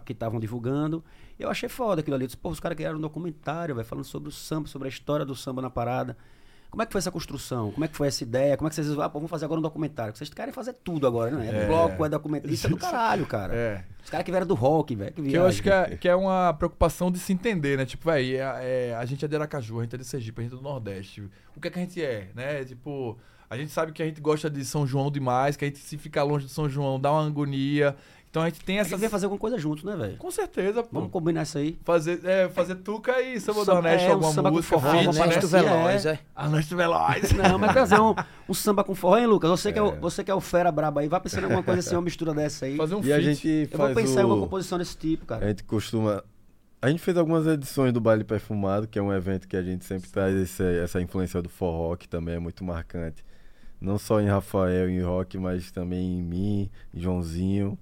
que 0.04 0.12
estavam 0.12 0.40
divulgando. 0.40 1.04
Eu 1.38 1.48
achei 1.48 1.68
foda 1.68 2.00
aquilo 2.00 2.16
ali. 2.16 2.24
Eu 2.24 2.28
disse, 2.28 2.36
Pô, 2.36 2.48
os 2.48 2.58
caras 2.58 2.74
criaram 2.74 2.98
um 2.98 3.00
documentário, 3.00 3.76
vai 3.76 3.84
falando 3.84 4.04
sobre 4.04 4.28
o 4.28 4.32
samba, 4.32 4.66
sobre 4.66 4.88
a 4.88 4.90
história 4.90 5.24
do 5.24 5.36
samba 5.36 5.62
na 5.62 5.70
parada. 5.70 6.16
Como 6.74 6.82
é 6.82 6.86
que 6.86 6.90
foi 6.90 6.98
essa 6.98 7.12
construção? 7.12 7.70
Como 7.70 7.84
é 7.84 7.88
que 7.88 7.96
foi 7.96 8.08
essa 8.08 8.24
ideia? 8.24 8.56
Como 8.56 8.66
é 8.66 8.68
que 8.68 8.74
vocês. 8.74 8.98
Ah, 8.98 9.08
pô, 9.08 9.20
vamos 9.20 9.30
fazer 9.30 9.44
agora 9.44 9.60
um 9.60 9.62
documentário. 9.62 10.12
Vocês 10.16 10.28
querem 10.28 10.52
fazer 10.52 10.72
tudo 10.72 11.06
agora, 11.06 11.30
né? 11.30 11.46
É, 11.46 11.62
É. 11.62 11.66
bloco, 11.68 12.04
é 12.04 12.08
documentário. 12.08 12.52
Isso 12.52 12.66
é 12.66 12.70
do 12.70 12.76
caralho, 12.76 13.24
cara. 13.26 13.54
É. 13.54 13.84
Os 14.02 14.10
caras 14.10 14.24
que 14.24 14.32
vieram 14.32 14.44
do 14.44 14.54
rock, 14.54 14.96
velho. 14.96 15.12
Que, 15.12 15.22
Que 15.22 15.38
eu 15.38 15.46
acho 15.46 15.62
que 15.62 15.70
é, 15.70 15.96
que 15.96 16.08
é 16.08 16.16
uma 16.16 16.52
preocupação 16.52 17.12
de 17.12 17.20
se 17.20 17.32
entender, 17.32 17.78
né? 17.78 17.86
Tipo, 17.86 18.10
véi, 18.10 18.34
é, 18.34 18.40
é, 18.90 18.96
a 18.98 19.04
gente 19.04 19.24
é 19.24 19.28
de 19.28 19.36
Aracaju, 19.36 19.78
a 19.78 19.82
gente 19.84 19.94
é 19.94 19.98
de 19.98 20.04
Sergipe, 20.04 20.40
a 20.40 20.42
gente 20.42 20.54
é 20.54 20.56
do 20.56 20.62
Nordeste. 20.62 21.22
O 21.56 21.60
que 21.60 21.68
é 21.68 21.70
que 21.70 21.78
a 21.78 21.82
gente 21.82 22.02
é, 22.02 22.30
né? 22.34 22.64
Tipo, 22.64 23.16
a 23.48 23.56
gente 23.56 23.70
sabe 23.70 23.92
que 23.92 24.02
a 24.02 24.06
gente 24.06 24.20
gosta 24.20 24.50
de 24.50 24.64
São 24.64 24.84
João 24.84 25.12
demais, 25.12 25.56
que 25.56 25.64
a 25.64 25.68
gente 25.68 25.78
se 25.78 25.96
ficar 25.96 26.24
longe 26.24 26.46
de 26.46 26.50
São 26.52 26.68
João 26.68 26.98
dá 26.98 27.12
uma 27.12 27.24
agonia. 27.24 27.94
Então 28.34 28.42
a 28.42 28.46
gente 28.48 28.64
tem 28.64 28.80
A 28.80 28.82
gente 28.82 28.88
essas... 28.88 28.98
devia 28.98 29.08
fazer 29.10 29.26
alguma 29.26 29.38
coisa 29.38 29.56
junto, 29.56 29.86
né, 29.86 29.94
velho? 29.94 30.16
Com 30.16 30.28
certeza, 30.28 30.82
pô. 30.82 30.88
Vamos 30.90 31.12
combinar 31.12 31.42
isso 31.44 31.56
aí. 31.56 31.78
Fazer, 31.84 32.18
é, 32.24 32.48
fazer 32.48 32.74
tuca 32.74 33.22
e 33.22 33.38
samba 33.40 33.60
do 33.60 33.64
Samba- 33.64 33.74
Nordeste, 33.82 34.06
é, 34.06 34.08
um 34.08 34.12
alguma 34.14 34.32
samba 34.32 34.48
com 34.50 34.56
música, 34.56 34.74
forró, 34.80 34.90
feat, 34.90 35.06
uma 35.06 35.26
né? 35.26 35.38
Veloz, 35.40 36.06
é. 36.06 36.10
é. 36.36 36.42
Ernesto 36.44 36.76
Veloz. 36.76 37.30
Não, 37.30 37.58
mas 37.60 37.72
trazer 37.72 38.00
um, 38.00 38.12
um 38.48 38.52
samba 38.52 38.82
com 38.82 38.92
forró, 38.92 39.18
hein, 39.18 39.26
Lucas? 39.28 39.48
Você, 39.50 39.72
que 39.72 39.78
é 39.78 39.82
o, 39.82 39.92
você 40.00 40.24
que 40.24 40.32
é 40.32 40.34
o 40.34 40.40
fera 40.40 40.72
brabo 40.72 40.98
aí, 40.98 41.06
vai 41.06 41.20
pensando 41.20 41.42
em 41.42 41.44
alguma 41.44 41.62
coisa 41.62 41.78
assim, 41.78 41.94
uma 41.94 42.02
mistura 42.02 42.34
dessa 42.34 42.66
aí. 42.66 42.76
Fazer 42.76 42.96
um 42.96 43.04
E 43.04 43.12
a 43.12 43.20
gente 43.20 43.46
Eu 43.70 43.78
vou 43.78 43.86
faz 43.86 43.94
pensar 43.94 44.22
em 44.22 44.24
o... 44.24 44.26
uma 44.26 44.38
composição 44.40 44.78
desse 44.78 44.96
tipo, 44.96 45.26
cara. 45.26 45.44
A 45.44 45.48
gente 45.50 45.62
costuma. 45.62 46.24
A 46.82 46.88
gente 46.90 47.02
fez 47.02 47.16
algumas 47.16 47.46
edições 47.46 47.92
do 47.92 48.00
Baile 48.00 48.24
Perfumado, 48.24 48.88
que 48.88 48.98
é 48.98 49.02
um 49.02 49.12
evento 49.12 49.46
que 49.46 49.56
a 49.56 49.62
gente 49.62 49.84
sempre 49.84 50.10
traz 50.10 50.34
esse- 50.34 50.80
essa 50.82 51.00
influência 51.00 51.40
do 51.40 51.48
forró, 51.48 51.94
que 51.94 52.08
também 52.08 52.34
é 52.34 52.38
muito 52.40 52.64
marcante. 52.64 53.24
Não 53.80 53.96
só 53.96 54.20
em 54.20 54.26
Rafael 54.26 54.90
e 54.90 54.94
em 54.94 55.02
Rock, 55.02 55.38
mas 55.38 55.70
também 55.70 56.18
em 56.18 56.20
mim, 56.20 56.68
em 56.92 57.00
Joãozinho. 57.00 57.78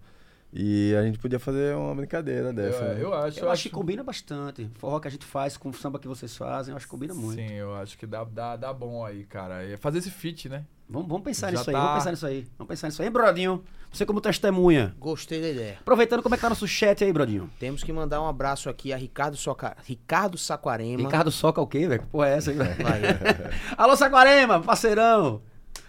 E 0.54 0.94
a 0.94 1.02
gente 1.02 1.18
podia 1.18 1.38
fazer 1.38 1.74
uma 1.74 1.94
brincadeira 1.94 2.52
dessa. 2.52 2.76
Eu, 2.84 2.94
né? 2.94 3.02
eu 3.02 3.14
acho, 3.14 3.40
Eu 3.40 3.50
acho 3.50 3.62
que 3.62 3.70
combina 3.70 4.02
bastante. 4.04 4.68
Forró 4.74 5.00
que 5.00 5.08
a 5.08 5.10
gente 5.10 5.24
faz 5.24 5.56
com 5.56 5.70
o 5.70 5.72
samba 5.74 5.98
que 5.98 6.06
vocês 6.06 6.36
fazem, 6.36 6.72
eu 6.72 6.76
acho 6.76 6.84
que 6.84 6.90
combina 6.90 7.14
muito. 7.14 7.40
Sim, 7.40 7.52
eu 7.52 7.74
acho 7.74 7.96
que 7.96 8.06
dá, 8.06 8.22
dá, 8.22 8.54
dá 8.56 8.72
bom 8.72 9.02
aí, 9.04 9.24
cara. 9.24 9.62
É 9.64 9.78
fazer 9.78 9.98
esse 9.98 10.10
feat, 10.10 10.50
né? 10.50 10.64
Vamos, 10.86 11.08
vamos 11.08 11.22
pensar 11.24 11.50
Já 11.50 11.58
nisso 11.58 11.70
aí, 11.70 11.74
tá. 11.74 11.80
vamos 11.80 11.94
pensar 11.98 12.10
nisso 12.10 12.26
aí. 12.26 12.46
Vamos 12.58 12.68
pensar 12.68 12.86
nisso 12.88 13.00
aí. 13.00 13.08
Hein, 13.08 13.12
Brodinho? 13.12 13.64
Você 13.90 14.04
como 14.04 14.20
testemunha. 14.20 14.94
Gostei 14.98 15.40
da 15.40 15.48
ideia. 15.48 15.76
Aproveitando, 15.80 16.22
como 16.22 16.34
é 16.34 16.36
que 16.38 16.42
tá 16.42 16.50
nosso 16.50 16.68
chat 16.68 17.02
aí, 17.02 17.10
Brodinho? 17.12 17.50
Temos 17.58 17.82
que 17.82 17.90
mandar 17.90 18.20
um 18.20 18.26
abraço 18.28 18.68
aqui 18.68 18.92
a 18.92 18.96
Ricardo, 18.98 19.38
Soca... 19.38 19.74
Ricardo 19.86 20.36
Saquarema. 20.36 21.02
Ricardo 21.02 21.30
Soca 21.30 21.62
o 21.62 21.66
quê, 21.66 21.88
velho? 21.88 22.02
Que 22.02 22.06
porra 22.08 22.28
é 22.28 22.36
essa 22.36 22.50
aí, 22.50 22.58
velho? 22.58 22.74
Vai. 22.84 23.00
Alô, 23.78 23.96
Saquarema, 23.96 24.60
parceirão. 24.60 25.40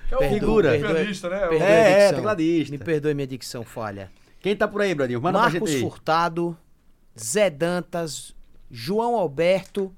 Que 0.07 0.15
é 0.15 0.17
Perdoa, 0.19 0.39
figura. 0.39 0.71
Pianista, 0.79 1.29
né? 1.29 1.39
perdoa 1.47 1.67
a 1.67 1.69
É, 1.69 1.81
é, 1.81 1.97
dicção. 1.99 2.15
tecladista. 2.15 2.71
Me 2.71 2.77
perdoe 2.77 3.13
minha 3.13 3.27
dicção 3.27 3.63
falha. 3.63 4.09
Quem 4.43 4.57
tá 4.57 4.67
por 4.67 4.81
aí, 4.81 4.93
Brodinho? 4.93 5.21
Manda 5.21 5.39
Marcos 5.39 5.69
gente 5.69 5.77
aí. 5.77 5.81
Furtado, 5.81 6.57
Zé 7.17 7.49
Dantas, 7.49 8.35
João 8.69 9.15
Alberto, 9.15 9.89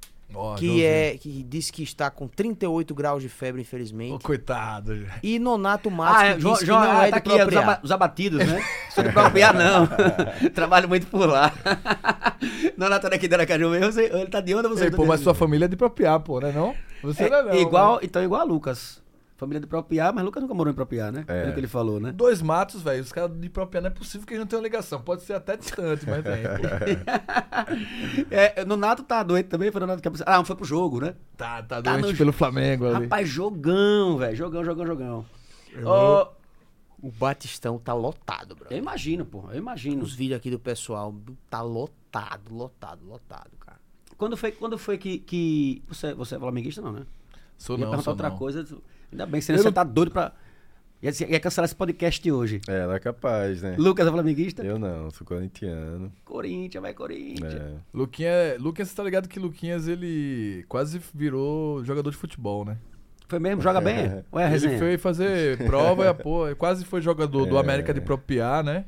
que 0.59 0.85
é 0.85 1.17
que 1.19 1.41
disse 1.41 1.73
que 1.73 1.81
está 1.81 2.11
com 2.11 2.27
38 2.27 2.93
graus 2.93 3.23
de 3.23 3.27
febre, 3.27 3.63
infelizmente. 3.63 4.23
coitado. 4.23 5.07
E 5.23 5.39
Nonato 5.39 5.89
Matos, 5.89 6.21
Ah, 6.21 6.25
é, 6.27 6.33
que 6.35 6.41
João, 6.41 6.53
disse 6.53 6.65
João, 6.67 6.81
que 6.81 6.87
não 6.87 6.93
ah, 6.99 7.07
é 7.07 7.09
tá 7.09 7.19
de 7.19 7.31
aqui, 7.31 7.57
é, 7.57 7.79
os, 7.81 7.91
abatidos, 7.91 8.45
né? 8.45 8.63
Só 8.91 9.01
de 9.01 9.11
propriar, 9.11 9.51
não. 9.51 9.87
Trabalho 10.53 10.87
muito 10.87 11.07
por 11.07 11.27
lá. 11.27 11.51
Não, 12.77 12.89
Natan 12.89 13.07
aqui 13.07 13.27
de 13.27 13.33
Aracaju 13.33 13.69
mesmo, 13.69 13.99
ele 13.99 14.27
tá 14.27 14.41
de 14.41 14.53
onde 14.53 14.67
você 14.67 14.85
Ei, 14.85 14.91
tá 14.91 14.97
pô, 14.97 15.05
mas 15.05 15.21
sua 15.21 15.33
família 15.33 15.65
é 15.65 15.67
de 15.67 15.75
propriar, 15.77 16.19
pô, 16.19 16.39
né 16.39 16.51
não? 16.51 16.75
Você 17.01 17.23
É, 17.23 17.29
não 17.29 17.37
é 17.37 17.43
não, 17.43 17.55
igual, 17.55 17.93
né? 17.95 17.99
então 18.03 18.21
igual 18.21 18.41
a 18.41 18.43
Lucas. 18.43 19.01
Família 19.37 19.59
de 19.59 19.67
Propiá, 19.67 20.13
mas 20.13 20.23
Lucas 20.23 20.41
nunca 20.41 20.53
morou 20.53 20.71
em 20.71 20.75
Propiá, 20.75 21.11
né? 21.11 21.25
É. 21.27 21.41
Pelo 21.41 21.53
que 21.53 21.59
ele 21.59 21.67
falou, 21.67 21.99
né? 21.99 22.11
Dois 22.13 22.41
matos, 22.41 22.81
velho. 22.81 23.01
Os 23.03 23.11
caras 23.11 23.37
de 23.37 23.49
própria 23.49 23.81
não 23.81 23.87
é 23.87 23.89
possível 23.89 24.25
que 24.25 24.33
eles 24.33 24.39
não 24.39 24.47
tenham 24.47 24.63
ligação. 24.63 25.01
Pode 25.01 25.23
ser 25.23 25.33
até 25.33 25.57
distante, 25.57 26.05
mas 26.09 26.23
tem. 26.23 26.43
É, 28.31 28.63
Nonato 28.65 29.03
tá 29.03 29.21
doente 29.23 29.47
também, 29.49 29.71
foi 29.71 29.81
Nonato 29.81 30.01
que 30.01 30.23
Ah, 30.25 30.37
não 30.37 30.45
foi 30.45 30.55
pro 30.55 30.65
jogo, 30.65 30.99
né? 31.01 31.15
tá, 31.35 31.61
tá 31.63 31.81
Tá 31.81 31.97
doente 31.97 32.11
no- 32.13 32.17
pelo 32.17 32.31
Flamengo 32.33 32.85
ali. 32.87 33.03
Rapaz, 33.05 33.27
jogão, 33.27 34.17
velho. 34.17 34.35
Jogão, 34.35 34.63
jogão, 34.63 34.85
jogão. 34.85 35.25
Ó, 35.83 36.29
O 37.01 37.11
Batistão 37.11 37.77
tá 37.77 37.93
lotado, 37.93 38.55
bro. 38.55 38.67
eu 38.69 38.77
imagino, 38.77 39.25
pô. 39.25 39.43
Eu 39.51 39.57
imagino. 39.57 40.01
Os 40.03 40.13
vídeos 40.13 40.37
aqui 40.37 40.49
do 40.49 40.59
pessoal 40.59 41.13
tá 41.49 41.61
lotado, 41.61 42.53
lotado, 42.53 43.05
lotado, 43.05 43.51
cara. 43.59 43.79
Quando 44.17 44.37
foi, 44.37 44.51
quando 44.53 44.77
foi 44.77 44.97
que. 44.97 45.19
que... 45.19 45.83
Você, 45.89 46.13
você 46.13 46.35
é 46.35 46.39
flamenguista, 46.39 46.81
não, 46.81 46.93
né? 46.93 47.01
Sou 47.57 47.75
Ia 47.77 47.81
não, 47.85 47.91
perguntar 47.91 48.03
sou 48.03 48.13
outra 48.13 48.29
não. 48.29 48.37
coisa. 48.37 48.65
Ainda 49.15 49.25
bem 49.25 49.39
que 49.39 49.45
você, 49.45 49.53
Eu 49.53 49.57
você 49.59 49.63
não- 49.65 49.71
tá 49.71 49.83
doido 49.83 50.11
pra. 50.11 50.31
Ia, 51.01 51.11
ia 51.29 51.39
cancelar 51.39 51.65
esse 51.65 51.75
podcast 51.75 52.21
de 52.21 52.31
hoje. 52.31 52.61
É, 52.67 52.79
era 52.79 52.99
capaz, 52.99 53.61
né? 53.61 53.75
Lucas 53.77 54.07
é 54.07 54.11
flamenguista? 54.11 54.63
Eu 54.63 54.79
não, 54.79 55.11
sou 55.11 55.25
corintiano. 55.27 56.11
Corinthians, 56.23 56.81
vai 56.81 56.93
Corinthians. 56.93 57.53
É. 57.53 57.73
Luquinha, 57.93 58.31
Luquinhas, 58.59 58.89
você 58.89 58.95
tá 58.95 59.03
ligado 59.03 59.27
que 59.29 59.39
Luquinhas, 59.39 59.87
ele 59.87 60.65
quase 60.67 60.99
virou 61.13 61.83
jogador 61.83 62.09
de 62.09 62.17
futebol, 62.17 62.65
né? 62.65 62.77
Foi 63.27 63.39
mesmo? 63.39 63.61
Joga 63.61 63.81
bem? 63.81 64.23
Ou 64.31 64.39
é 64.39 64.45
a 64.45 64.47
resenha? 64.47 64.73
Ele 64.73 64.79
foi 64.79 64.97
fazer 64.97 65.57
prova 65.65 66.07
e 66.09 66.13
pô, 66.13 66.47
ele 66.47 66.55
quase 66.55 66.85
foi 66.85 67.01
jogador 67.01 67.45
do 67.45 67.57
É. 67.57 67.59
América 67.59 67.93
de 67.93 68.01
Propiá, 68.01 68.63
né? 68.63 68.85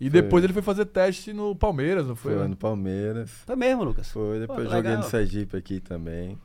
E 0.00 0.10
Foi. 0.10 0.22
depois 0.22 0.42
ele 0.44 0.52
foi 0.52 0.62
fazer 0.62 0.84
teste 0.86 1.32
no 1.32 1.54
Palmeiras, 1.54 2.06
não 2.06 2.16
foi? 2.16 2.32
Foi 2.32 2.40
lá 2.42 2.48
no 2.48 2.56
Palmeiras. 2.56 3.30
Foi 3.46 3.56
mesmo, 3.56 3.84
Lucas? 3.84 4.10
Foi, 4.10 4.40
depois 4.40 4.64
Pô, 4.64 4.74
joguei 4.74 4.90
legal. 4.90 5.04
no 5.04 5.08
Sergipe 5.08 5.56
aqui 5.56 5.80
também. 5.80 6.36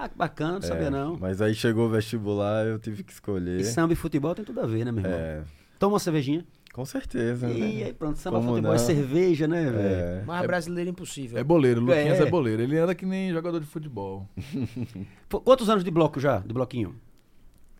Ah, 0.00 0.08
que 0.08 0.16
bacana, 0.16 0.52
não 0.52 0.58
É, 0.58 0.62
sabia 0.62 0.90
não. 0.90 1.16
Mas 1.18 1.40
aí 1.42 1.54
chegou 1.54 1.86
o 1.86 1.90
vestibular, 1.90 2.64
eu 2.66 2.78
tive 2.78 3.02
que 3.02 3.12
escolher. 3.12 3.60
E 3.60 3.64
samba 3.64 3.92
e 3.92 3.96
futebol 3.96 4.34
tem 4.34 4.44
tudo 4.44 4.60
a 4.60 4.66
ver, 4.66 4.84
né, 4.84 4.92
meu 4.92 5.02
irmão? 5.04 5.18
É, 5.18 5.42
Toma 5.78 5.94
uma 5.94 5.98
cervejinha. 5.98 6.44
com 6.72 6.84
certeza, 6.84 7.48
E 7.50 7.58
né? 7.60 7.84
aí 7.86 7.92
pronto, 7.92 8.16
samba, 8.18 8.38
Como 8.38 8.50
futebol 8.50 8.72
é 8.74 8.78
não? 8.78 8.84
cerveja, 8.84 9.48
né, 9.48 9.64
velho? 9.70 9.78
É. 9.80 10.22
Mas 10.26 10.46
brasileiro 10.46 10.88
é 10.88 10.92
impossível. 10.92 11.38
É 11.38 11.42
boleiro, 11.44 11.80
Luquinhas 11.80 12.20
é. 12.20 12.22
É. 12.22 12.30
boleiro. 12.30 12.62
Ele 12.62 12.78
anda 12.78 12.94
que 12.94 13.04
nem 13.04 13.32
jogador 13.32 13.58
de 13.60 13.66
futebol. 13.66 14.28
Quantos 15.44 15.68
anos 15.68 15.82
de 15.84 15.90
bloco 15.90 16.20
já? 16.20 16.38
De 16.38 16.52
bloquinho? 16.54 16.94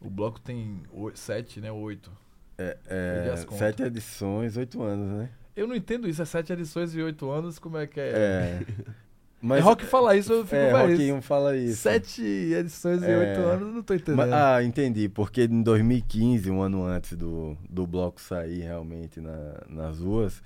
O 0.00 0.08
bloco 0.10 0.40
tem 0.40 0.82
oi- 0.92 1.12
sete, 1.14 1.60
né? 1.60 1.70
Oito. 1.72 2.10
É, 2.56 2.76
é, 2.88 3.36
sete 3.56 3.82
edições, 3.84 4.56
oito 4.56 4.82
anos, 4.82 5.08
né? 5.18 5.30
Eu 5.54 5.66
não 5.68 5.74
entendo 5.76 6.08
isso, 6.08 6.20
é 6.22 6.24
sete 6.24 6.52
edições 6.52 6.94
e 6.94 7.00
oito 7.02 7.30
anos, 7.30 7.58
como 7.58 7.76
é 7.78 7.86
que 7.86 7.98
é? 8.00 8.08
É. 8.10 8.60
É 9.41 9.59
rock 9.61 9.84
fala 9.84 10.16
isso, 10.16 10.32
eu 10.32 10.45
fico 10.45 10.57
é. 10.57 10.72
Rock 10.72 11.12
1 11.12 11.22
fala 11.22 11.57
isso. 11.57 11.76
Sete 11.82 12.22
edições 12.22 13.03
e 13.03 13.07
É. 13.11 13.16
oito 13.18 13.41
anos, 13.43 13.74
não 13.74 13.82
tô 13.82 13.95
entendendo. 13.95 14.16
Mas- 14.16 14.32
ah, 14.32 14.62
entendi. 14.64 15.09
Porque 15.09 15.45
em 15.45 15.62
2015, 15.62 16.51
um 16.51 16.61
ano 16.61 16.84
antes 16.84 17.16
do, 17.16 17.57
do 17.70 17.86
bloco 17.86 18.20
sair 18.20 18.62
realmente 18.62 19.20
na- 19.20 19.62
nas 19.68 20.01
ruas, 20.01 20.43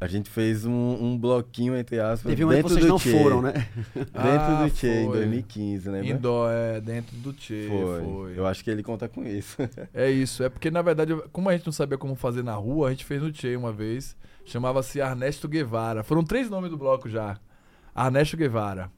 a 0.00 0.06
gente 0.08 0.30
fez 0.30 0.64
um, 0.64 0.72
um 0.72 1.18
bloquinho, 1.18 1.76
entre 1.76 2.00
aspas, 2.00 2.30
Teve 2.30 2.44
um 2.46 2.48
dentro 2.48 2.70
vocês 2.70 2.84
do 2.84 2.88
não 2.88 2.98
Tchê. 2.98 3.12
foram, 3.22 3.42
né? 3.42 3.52
Dentro 3.94 4.10
Ah, 4.14 4.64
do 4.64 4.70
Tchê, 4.70 5.00
em 5.02 5.04
foi. 5.06 5.16
2015, 5.18 5.90
né? 5.90 6.06
Indoor, 6.06 6.50
é, 6.50 6.80
dentro 6.80 7.14
do 7.18 7.32
Tchê, 7.34 7.66
Foi. 7.68 8.02
foi. 8.02 8.38
Eu 8.38 8.46
acho 8.46 8.64
que 8.64 8.70
ele 8.70 8.82
conta 8.82 9.06
com 9.08 9.22
isso. 9.24 9.56
É 9.92 10.10
isso, 10.10 10.42
é 10.42 10.48
porque 10.48 10.70
na 10.70 10.80
verdade, 10.80 11.14
como 11.30 11.50
a 11.50 11.52
gente 11.56 11.66
não 11.66 11.72
sabia 11.72 11.98
como 11.98 12.14
fazer 12.14 12.42
na 12.42 12.54
rua, 12.54 12.88
a 12.88 12.90
gente 12.90 13.04
fez 13.04 13.20
no 13.22 13.30
Tchê 13.30 13.54
uma 13.54 13.70
vez. 13.72 14.16
Chamava-se 14.46 14.98
Ernesto 14.98 15.46
Guevara. 15.48 16.02
Foram 16.02 16.24
três 16.24 16.48
nomes 16.50 16.70
do 16.70 16.76
bloco 16.78 17.08
já. 17.08 17.38
Ernesto 17.96 18.36
Guevara. 18.36 18.90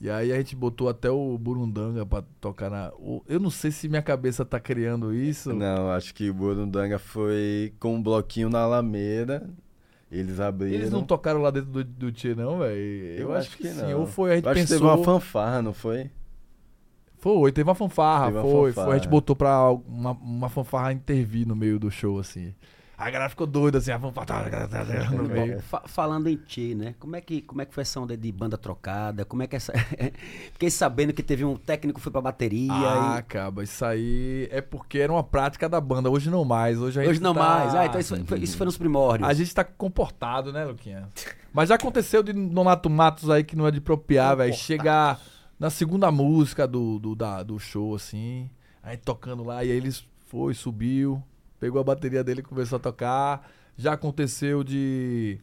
E 0.00 0.08
aí 0.08 0.32
a 0.32 0.36
gente 0.36 0.56
botou 0.56 0.88
até 0.88 1.10
o 1.10 1.36
Burundanga 1.36 2.06
pra 2.06 2.22
tocar 2.40 2.70
na. 2.70 2.90
Eu 3.28 3.38
não 3.38 3.50
sei 3.50 3.70
se 3.70 3.86
minha 3.88 4.00
cabeça 4.00 4.44
tá 4.46 4.58
criando 4.58 5.14
isso. 5.14 5.52
Não, 5.52 5.90
acho 5.90 6.14
que 6.14 6.30
o 6.30 6.34
Burundanga 6.34 6.98
foi 6.98 7.74
com 7.78 7.96
um 7.96 8.02
bloquinho 8.02 8.48
na 8.48 8.60
Alameda. 8.60 9.50
Eles 10.10 10.40
abriram. 10.40 10.74
Eles 10.74 10.90
não 10.90 11.04
tocaram 11.04 11.40
lá 11.42 11.50
dentro 11.50 11.70
do, 11.70 11.84
do 11.84 12.10
Tchê, 12.10 12.34
não, 12.34 12.58
velho? 12.60 12.74
Eu, 13.20 13.32
acho 13.34 13.56
que, 13.56 13.68
sim. 13.68 13.80
não. 13.82 14.00
Ou 14.00 14.06
foi, 14.06 14.32
a 14.32 14.36
gente 14.36 14.44
Eu 14.46 14.50
acho 14.52 14.60
pensou. 14.60 14.76
que 14.78 14.82
teve 14.82 14.90
uma 14.98 15.04
fanfarra, 15.04 15.62
não 15.62 15.72
foi? 15.74 16.10
Foi, 17.18 17.52
teve 17.52 17.68
uma 17.68 17.74
fanfarra, 17.74 18.26
Teve 18.26 18.38
uma 18.38 18.42
foi, 18.44 18.52
foi. 18.52 18.72
fanfarra. 18.72 18.94
A 18.94 18.98
gente 18.98 19.08
botou 19.08 19.36
pra 19.36 19.70
uma, 19.70 20.12
uma 20.12 20.48
fanfarra 20.48 20.92
intervir 20.94 21.46
no 21.46 21.54
meio 21.54 21.78
do 21.78 21.90
show, 21.90 22.18
assim. 22.18 22.54
A 23.00 23.08
galera 23.10 23.30
ficou 23.30 23.46
doida, 23.46 23.78
assim, 23.78 23.90
a 23.90 23.98
fanfarra 23.98 24.26
tá, 24.26 25.08
no 25.10 25.22
meio. 25.24 25.58
Fa- 25.64 25.84
falando 25.86 26.28
em 26.28 26.36
Tchê, 26.36 26.74
né? 26.74 26.94
Como 26.98 27.16
é, 27.16 27.20
que, 27.22 27.40
como 27.40 27.62
é 27.62 27.64
que 27.64 27.72
foi 27.72 27.80
essa 27.80 27.98
onda 27.98 28.14
de 28.14 28.30
banda 28.30 28.58
trocada? 28.58 29.24
Como 29.24 29.42
é 29.42 29.46
que 29.46 29.56
essa. 29.56 29.72
Fiquei 30.52 30.68
sabendo 30.70 31.10
que 31.14 31.22
teve 31.22 31.42
um 31.42 31.56
técnico 31.56 31.98
que 31.98 32.02
foi 32.02 32.12
pra 32.12 32.20
bateria. 32.20 32.70
Ah, 32.70 33.16
e... 33.18 33.22
caba, 33.22 33.64
isso 33.64 33.82
aí 33.86 34.46
é 34.52 34.60
porque 34.60 34.98
era 34.98 35.10
uma 35.10 35.24
prática 35.24 35.66
da 35.66 35.80
banda. 35.80 36.10
Hoje 36.10 36.28
não 36.28 36.44
mais. 36.44 36.78
Hoje, 36.78 37.00
Hoje 37.00 37.20
não 37.22 37.32
tá- 37.32 37.40
mais. 37.40 37.74
Ah, 37.74 37.86
então 37.86 37.98
isso 37.98 38.24
foi, 38.26 38.38
isso 38.40 38.56
foi 38.58 38.66
nos 38.66 38.76
primórdios. 38.76 39.26
A 39.26 39.32
gente 39.32 39.54
tá 39.54 39.64
comportado, 39.64 40.52
né, 40.52 40.66
Luquinha? 40.66 41.08
Mas 41.54 41.70
já 41.70 41.76
aconteceu 41.76 42.22
de 42.22 42.34
Nonato 42.34 42.90
Matos 42.90 43.30
aí 43.30 43.42
que 43.42 43.56
não 43.56 43.66
é 43.66 43.70
de 43.70 43.80
propriar, 43.80 44.36
velho. 44.36 44.52
Chegar 44.52 45.18
na 45.58 45.70
segunda 45.70 46.10
música 46.10 46.68
do, 46.68 46.98
do, 46.98 47.14
da- 47.14 47.42
do 47.42 47.58
show, 47.58 47.94
assim. 47.94 48.50
Aí 48.82 48.98
tocando 48.98 49.42
lá, 49.42 49.64
e 49.64 49.70
aí 49.70 49.76
eles 49.76 50.04
foi, 50.26 50.52
subiu, 50.52 51.22
pegou 51.60 51.80
a 51.80 51.84
bateria 51.84 52.24
dele 52.24 52.40
e 52.40 52.42
começou 52.42 52.76
a 52.76 52.80
tocar. 52.80 53.48
Já 53.76 53.92
aconteceu 53.92 54.64
de. 54.64 55.38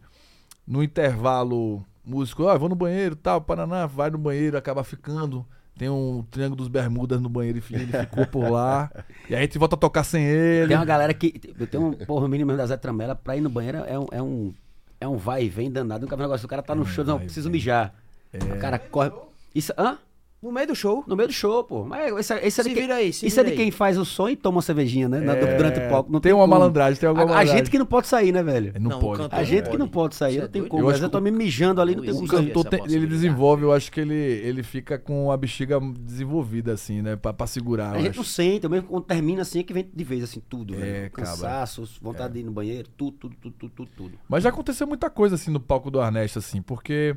No 0.65 0.83
intervalo, 0.83 1.85
músico, 2.03 2.43
ó, 2.43 2.57
vou 2.57 2.67
no 2.67 2.75
banheiro, 2.75 3.15
tal, 3.15 3.39
Paraná, 3.39 3.85
vai 3.85 4.09
no 4.09 4.17
banheiro, 4.17 4.57
acaba 4.57 4.83
ficando. 4.83 5.45
Tem 5.77 5.89
um 5.89 6.25
Triângulo 6.29 6.57
dos 6.57 6.67
Bermudas 6.67 7.21
no 7.21 7.29
banheiro, 7.29 7.59
enfim, 7.59 7.75
ele 7.75 7.91
ficou 7.97 8.25
por 8.25 8.49
lá. 8.49 8.91
e 9.29 9.35
aí 9.35 9.39
a 9.39 9.41
gente 9.43 9.59
volta 9.59 9.75
a 9.75 9.79
tocar 9.79 10.03
sem 10.03 10.25
ele. 10.25 10.67
Tem 10.67 10.75
uma 10.75 10.83
galera 10.83 11.13
que. 11.13 11.39
Eu 11.57 11.67
tenho 11.67 11.87
um 11.87 11.93
porra, 11.93 12.25
o 12.25 12.27
menino 12.27 12.47
mesmo 12.47 12.57
da 12.57 12.65
Zé 12.65 12.75
Tramela, 12.75 13.15
pra 13.15 13.37
ir 13.37 13.41
no 13.41 13.49
banheiro 13.49 13.77
é 13.85 13.97
um. 13.97 14.07
É 14.11 14.21
um, 14.21 14.53
é 14.99 15.07
um 15.07 15.15
vai 15.15 15.43
e 15.43 15.49
vem 15.49 15.71
danado. 15.71 16.01
Nunca 16.01 16.15
vi 16.15 16.23
um 16.23 16.25
negócio. 16.25 16.45
O 16.45 16.49
cara 16.49 16.63
tá 16.63 16.73
no 16.73 16.81
É 16.81 16.85
show, 16.87 17.05
não, 17.05 17.19
preciso 17.19 17.49
mijar. 17.49 17.93
É. 18.33 18.39
O 18.39 18.59
cara 18.59 18.79
corre. 18.79 19.11
Isso. 19.53 19.71
Hã? 19.77 19.99
No 20.47 20.53
meio 20.53 20.67
do 20.67 20.75
show. 20.75 21.03
No 21.05 21.15
meio 21.15 21.27
do 21.27 21.33
show, 21.33 21.63
pô. 21.63 21.83
Mas 21.83 22.11
esse, 22.17 22.33
esse 22.35 22.61
é 22.61 22.63
de 22.63 22.69
Se 22.69 22.75
quem, 22.75 22.91
aí, 22.91 23.09
Isso 23.09 23.39
é 23.39 23.43
de 23.43 23.49
aí. 23.51 23.55
quem 23.55 23.69
faz 23.71 23.97
o 23.97 24.05
som 24.05 24.29
e 24.29 24.35
toma 24.35 24.55
uma 24.57 24.61
cervejinha, 24.61 25.09
né? 25.09 25.19
na- 25.19 25.33
É, 25.33 25.57
durante 25.57 25.79
o 25.79 25.89
palco. 25.89 26.11
Não 26.11 26.19
tem 26.19 26.31
uma 26.33 26.43
como. 26.43 26.53
malandragem, 26.53 26.99
tem 26.99 27.07
alguma 27.09 27.23
a, 27.23 27.25
a 27.25 27.29
malandragem. 27.29 27.57
gente 27.57 27.69
que 27.71 27.77
não 27.77 27.85
pode 27.85 28.07
sair, 28.07 28.31
né, 28.31 28.41
velho? 28.41 28.73
Não, 28.79 28.91
Não, 28.91 28.97
o 28.97 29.01
pode. 29.01 29.27
A 29.31 29.43
gente 29.43 29.69
que 29.69 29.77
não 29.77 29.87
pode 29.87 30.15
sair, 30.15 30.33
Você 30.35 30.39
não 30.39 30.45
é 30.45 30.47
tem 30.47 30.61
doido? 30.61 30.71
como. 30.71 30.83
Eu 30.83 30.85
Mas 30.87 30.95
acho 30.95 31.03
eu 31.05 31.09
tô 31.09 31.17
que 31.17 31.23
me 31.25 31.31
mijando 31.31 31.81
ali, 31.81 31.95
não 31.95 32.03
tem 32.03 32.11
Luiz, 32.13 32.23
O 32.23 32.27
como 32.27 32.41
sair. 32.41 32.47
cantor, 32.47 32.65
tem- 32.65 32.95
ele 32.95 33.05
desenvolve, 33.07 33.63
eu 33.63 33.73
acho 33.73 33.91
que 33.91 33.99
ele, 33.99 34.13
ele 34.15 34.63
fica 34.63 34.97
com 34.97 35.31
a 35.31 35.37
bexiga 35.37 35.79
desenvolvida, 35.99 36.71
assim, 36.73 37.01
né? 37.01 37.15
Pra, 37.15 37.33
pra 37.33 37.45
segurar, 37.47 37.93
A 37.95 37.99
gente 38.01 38.15
não 38.17 38.23
sente, 38.23 38.67
mesmo 38.67 38.87
quando 38.87 39.03
termina 39.03 39.41
assim, 39.41 39.59
é 39.59 39.63
que 39.63 39.73
vem 39.73 39.87
de 39.93 40.03
vez, 40.03 40.23
assim, 40.23 40.41
tudo. 40.47 40.73
É, 40.75 40.77
velho. 40.77 41.11
Cansaço, 41.11 41.83
vontade 42.01 42.33
de 42.35 42.39
ir 42.39 42.43
no 42.43 42.51
banheiro, 42.51 42.87
tudo, 42.95 43.17
tudo, 43.17 43.35
tudo, 43.41 43.69
tudo, 43.75 43.89
tudo. 43.95 44.19
Mas 44.29 44.43
já 44.43 44.49
aconteceu 44.49 44.87
muita 44.87 45.09
coisa, 45.09 45.35
assim, 45.35 45.51
no 45.51 45.59
palco 45.59 45.91
do 45.91 45.99
Arnesto, 45.99 46.39
assim, 46.39 46.61
porque 46.61 47.15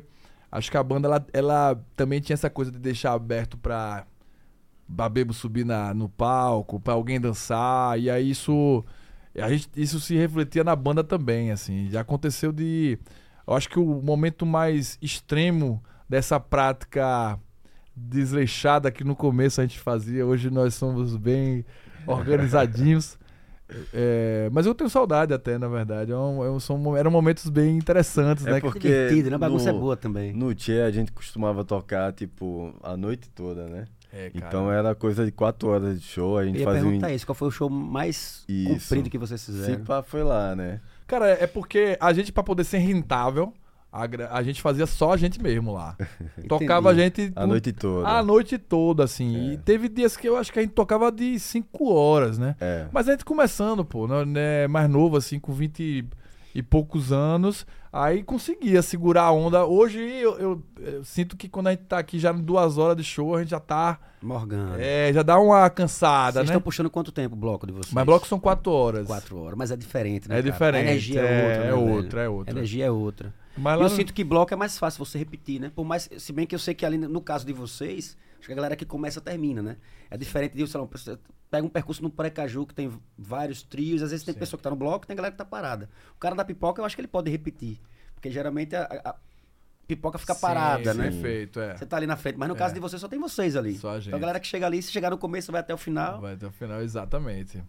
acho 0.51 0.69
que 0.69 0.77
a 0.77 0.83
banda, 0.83 1.07
ela, 1.07 1.25
ela 1.33 1.85
também 1.95 2.19
tinha 2.19 2.33
essa 2.33 2.49
coisa 2.49 2.71
de 2.71 2.79
deixar 2.79 3.13
aberto 3.13 3.57
pra 3.57 4.05
Babebo 4.87 5.33
subir 5.33 5.65
na, 5.65 5.93
no 5.93 6.09
palco, 6.09 6.79
pra 6.79 6.93
alguém 6.93 7.19
dançar, 7.19 7.99
e 7.99 8.09
aí 8.09 8.29
isso... 8.29 8.83
A 9.41 9.49
gente, 9.49 9.69
isso 9.77 9.99
se 9.99 10.15
refletia 10.15 10.63
na 10.63 10.75
banda 10.75 11.03
também, 11.03 11.51
assim. 11.51 11.89
Já 11.89 12.01
aconteceu 12.01 12.51
de... 12.51 12.99
Eu 13.47 13.53
acho 13.53 13.69
que 13.69 13.79
o 13.79 14.01
momento 14.01 14.45
mais 14.45 14.97
extremo 15.01 15.81
dessa 16.07 16.37
prática 16.37 17.39
desleixada 17.95 18.91
que 18.91 19.03
no 19.03 19.15
começo 19.15 19.61
a 19.61 19.63
gente 19.63 19.79
fazia, 19.79 20.25
hoje 20.25 20.49
nós 20.49 20.73
somos 20.73 21.15
bem 21.15 21.65
organizadinhos. 22.05 23.17
É, 23.93 24.49
mas 24.51 24.65
eu 24.65 24.75
tenho 24.75 24.89
saudade 24.89 25.33
até, 25.33 25.57
na 25.57 25.67
verdade. 25.67 26.11
É 26.11 26.17
um- 26.17 26.43
é 26.43 26.49
um- 26.51 26.59
são- 26.59 26.95
eram 26.97 27.09
momentos 27.11 27.49
bem 27.49 27.77
interessantes, 27.77 28.45
É 28.45 28.51
né? 28.53 28.59
porque 28.61 28.79
Divertido, 28.87 29.29
né? 29.29 29.35
A 29.35 29.39
bagunça 29.39 29.71
no- 29.71 29.77
é 29.77 29.81
boa 29.81 29.97
também. 29.97 30.33
No 30.33 30.53
Tchê 30.53 30.81
a 30.81 30.91
gente 30.91 31.11
costumava 31.11 31.63
tocar, 31.63 32.11
tipo, 32.13 32.73
a 32.83 32.95
noite 32.97 33.29
toda, 33.29 33.67
né? 33.67 33.85
É. 34.13 34.29
Então 34.35 34.69
era 34.71 34.93
coisa 34.93 35.23
de 35.25 35.31
quatro 35.31 35.69
horas 35.69 35.99
de 36.01 36.05
show, 36.05 36.37
a 36.37 36.41
Eu 36.43 36.47
gente 36.47 36.59
ia 36.59 36.65
fazia 36.65 36.81
um... 36.81 36.85
perguntar 36.85 37.13
isso, 37.13 37.25
qual 37.25 37.33
foi 37.35 37.47
o 37.47 37.51
show 37.51 37.69
mais 37.69 38.43
Isso. 38.47 38.89
comprido 38.89 39.09
que 39.09 39.17
vocês 39.17 39.39
Se 39.39 39.51
fizeram? 39.53 39.85
pá, 39.85 40.03
foi 40.03 40.21
lá, 40.21 40.53
né? 40.55 40.81
Cara, 41.07 41.27
é 41.29 41.47
porque 41.47 41.97
a 41.99 42.11
gente, 42.11 42.31
pra 42.31 42.43
poder 42.43 42.65
ser 42.65 42.79
rentável, 42.79 43.53
a, 43.91 44.07
a 44.37 44.43
gente 44.43 44.61
fazia 44.61 44.85
só 44.85 45.11
a 45.13 45.17
gente 45.17 45.41
mesmo 45.41 45.73
lá. 45.73 45.97
Tocava 46.47 46.89
a 46.91 46.93
gente 46.93 47.31
A 47.35 47.45
noite 47.45 47.71
toda. 47.73 48.07
a 48.07 48.23
noite 48.23 48.57
toda, 48.57 49.03
assim. 49.03 49.49
É. 49.49 49.53
E 49.53 49.57
teve 49.57 49.89
dias 49.89 50.15
que 50.15 50.27
eu 50.27 50.37
acho 50.37 50.51
que 50.51 50.59
a 50.59 50.61
gente 50.61 50.73
tocava 50.73 51.11
de 51.11 51.37
5 51.39 51.91
horas, 51.93 52.37
né? 52.37 52.55
É. 52.59 52.85
Mas 52.91 53.07
a 53.09 53.11
gente 53.11 53.25
começando, 53.25 53.83
pô, 53.83 54.07
né, 54.07 54.25
né, 54.25 54.67
mais 54.67 54.89
novo, 54.89 55.17
assim, 55.17 55.39
com 55.39 55.51
20 55.51 56.05
e 56.53 56.61
poucos 56.61 57.13
anos, 57.13 57.65
aí 57.93 58.23
conseguia 58.23 58.81
segurar 58.81 59.23
a 59.23 59.31
onda. 59.31 59.65
Hoje 59.65 59.99
eu, 59.99 60.37
eu- 60.37 60.63
eu 60.81 61.03
sinto 61.05 61.37
que 61.37 61.47
quando 61.47 61.67
a 61.67 61.71
gente 61.71 61.83
tá 61.83 61.97
aqui 61.97 62.19
já 62.19 62.33
em 62.33 62.41
duas 62.41 62.77
horas 62.77 62.97
de 62.97 63.05
show, 63.05 63.35
a 63.35 63.39
gente 63.39 63.51
já 63.51 63.59
tá. 63.59 63.97
Morgana. 64.21 64.75
É, 64.77 65.11
já 65.13 65.23
dá 65.23 65.39
uma 65.39 65.69
cansada, 65.69 66.33
Vocês 66.33 66.47
né? 66.47 66.51
estão 66.51 66.61
puxando 66.61 66.89
quanto 66.89 67.09
tempo 67.11 67.35
o 67.35 67.39
bloco 67.39 67.65
de 67.65 67.71
vocês? 67.71 67.93
Mas 67.93 68.05
blocos 68.05 68.27
são 68.27 68.37
quatro 68.39 68.69
horas. 68.71 69.07
Quatro 69.07 69.37
horas, 69.39 69.57
mas 69.57 69.71
é 69.71 69.77
diferente, 69.77 70.27
né? 70.27 70.35
É 70.39 70.41
cara? 70.41 70.51
diferente. 70.51 70.77
A 70.87 70.91
energia 70.91 71.21
é, 71.21 71.23
é, 71.23 71.43
outra, 71.43 71.59
né, 71.63 71.69
é 71.69 71.73
outra, 71.73 72.21
é 72.21 72.25
A 72.25 72.29
outra. 72.29 72.53
energia 72.53 72.85
é 72.85 72.91
outra. 72.91 73.33
Mas 73.57 73.79
E 73.79 73.83
eu 73.83 73.89
sinto 73.89 74.13
que 74.13 74.23
bloco 74.23 74.53
é 74.53 74.57
mais 74.57 74.77
fácil 74.77 75.03
você 75.03 75.17
repetir, 75.17 75.59
né? 75.59 75.71
Por 75.75 75.83
mais, 75.83 76.09
se 76.17 76.31
bem 76.31 76.47
que 76.47 76.55
eu 76.55 76.59
sei 76.59 76.73
que 76.73 76.85
ali 76.85 76.97
no 76.97 77.21
caso 77.21 77.45
de 77.45 77.53
vocês, 77.53 78.17
Acho 78.41 78.47
que 78.47 78.53
a 78.53 78.55
galera 78.55 78.75
que 78.75 78.85
começa 78.85 79.21
termina, 79.21 79.61
né? 79.61 79.77
É 80.09 80.17
diferente 80.17 80.57
de, 80.57 80.65
sei 80.65 80.79
lá, 80.79 80.87
você 80.87 81.15
pega 81.51 81.63
um 81.63 81.69
percurso 81.69 82.01
no 82.01 82.09
Precaju 82.09 82.65
que 82.65 82.73
tem 82.73 82.91
vários 83.15 83.61
trios, 83.61 84.01
às 84.01 84.09
vezes 84.09 84.25
tem 84.25 84.33
pessoa 84.33 84.57
que 84.57 84.63
tá 84.63 84.71
no 84.71 84.75
bloco, 84.75 85.05
tem 85.05 85.15
galera 85.15 85.31
que 85.31 85.37
tá 85.37 85.45
parada. 85.45 85.87
O 86.15 86.17
cara 86.17 86.33
da 86.33 86.43
pipoca, 86.43 86.81
eu 86.81 86.85
acho 86.85 86.95
que 86.95 87.01
ele 87.01 87.07
pode 87.07 87.29
repetir. 87.29 87.79
Porque 88.15 88.31
geralmente 88.31 88.75
a, 88.75 88.81
a- 89.05 89.15
pipoca 89.87 90.17
fica 90.17 90.33
Sim, 90.33 90.41
parada, 90.41 90.91
sim, 90.91 90.97
né? 90.97 91.11
Perfeito, 91.11 91.59
é. 91.59 91.77
Você 91.77 91.85
tá 91.85 91.97
ali 91.97 92.07
na 92.07 92.15
frente, 92.17 92.35
mas 92.37 92.49
no 92.49 92.55
caso 92.55 92.73
de 92.73 92.79
você 92.79 92.97
só 92.97 93.07
tem 93.07 93.19
vocês 93.19 93.55
ali. 93.55 93.75
Só 93.77 93.91
a 93.91 93.99
gente. 93.99 94.07
Então 94.07 94.17
a 94.17 94.21
galera 94.21 94.39
que 94.39 94.47
chega 94.47 94.65
ali, 94.65 94.81
se 94.81 94.91
chegar 94.91 95.11
no 95.11 95.19
começo, 95.19 95.51
vai 95.51 95.61
até 95.61 95.71
o 95.71 95.77
final. 95.77 96.19
Vai 96.19 96.33
até 96.33 96.47
o 96.47 96.51
final, 96.51 96.81
exatamente. 96.81 97.63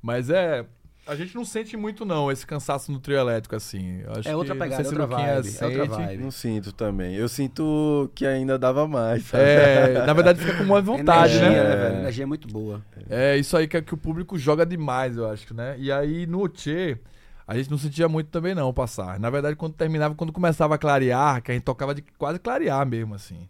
Mas 0.00 0.30
é. 0.30 0.66
A 1.06 1.14
gente 1.14 1.36
não 1.36 1.44
sente 1.44 1.76
muito, 1.76 2.04
não, 2.04 2.32
esse 2.32 2.44
cansaço 2.44 2.90
no 2.90 2.98
trio 2.98 3.16
elétrico, 3.16 3.54
assim. 3.54 4.00
Eu 4.02 4.12
acho 4.12 4.28
É 4.28 4.34
outra 4.34 4.54
pegada, 4.54 4.82
sei 4.82 4.84
é 4.84 4.88
se 4.88 5.00
outra 5.00 5.06
vibe, 5.06 5.56
é 5.60 5.64
outra 5.64 5.84
vibe. 5.86 6.22
Não 6.24 6.30
sinto 6.32 6.72
também. 6.72 7.14
Eu 7.14 7.28
sinto 7.28 8.10
que 8.12 8.26
ainda 8.26 8.58
dava 8.58 8.88
mais. 8.88 9.24
sabe? 9.24 9.44
É, 9.44 10.04
na 10.04 10.12
verdade 10.12 10.40
fica 10.40 10.56
com 10.56 10.64
uma 10.64 10.80
vontade, 10.82 11.36
energia, 11.36 11.62
né? 11.62 11.76
velho? 11.76 11.96
A 11.96 11.98
energia 12.00 12.24
é 12.24 12.26
muito 12.26 12.48
boa. 12.48 12.82
É 13.08 13.36
isso 13.36 13.56
aí 13.56 13.68
que, 13.68 13.76
é 13.76 13.82
que 13.82 13.94
o 13.94 13.96
público 13.96 14.36
joga 14.36 14.66
demais, 14.66 15.16
eu 15.16 15.30
acho, 15.30 15.54
né? 15.54 15.76
E 15.78 15.92
aí 15.92 16.26
no 16.26 16.48
Tchê, 16.48 16.98
a 17.46 17.56
gente 17.56 17.70
não 17.70 17.78
sentia 17.78 18.08
muito 18.08 18.28
também 18.28 18.54
não 18.54 18.72
passar. 18.72 19.20
Na 19.20 19.30
verdade, 19.30 19.54
quando 19.54 19.74
terminava, 19.74 20.14
quando 20.16 20.32
começava 20.32 20.74
a 20.74 20.78
clarear, 20.78 21.40
que 21.40 21.52
a 21.52 21.54
gente 21.54 21.64
tocava 21.64 21.94
de 21.94 22.02
quase 22.18 22.40
clarear 22.40 22.84
mesmo, 22.84 23.14
assim. 23.14 23.48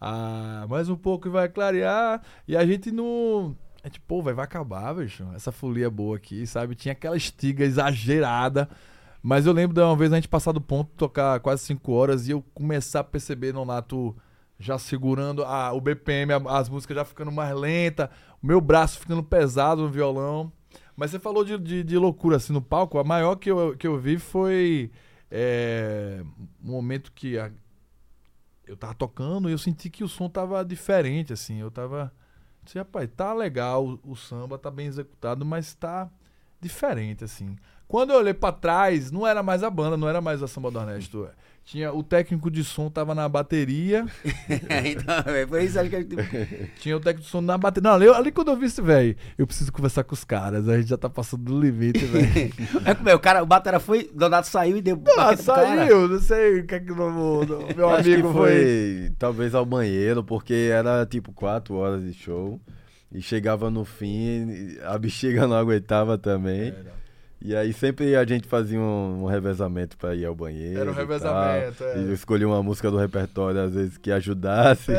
Ah, 0.00 0.66
mais 0.68 0.88
um 0.88 0.96
pouco 0.96 1.28
e 1.28 1.30
vai 1.30 1.48
clarear. 1.48 2.22
E 2.48 2.56
a 2.56 2.64
gente 2.64 2.90
não. 2.90 3.54
A 3.86 3.88
gente, 3.88 4.00
pô, 4.00 4.20
vai, 4.20 4.34
vai 4.34 4.44
acabar, 4.44 4.92
bicho. 4.96 5.24
Essa 5.32 5.52
folia 5.52 5.88
boa 5.88 6.16
aqui, 6.16 6.44
sabe? 6.44 6.74
Tinha 6.74 6.90
aquela 6.90 7.16
estiga 7.16 7.64
exagerada. 7.64 8.68
Mas 9.22 9.46
eu 9.46 9.52
lembro 9.52 9.76
de 9.76 9.80
uma 9.80 9.94
vez 9.94 10.12
a 10.12 10.16
gente 10.16 10.26
passar 10.28 10.50
do 10.50 10.60
ponto, 10.60 10.90
tocar 10.96 11.38
quase 11.38 11.62
5 11.62 11.92
horas 11.92 12.26
e 12.26 12.32
eu 12.32 12.42
começar 12.52 12.98
a 13.00 13.04
perceber 13.04 13.52
Nonato 13.54 14.16
já 14.58 14.76
segurando 14.76 15.44
a, 15.44 15.72
o 15.72 15.80
BPM, 15.80 16.32
a- 16.32 16.58
as 16.58 16.68
músicas 16.68 16.96
já 16.96 17.04
ficando 17.04 17.30
mais 17.30 17.54
lenta, 17.56 18.10
o 18.42 18.46
meu 18.46 18.60
braço 18.60 18.98
ficando 18.98 19.22
pesado 19.22 19.82
no 19.82 19.88
violão. 19.88 20.50
Mas 20.96 21.12
você 21.12 21.20
falou 21.20 21.44
de, 21.44 21.56
de, 21.56 21.84
de 21.84 21.96
loucura 21.96 22.38
assim 22.38 22.52
no 22.52 22.60
palco. 22.62 22.98
A 22.98 23.04
maior 23.04 23.36
que 23.36 23.48
eu, 23.48 23.76
que 23.76 23.86
eu 23.86 23.96
vi 24.00 24.18
foi 24.18 24.90
é, 25.30 26.24
um 26.64 26.72
momento 26.72 27.12
que 27.12 27.38
a- 27.38 27.52
eu 28.66 28.76
tava 28.76 28.94
tocando 28.94 29.48
e 29.48 29.52
eu 29.52 29.58
senti 29.58 29.88
que 29.88 30.02
o 30.02 30.08
som 30.08 30.28
tava 30.28 30.64
diferente, 30.64 31.32
assim. 31.32 31.58
Eu 31.60 31.70
tava. 31.70 32.12
Disse, 32.66 32.78
rapaz, 32.78 33.08
tá 33.16 33.32
legal, 33.32 33.86
o, 33.86 34.00
o 34.10 34.16
samba 34.16 34.58
tá 34.58 34.70
bem 34.70 34.86
executado, 34.88 35.46
mas 35.46 35.72
tá 35.72 36.10
diferente, 36.60 37.22
assim. 37.22 37.56
Quando 37.86 38.10
eu 38.10 38.16
olhei 38.16 38.34
pra 38.34 38.50
trás, 38.50 39.12
não 39.12 39.24
era 39.24 39.42
mais 39.42 39.62
a 39.62 39.70
banda, 39.70 39.96
não 39.96 40.08
era 40.08 40.20
mais 40.20 40.42
a 40.42 40.48
Samba 40.48 40.70
do 40.72 40.80
Ernesto. 40.80 41.28
Tinha, 41.66 41.92
o 41.92 42.00
técnico 42.00 42.48
de 42.48 42.62
som 42.62 42.88
tava 42.88 43.12
na 43.12 43.28
bateria, 43.28 44.06
então, 44.86 45.34
é 45.34 45.44
por 45.44 45.60
isso 45.60 45.80
acho 45.80 45.90
que 45.90 45.96
a 45.96 46.00
gente... 46.00 46.16
tinha 46.78 46.96
o 46.96 47.00
técnico 47.00 47.24
de 47.24 47.28
som 47.28 47.40
na 47.40 47.58
bateria. 47.58 47.90
Não, 47.90 47.96
ali, 47.96 48.08
ali 48.08 48.30
quando 48.30 48.52
eu 48.52 48.56
vi 48.56 48.66
isso, 48.66 48.84
velho, 48.84 49.16
eu 49.36 49.48
preciso 49.48 49.72
conversar 49.72 50.04
com 50.04 50.14
os 50.14 50.22
caras, 50.22 50.68
a 50.68 50.78
gente 50.78 50.88
já 50.88 50.96
tá 50.96 51.10
passando 51.10 51.42
do 51.42 51.60
limite, 51.60 52.04
velho. 52.04 52.52
É 52.86 52.94
como 52.94 53.08
é, 53.08 53.14
o 53.16 53.18
cara, 53.18 53.42
o 53.42 53.46
batera 53.46 53.80
foi, 53.80 54.08
Donato 54.14 54.46
saiu 54.46 54.76
e 54.76 54.80
deu 54.80 55.02
Ah, 55.18 55.24
cara. 55.24 55.36
saiu, 55.36 56.06
não 56.06 56.20
sei 56.20 56.60
o 56.60 56.66
que 56.68 56.76
é 56.76 56.78
que 56.78 56.92
o 56.92 56.94
meu, 56.96 57.66
meu 57.76 57.90
amigo 57.90 58.32
foi. 58.32 58.50
foi 58.52 59.12
talvez 59.18 59.52
ao 59.52 59.66
banheiro, 59.66 60.22
porque 60.22 60.70
era 60.72 61.04
tipo 61.04 61.32
quatro 61.32 61.74
horas 61.74 62.04
de 62.04 62.14
show. 62.14 62.60
E 63.10 63.20
chegava 63.20 63.70
no 63.70 63.84
fim, 63.84 64.76
a 64.84 64.96
bexiga 64.98 65.48
não 65.48 65.56
aguentava 65.56 66.16
também. 66.16 66.72
E 67.46 67.54
aí 67.54 67.72
sempre 67.72 68.16
a 68.16 68.26
gente 68.26 68.48
fazia 68.48 68.76
um, 68.76 69.22
um 69.22 69.26
revezamento 69.26 69.96
pra 69.96 70.16
ir 70.16 70.24
ao 70.24 70.34
banheiro. 70.34 70.80
Era 70.80 70.90
um 70.90 70.92
e 70.92 70.96
tal. 70.96 71.06
revezamento, 71.06 71.84
é. 71.84 71.98
E 71.98 72.02
eu 72.08 72.12
escolhi 72.12 72.44
uma 72.44 72.60
música 72.60 72.90
do 72.90 72.96
repertório, 72.96 73.60
às 73.60 73.72
vezes, 73.72 73.96
que 73.96 74.10
ajudasse. 74.10 74.90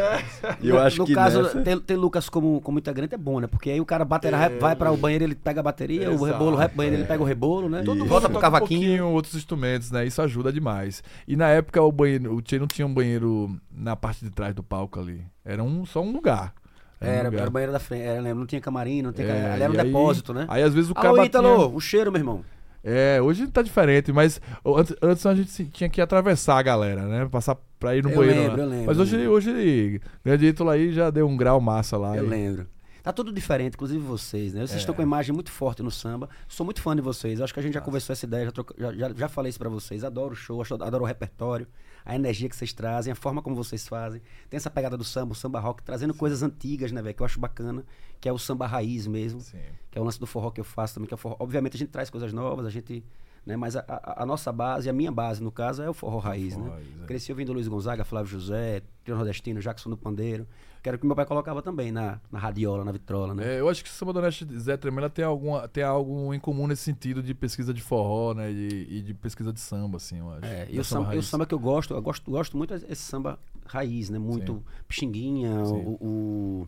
E 0.61 0.69
eu 0.69 0.75
no, 0.75 0.81
acho 0.81 0.99
no 0.99 1.05
que 1.05 1.13
caso, 1.13 1.43
nessa... 1.43 1.61
ter, 1.61 1.77
ter 1.81 1.97
Lucas 1.97 2.29
como, 2.29 2.61
como 2.61 2.79
integrante 2.79 3.13
é 3.13 3.17
bom, 3.17 3.41
né? 3.41 3.47
Porque 3.47 3.69
aí 3.69 3.81
o 3.81 3.85
cara 3.85 4.05
batera, 4.05 4.37
rap, 4.37 4.59
vai 4.59 4.77
para 4.77 4.93
o 4.93 4.95
banheiro, 4.95 5.25
ele 5.25 5.35
pega 5.35 5.59
a 5.59 5.63
bateria, 5.63 6.09
o 6.09 6.13
Exato, 6.13 6.23
rebolo, 6.23 6.55
o 6.55 6.55
rap 6.55 6.73
banheiro, 6.73 6.95
ele 6.95 7.05
pega 7.05 7.21
o 7.21 7.25
rebolo, 7.25 7.67
né? 7.67 7.83
Todo 7.83 7.97
mundo 7.97 8.07
volta 8.07 8.29
pro 8.29 8.37
um 8.37 8.41
cavaquinho. 8.41 8.79
pouquinho 8.79 9.07
outros 9.09 9.35
instrumentos, 9.35 9.91
né? 9.91 10.05
Isso 10.05 10.21
ajuda 10.21 10.49
demais. 10.49 11.03
E 11.27 11.35
na 11.35 11.49
época 11.49 11.81
o 11.81 11.91
banheiro, 11.91 12.33
o 12.33 12.41
Tchê 12.41 12.57
não 12.57 12.67
tinha 12.67 12.87
um 12.87 12.93
banheiro 12.93 13.59
na 13.69 13.97
parte 13.97 14.23
de 14.23 14.31
trás 14.31 14.55
do 14.55 14.63
palco 14.63 15.01
ali. 15.01 15.21
Era 15.43 15.63
um, 15.63 15.85
só 15.85 16.01
um 16.01 16.11
lugar. 16.11 16.53
Um 17.01 17.05
Era, 17.05 17.23
lugar. 17.29 17.39
era 17.41 17.49
o 17.49 17.51
banheiro 17.51 17.71
da 17.73 17.79
frente, 17.79 18.03
era, 18.03 18.21
lembro, 18.21 18.39
não 18.39 18.45
tinha 18.47 18.61
camarim, 18.61 19.01
não 19.01 19.11
tinha 19.13 19.27
É, 19.27 19.51
ali 19.53 19.63
era 19.63 19.71
um 19.71 19.75
e 19.75 19.79
aí- 19.79 19.85
depósito, 19.85 20.33
né? 20.33 20.45
Aí 20.49 20.63
às 20.63 20.73
vezes 20.73 20.89
o 20.89 20.93
Alô, 20.97 21.15
cara 21.15 21.25
Ítalo, 21.25 21.75
o 21.75 21.79
cheiro, 21.79 22.11
meu 22.11 22.19
irmão. 22.19 22.43
É, 22.83 23.21
hoje 23.21 23.45
tá 23.47 23.61
diferente, 23.61 24.13
mas 24.13 24.39
antes, 24.65 24.95
antes 25.01 25.25
a 25.25 25.35
gente 25.35 25.65
tinha 25.65 25.89
que 25.89 25.99
atravessar 25.99 26.57
a 26.57 26.61
galera, 26.61 27.05
né? 27.05 27.27
Passar 27.29 27.57
pra 27.79 27.95
ir 27.95 28.03
no 28.03 28.09
Eu 28.11 28.15
banheiro. 28.17 28.39
lembro, 28.41 28.57
lá. 28.57 28.63
eu 28.63 28.69
lembro, 28.69 28.85
Mas 28.87 28.99
hoje, 28.99 29.17
lembro. 29.17 29.31
hoje, 29.33 30.01
grande 30.23 30.45
Ítalo 30.45 30.69
aí 30.69 30.93
já 30.93 31.09
deu 31.09 31.27
um 31.27 31.35
grau 31.35 31.59
massa 31.59 31.97
lá. 31.97 32.15
Eu 32.15 32.25
e- 32.25 32.27
lembro. 32.29 32.67
Tá 33.03 33.13
tudo 33.13 33.31
diferente, 33.31 33.73
inclusive 33.75 33.99
vocês, 34.03 34.53
né? 34.53 34.61
Vocês 34.61 34.73
É. 34.73 34.77
estão 34.79 34.93
com 34.93 35.01
uma 35.01 35.05
imagem 35.07 35.33
muito 35.33 35.49
forte 35.49 35.81
no 35.81 35.89
samba. 35.89 36.29
Sou 36.47 36.65
muito 36.65 36.81
fã 36.81 36.93
de 36.95 37.01
vocês. 37.01 37.39
Acho 37.39 37.53
que 37.53 37.59
a 37.59 37.63
gente 37.63 37.73
já 37.73 37.79
conversou 37.81 38.11
essa 38.13 38.25
ideia, 38.25 38.45
já, 38.45 38.51
troca- 38.51 38.75
já, 38.77 38.93
já- 38.93 39.13
já 39.15 39.29
falei 39.29 39.49
isso 39.49 39.59
pra 39.59 39.69
vocês. 39.69 40.03
Adoro 40.03 40.33
o 40.33 40.35
show, 40.35 40.61
adoro 40.81 41.03
o 41.03 41.07
repertório, 41.07 41.65
a 42.09 42.15
energia 42.15 42.47
que 42.47 42.55
vocês 42.55 42.71
trazem, 42.71 43.11
a 43.11 43.15
forma 43.15 43.41
como 43.41 43.55
vocês 43.55 43.85
fazem. 43.87 44.21
Tem 44.49 44.57
essa 44.57 44.69
pegada 44.69 44.95
do 44.95 45.03
samba, 45.03 45.33
o 45.33 45.35
samba 45.35 45.59
rock, 45.59 45.83
trazendo 45.83 46.13
coisas 46.13 46.41
antigas, 46.41 46.91
né, 46.91 47.01
velho? 47.01 47.13
Que 47.13 47.21
eu 47.21 47.25
acho 47.25 47.39
bacana, 47.39 47.83
que 48.21 48.29
é 48.29 48.31
o 48.31 48.37
samba 48.39 48.65
raiz 48.65 49.05
mesmo. 49.07 49.41
Sim. 49.41 49.59
que 49.91 49.97
é 49.97 50.01
o 50.01 50.03
lance 50.05 50.19
do 50.19 50.25
forró 50.25 50.49
que 50.51 50.59
eu 50.61 50.63
faço 50.63 50.93
também, 50.93 51.07
que 51.07 51.13
é 51.13 51.15
o 51.15 51.17
forró. 51.17 51.35
Obviamente 51.39 51.75
a 51.75 51.79
gente 51.79 51.89
traz 51.89 52.09
coisas 52.09 52.31
novas, 52.31 52.65
a 52.65 52.69
gente, 52.69 53.03
né, 53.45 53.57
mas 53.57 53.75
a, 53.75 53.83
a- 53.87 54.23
a 54.23 54.25
nossa 54.25 54.51
base, 54.53 54.89
a 54.89 54.93
minha 54.93 55.11
base 55.11 55.43
no 55.43 55.51
caso 55.51 55.81
é 55.83 55.89
o 55.89 55.93
forró 55.93 56.19
raiz, 56.19 56.53
Forró 56.53 56.65
né? 56.67 56.71
raiz, 56.75 57.01
é. 57.01 57.05
Cresci 57.05 57.31
ouvindo 57.31 57.51
Luiz 57.51 57.67
Gonzaga, 57.67 58.05
Flávio 58.05 58.31
José, 58.31 58.81
Trio 59.03 59.15
Nordestino, 59.17 59.59
Jackson 59.59 59.89
do 59.89 59.97
Pandeiro, 59.97 60.47
que 60.81 60.87
era 60.89 60.95
o 60.95 60.99
que 60.99 61.05
meu 61.05 61.15
pai 61.15 61.25
colocava 61.25 61.61
também 61.61 61.91
na, 61.91 62.19
na 62.31 62.39
radiola, 62.39 62.83
na 62.85 62.91
vitrola, 62.91 63.33
né? 63.33 63.55
É, 63.55 63.59
eu 63.59 63.67
acho 63.69 63.83
que 63.83 63.89
o 63.89 63.93
Samba 63.93 64.13
do 64.13 64.19
Oeste 64.19 64.47
e 64.49 64.59
Zé 64.59 64.77
Tremela 64.77 65.09
tem, 65.09 65.25
alguma, 65.25 65.67
tem 65.67 65.83
algo 65.83 66.33
em 66.33 66.39
comum 66.39 66.67
nesse 66.67 66.83
sentido 66.83 67.21
de 67.23 67.33
pesquisa 67.33 67.73
de 67.73 67.81
forró, 67.81 68.33
né? 68.33 68.51
E, 68.51 68.97
e 68.97 69.01
de 69.01 69.13
pesquisa 69.13 69.51
de 69.51 69.59
samba, 69.59 69.97
assim, 69.97 70.19
eu 70.19 70.29
acho. 70.31 70.45
É, 70.45 70.67
e 70.69 70.79
o 70.79 70.83
samba, 70.83 71.15
e 71.15 71.17
o 71.17 71.23
samba 71.23 71.45
que 71.45 71.53
eu 71.53 71.59
gosto, 71.59 71.93
eu 71.93 72.01
gosto, 72.01 72.29
gosto 72.29 72.55
muito 72.57 72.73
é 72.73 72.77
esse 72.89 73.01
samba 73.03 73.39
raiz, 73.65 74.09
né? 74.09 74.17
Muito 74.19 74.53
Sim. 74.55 74.63
pixinguinha, 74.87 75.65
Sim. 75.65 75.73
o, 75.73 75.97
o- 76.01 76.67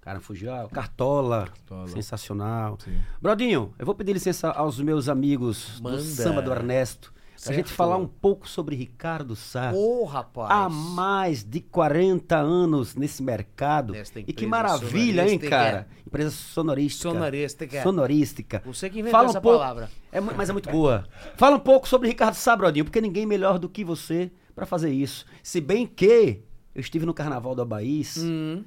Cara, 0.00 0.20
fugiu. 0.20 0.52
ah, 0.52 0.68
Cartola, 0.70 1.46
Cartola. 1.46 1.88
sensacional. 1.88 2.76
Sim. 2.84 2.98
Brodinho, 3.22 3.72
eu 3.78 3.86
vou 3.86 3.94
pedir 3.94 4.12
licença 4.12 4.50
aos 4.50 4.78
meus 4.78 5.08
amigos 5.08 5.80
Manda. 5.80 5.96
do 5.96 6.02
samba 6.02 6.42
do 6.42 6.52
Ernesto. 6.52 7.13
Certo. 7.46 7.56
gente 7.56 7.72
falar 7.72 7.96
um 7.96 8.06
pouco 8.06 8.48
sobre 8.48 8.74
Ricardo 8.76 9.34
Sá. 9.36 9.72
Ô, 9.74 10.04
rapaz. 10.04 10.50
Há 10.50 10.68
mais 10.68 11.42
de 11.44 11.60
40 11.60 12.36
anos 12.36 12.94
nesse 12.94 13.22
mercado. 13.22 13.92
Nesta 13.92 14.20
E 14.20 14.32
que 14.32 14.46
maravilha, 14.46 15.28
hein, 15.28 15.38
cara? 15.38 15.86
Empresa 16.06 16.30
sonorística. 16.30 17.10
Sonorística. 17.10 17.82
Sonorística. 17.82 18.62
Você 18.64 18.88
que 18.90 19.00
inventou 19.00 19.12
Fala 19.18 19.26
um 19.28 19.30
essa 19.30 19.40
pouco- 19.40 19.58
palavra. 19.58 19.90
É, 20.12 20.20
mas 20.20 20.48
é 20.48 20.52
muito 20.52 20.70
boa. 20.70 21.04
Fala 21.36 21.56
um 21.56 21.60
pouco 21.60 21.88
sobre 21.88 22.08
Ricardo 22.08 22.34
Sá, 22.34 22.54
Brodinho, 22.56 22.84
porque 22.84 23.00
ninguém 23.00 23.26
melhor 23.26 23.58
do 23.58 23.68
que 23.68 23.84
você 23.84 24.30
pra 24.54 24.64
fazer 24.66 24.90
isso. 24.90 25.26
Se 25.42 25.60
bem 25.60 25.86
que 25.86 26.40
eu 26.74 26.80
estive 26.80 27.04
no 27.06 27.12
Carnaval 27.14 27.54
do 27.54 27.62
Abaís 27.62 28.16
Hum. 28.18 28.64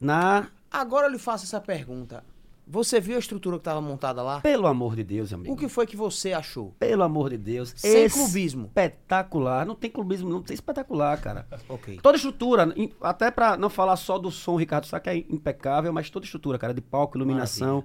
na... 0.00 0.48
Agora 0.70 1.06
eu 1.06 1.10
lhe 1.12 1.18
faço 1.18 1.44
essa 1.44 1.60
pergunta. 1.60 2.22
Você 2.70 3.00
viu 3.00 3.16
a 3.16 3.18
estrutura 3.18 3.56
que 3.56 3.62
estava 3.62 3.80
montada 3.80 4.22
lá? 4.22 4.40
Pelo 4.40 4.66
amor 4.66 4.94
de 4.94 5.02
Deus, 5.02 5.32
amigo. 5.32 5.54
O 5.54 5.56
que 5.56 5.68
foi 5.68 5.86
que 5.86 5.96
você 5.96 6.34
achou? 6.34 6.74
Pelo 6.78 7.02
amor 7.02 7.30
de 7.30 7.38
Deus. 7.38 7.72
Sem 7.74 8.08
clubismo. 8.10 8.66
Espetacular. 8.66 9.64
Não 9.64 9.74
tem 9.74 9.90
clubismo, 9.90 10.28
não 10.28 10.42
tem 10.42 10.54
espetacular, 10.54 11.18
cara. 11.20 11.46
Ok. 11.68 11.98
Toda 12.02 12.16
estrutura, 12.16 12.74
até 13.00 13.30
pra 13.30 13.56
não 13.56 13.68
falar 13.70 13.96
só 13.96 14.18
do 14.18 14.30
som, 14.30 14.56
Ricardo 14.56 14.86
Sá, 14.86 14.98
que 15.00 15.08
é 15.08 15.16
impecável, 15.16 15.92
mas 15.92 16.08
toda 16.10 16.24
estrutura, 16.24 16.58
cara, 16.58 16.74
de 16.74 16.80
palco, 16.80 17.16
iluminação. 17.16 17.84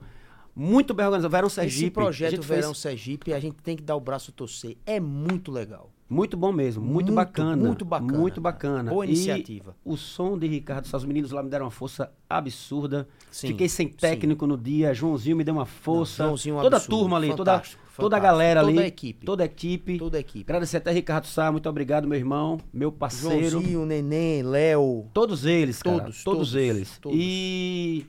Muito 0.56 0.94
bem 0.94 1.06
organizado. 1.06 1.32
Verão 1.32 1.50
Sergipe. 1.50 1.86
Esse 1.86 1.92
projeto 1.92 2.32
gente 2.32 2.46
fez 2.46 2.60
Verão 2.60 2.74
Sergipe, 2.74 3.34
a 3.34 3.40
gente 3.40 3.56
tem 3.58 3.76
que 3.76 3.84
dar 3.84 3.96
o 3.96 4.00
braço 4.00 4.32
a 4.32 4.34
torcer. 4.34 4.78
É 4.86 5.00
muito 5.00 5.52
legal. 5.52 5.93
Muito 6.14 6.38
bom 6.38 6.52
mesmo, 6.52 6.82
muito, 6.84 6.94
Muito, 6.94 7.14
bacana. 7.14 7.56
muito 7.56 7.84
bacana, 7.86 8.18
Muito 8.20 8.40
bacana. 8.42 8.92
Boa 8.92 9.06
E 9.06 9.10
iniciativa. 9.10 9.76
o 9.84 9.98
som 9.98 10.38
de 10.38 10.48
Ricardo 10.48 10.88
Sá, 10.88 10.98
os 10.98 11.06
meninos 11.06 11.32
lá 11.32 11.42
me 11.42 11.50
deram 11.50 11.66
uma 11.66 11.72
força 11.72 12.12
absurda. 12.30 13.08
Sim, 13.32 13.48
Fiquei 13.48 13.68
sem 13.68 13.88
técnico 13.88 14.46
no 14.46 14.58
dia, 14.58 14.94
Joãozinho 14.94 15.36
me 15.36 15.44
deu 15.44 15.54
uma 15.56 15.66
força. 15.66 16.24
Não, 16.24 16.30
Joãozinho 16.30 16.60
é 16.60 16.62
toda 16.62 16.76
a 16.76 16.78
absurdo. 16.78 17.00
turma 17.00 17.18
ali, 17.18 17.36
toda, 17.36 17.52
Fantástico, 17.54 17.84
toda 17.98 18.16
a 18.18 18.20
galera 18.20 18.60
ali. 18.62 18.74
Toda 18.74 18.84
a 18.84 18.88
equipe. 18.88 19.26
Toda 19.26 19.44
a 19.44 19.46
equipe. 19.46 19.98
Toda 19.98 20.18
a 20.18 20.20
equipe. 20.20 20.46
Agradecer 20.52 20.78
até 20.78 20.92
Ricardo 20.92 21.26
Sá, 21.26 21.52
muito 21.52 21.68
obrigado, 21.68 22.08
meu 22.08 22.18
irmão, 22.18 22.60
meu 22.72 22.92
parceiro. 22.92 23.50
Joãozinho, 23.50 23.86
Neném, 23.86 24.44
Léo. 24.44 25.08
Todos 25.14 25.46
eles, 25.46 25.82
cara. 25.82 25.98
Todos, 26.04 26.24
Todos, 26.24 26.38
todos, 26.52 26.56
eles. 26.56 26.98
todos. 27.00 27.18
E. 27.20 28.06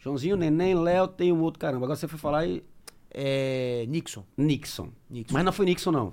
Joãozinho, 0.00 0.36
Neném, 0.36 0.74
Léo, 0.74 1.08
tem 1.08 1.32
um 1.32 1.40
outro 1.40 1.58
caramba. 1.60 1.86
Agora 1.86 1.96
você 1.96 2.08
foi 2.08 2.18
falar 2.18 2.46
e. 2.46 2.62
É, 3.16 3.84
Nixon. 3.88 4.24
Nixon. 4.36 4.88
Nixon. 5.08 5.32
Mas 5.32 5.44
não 5.44 5.52
foi 5.52 5.66
Nixon, 5.66 5.92
não. 5.92 6.12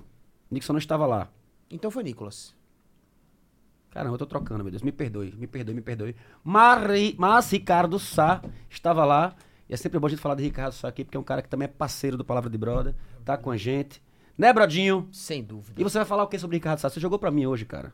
Nixon 0.52 0.72
não 0.74 0.78
estava 0.78 1.06
lá. 1.06 1.28
Então 1.70 1.90
foi 1.90 2.02
Nicolas. 2.02 2.54
Caramba, 3.90 4.14
eu 4.14 4.18
tô 4.18 4.26
trocando, 4.26 4.62
meu 4.64 4.70
Deus. 4.70 4.82
Me 4.82 4.92
perdoe, 4.92 5.34
me 5.36 5.46
perdoe, 5.46 5.74
me 5.74 5.82
perdoe. 5.82 6.16
Mas, 6.42 7.14
mas 7.18 7.50
Ricardo 7.50 7.98
Sá 7.98 8.42
estava 8.70 9.04
lá. 9.04 9.34
E 9.68 9.74
é 9.74 9.76
sempre 9.76 9.98
bom 9.98 10.06
a 10.06 10.10
gente 10.10 10.20
falar 10.20 10.34
de 10.34 10.42
Ricardo 10.42 10.72
Sá 10.72 10.88
aqui, 10.88 11.04
porque 11.04 11.16
é 11.16 11.20
um 11.20 11.24
cara 11.24 11.42
que 11.42 11.48
também 11.48 11.64
é 11.66 11.68
parceiro 11.68 12.16
do 12.16 12.24
Palavra 12.24 12.48
de 12.50 12.56
Broda. 12.58 12.96
Tá 13.24 13.36
com 13.36 13.50
a 13.50 13.56
gente. 13.56 14.02
Né, 14.36 14.52
Brodinho? 14.52 15.08
Sem 15.12 15.42
dúvida. 15.42 15.80
E 15.80 15.84
você 15.84 15.98
vai 15.98 16.06
falar 16.06 16.22
o 16.24 16.26
que 16.26 16.38
sobre 16.38 16.56
Ricardo 16.56 16.78
Sá? 16.78 16.88
Você 16.88 17.00
jogou 17.00 17.18
pra 17.18 17.30
mim 17.30 17.46
hoje, 17.46 17.64
cara. 17.66 17.92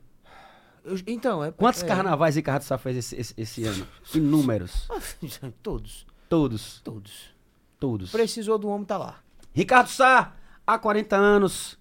Eu- 0.84 0.96
então, 1.06 1.44
é. 1.44 1.50
Quantos 1.50 1.82
é, 1.82 1.86
carnavais 1.86 2.36
Ricardo 2.36 2.62
Sá 2.62 2.78
fez 2.78 2.96
esse, 2.96 3.16
esse, 3.16 3.34
esse 3.36 3.64
ano? 3.64 3.86
Inúmeros. 4.14 4.88
Todos. 5.62 6.06
Todos. 6.28 6.80
Todos. 6.82 7.34
Todos. 7.78 8.10
Precisou 8.12 8.58
do 8.58 8.68
homem, 8.68 8.84
tá 8.86 8.96
lá. 8.98 9.20
Ricardo 9.52 9.88
Sá, 9.88 10.32
há 10.66 10.78
40 10.78 11.16
anos, 11.16 11.77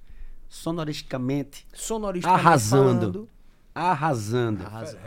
sonoristicamente, 0.50 1.68
Sonoristicamente 1.74 2.46
Arrasando. 2.48 2.84
falando. 3.00 3.30
arrasando. 3.76 4.64
Arrasa. 4.66 4.98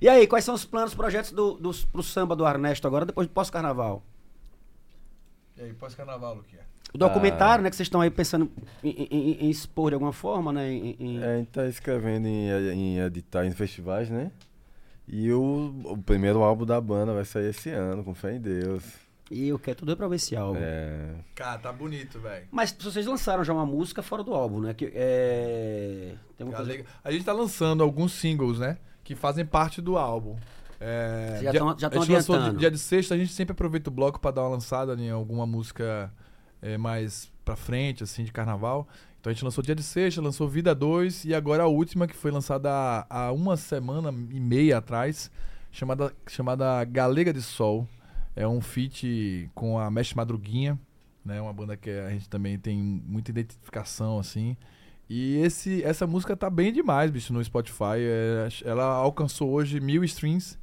E 0.00 0.08
aí, 0.08 0.26
quais 0.26 0.44
são 0.44 0.54
os 0.54 0.64
planos, 0.64 0.94
projetos 0.94 1.32
do, 1.32 1.54
do, 1.54 1.70
pro 1.92 2.02
samba 2.02 2.34
do 2.36 2.46
Ernesto 2.46 2.86
agora, 2.86 3.04
depois 3.06 3.26
do 3.26 3.32
pós-carnaval? 3.32 4.02
E 5.56 5.62
aí, 5.62 5.72
pós-carnaval, 5.74 6.36
Luquinha? 6.36 6.62
O 6.94 6.96
documentário, 6.96 7.62
né, 7.62 7.68
que 7.68 7.76
vocês 7.76 7.86
estão 7.86 8.00
aí 8.00 8.10
pensando 8.10 8.50
em, 8.82 8.90
em- 9.10 9.32
em- 9.46 9.50
expor 9.50 9.90
de 9.90 9.94
alguma 9.94 10.12
forma, 10.12 10.52
né? 10.52 10.72
em- 10.72 10.96
em- 10.98 11.22
É, 11.22 11.34
a 11.34 11.38
gente 11.38 11.48
tá 11.48 11.66
escrevendo 11.66 12.26
em, 12.26 12.48
em 12.48 12.98
editar 13.00 13.44
em 13.44 13.50
festivais, 13.50 14.08
né? 14.08 14.30
E 15.06 15.30
o, 15.32 15.74
o 15.84 15.98
primeiro 15.98 16.42
álbum 16.42 16.64
da 16.64 16.80
banda 16.80 17.12
vai 17.12 17.24
sair 17.26 17.50
esse 17.50 17.68
ano, 17.70 18.02
com 18.04 18.14
fé 18.14 18.36
em 18.36 18.40
Deus. 18.40 18.82
E 19.30 19.48
eu 19.48 19.58
quero 19.58 19.78
tudo 19.78 19.96
pra 19.96 20.08
ver 20.08 20.16
esse 20.16 20.34
álbum. 20.34 20.58
É, 20.62 21.14
Cara, 21.34 21.58
tá 21.58 21.70
bonito, 21.72 22.18
velho. 22.18 22.46
Mas 22.50 22.74
vocês 22.80 23.04
lançaram 23.06 23.44
já 23.44 23.52
uma 23.52 23.66
música 23.66 24.02
fora 24.02 24.22
do 24.24 24.32
álbum, 24.34 24.60
né? 24.60 24.72
Que, 24.74 24.90
é... 24.94 26.14
Tem 26.36 26.46
uma 26.46 26.56
coisa... 26.56 26.84
A 27.04 27.12
gente 27.12 27.24
tá 27.24 27.32
lançando 27.32 27.82
alguns 27.82 28.12
singles, 28.12 28.58
né? 28.58 28.78
Que 29.04 29.14
fazem 29.14 29.44
parte 29.44 29.82
do 29.82 29.98
álbum. 29.98 30.36
É, 30.80 31.40
já 31.42 31.50
dia- 31.50 31.60
tão- 31.60 31.78
já 31.78 31.90
tão 31.90 32.02
a 32.02 32.04
gente 32.04 32.14
lançou 32.14 32.34
adiantando. 32.36 32.56
di- 32.56 32.60
Dia 32.60 32.70
de 32.70 32.78
sexta, 32.78 33.14
a 33.14 33.18
gente 33.18 33.32
sempre 33.32 33.52
aproveita 33.52 33.90
o 33.90 33.92
bloco 33.92 34.18
pra 34.20 34.30
dar 34.30 34.42
uma 34.42 34.50
lançada 34.50 34.94
em 34.94 35.10
alguma 35.10 35.44
música 35.46 36.12
é, 36.62 36.78
mais 36.78 37.30
pra 37.44 37.56
frente, 37.56 38.02
assim, 38.04 38.24
de 38.24 38.32
carnaval. 38.32 38.86
Então 39.20 39.30
a 39.30 39.34
gente 39.34 39.44
lançou 39.44 39.62
dia 39.62 39.74
de 39.74 39.82
sexta, 39.82 40.22
lançou 40.22 40.48
Vida 40.48 40.74
2 40.74 41.24
e 41.24 41.34
agora 41.34 41.64
a 41.64 41.66
última 41.66 42.06
que 42.06 42.14
foi 42.14 42.30
lançada 42.30 42.70
há, 42.70 43.06
há 43.26 43.32
uma 43.32 43.56
semana 43.56 44.10
e 44.30 44.38
meia 44.40 44.78
atrás, 44.78 45.30
chamada, 45.72 46.14
chamada 46.28 46.84
Galega 46.84 47.32
de 47.32 47.42
Sol. 47.42 47.86
É 48.38 48.46
um 48.46 48.60
feat 48.60 49.50
com 49.52 49.80
a 49.80 49.90
Mestre 49.90 50.16
Madruguinha, 50.16 50.78
né? 51.24 51.40
Uma 51.40 51.52
banda 51.52 51.76
que 51.76 51.90
a 51.90 52.10
gente 52.10 52.28
também 52.28 52.56
tem 52.56 52.78
muita 52.80 53.32
identificação, 53.32 54.16
assim. 54.16 54.56
E 55.10 55.38
esse, 55.38 55.82
essa 55.82 56.06
música 56.06 56.36
tá 56.36 56.48
bem 56.48 56.72
demais, 56.72 57.10
bicho, 57.10 57.32
no 57.32 57.42
Spotify. 57.42 57.98
É, 57.98 58.48
ela 58.64 58.84
alcançou 58.84 59.50
hoje 59.50 59.80
mil 59.80 60.04
streams, 60.04 60.56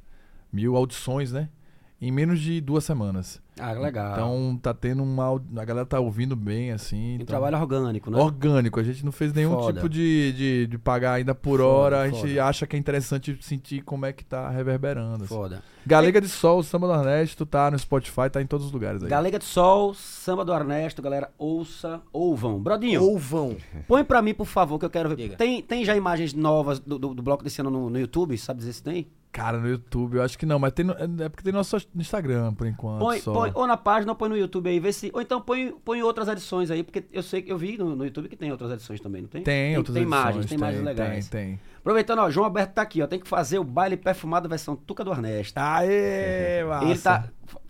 mil 0.50 0.74
audições, 0.74 1.32
né? 1.32 1.50
Em 1.98 2.12
menos 2.12 2.40
de 2.40 2.60
duas 2.60 2.84
semanas. 2.84 3.40
Ah, 3.58 3.72
legal. 3.72 4.12
Então 4.12 4.58
tá 4.60 4.74
tendo 4.74 5.02
uma. 5.02 5.30
A 5.56 5.64
galera 5.64 5.86
tá 5.86 5.98
ouvindo 5.98 6.36
bem, 6.36 6.70
assim. 6.70 7.12
um 7.12 7.14
então- 7.14 7.26
trabalho 7.26 7.56
orgânico, 7.56 8.10
né? 8.10 8.18
Orgânico, 8.18 8.78
a 8.78 8.82
gente 8.82 9.02
não 9.02 9.10
fez 9.10 9.32
nenhum 9.32 9.52
Foda. 9.54 9.72
tipo 9.72 9.88
de, 9.88 10.32
de, 10.34 10.66
de 10.66 10.76
pagar 10.78 11.14
ainda 11.14 11.34
por 11.34 11.58
Foda, 11.60 11.64
hora. 11.64 12.00
A 12.02 12.08
gente 12.10 12.20
foda. 12.28 12.44
acha 12.44 12.66
que 12.66 12.76
é 12.76 12.78
interessante 12.78 13.38
sentir 13.40 13.80
como 13.80 14.04
é 14.04 14.12
que 14.12 14.22
tá 14.22 14.50
reverberando. 14.50 15.24
assim. 15.24 15.34
Foda. 15.34 15.62
Galega 15.86 16.20
de 16.20 16.28
Sol, 16.28 16.62
Samba 16.62 16.86
do 16.86 16.92
Ernesto, 16.92 17.46
tá 17.46 17.70
no 17.70 17.78
Spotify, 17.78 18.28
tá 18.30 18.42
em 18.42 18.46
todos 18.46 18.66
os 18.66 18.72
lugares 18.72 19.02
aí. 19.02 19.08
Galega 19.08 19.38
de 19.38 19.44
Sol, 19.46 19.94
Samba 19.94 20.44
do 20.44 20.52
Ernesto, 20.52 21.00
galera, 21.00 21.30
ouça, 21.38 22.02
ouvam. 22.12 22.60
Brodinho, 22.60 23.02
Ou 23.02 23.16
vão. 23.18 23.56
põe 23.88 24.04
pra 24.04 24.20
mim, 24.20 24.34
por 24.34 24.46
favor, 24.46 24.78
que 24.78 24.84
eu 24.84 24.90
quero 24.90 25.08
ver. 25.08 25.16
Diga. 25.16 25.36
Tem, 25.36 25.62
tem 25.62 25.82
já 25.82 25.96
imagens 25.96 26.34
novas 26.34 26.78
do, 26.78 26.98
do, 26.98 27.14
do 27.14 27.22
bloco 27.22 27.42
desse 27.42 27.58
ano 27.62 27.70
no, 27.70 27.88
no 27.88 27.98
YouTube? 27.98 28.36
Sabe 28.36 28.58
dizer 28.58 28.74
se 28.74 28.82
tem? 28.82 29.06
Cara, 29.36 29.58
no 29.58 29.68
YouTube, 29.68 30.16
eu 30.16 30.22
acho 30.22 30.38
que 30.38 30.46
não, 30.46 30.58
mas 30.58 30.72
tem 30.72 30.82
no- 30.86 30.94
é 30.94 31.28
porque 31.28 31.44
tem 31.44 31.52
nosso 31.52 31.76
Instagram, 31.94 32.54
por 32.54 32.66
enquanto. 32.66 33.00
Põe, 33.00 33.20
põe 33.20 33.50
ou 33.54 33.66
na 33.66 33.76
página 33.76 34.12
ou 34.12 34.16
põe 34.16 34.30
no 34.30 34.36
YouTube 34.36 34.66
aí, 34.70 34.80
vê 34.80 34.90
se. 34.94 35.10
Ou 35.12 35.20
então 35.20 35.42
põe, 35.42 35.72
põe 35.84 36.02
outras 36.02 36.26
edições 36.26 36.70
aí, 36.70 36.82
porque 36.82 37.04
eu 37.12 37.22
sei 37.22 37.42
que 37.42 37.52
eu 37.52 37.58
vi 37.58 37.76
no, 37.76 37.94
no 37.94 38.06
YouTube 38.06 38.30
que 38.30 38.36
tem 38.36 38.50
outras 38.50 38.70
edições 38.70 38.98
também, 38.98 39.20
não 39.20 39.28
tem? 39.28 39.42
Tem, 39.42 39.76
outras 39.76 39.92
tem 39.92 40.04
imagens, 40.04 40.36
edições, 40.46 40.48
tem 40.48 40.56
imagens 40.56 40.76
tem, 40.78 40.86
legais. 40.86 41.28
Tem, 41.28 41.46
tem. 41.48 41.60
Aproveitando, 41.80 42.20
ó, 42.20 42.30
João 42.30 42.46
Alberto 42.46 42.72
tá 42.72 42.80
aqui, 42.80 43.02
ó. 43.02 43.06
Tem 43.06 43.20
que 43.20 43.28
fazer 43.28 43.58
o 43.58 43.64
baile 43.64 43.98
perfumado 43.98 44.48
versão 44.48 44.74
Tuca 44.74 45.04
do 45.04 45.12
Ernesto. 45.12 45.58
Aê, 45.58 46.64
massa. 46.64 46.84
Ele 46.86 46.98
tá. 46.98 47.24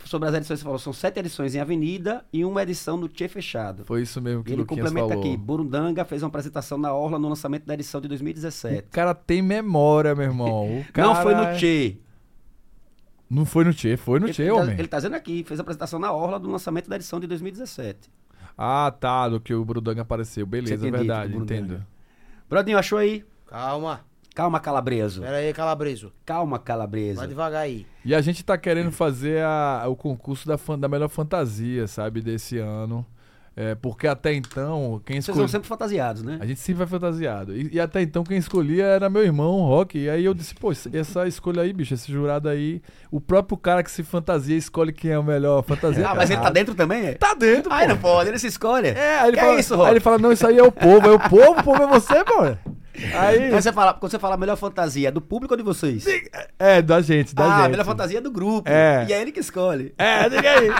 Sobre 0.07 0.29
as 0.29 0.35
edições, 0.37 0.61
você 0.61 0.65
falou, 0.65 0.79
são 0.79 0.93
sete 0.93 1.19
edições 1.19 1.55
em 1.55 1.59
Avenida 1.61 2.25
e 2.33 2.45
uma 2.45 2.63
edição 2.63 2.97
no 2.97 3.09
Tchê 3.09 3.27
Fechado. 3.27 3.85
Foi 3.85 4.03
isso 4.03 4.21
mesmo 4.23 4.45
que 4.45 4.51
E 4.51 4.53
o 4.53 4.55
ele 4.55 4.61
Luquinhas 4.63 4.87
complementa 4.89 5.15
falou. 5.15 5.25
aqui. 5.29 5.37
Burundanga 5.37 6.05
fez 6.05 6.23
uma 6.23 6.29
apresentação 6.29 6.79
na 6.79 6.93
Orla 6.95 7.19
no 7.19 7.29
lançamento 7.29 7.67
da 7.67 7.75
edição 7.75 8.01
de 8.01 8.07
O 8.07 8.09
2017. 8.09 8.89
cara 8.91 9.15
tem 9.15 9.43
memória, 9.43 10.15
meu 10.15 10.25
irmão. 10.27 10.79
O 10.89 10.93
cara... 10.93 11.09
Não 11.09 11.17
foi 11.17 11.35
no 11.35 11.57
Tchê. 11.59 11.97
Não 13.29 13.45
foi 13.45 13.65
no 13.65 13.75
Tchê, 13.75 13.97
foi 13.97 14.21
no 14.21 14.27
Ele, 14.27 14.33
Tchê, 14.33 14.47
tá, 14.47 14.55
homem. 14.55 14.79
ele 14.79 14.87
tá 14.89 14.97
dizendo 14.99 15.17
aqui, 15.17 15.43
fez 15.43 15.59
a 15.59 15.63
apresentação 15.63 15.99
na 15.99 16.13
Orla 16.13 16.39
do 16.39 16.49
lançamento 16.49 16.89
da 16.89 16.95
edição 16.95 17.19
de 17.19 17.27
2017. 17.27 18.09
Ah, 18.57 18.95
tá, 19.01 19.29
do 19.29 19.41
que 19.41 19.53
o 19.53 19.65
Brudanga 19.65 20.03
apareceu. 20.03 20.47
Beleza, 20.47 20.77
dito, 20.87 20.97
verdade, 20.97 21.37
entendo. 21.37 21.85
Brodinho, 22.49 22.79
achou 22.79 22.97
aí? 22.99 23.25
Calma. 23.47 24.01
Calma, 24.37 24.61
Calabreso. 24.61 25.23
Pera 25.23 25.39
aí, 25.39 25.51
Calabreso. 25.55 26.13
Calma, 26.27 26.59
Calabreso. 26.59 27.17
Vai 27.21 27.27
devagar 27.27 27.63
aí. 27.63 27.87
E 28.05 28.15
a 28.15 28.21
gente 28.21 28.45
tá 28.45 28.59
querendo 28.59 28.93
fazer 28.93 29.43
a- 29.43 29.85
o 29.89 29.97
concurso 29.97 30.47
da, 30.47 30.57
da 30.77 30.87
melhor 30.89 31.09
fantasia, 31.09 31.87
sabe, 31.87 32.21
desse 32.21 32.59
ano. 32.59 33.05
É, 33.57 33.75
porque 33.75 34.07
até 34.07 34.35
então, 34.35 35.01
quem 35.07 35.15
Vocês 35.17 35.29
escolhia... 35.29 35.49
são 35.49 35.49
sempre 35.49 35.67
fantasiados, 35.67 36.23
né? 36.23 36.37
A 36.39 36.45
gente 36.45 36.61
sempre 36.61 36.81
vai 36.81 36.87
fantasiado. 36.87 37.57
E, 37.57 37.71
e 37.73 37.81
até 37.81 38.03
então 38.03 38.23
quem 38.23 38.37
escolhia 38.37 38.85
era 38.85 39.09
meu 39.09 39.23
irmão, 39.25 39.53
o 39.61 39.67
Rock. 39.67 39.97
E 39.99 40.11
aí 40.11 40.27
eu 40.27 40.35
disse, 40.35 40.55
pô, 40.55 40.71
essa 40.93 41.27
escolha 41.27 41.63
aí, 41.63 41.73
bicho, 41.73 41.95
esse 41.95 42.13
jurado 42.13 42.51
aí. 42.51 42.83
O 43.11 43.19
próprio 43.19 43.57
cara 43.57 43.83
que 43.83 43.91
se 43.91 44.03
fantasia 44.03 44.55
escolhe 44.59 44.93
quem 44.93 45.13
é 45.13 45.19
o 45.19 45.25
melhor 45.25 45.63
fantasia. 45.65 46.07
Ah, 46.07 46.15
mas 46.15 46.29
ele 46.29 46.43
tá 46.43 46.51
dentro 46.51 46.75
também, 46.75 47.07
é? 47.07 47.15
Tá 47.15 47.33
dentro, 47.33 47.73
Ai, 47.73 47.87
pô. 47.87 47.95
não 47.95 47.99
pode, 48.03 48.29
ele 48.29 48.39
se 48.39 48.49
escolhe. 48.49 48.89
É, 48.89 49.21
aí 49.21 49.29
ele, 49.31 49.39
Que 49.39 49.43
fala, 49.43 49.55
é 49.57 49.61
isso, 49.61 49.73
aí 49.73 49.79
Rock? 49.81 49.91
ele 49.93 50.01
fala, 50.01 50.19
não, 50.19 50.33
isso 50.33 50.47
aí 50.47 50.59
é 50.59 50.63
o 50.63 50.71
povo. 50.71 51.09
É 51.09 51.13
o 51.13 51.19
povo, 51.19 51.59
o 51.59 51.65
povo 51.65 51.83
é 51.83 51.87
você, 51.87 52.23
pô. 52.25 52.77
Aí. 53.15 53.51
Quando 53.51 53.63
você 53.63 53.73
fala, 53.73 53.95
quando 53.95 54.11
você 54.11 54.19
fala 54.19 54.37
melhor 54.37 54.57
fantasia, 54.57 55.09
é 55.09 55.11
do 55.11 55.21
público 55.21 55.55
ou 55.55 55.59
de 55.59 55.63
vocês? 55.63 56.05
É, 56.59 56.81
da 56.83 57.01
gente, 57.01 57.35
da 57.35 57.45
ah, 57.45 57.61
gente. 57.63 57.71
melhor 57.73 57.85
fantasia 57.85 58.19
é 58.19 58.21
do 58.21 58.31
grupo. 58.31 58.69
É. 58.71 59.07
E 59.09 59.13
é 59.13 59.21
ele 59.21 59.33
que 59.33 59.41
escolhe. 59.41 59.95
É, 59.99 60.29
diga 60.29 60.51
aí. 60.51 60.71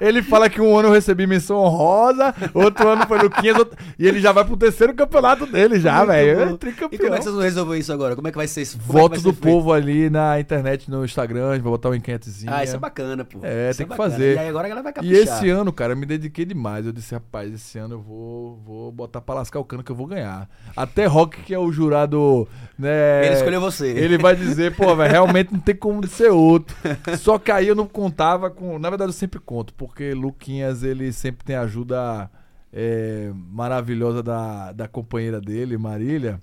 Ele 0.00 0.22
fala 0.22 0.50
que 0.50 0.60
um 0.60 0.76
ano 0.76 0.88
eu 0.88 0.92
recebi 0.92 1.24
menção 1.26 1.56
honrosa, 1.56 2.34
outro 2.52 2.88
ano 2.88 3.06
foi 3.06 3.18
Luquinhas, 3.18 3.56
outro... 3.56 3.78
e 3.96 4.06
ele 4.06 4.20
já 4.20 4.32
vai 4.32 4.44
pro 4.44 4.56
terceiro 4.56 4.92
campeonato 4.92 5.46
dele 5.46 5.78
já, 5.78 6.04
velho. 6.04 6.40
É 6.40 6.52
E 6.90 6.98
como 6.98 7.14
é 7.14 7.18
que 7.18 7.22
vocês 7.22 7.34
vão 7.34 7.42
resolver 7.44 7.78
isso 7.78 7.92
agora? 7.92 8.16
Como 8.16 8.26
é 8.26 8.30
que 8.32 8.36
vai 8.36 8.48
ser 8.48 8.62
isso? 8.62 8.78
Como 8.78 8.90
é 8.90 8.92
que 8.94 9.00
Voto 9.02 9.16
ser 9.16 9.22
do 9.22 9.32
feito? 9.32 9.42
povo 9.42 9.72
ali 9.72 10.10
na 10.10 10.40
internet, 10.40 10.90
no 10.90 11.04
Instagram, 11.04 11.50
a 11.50 11.54
gente 11.54 11.62
vai 11.62 11.70
botar 11.70 11.90
uma 11.90 11.96
enquetezinha. 11.96 12.52
Ah, 12.54 12.64
isso 12.64 12.74
é 12.74 12.78
bacana, 12.78 13.24
pô. 13.24 13.38
É, 13.42 13.70
Isso 13.70 13.78
tem 13.78 13.86
que 13.86 13.90
bacana. 13.90 14.10
fazer. 14.10 14.34
E 14.34 14.38
aí 14.38 14.48
agora 14.48 14.66
a 14.66 14.68
galera 14.68 14.82
vai 14.82 14.90
E 14.92 14.94
caprichar. 14.94 15.36
esse 15.36 15.48
ano, 15.50 15.72
cara, 15.72 15.92
eu 15.92 15.96
me 15.96 16.06
dediquei 16.06 16.44
demais. 16.44 16.86
Eu 16.86 16.92
disse, 16.92 17.14
rapaz, 17.14 17.52
esse 17.54 17.78
ano 17.78 17.94
eu 17.94 18.00
vou, 18.00 18.56
vou 18.64 18.92
botar 18.92 19.20
pra 19.20 19.34
lascar 19.36 19.60
o 19.60 19.64
cano 19.64 19.84
que 19.84 19.92
eu 19.92 19.96
vou 19.96 20.06
ganhar. 20.06 20.48
Até 20.76 21.06
Rock, 21.06 21.40
que 21.42 21.54
é 21.54 21.58
o 21.58 21.63
jurado, 21.72 22.48
né? 22.78 23.26
Ele 23.26 23.34
escolheu 23.34 23.60
você. 23.60 23.88
Ele 23.88 24.18
vai 24.18 24.34
dizer, 24.34 24.74
pô, 24.74 24.94
velho, 24.96 25.10
realmente 25.10 25.52
não 25.52 25.60
tem 25.60 25.74
como 25.74 26.06
ser 26.06 26.30
outro. 26.30 26.76
Só 27.18 27.38
que 27.38 27.50
aí 27.50 27.68
eu 27.68 27.74
não 27.74 27.86
contava 27.86 28.50
com. 28.50 28.78
Na 28.78 28.90
verdade, 28.90 29.10
eu 29.10 29.14
sempre 29.14 29.40
conto, 29.40 29.74
porque 29.74 30.14
Luquinhas, 30.14 30.82
ele 30.82 31.12
sempre 31.12 31.44
tem 31.44 31.56
a 31.56 31.62
ajuda 31.62 32.30
é, 32.72 33.30
maravilhosa 33.34 34.22
da, 34.22 34.72
da 34.72 34.88
companheira 34.88 35.40
dele, 35.40 35.78
Marília. 35.78 36.40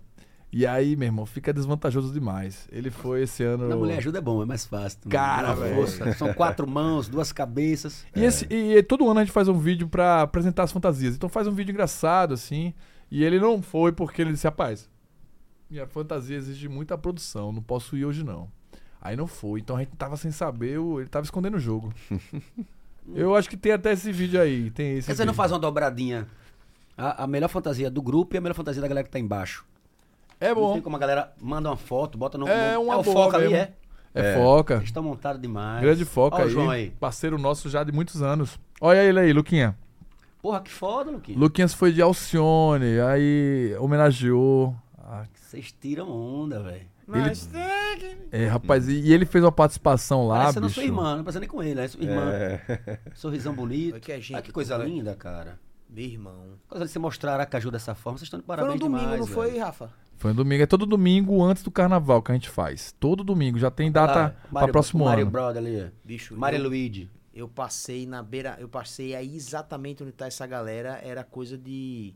E 0.53 0.67
aí, 0.67 0.97
meu 0.97 1.05
irmão, 1.05 1.25
fica 1.25 1.53
desvantajoso 1.53 2.11
demais. 2.11 2.67
Ele 2.71 2.89
foi 2.91 3.21
esse 3.23 3.41
ano. 3.41 3.69
Na 3.69 3.75
mulher 3.75 3.97
ajuda 3.99 4.17
é 4.17 4.21
bom, 4.21 4.43
é 4.43 4.45
mais 4.45 4.65
fácil. 4.65 4.99
também. 4.99 5.17
Cara, 5.17 5.55
força. 5.55 6.13
São 6.13 6.33
quatro 6.33 6.67
mãos, 6.67 7.07
duas 7.07 7.31
cabeças. 7.31 8.05
E, 8.13 8.25
esse, 8.25 8.45
e 8.51 8.83
todo 8.83 9.09
ano 9.09 9.21
a 9.21 9.23
gente 9.23 9.33
faz 9.33 9.47
um 9.47 9.57
vídeo 9.57 9.87
pra 9.87 10.21
apresentar 10.21 10.63
as 10.63 10.71
fantasias. 10.71 11.15
Então 11.15 11.29
faz 11.29 11.47
um 11.47 11.53
vídeo 11.53 11.71
engraçado, 11.71 12.33
assim. 12.33 12.73
E 13.09 13.23
ele 13.23 13.39
não 13.39 13.61
foi 13.61 13.93
porque 13.93 14.21
ele 14.21 14.33
disse, 14.33 14.45
rapaz, 14.45 14.89
minha 15.71 15.87
fantasia 15.87 16.35
exige 16.35 16.67
muita 16.67 16.97
produção, 16.97 17.51
não 17.51 17.61
posso 17.61 17.95
ir 17.95 18.05
hoje 18.05 18.23
não. 18.23 18.49
Aí 19.01 19.15
não 19.15 19.25
foi, 19.25 19.61
então 19.61 19.77
a 19.77 19.79
gente 19.79 19.95
tava 19.95 20.15
sem 20.17 20.29
saber, 20.31 20.77
ele 20.79 21.07
tava 21.07 21.23
escondendo 21.25 21.57
o 21.57 21.59
jogo. 21.59 21.93
Eu 23.15 23.35
acho 23.35 23.49
que 23.49 23.57
tem 23.57 23.71
até 23.71 23.93
esse 23.93 24.11
vídeo 24.11 24.39
aí, 24.39 24.69
tem 24.69 24.97
esse 24.97 25.07
Por 25.07 25.13
que 25.13 25.17
você 25.17 25.25
não 25.25 25.33
faz 25.33 25.51
uma 25.51 25.57
dobradinha? 25.57 26.27
A, 26.95 27.23
a 27.23 27.27
melhor 27.27 27.47
fantasia 27.47 27.89
do 27.89 28.01
grupo 28.01 28.35
e 28.35 28.37
a 28.37 28.41
melhor 28.41 28.53
fantasia 28.53 28.79
da 28.81 28.87
galera 28.87 29.03
que 29.05 29.09
tá 29.11 29.17
embaixo. 29.17 29.65
É 30.39 30.49
Não 30.49 30.55
bom, 30.55 30.73
tem 30.73 30.81
como 30.81 30.95
a 30.95 30.99
galera 30.99 31.33
manda 31.41 31.69
uma 31.69 31.77
foto, 31.77 32.17
bota 32.17 32.37
no. 32.37 32.47
É 32.47 32.75
no, 32.75 32.81
uma 32.83 32.97
o 32.97 33.03
boa 33.03 33.15
foco 33.15 33.35
ali, 33.35 33.45
mesmo. 33.49 33.57
é? 33.57 33.73
é, 34.13 34.33
É. 34.33 34.35
foca. 34.35 34.75
Eles 34.75 34.85
estão 34.85 35.01
montados 35.01 35.41
demais. 35.41 35.81
Grande 35.81 36.05
foca 36.05 36.37
Ó 36.37 36.39
o 36.39 36.43
aí, 36.43 36.49
João 36.49 36.69
aí. 36.69 36.91
parceiro 36.99 37.37
nosso 37.39 37.69
já 37.69 37.83
de 37.83 37.91
muitos 37.91 38.21
anos. 38.21 38.59
Olha 38.79 39.03
ele 39.03 39.19
aí, 39.19 39.33
Luquinha. 39.33 39.75
Porra, 40.41 40.61
que 40.61 40.69
foda, 40.69 41.09
Luquinhas. 41.11 41.39
Luquinhas 41.39 41.73
foi 41.73 41.91
de 41.91 42.01
Alcione, 42.03 42.99
aí 42.99 43.75
homenageou. 43.79 44.75
Ah, 45.13 45.25
Vocês 45.33 45.73
tiram 45.77 46.09
onda, 46.09 46.63
velho. 46.63 46.87
Mas 47.05 47.49
É, 48.31 48.47
rapaz, 48.47 48.87
e, 48.87 48.93
e 49.01 49.11
ele 49.13 49.25
fez 49.25 49.43
uma 49.43 49.51
participação 49.51 50.25
lá, 50.25 50.39
Parece 50.43 50.57
a 50.57 50.61
bicho. 50.61 50.73
sua 50.75 50.83
irmã, 50.83 51.17
não 51.17 51.23
precisa 51.23 51.39
nem 51.41 51.49
com 51.49 51.61
ele, 51.61 51.81
é 51.81 51.87
sua 51.89 52.01
irmã. 52.01 52.31
É. 52.31 52.99
Sorrisão 53.13 53.53
bonito. 53.53 53.93
Olha 53.95 53.99
que 53.99 54.11
é 54.11 54.21
gente, 54.21 54.33
Olha 54.35 54.41
que 54.41 54.51
coisa 54.53 54.77
né? 54.77 54.85
linda, 54.85 55.13
cara. 55.15 55.59
Meu 55.89 56.05
irmão. 56.05 56.53
Coisa 56.69 56.85
de 56.85 56.91
você 56.91 56.99
mostrar 56.99 57.33
Aracaju 57.33 57.69
dessa 57.69 57.93
forma, 57.93 58.17
vocês 58.17 58.27
estão 58.27 58.39
de 58.39 58.45
Foi 58.45 58.55
parabéns 58.55 58.79
no 58.79 58.85
domingo, 58.87 59.01
demais, 59.03 59.19
não 59.19 59.27
foi, 59.27 59.51
velho. 59.51 59.65
Rafa? 59.65 59.91
Foi 60.15 60.31
um 60.31 60.35
domingo. 60.35 60.63
É 60.63 60.65
todo 60.67 60.85
domingo 60.85 61.43
antes 61.43 61.61
do 61.63 61.71
carnaval 61.71 62.21
que 62.21 62.31
a 62.31 62.35
gente 62.35 62.49
faz. 62.49 62.95
Todo 62.97 63.21
domingo. 63.23 63.59
Já 63.59 63.69
tem 63.69 63.91
data 63.91 64.33
pra 64.43 64.51
Mário- 64.61 64.71
próximo 64.71 65.03
Mário 65.03 65.23
ano. 65.23 65.31
Brother 65.31 65.57
ali. 65.61 65.91
Bicho, 66.05 66.37
Mário 66.37 66.59
eu, 66.59 66.63
Luigi. 66.63 67.09
eu 67.33 67.49
passei 67.49 68.05
na 68.07 68.23
beira, 68.23 68.55
eu 68.59 68.69
passei 68.69 69.13
aí 69.15 69.35
exatamente 69.35 70.01
onde 70.03 70.13
tá 70.13 70.27
essa 70.27 70.47
galera, 70.47 71.01
era 71.03 71.23
coisa 71.25 71.57
de 71.57 72.13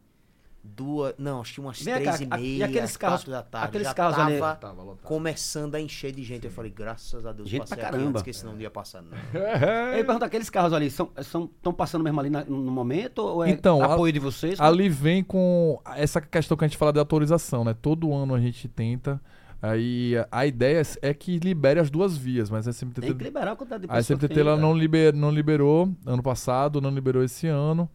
duas. 0.76 1.14
Não, 1.18 1.42
acho 1.42 1.54
que 1.54 1.60
umas 1.62 1.82
Vem 1.82 1.94
três 1.96 2.18
cá, 2.18 2.24
e 2.24 2.28
a- 2.30 2.38
meia. 2.38 2.58
e 2.58 2.64
aqueles 2.64 2.98
carros- 2.98 3.24
da 3.26 3.42
tarde. 3.44 3.68
aqueles 3.68 3.88
já 3.88 3.94
carros 3.94 4.18
ali- 4.20 4.40
tava 4.40 4.82
lotado. 4.84 5.04
começando 5.04 5.76
a 5.76 5.80
encher 5.82 6.12
de 6.12 6.24
gente. 6.24 6.46
Eu 6.46 6.52
falei, 6.52 6.72
graças 6.72 7.26
a 7.26 7.32
Deus, 7.32 7.48
Gente 7.50 7.62
passei 7.62 7.78
pra 7.78 7.88
aqui 7.88 7.98
caramba. 7.98 8.10
antes, 8.12 8.22
que 8.24 8.34
senão 8.34 8.54
não 8.54 8.62
ia 8.62 8.70
passar, 8.72 9.02
não. 9.02 9.12
Eu 9.94 9.98
ia 9.98 10.04
perguntar, 10.06 10.26
aqueles 10.26 10.50
carros 10.50 10.74
ali 10.74 10.90
são 10.90 11.10
estão 11.18 11.74
passando 11.74 12.04
mesmo 12.04 12.20
ali 12.20 12.30
na- 12.30 12.44
no 12.46 12.72
momento 12.72 13.20
ou 13.20 13.44
é 13.44 13.50
Então, 13.50 13.82
a- 13.82 13.94
apoio 13.94 14.12
de 14.12 14.20
vocês? 14.20 14.60
Ali 14.60 14.90
vem 14.90 15.24
com 15.24 15.80
essa 15.96 16.20
questão 16.20 16.58
que 16.58 16.66
a 16.66 16.68
gente 16.68 16.78
fala 16.78 16.92
de 16.92 17.00
autorização, 17.00 17.64
né? 17.64 17.76
Todo 17.80 18.14
ano 18.14 18.34
a 18.34 18.40
gente 18.40 18.68
tenta. 18.68 19.22
Aí 19.62 20.16
a- 20.18 20.28
a 20.32 20.46
ideia 20.46 20.82
é 21.02 21.14
que 21.14 21.40
libere 21.40 21.80
as 21.80 21.90
duas 21.90 22.16
vias, 22.16 22.50
mas 22.50 22.68
a 22.68 22.72
Tem 22.72 22.90
que 22.90 23.00
SMTT, 23.02 23.24
liberar 23.24 23.54
a 23.54 23.56
quantidade 23.56 23.88
de 23.88 23.92
a. 23.92 23.98
SMTT 24.00 24.40
ela 24.40 24.56
não, 24.58 24.78
liber, 24.78 25.14
não 25.14 25.32
liberou 25.32 25.90
ano 26.06 26.22
passado, 26.22 26.80
não 26.82 26.92
liberou 26.92 27.24
esse 27.24 27.48
ano. 27.48 27.90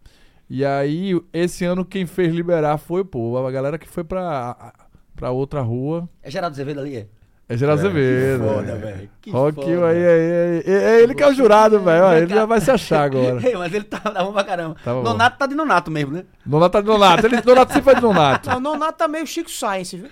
E 0.51 0.65
aí, 0.65 1.13
esse 1.33 1.65
ano, 1.65 1.85
quem 1.85 2.07
fez 2.07 2.35
liberar 2.35 2.77
foi, 2.77 3.05
pô, 3.05 3.39
a 3.47 3.51
galera 3.53 3.79
que 3.79 3.87
foi 3.87 4.03
pra, 4.03 4.73
pra 5.15 5.31
outra 5.31 5.61
rua. 5.61 6.09
É 6.21 6.29
Geraldo 6.29 6.55
Azevedo 6.55 6.81
ali? 6.81 6.97
É? 6.97 7.07
É 7.49 7.57
Geraldo 7.57 7.83
É, 7.83 7.85
Azevedo. 7.87 8.45
Foda, 8.45 8.73
é. 8.73 8.77
velho. 8.77 9.11
Que 9.21 9.31
foda. 9.31 9.63
aí, 9.63 9.73
aí, 9.77 10.07
aí, 10.07 10.63
é, 10.67 10.73
é 10.73 11.03
ele 11.03 11.15
que 11.15 11.23
é 11.23 11.29
o 11.29 11.33
jurado, 11.33 11.79
velho. 11.83 12.13
Ele 12.17 12.35
já 12.35 12.47
vai 12.47 12.61
se 12.61 12.69
achar 12.69 13.05
agora. 13.05 13.41
Ei, 13.47 13.57
mas 13.57 13.73
ele 13.73 13.85
tá 13.85 14.11
na 14.11 14.25
mão 14.25 14.33
pra 14.33 14.43
caramba. 14.43 14.77
Tava 14.85 15.01
bom. 15.01 15.05
Nonato 15.05 15.39
tá 15.39 15.47
de 15.47 15.55
Nonato 15.55 15.89
mesmo, 15.89 16.13
né? 16.13 16.25
Nonato 16.45 16.73
tá 16.73 16.81
de 16.81 16.87
Nonato. 16.89 17.27
Ele, 17.27 17.43
Nonato 17.45 17.73
sempre 17.73 17.85
foi 17.85 17.95
de 17.95 18.03
Nonato. 18.03 18.49
Não, 18.51 18.57
o 18.57 18.61
Nonato 18.61 18.99
tá 18.99 19.07
meio 19.07 19.27
Chico 19.29 19.51
Science, 19.51 19.97
viu? 19.97 20.09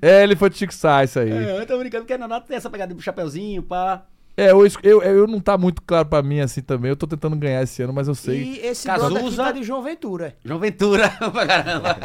É, 0.00 0.22
ele 0.22 0.36
foi 0.36 0.48
de 0.48 0.56
Chico 0.56 0.72
Sainz 0.72 1.14
aí. 1.18 1.30
É, 1.30 1.60
eu 1.60 1.66
tô 1.66 1.78
brincando 1.78 2.04
porque 2.04 2.16
Nonato 2.16 2.46
tem 2.46 2.56
essa 2.56 2.70
pegada 2.70 2.94
de 2.94 3.02
chapeuzinho, 3.02 3.62
pá. 3.62 4.06
É, 4.36 4.50
eu, 4.50 4.66
eu, 4.82 5.02
eu 5.02 5.26
não 5.26 5.38
tá 5.40 5.58
muito 5.58 5.82
claro 5.82 6.08
pra 6.08 6.22
mim 6.22 6.40
assim 6.40 6.62
também. 6.62 6.88
Eu 6.88 6.96
tô 6.96 7.06
tentando 7.06 7.36
ganhar 7.36 7.62
esse 7.62 7.82
ano, 7.82 7.92
mas 7.92 8.08
eu 8.08 8.14
sei. 8.14 8.42
E 8.42 8.58
esse 8.66 8.86
Cazuza. 8.86 9.18
aqui 9.18 9.36
tá 9.36 9.52
de 9.52 9.62
João 9.62 9.82
Ventura. 9.82 10.34
João 10.44 10.58
Ventura 10.58 11.10
pra 11.32 11.46
caramba. 11.46 11.96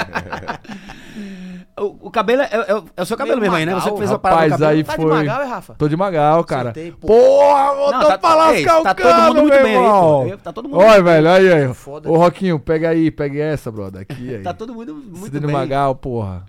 o, 1.79 2.07
o 2.07 2.11
cabelo 2.11 2.41
é, 2.41 2.49
é- 2.51 2.83
é 2.97 3.01
o 3.01 3.05
seu 3.05 3.15
cabelo 3.15 3.39
Meio 3.39 3.51
mesmo 3.51 3.55
aí, 3.55 3.65
né? 3.65 3.73
Você 3.75 3.79
que 3.85 3.85
Magal. 3.91 3.97
fez 3.99 4.11
a 4.11 4.19
parada 4.19 4.45
do 4.45 4.51
cabelo. 4.51 4.69
aí 4.71 4.83
Tá 4.83 4.95
de. 4.97 5.05
Magal, 5.05 5.41
é, 5.41 5.45
Rafa? 5.45 5.73
Tô 5.75 5.87
de 5.87 5.95
Magal, 5.95 6.43
cara. 6.43 6.69
Acertei, 6.71 6.91
pô. 6.91 7.07
Porra, 7.07 7.75
botou 7.75 7.91
Não, 7.93 8.07
tá- 8.07 8.17
pra 8.17 8.35
lascar 8.35 8.79
o 8.79 8.83
tá 8.83 8.93
todo 8.95 9.13
mundo 9.27 9.41
muito 9.43 9.63
bem 9.63 9.77
aí, 9.77 9.83
pô. 10.31 10.37
Tá 10.43 10.53
todo 10.53 10.69
mundo 10.69 10.79
Olha, 10.81 11.03
velho, 11.03 11.29
aí, 11.29 11.53
aí. 11.53 11.73
Foda. 11.73 12.09
Ô, 12.09 12.17
Roquinho, 12.17 12.59
pega 12.59 12.89
aí, 12.89 13.09
pega 13.09 13.39
essa, 13.41 13.71
brother. 13.71 14.01
Aqui, 14.01 14.35
aí. 14.35 14.41
Tá 14.43 14.53
todo 14.53 14.73
mundo 14.73 14.93
muito 14.95 15.25
Cidade 15.25 15.45
bem. 15.45 15.55
Magal, 15.55 15.95
porra. 15.95 16.45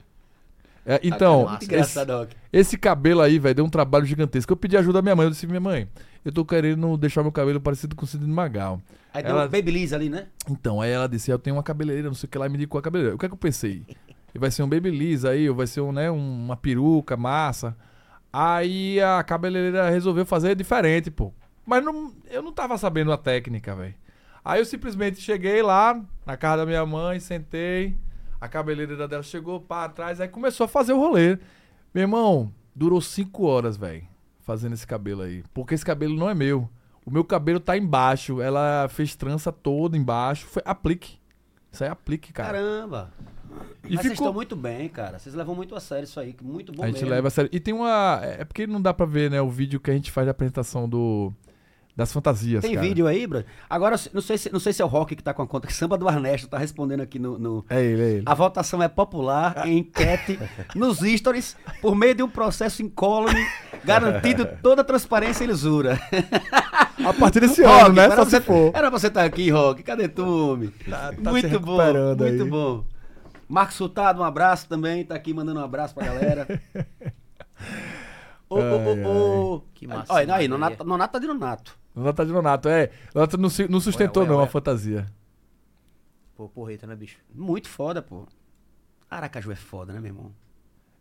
É, 0.91 1.01
então, 1.03 1.45
massa. 1.45 1.67
Muito 1.67 1.75
esse, 1.75 1.99
esse 2.51 2.79
cabelo 2.79 3.21
aí, 3.21 3.39
velho, 3.39 3.55
deu 3.57 3.65
um 3.65 3.69
trabalho 3.69 4.07
gigantesco. 4.07 4.51
Eu 4.53 4.57
pedi 4.57 4.75
ajuda 4.77 4.95
da 4.95 5.03
minha 5.03 5.15
mãe. 5.15 5.27
Eu 5.27 5.31
disse, 5.31 5.47
minha 5.47 5.61
mãe, 5.61 5.87
eu 6.25 6.33
tô 6.33 6.45
querendo 6.47 6.97
deixar 6.97 7.23
meu 7.23 7.31
cabelo 7.31 7.61
parecido 7.61 7.95
com 7.95 8.05
o 8.05 8.09
Cidade 8.09 8.31
Magal. 8.31 8.81
Aí 9.13 9.23
deu 9.23 9.33
Ela- 9.33 9.45
um 9.47 9.49
Babyliss 9.49 9.93
ali, 9.93 10.09
né? 10.09 10.27
Então, 10.51 10.81
aí 10.81 10.91
ela 10.91 11.07
disse, 11.07 11.31
eu 11.31 11.39
tenho 11.39 11.57
uma 11.57 11.63
cabeleireira, 11.63 12.09
não 12.09 12.15
sei 12.15 12.27
o 12.27 12.31
que 12.31 12.39
lá, 12.39 12.47
e 12.47 12.49
me 12.49 12.57
indicou 12.57 12.79
a 12.79 12.83
cabeleireira. 12.83 13.17
O 13.17 13.19
que 13.19 13.27
é 13.27 13.29
que 13.29 13.35
eu 13.35 13.39
pensei? 13.39 13.85
Vai 14.35 14.51
ser 14.51 14.63
um 14.63 14.69
babyliss 14.69 15.25
aí, 15.25 15.49
ou 15.51 15.57
vai 15.57 15.67
ser 15.67 15.81
um, 15.81 15.91
né, 15.91 16.09
um- 16.11 16.45
uma 16.45 16.57
peruca, 16.57 17.17
massa. 17.17 17.77
Aí 18.33 19.01
a 19.01 19.23
cabeleireira 19.25 19.91
resolveu 19.91 20.25
fazer 20.25 20.55
diferente, 20.55 21.11
pô. 21.11 21.33
Mas 21.67 21.85
não, 21.85 22.13
eu 22.31 22.41
não 22.43 22.53
tava 22.53 22.79
sabendo 22.79 23.11
a 23.11 23.17
técnica, 23.19 23.75
velho. 23.75 23.95
Aí 24.45 24.61
eu 24.61 24.65
simplesmente 24.65 25.21
cheguei 25.21 25.61
lá, 25.63 26.01
na 26.25 26.37
casa 26.37 26.59
da 26.59 26.67
minha 26.67 26.85
mãe, 26.87 27.19
sentei. 27.21 27.97
A 28.41 28.49
cabeleireira 28.49 29.09
dela 29.09 29.23
chegou 29.23 29.61
para 29.61 29.87
atrás, 29.87 30.21
aí 30.21 30.29
começou 30.29 30.65
a 30.65 30.69
fazer 30.69 30.93
o 30.93 30.99
rolê. 30.99 31.39
Meu 31.95 32.03
irmão, 32.03 32.53
durou 32.75 33.01
cinco 33.01 33.45
horas, 33.47 33.77
velho, 33.77 34.05
fazendo 34.41 34.75
esse 34.75 34.87
cabelo 34.87 35.23
aí. 35.23 35.43
Porque 35.53 35.75
esse 35.75 35.85
cabelo 35.85 36.15
não 36.17 36.29
é 36.31 36.35
meu. 36.35 36.69
O 37.05 37.11
meu 37.11 37.25
cabelo 37.25 37.59
tá 37.59 37.77
embaixo. 37.77 38.41
Ela 38.41 38.87
fez 38.91 39.17
trança 39.17 39.51
toda 39.51 39.97
embaixo. 39.97 40.47
Foi 40.47 40.63
aplique. 40.65 41.19
Isso 41.73 41.83
aí 41.83 41.89
é 41.89 41.93
aplique, 41.93 42.33
cara. 42.33 42.53
Caramba. 42.53 43.11
E 43.85 43.95
Mas 43.95 44.03
vocês 44.03 44.13
ficou- 44.13 44.13
estão 44.27 44.33
muito 44.33 44.55
bem, 44.55 44.89
cara. 44.89 45.19
Vocês 45.19 45.35
levam 45.35 45.55
muito 45.55 45.75
a 45.75 45.81
sério 45.81 46.05
isso 46.05 46.21
aí. 46.21 46.37
Muito 46.43 46.71
bom 46.71 46.83
a 46.83 46.87
gente 46.87 46.97
mesmo. 46.97 47.11
leva 47.11 47.29
a 47.29 47.31
sério. 47.31 47.51
E 47.53 47.59
tem 47.59 47.73
uma. 47.75 48.21
É 48.23 48.45
porque 48.45 48.67
não 48.67 48.81
dá 48.81 48.93
pra 48.93 49.07
ver, 49.07 49.31
né? 49.31 49.41
O 49.41 49.49
vídeo 49.49 49.81
que 49.81 49.91
a 49.91 49.95
gente 49.95 50.13
faz 50.13 50.27
da 50.27 50.31
apresentação 50.33 50.89
do. 50.89 51.33
Das 51.99 52.13
fantasias. 52.13 52.63
Tem 52.63 52.75
cara. 52.77 52.87
vídeo 52.87 53.09
aí, 53.09 53.27
bro? 53.27 53.43
Agora, 53.69 53.97
não 54.15 54.21
sei, 54.23 54.39
se, 54.39 54.53
não 54.53 54.61
sei 54.61 54.73
se 54.73 54.81
é 54.81 54.85
o 54.85 54.89
Rock 54.89 55.17
que 55.17 55.23
tá 55.23 55.35
com 55.35 55.43
a 55.43 55.47
conta, 55.49 55.67
que 55.67 55.75
Samba 55.75 55.99
do 55.99 56.09
Ernesto 56.09 56.47
tá 56.47 56.57
respondendo 56.57 57.01
aqui 57.01 57.19
no... 57.19 57.37
no- 57.41 57.65
É 57.69 57.83
ele, 57.83 58.01
é 58.03 58.11
ele. 58.11 58.23
A 58.25 58.35
votação 58.35 58.81
é 58.81 58.87
popular, 58.87 59.67
em 59.67 59.79
enquete, 59.79 60.39
nos 60.77 60.99
stories, 61.01 61.57
por 61.83 61.97
meio 61.97 62.15
de 62.15 62.23
um 62.23 62.29
processo 62.29 62.85
incólume, 62.85 63.45
garantindo 63.85 64.47
toda 64.63 64.83
a 64.83 64.85
transparência 64.85 65.43
e 65.43 65.49
lisura. 65.49 65.99
A 67.05 67.13
partir 67.13 67.41
desse 67.41 67.63
Rock, 67.67 67.87
ano, 67.87 67.95
né? 67.97 68.05
era 68.05 68.11
Só 68.15 68.23
pra 68.23 68.31
você, 68.31 68.37
se 68.37 68.47
for. 68.47 68.71
Era 68.77 68.91
pra 68.93 68.99
você 69.01 69.07
estar 69.09 69.25
aqui, 69.25 69.51
Rock. 69.51 69.83
Cadê 69.83 70.07
tu, 70.07 70.53
homem? 70.53 70.73
Tá- 70.89 71.13
tá 71.21 71.31
muito 71.33 71.49
se 71.49 71.59
bom, 71.59 71.79
muito 72.17 72.43
aí. 72.45 72.49
bom. 72.49 72.85
Marcos 73.49 73.77
Furtado, 73.77 74.21
um 74.21 74.25
abraço 74.25 74.69
também. 74.69 75.05
Tá 75.05 75.17
aqui 75.17 75.35
mandando 75.35 75.59
um 75.59 75.65
abraço 75.65 75.97
pra 75.97 76.07
galera. 76.07 76.47
Ô, 78.51 78.57
ô, 78.57 78.61
ô, 78.61 79.55
ô. 79.57 79.61
Que 79.75 79.87
massa, 79.87 80.11
Olha, 80.15 80.35
aí. 80.37 80.49
Nonato, 80.49 80.83
Nonato 80.83 81.13
tá 81.13 81.19
de 81.19 81.27
Nonato. 81.27 81.77
Nonato 81.99 82.25
de 82.27 82.33
Nonato, 82.33 82.69
é. 82.69 82.91
Nonato 83.15 83.37
não, 83.39 83.51
se- 83.51 83.69
não 83.69 83.81
sustentou, 83.81 84.23
Ué, 84.23 84.29
ué, 84.29 84.33
não, 84.35 84.41
ué. 84.41 84.45
a 84.47 84.49
fantasia. 84.49 85.07
Pô, 86.37 86.49
porreta, 86.49 86.87
né, 86.87 86.95
bicho? 86.95 87.19
Muito 87.35 87.69
foda, 87.69 88.01
pô. 88.01 88.27
Aracaju 89.11 89.51
é 89.53 89.57
foda, 89.57 89.93
né, 89.93 90.01
meu 90.01 90.11
irmão? 90.11 90.33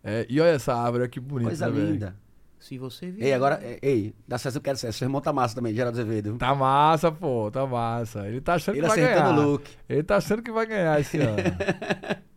É, 0.03 0.25
e 0.29 0.39
olha 0.39 0.49
essa 0.49 0.73
árvore 0.73 1.03
aqui 1.03 1.19
bonita, 1.19 1.49
Coisa 1.49 1.69
né, 1.69 1.79
linda. 1.79 2.15
Se 2.59 2.77
você 2.77 3.11
vir. 3.11 3.23
Ei, 3.23 3.33
agora, 3.33 3.59
ei, 3.83 4.15
dá 4.27 4.37
sucesso, 4.37 4.57
eu 4.57 4.61
quero 4.61 4.77
sucesso. 4.77 4.97
Seu 4.97 5.05
irmão 5.05 5.21
tá 5.21 5.31
massa 5.31 5.53
também, 5.53 5.73
Geraldo 5.75 5.99
Azevedo. 5.99 6.37
Tá 6.37 6.55
massa, 6.55 7.11
pô, 7.11 7.51
tá 7.51 7.67
massa. 7.67 8.27
Ele 8.27 8.41
tá 8.41 8.55
achando 8.55 8.75
Ele 8.77 8.81
que 8.81 8.87
vai 8.87 8.97
ganhar. 8.99 9.29
o 9.37 9.41
look. 9.41 9.69
Ele 9.87 10.01
tá 10.03 10.15
achando 10.17 10.41
que 10.41 10.51
vai 10.51 10.65
ganhar 10.65 10.99
esse 10.99 11.19
ano. 11.19 11.37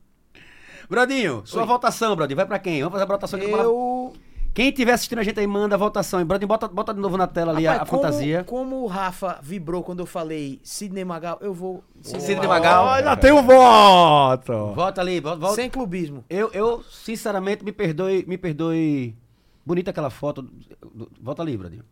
Brodinho, 0.88 1.42
sua 1.46 1.62
Oi. 1.62 1.68
votação, 1.68 2.14
Brodinho. 2.16 2.36
Vai 2.36 2.46
pra 2.46 2.58
quem? 2.58 2.80
Vamos 2.82 2.92
fazer 2.92 3.04
a 3.04 3.06
votação 3.14 3.38
aqui. 3.38 3.50
Eu. 3.50 4.12
Quem 4.52 4.72
tiver 4.72 4.92
assistindo 4.92 5.20
a 5.20 5.22
gente 5.22 5.38
aí, 5.38 5.46
manda 5.46 5.74
a 5.74 5.78
votação. 5.78 6.20
E, 6.20 6.24
bota, 6.24 6.66
bota 6.68 6.92
de 6.92 7.00
novo 7.00 7.16
na 7.16 7.26
tela 7.26 7.52
ali 7.52 7.66
a- 7.66 7.72
Rapaz, 7.72 7.88
a, 7.88 7.90
como- 7.90 8.02
fantasia. 8.02 8.44
Como 8.44 8.82
o 8.82 8.86
Rafa 8.86 9.38
vibrou 9.42 9.82
quando 9.82 10.00
eu 10.00 10.06
falei 10.06 10.60
Sidney 10.62 11.04
Magal, 11.04 11.38
eu 11.40 11.54
vou. 11.54 11.84
Sidney 12.02 12.46
Magal. 12.48 13.02
Já 13.02 13.16
tem 13.16 13.32
um 13.32 13.42
voto! 13.42 14.72
Volta 14.74 15.00
ali, 15.00 15.20
volta. 15.20 15.54
Sem 15.54 15.70
clubismo. 15.70 16.24
Eu, 16.28 16.50
eu, 16.52 16.82
sinceramente, 16.90 17.64
me 17.64 17.72
perdoe, 17.72 18.24
me 18.26 18.36
perdoe. 18.36 19.16
Bonita 19.64 19.90
aquela 19.90 20.10
foto. 20.10 20.48
Volta 21.20 21.42
ali, 21.42 21.56
Brodinho. 21.56 21.84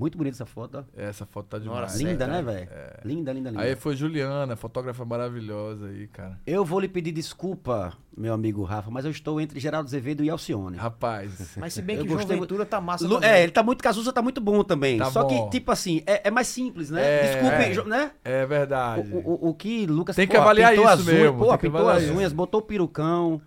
Muito 0.00 0.16
bonita 0.16 0.36
essa 0.36 0.46
foto, 0.46 0.78
ó. 0.78 1.00
Essa 1.00 1.26
foto 1.26 1.46
tá 1.46 1.58
Nossa, 1.58 1.98
demais. 1.98 2.00
linda, 2.00 2.26
cara. 2.26 2.32
né, 2.32 2.42
velho? 2.42 2.68
Linda, 3.04 3.32
linda, 3.34 3.50
linda. 3.50 3.62
Aí 3.62 3.76
foi 3.76 3.94
Juliana, 3.94 4.56
fotógrafa 4.56 5.04
maravilhosa 5.04 5.88
aí, 5.88 6.06
cara. 6.06 6.38
Eu 6.46 6.64
vou 6.64 6.80
lhe 6.80 6.88
pedir 6.88 7.12
desculpa, 7.12 7.92
meu 8.16 8.32
amigo 8.32 8.64
Rafa, 8.64 8.90
mas 8.90 9.04
eu 9.04 9.10
estou 9.10 9.38
entre 9.40 9.60
Geraldo 9.60 9.86
Azevedo 9.86 10.24
e 10.24 10.30
Alcione. 10.30 10.78
Rapaz. 10.78 11.54
Mas 11.58 11.74
se 11.74 11.82
bem 11.82 11.98
que 11.98 12.04
o 12.04 12.08
João. 12.08 12.26
Ventura 12.26 12.64
tá 12.64 12.80
massa 12.80 13.06
Lu- 13.06 13.16
também. 13.16 13.28
é, 13.30 13.42
ele 13.42 13.52
tá 13.52 13.62
muito. 13.62 13.82
Cazuza 13.84 14.10
tá 14.12 14.22
muito 14.22 14.40
bom 14.40 14.64
também. 14.64 14.96
Tá 14.98 15.10
Só 15.10 15.22
bom. 15.24 15.44
que, 15.50 15.58
tipo 15.58 15.70
assim, 15.70 16.02
é, 16.06 16.28
é 16.28 16.30
mais 16.30 16.46
simples, 16.46 16.90
né? 16.90 17.02
É, 17.02 17.22
Desculpe, 17.32 17.54
é. 17.56 17.84
Né? 17.90 18.10
É 18.24 18.46
verdade. 18.46 19.10
O, 19.12 19.18
o, 19.18 19.48
o 19.50 19.54
que 19.54 19.86
Lucas 19.86 20.16
Tem 20.16 20.26
que 20.26 20.36
avaliar 20.36 20.70
pintou 20.70 20.84
isso 20.84 20.92
as 20.94 21.06
unhas, 21.06 21.20
mesmo, 21.20 21.38
Pô, 21.38 21.58
pintou 21.58 21.80
avaliar 21.80 21.96
as 21.98 22.02
isso. 22.04 22.12
unhas, 22.18 22.32
botou 22.32 22.60
o 22.60 22.62
perucão. 22.62 23.40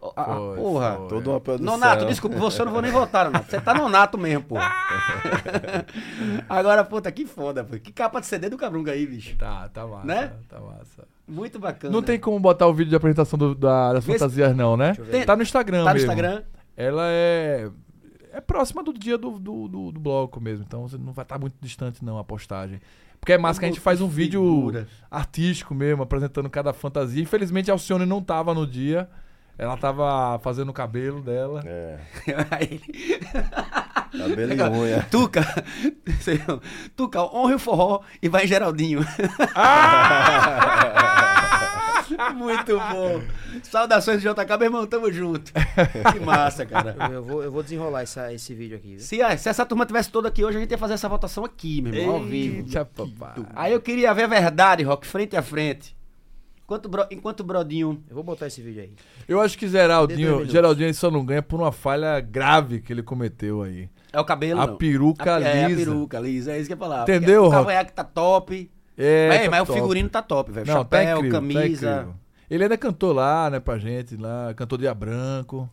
Ó, 0.00 0.12
ah, 0.14 0.24
Foi, 0.24 0.56
porra. 0.56 0.96
foi. 0.96 1.08
Toda 1.08 1.30
uma 1.30 1.40
produção. 1.40 1.72
Nonato, 1.72 2.06
desculpa, 2.06 2.36
você 2.36 2.62
eu 2.62 2.66
não 2.66 2.72
vou 2.72 2.80
nem 2.82 2.92
votar, 2.92 3.24
Nonato. 3.24 3.50
Você 3.50 3.60
tá 3.60 3.74
nonato 3.74 4.16
mesmo, 4.16 4.44
pô. 4.44 4.54
Agora, 6.48 6.84
puta, 6.84 7.10
que 7.10 7.26
foda, 7.26 7.64
pô. 7.64 7.78
Que 7.78 7.92
capa 7.92 8.20
de 8.20 8.26
CD 8.26 8.48
do 8.48 8.56
Cabrunga 8.56 8.92
aí, 8.92 9.06
bicho. 9.06 9.36
Tá, 9.36 9.68
tá 9.68 9.86
massa. 9.86 10.06
Né? 10.06 10.32
Tá 10.48 10.60
massa. 10.60 11.04
Muito 11.26 11.58
bacana. 11.58 11.92
Não 11.92 12.02
tem 12.02 12.18
como 12.18 12.38
botar 12.38 12.66
o 12.66 12.74
vídeo 12.74 12.90
de 12.90 12.96
apresentação 12.96 13.38
do- 13.38 13.54
da- 13.54 13.92
das 13.94 14.04
Vê 14.04 14.12
se- 14.12 14.18
fantasias, 14.18 14.56
não, 14.56 14.76
né? 14.76 14.94
Tem- 15.10 15.24
Tá 15.24 15.36
no 15.36 15.42
Instagram 15.42 15.84
Tá 15.84 15.90
no 15.90 15.94
mesmo. 15.94 16.06
Instagram? 16.12 16.42
Ela 16.76 17.02
é. 17.06 17.68
É 18.32 18.40
próxima 18.40 18.84
do 18.84 18.92
dia 18.92 19.18
do, 19.18 19.32
do, 19.38 19.66
do, 19.68 19.92
do 19.92 20.00
bloco 20.00 20.40
mesmo. 20.40 20.64
Então 20.66 20.86
você 20.88 20.96
não 20.96 21.12
vai 21.12 21.24
estar 21.24 21.38
muito 21.38 21.56
distante, 21.60 22.04
não, 22.04 22.18
a 22.18 22.24
postagem. 22.24 22.80
Porque 23.20 23.32
é 23.32 23.38
massa 23.38 23.58
que 23.58 23.66
a 23.66 23.68
gente 23.68 23.80
faz 23.80 24.00
um 24.00 24.06
vídeo 24.06 24.70
artístico 25.10 25.74
mesmo, 25.74 26.02
apresentando 26.04 26.48
cada 26.48 26.72
fantasia. 26.72 27.20
Infelizmente 27.20 27.68
a 27.70 27.74
Alcione 27.74 28.06
não 28.06 28.22
tava 28.22 28.54
no 28.54 28.64
dia. 28.66 29.08
Ela 29.58 29.76
tava 29.76 30.38
fazendo 30.38 30.68
o 30.68 30.72
cabelo 30.72 31.20
dela. 31.20 31.62
É. 31.66 31.98
Aí 32.50 32.80
Cabelo 34.16 34.52
e 34.54 34.62
unha. 34.62 35.02
Tuca, 35.10 35.44
Tuca, 36.96 37.22
honre 37.24 37.54
o 37.54 37.58
forró 37.58 38.00
e 38.22 38.28
vai 38.28 38.44
em 38.44 38.46
Geraldinho. 38.46 39.00
Muito 42.34 42.78
bom. 42.78 43.20
Saudações 43.62 44.22
de 44.22 44.28
JK, 44.28 44.48
meu 44.58 44.62
irmão, 44.66 44.86
tamo 44.86 45.12
junto. 45.12 45.52
Que 46.12 46.20
massa, 46.20 46.64
cara. 46.64 46.96
Eu, 47.12 47.22
vou, 47.22 47.42
eu 47.42 47.52
vou 47.52 47.62
desenrolar 47.62 48.02
essa- 48.02 48.32
esse 48.32 48.54
vídeo 48.54 48.76
aqui. 48.76 48.90
viu? 48.96 49.00
Se, 49.00 49.18
se 49.38 49.48
essa 49.48 49.66
turma 49.66 49.84
tivesse 49.84 50.10
toda 50.10 50.28
aqui 50.28 50.44
hoje, 50.44 50.56
a 50.56 50.60
gente 50.60 50.70
ia 50.70 50.78
fazer 50.78 50.94
essa 50.94 51.08
votação 51.08 51.44
aqui, 51.44 51.82
meu 51.82 51.92
irmão, 51.94 52.14
ao 52.16 52.22
vivo. 52.22 52.58
Eita, 52.66 52.84
papai. 52.84 53.44
Aí 53.54 53.72
eu 53.72 53.80
queria 53.80 54.14
ver 54.14 54.24
a 54.24 54.26
verdade, 54.28 54.82
Rock, 54.84 55.06
frente 55.06 55.36
a 55.36 55.42
frente. 55.42 55.97
Enquanto, 56.68 56.84
o 56.84 56.88
bro- 56.90 57.06
enquanto 57.10 57.42
Brodinho. 57.42 58.04
Eu 58.10 58.14
vou 58.14 58.22
botar 58.22 58.46
esse 58.46 58.60
vídeo 58.60 58.82
aí. 58.82 58.92
Eu 59.26 59.40
acho 59.40 59.56
que 59.56 59.66
Geraldinho. 59.66 60.44
Geraldinho 60.44 60.92
só 60.92 61.10
não 61.10 61.24
ganha 61.24 61.40
por 61.42 61.58
uma 61.58 61.72
falha 61.72 62.20
grave 62.20 62.82
que 62.82 62.92
ele 62.92 63.02
cometeu 63.02 63.62
aí. 63.62 63.88
É 64.12 64.20
o 64.20 64.24
cabelo, 64.24 64.60
A 64.60 64.66
não. 64.66 64.76
peruca 64.76 65.36
A- 65.36 65.40
É, 65.40 65.64
a 65.64 65.68
lisa. 65.68 65.90
peruca 65.90 66.20
lisa, 66.20 66.52
é 66.52 66.58
isso 66.58 66.66
que 66.66 66.74
eu 66.74 66.76
ia 66.76 66.78
falar. 66.78 67.02
Entendeu, 67.04 67.40
O 67.44 67.44
Rock? 67.46 67.56
cavanhaque 67.56 67.92
tá 67.94 68.04
top. 68.04 68.70
É, 68.98 69.28
mas, 69.28 69.44
tá 69.44 69.50
mas 69.50 69.68
o 69.70 69.72
figurino 69.72 70.10
tá 70.10 70.20
top, 70.20 70.52
velho. 70.52 70.66
Tá 70.66 70.72
Chapéu, 70.74 71.16
incrível, 71.20 71.30
tá 71.30 71.36
camisa. 71.38 71.64
incrível. 71.92 72.14
Ele 72.50 72.62
ainda 72.64 72.76
cantou 72.76 73.12
lá, 73.14 73.48
né, 73.48 73.60
pra 73.60 73.78
gente, 73.78 74.14
lá, 74.18 74.52
cantou 74.54 74.76
Dia 74.76 74.92
Branco. 74.92 75.70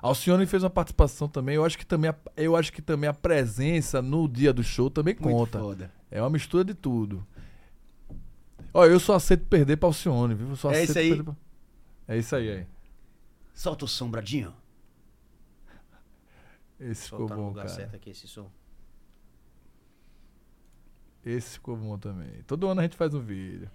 Alcione 0.00 0.46
fez 0.46 0.62
uma 0.62 0.70
participação 0.70 1.26
também. 1.26 1.56
Eu 1.56 1.64
acho 1.64 1.76
que 1.76 1.84
também 1.84 2.10
a, 2.10 2.14
eu 2.36 2.54
acho 2.54 2.72
que 2.72 2.80
também 2.80 3.10
a 3.10 3.14
presença 3.14 4.00
no 4.00 4.28
dia 4.28 4.52
do 4.52 4.62
show 4.62 4.88
também 4.90 5.16
Muito 5.18 5.34
conta. 5.36 5.58
foda. 5.58 5.90
É 6.08 6.20
uma 6.20 6.30
mistura 6.30 6.62
de 6.64 6.74
tudo. 6.74 7.26
Olha, 8.78 8.90
eu 8.90 9.00
só 9.00 9.14
aceito 9.14 9.46
perder 9.46 9.76
pra 9.76 9.88
Alcione, 9.88 10.34
viu? 10.34 10.50
Eu 10.50 10.56
só 10.56 10.70
É 10.70 10.82
isso 10.84 10.98
aí. 10.98 11.22
pra- 11.22 11.34
É 12.08 12.18
isso 12.18 12.36
aí, 12.36 12.50
aí. 12.50 12.66
Solta 13.54 13.84
o 13.84 13.88
sombradinho. 13.88 14.52
Esse 16.78 17.04
ficou 17.04 17.20
Soltar 17.20 17.36
no 17.38 17.42
bom, 17.44 17.48
lugar 17.48 17.64
cara. 17.64 17.74
certo 17.74 17.96
aqui 17.96 18.10
esse 18.10 18.28
som. 18.28 18.50
Esse 21.24 21.52
ficou 21.54 21.74
bom 21.76 21.96
também. 21.98 22.42
Todo 22.46 22.68
ano 22.68 22.80
a 22.80 22.82
gente 22.84 22.96
faz 22.96 23.14
um 23.14 23.20
vídeo. 23.20 23.70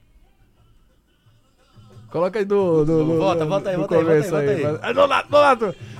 Coloca 2.11 2.37
aí 2.39 2.45
do. 2.45 2.85
do, 2.85 3.05
do 3.05 3.17
Volta, 3.17 3.43
do- 3.43 3.49
volta 3.49 3.69
aí, 3.71 3.77
volta 3.77 3.95
aí, 3.95 4.03
volta 4.03 4.37
aí, 4.39 4.61
volta 4.61 4.93
Donato! 4.93 5.29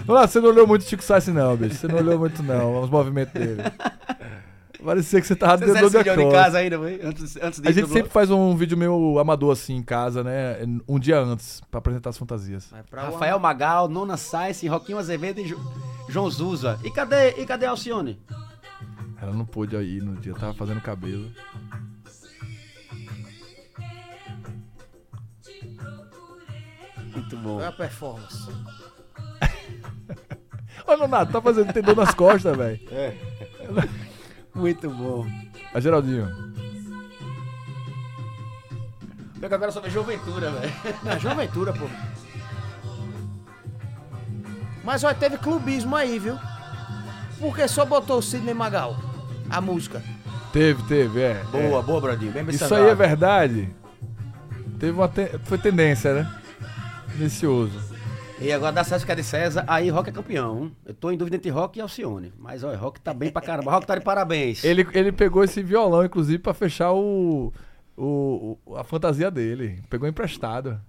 Donato, 0.06 0.32
você 0.32 0.40
não 0.42 0.50
olhou 0.50 0.68
muito 0.68 0.84
Chico 0.86 1.02
Sassi, 1.04 1.32
não, 1.32 1.58
bicho. 1.58 1.76
Você 1.76 1.88
não 1.88 1.98
olhou 1.98 2.20
muito, 2.20 2.44
não, 2.44 2.82
os 2.84 2.90
movimentos 2.90 3.34
dele. 3.34 3.62
Parecia 4.84 5.22
que 5.22 5.28
você 5.28 5.36
tava 5.36 5.58
Você 5.58 5.66
dentro 5.74 5.90
vídeo 5.90 6.04
de 6.04 6.10
decor. 6.18 6.32
casa 6.32 6.58
ainda? 6.58 6.78
Antes, 6.78 7.38
antes 7.38 7.60
A 7.60 7.64
disso, 7.64 7.74
gente 7.74 7.88
do 7.88 7.94
sempre 7.94 8.10
faz 8.12 8.32
um 8.32 8.56
vídeo 8.56 8.76
meio 8.78 9.20
amador 9.20 9.52
assim 9.52 9.76
em 9.76 9.84
casa, 9.84 10.24
né? 10.24 10.58
Um 10.88 10.98
dia 10.98 11.20
antes, 11.20 11.62
pra 11.70 11.78
apresentar 11.78 12.10
as 12.10 12.18
fantasias. 12.18 12.72
Rafael 12.92 13.38
Magal, 13.40 13.88
Nona 13.88 14.18
Sainz, 14.18 14.62
Roquinho 14.64 14.98
Azevedo 14.98 15.40
e 15.40 15.48
Jo- 15.48 15.60
João 16.10 16.30
Zuza. 16.30 16.80
E 16.84 16.90
cadê, 16.90 17.32
e 17.42 17.46
cadê 17.46 17.66
a 17.66 17.70
Alcione? 17.72 18.20
Ela 19.22 19.34
não 19.34 19.46
pôde 19.46 19.76
ir 19.76 20.02
no 20.02 20.16
dia, 20.20 20.34
tava 20.34 20.54
fazendo 20.56 20.82
cabelo. 20.82 21.30
Muito 27.14 27.38
bom. 27.38 27.56
Qual 27.58 27.62
é 27.62 27.68
a 27.68 27.72
performance? 27.72 28.50
Ô, 30.88 30.96
Donato, 30.96 31.32
tá 31.32 31.42
fazendo 31.42 31.72
tem 31.74 31.84
dor 31.84 31.96
nas 31.96 32.14
costas, 32.14 32.56
velho. 32.56 32.80
Muito 34.54 34.90
bom. 34.90 35.26
A 35.74 35.80
Geraldinho. 35.80 36.28
Pior 39.40 39.48
que 39.50 39.56
agora 39.56 39.72
só 39.72 39.82
vejo 39.82 40.04
Ventura, 40.04 40.52
velho. 40.52 40.74
Na 41.04 41.18
Juventura, 41.18 41.74
pô. 41.74 41.86
Mas 44.84 45.04
olha, 45.04 45.16
teve 45.16 45.38
clubismo 45.38 45.96
aí, 45.96 46.20
viu? 46.20 46.38
Porque 47.40 47.68
só 47.68 47.86
botou 47.86 48.20
o 48.20 48.22
Sidney 48.22 48.54
Magal. 48.54 48.96
A 49.50 49.60
música. 49.62 50.04
Teve, 50.54 50.84
teve, 50.84 51.22
é. 51.22 51.44
Boa, 51.52 51.82
boa, 51.82 52.02
Bradinho. 52.02 52.32
Bem 52.32 52.46
é. 52.48 52.52
Isso 52.52 52.76
aí 52.76 52.88
é 52.90 52.96
verdade. 52.96 53.70
Teve 54.80 54.92
uma 54.92 55.08
te- 55.08 55.40
foi 55.46 55.58
tendência, 55.58 56.14
né? 56.14 56.36
Tendencioso. 57.12 57.91
E 58.42 58.52
agora 58.52 58.72
dá 58.72 58.84
César 58.84 59.12
é 59.12 59.16
de 59.16 59.24
César, 59.24 59.64
aí 59.68 59.90
Rock 59.90 60.10
é 60.10 60.12
campeão. 60.12 60.72
Eu 60.86 60.94
tô 60.96 61.12
em 61.12 61.18
dúvida 61.18 61.36
entre 61.38 61.50
Rock 61.52 61.78
e 61.78 61.82
Alcione. 61.82 62.34
Mas 62.40 62.64
olha, 62.64 62.76
Rock 62.78 63.00
tá 63.00 63.14
bem 63.14 63.30
pra 63.32 63.42
caramba. 63.42 63.72
Rock 63.72 63.86
tá 63.86 63.96
de 63.96 64.04
parabéns. 64.04 64.64
Ele, 64.64 64.86
ele 64.94 65.12
pegou 65.12 65.44
esse 65.44 65.62
violão, 65.62 66.04
inclusive, 66.04 66.40
pra 66.40 66.54
fechar 66.54 66.92
o, 66.92 67.54
o, 67.96 68.58
o- 68.66 68.76
a 68.76 68.84
fantasia 68.84 69.30
dele. 69.30 69.80
Pegou 69.90 70.08
emprestado. 70.10 70.82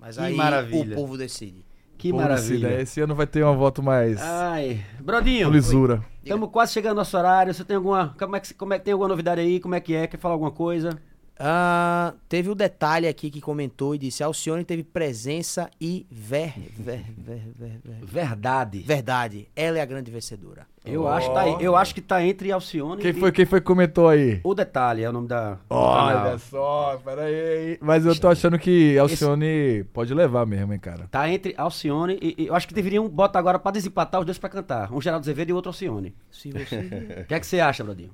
Mas 0.00 0.16
Que 0.16 0.22
aí 0.22 0.34
maravilha. 0.34 0.94
o 0.94 1.00
povo 1.00 1.18
decide. 1.18 1.64
Que 1.98 2.10
Pô, 2.10 2.16
maravilha. 2.18 2.68
Lucida, 2.68 2.80
Esse 2.82 3.00
ano 3.00 3.14
vai 3.14 3.26
ter 3.26 3.42
uma 3.42 3.54
volta 3.54 3.82
mais 3.82 4.20
Ai, 4.22 4.80
Brodinho. 5.00 5.50
lisura. 5.50 6.02
Estamos 6.22 6.48
quase 6.50 6.72
chegando 6.72 6.92
no 6.92 7.00
nosso 7.00 7.16
horário. 7.18 7.52
Você 7.52 7.64
tem 7.64 7.76
alguma. 7.76 8.14
Como 8.18 8.36
é, 8.36 8.40
que, 8.40 8.54
como 8.54 8.72
é 8.72 8.78
que 8.78 8.84
tem 8.84 8.92
alguma 8.92 9.08
novidade 9.08 9.40
aí? 9.40 9.58
Como 9.60 9.74
é 9.74 9.80
que 9.80 9.94
é? 9.94 10.06
Quer 10.06 10.16
falar 10.16 10.34
alguma 10.34 10.52
coisa? 10.52 10.96
Ah, 11.40 12.14
teve 12.28 12.50
o 12.50 12.54
detalhe 12.54 13.06
aqui 13.06 13.30
que 13.30 13.40
comentou 13.40 13.94
e 13.94 13.98
disse: 13.98 14.22
Alcione 14.24 14.64
teve 14.64 14.82
presença 14.82 15.70
e 15.80 16.04
ver, 16.10 16.52
ver, 16.76 17.04
ver, 17.16 17.42
ver, 17.56 17.80
ver- 17.84 18.04
Verdade. 18.04 18.80
verdade. 18.80 19.48
Ela 19.54 19.78
é 19.78 19.80
a 19.80 19.84
grande 19.84 20.10
vencedora. 20.10 20.66
Eu, 20.84 21.06
acho, 21.06 21.28
que 21.28 21.34
tá, 21.34 21.46
eu 21.60 21.76
acho 21.76 21.94
que 21.94 22.00
tá 22.00 22.24
entre 22.24 22.50
Alcione 22.50 23.02
Quem 23.02 23.10
e. 23.10 23.14
foi, 23.14 23.30
quem 23.30 23.44
foi 23.44 23.60
que 23.60 23.66
comentou 23.66 24.08
aí? 24.08 24.40
O 24.42 24.54
detalhe 24.54 25.02
é 25.04 25.08
o 25.08 25.12
nome 25.12 25.28
da. 25.28 25.58
Olha 25.68 26.14
canal. 26.16 26.38
só, 26.38 27.00
peraí. 27.04 27.78
Mas 27.80 28.06
eu 28.06 28.18
tô 28.18 28.26
achando 28.28 28.58
que 28.58 28.96
Alcione 28.98 29.84
pode 29.92 30.12
levar 30.14 30.46
mesmo, 30.46 30.72
hein, 30.72 30.78
cara. 30.80 31.06
Tá 31.10 31.28
entre 31.30 31.54
Alcione 31.58 32.18
e, 32.22 32.34
e 32.38 32.46
eu 32.46 32.54
acho 32.54 32.66
que 32.66 32.74
deveriam 32.74 33.06
botar 33.08 33.38
agora 33.38 33.58
pra 33.58 33.70
desempatar 33.70 34.20
os 34.20 34.26
dois 34.26 34.38
pra 34.38 34.48
cantar. 34.48 34.92
Um 34.92 35.00
Geraldo 35.00 35.24
Azevedo 35.24 35.50
e 35.50 35.52
outro 35.52 35.68
Alcione. 35.68 36.14
Se 36.30 36.50
você. 36.50 36.78
O 37.22 37.24
que 37.26 37.34
é 37.34 37.40
que 37.40 37.46
você 37.46 37.60
acha, 37.60 37.84
Brodinho? 37.84 38.10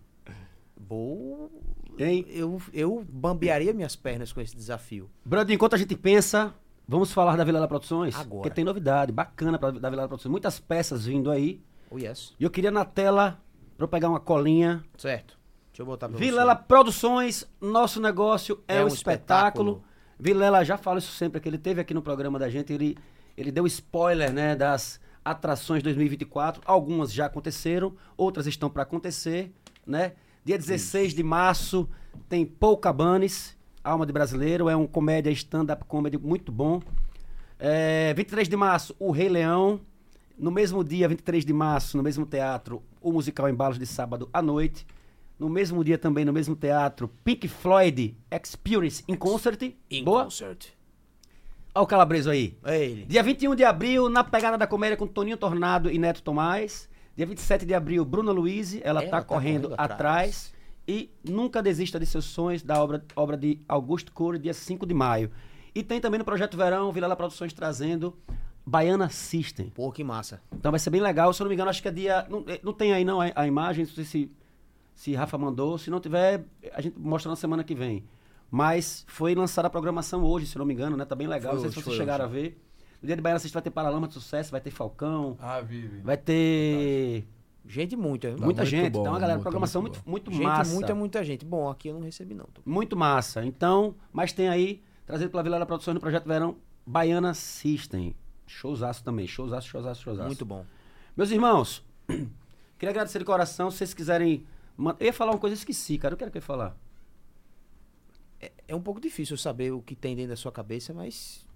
Boa. 0.76 1.48
Hein? 1.98 2.26
Eu, 2.28 2.60
eu 2.72 3.04
bambearia 3.08 3.72
minhas 3.72 3.94
pernas 3.94 4.32
com 4.32 4.40
esse 4.40 4.56
desafio. 4.56 5.08
Brodinho, 5.24 5.54
enquanto 5.54 5.74
a 5.74 5.78
gente 5.78 5.94
pensa, 5.96 6.52
vamos 6.88 7.12
falar 7.12 7.36
da 7.36 7.44
Vilela 7.44 7.68
Produções? 7.68 8.14
Agora. 8.14 8.42
Porque 8.42 8.50
tem 8.50 8.64
novidade 8.64 9.12
bacana 9.12 9.58
pra, 9.58 9.70
da 9.70 9.90
Vilela 9.90 10.08
Produções. 10.08 10.30
Muitas 10.30 10.58
peças 10.58 11.06
vindo 11.06 11.30
aí. 11.30 11.60
Oh, 11.90 11.98
yes. 11.98 12.34
E 12.38 12.44
eu 12.44 12.50
queria 12.50 12.70
na 12.70 12.84
tela, 12.84 13.40
pra 13.76 13.84
eu 13.84 13.88
pegar 13.88 14.08
uma 14.08 14.20
colinha. 14.20 14.82
Certo. 14.98 15.38
Deixa 15.70 15.82
eu 15.82 15.86
botar 15.86 16.08
pra 16.08 16.18
Vilela 16.18 16.54
Produções, 16.56 17.48
nosso 17.60 18.00
negócio 18.00 18.62
é, 18.66 18.76
É 18.76 18.80
um 18.80 18.84
um 18.84 18.88
espetáculo. 18.88 19.70
espetáculo. 19.72 19.84
Vilela 20.18 20.64
já 20.64 20.76
fala 20.76 20.98
isso 20.98 21.12
sempre, 21.12 21.40
que 21.40 21.48
ele 21.48 21.58
teve 21.58 21.80
aqui 21.80 21.92
no 21.92 22.02
programa 22.02 22.38
da 22.38 22.48
gente, 22.48 22.72
ele, 22.72 22.96
ele 23.36 23.50
deu 23.50 23.66
spoiler, 23.66 24.32
né, 24.32 24.54
das 24.54 25.00
atrações 25.24 25.82
2024. 25.82 26.62
Algumas 26.64 27.12
já 27.12 27.26
aconteceram, 27.26 27.94
outras 28.16 28.46
estão 28.46 28.70
para 28.70 28.82
acontecer, 28.84 29.52
né? 29.86 30.12
Dia 30.44 30.58
16 30.58 31.14
de 31.14 31.22
março 31.22 31.88
tem 32.28 32.44
Paul 32.44 32.76
Cabanes, 32.76 33.56
Alma 33.82 34.04
de 34.04 34.12
Brasileiro, 34.12 34.68
é 34.68 34.76
um 34.76 34.86
comédia 34.86 35.30
stand-up 35.30 35.84
comedy 35.86 36.18
muito 36.18 36.52
bom. 36.52 36.82
É, 37.58 38.12
23 38.12 38.46
de 38.46 38.54
março, 38.54 38.94
O 38.98 39.10
Rei 39.10 39.30
Leão. 39.30 39.80
No 40.38 40.50
mesmo 40.50 40.84
dia, 40.84 41.08
23 41.08 41.46
de 41.46 41.52
março, 41.54 41.96
no 41.96 42.02
mesmo 42.02 42.26
teatro, 42.26 42.82
o 43.00 43.10
musical 43.10 43.48
Embalos 43.48 43.78
de 43.78 43.86
Sábado 43.86 44.28
à 44.34 44.42
noite. 44.42 44.86
No 45.38 45.48
mesmo 45.48 45.82
dia 45.82 45.96
também, 45.96 46.26
no 46.26 46.32
mesmo 46.32 46.54
teatro, 46.54 47.08
Pink 47.24 47.48
Floyd 47.48 48.14
Experience 48.30 49.02
in 49.08 49.14
Concert. 49.14 49.62
In 49.90 50.04
Boa? 50.04 50.24
concert. 50.24 50.66
Olha 51.74 51.84
o 51.84 51.86
calabreso 51.86 52.28
aí. 52.28 52.58
É 52.64 52.84
ele. 52.84 53.06
Dia 53.06 53.22
21 53.22 53.54
de 53.54 53.64
abril, 53.64 54.10
na 54.10 54.22
pegada 54.22 54.58
da 54.58 54.66
comédia 54.66 54.96
com 54.96 55.06
Toninho 55.06 55.38
Tornado 55.38 55.90
e 55.90 55.98
Neto 55.98 56.22
Tomás. 56.22 56.86
Dia 57.16 57.26
27 57.26 57.64
de 57.64 57.74
abril, 57.74 58.04
Bruna 58.04 58.32
Luiz, 58.32 58.74
ela, 58.82 59.00
Ela 59.02 59.10
tá, 59.10 59.22
correndo, 59.22 59.68
correndo 59.68 59.74
atrás. 59.74 59.92
atrás. 59.92 60.54
E 60.86 61.10
nunca 61.24 61.62
desista 61.62 61.98
de 61.98 62.04
seus 62.04 62.24
sonhos, 62.26 62.62
da 62.62 62.82
obra, 62.82 63.02
obra 63.16 63.36
de 63.36 63.60
Augusto 63.68 64.12
Cury, 64.12 64.38
dia 64.38 64.52
5 64.52 64.84
de 64.84 64.92
maio. 64.92 65.30
E 65.74 65.82
tem 65.82 66.00
também 66.00 66.18
no 66.18 66.24
Projeto 66.24 66.56
Verão, 66.56 66.92
Vilela 66.92 67.16
Produções 67.16 67.52
trazendo 67.52 68.16
Baiana 68.66 69.08
System. 69.08 69.70
Pô, 69.70 69.90
que 69.90 70.04
massa. 70.04 70.42
Então 70.52 70.70
vai 70.70 70.78
ser 70.78 70.90
bem 70.90 71.00
legal. 71.00 71.32
Se 71.32 71.40
eu 71.40 71.44
não 71.44 71.48
me 71.48 71.54
engano, 71.54 71.70
acho 71.70 71.80
que 71.80 71.88
é 71.88 71.90
dia. 71.90 72.26
Não, 72.28 72.44
eh, 72.46 72.60
não 72.62 72.72
tem 72.72 72.92
aí 72.92 73.04
não 73.04 73.20
a, 73.20 73.30
a 73.34 73.46
imagem, 73.46 73.84
não 73.84 73.92
sei 73.92 74.04
se, 74.04 74.30
se 74.94 75.14
Rafa 75.14 75.38
mandou. 75.38 75.78
Se 75.78 75.90
não 75.90 76.00
tiver, 76.00 76.44
a 76.72 76.80
gente 76.80 76.98
mostra 76.98 77.30
na 77.30 77.36
semana 77.36 77.64
que 77.64 77.74
vem. 77.74 78.04
Mas 78.50 79.04
foi 79.08 79.34
lançada 79.34 79.68
a 79.68 79.70
programação 79.70 80.22
hoje, 80.22 80.46
se 80.46 80.56
eu 80.56 80.60
não 80.60 80.66
me 80.66 80.74
engano, 80.74 80.96
né? 80.96 81.04
Tá 81.04 81.14
bem 81.14 81.26
legal. 81.26 81.54
Foi 81.54 81.62
não 81.62 81.62
sei 81.62 81.72
se 81.72 81.78
hoje, 81.78 81.84
vocês 81.86 81.96
chegaram 81.96 82.24
a 82.24 82.28
ver. 82.28 82.60
No 83.04 83.06
dia 83.06 83.16
de 83.16 83.20
Baiana 83.22 83.38
System 83.38 83.52
vai 83.52 83.62
ter 83.62 83.70
Paralama 83.70 84.08
de 84.08 84.14
Sucesso, 84.14 84.50
vai 84.50 84.62
ter 84.62 84.70
Falcão, 84.70 85.36
Ah, 85.38 85.60
vive. 85.60 86.00
vai 86.00 86.16
ter 86.16 87.26
Gente 87.66 87.94
muita. 87.96 88.28
Tá 88.28 88.44
muita 88.44 88.62
muito 88.62 88.64
gente. 88.64 88.90
bom, 88.92 89.00
então, 89.02 89.14
a 89.14 89.18
galera, 89.18 89.34
muito, 89.34 89.42
programação 89.42 89.82
muito 89.82 90.02
muito, 90.06 90.30
muito, 90.30 90.32
Gente, 90.32 90.42
massa. 90.46 90.72
muita, 90.74 90.94
muita 90.94 91.22
gente. 91.24 91.44
Bom, 91.44 91.68
aqui 91.68 91.88
eu 91.88 91.94
não 91.94 92.00
recebi, 92.00 92.32
não. 92.34 92.46
Tô- 92.46 92.62
Muito 92.64 92.96
massa. 92.96 93.44
Então, 93.44 93.94
mas 94.10 94.32
tem 94.32 94.48
aí, 94.48 94.82
trazido 95.06 95.30
pela 95.30 95.42
Vilela 95.42 95.66
Produções 95.66 95.94
no 95.94 96.00
Projeto 96.00 96.26
Verão, 96.26 96.56
Baiana 96.86 97.34
System. 97.34 98.16
Showzaço 98.46 99.04
também. 99.04 99.26
Showzaço, 99.26 99.68
showzaço, 99.68 100.00
showzaço. 100.02 100.26
Muito 100.26 100.46
bom. 100.46 100.64
Meus 101.14 101.30
irmãos, 101.30 101.84
queria 102.78 102.88
agradecer 102.90 103.18
de 103.18 103.24
coração. 103.26 103.70
Se 103.70 103.76
vocês 103.78 103.92
quiserem. 103.92 104.46
man- 104.78 104.96
Eu 104.98 105.06
ia 105.06 105.12
falar 105.12 105.32
uma 105.32 105.38
coisa 105.38 105.54
e 105.54 105.58
esqueci, 105.58 105.98
cara. 105.98 106.14
Eu 106.14 106.18
quero 106.18 106.30
que 106.30 106.38
eu 106.38 106.40
ia 106.40 106.46
falar. 106.46 106.74
É 108.66 108.74
um 108.74 108.80
pouco 108.80 108.98
difícil 108.98 109.36
saber 109.36 109.72
o 109.72 109.82
que 109.82 109.94
tem 109.94 110.16
dentro 110.16 110.30
da 110.30 110.36
sua 110.36 110.50
cabeça, 110.52 110.92
mas. 110.94 111.46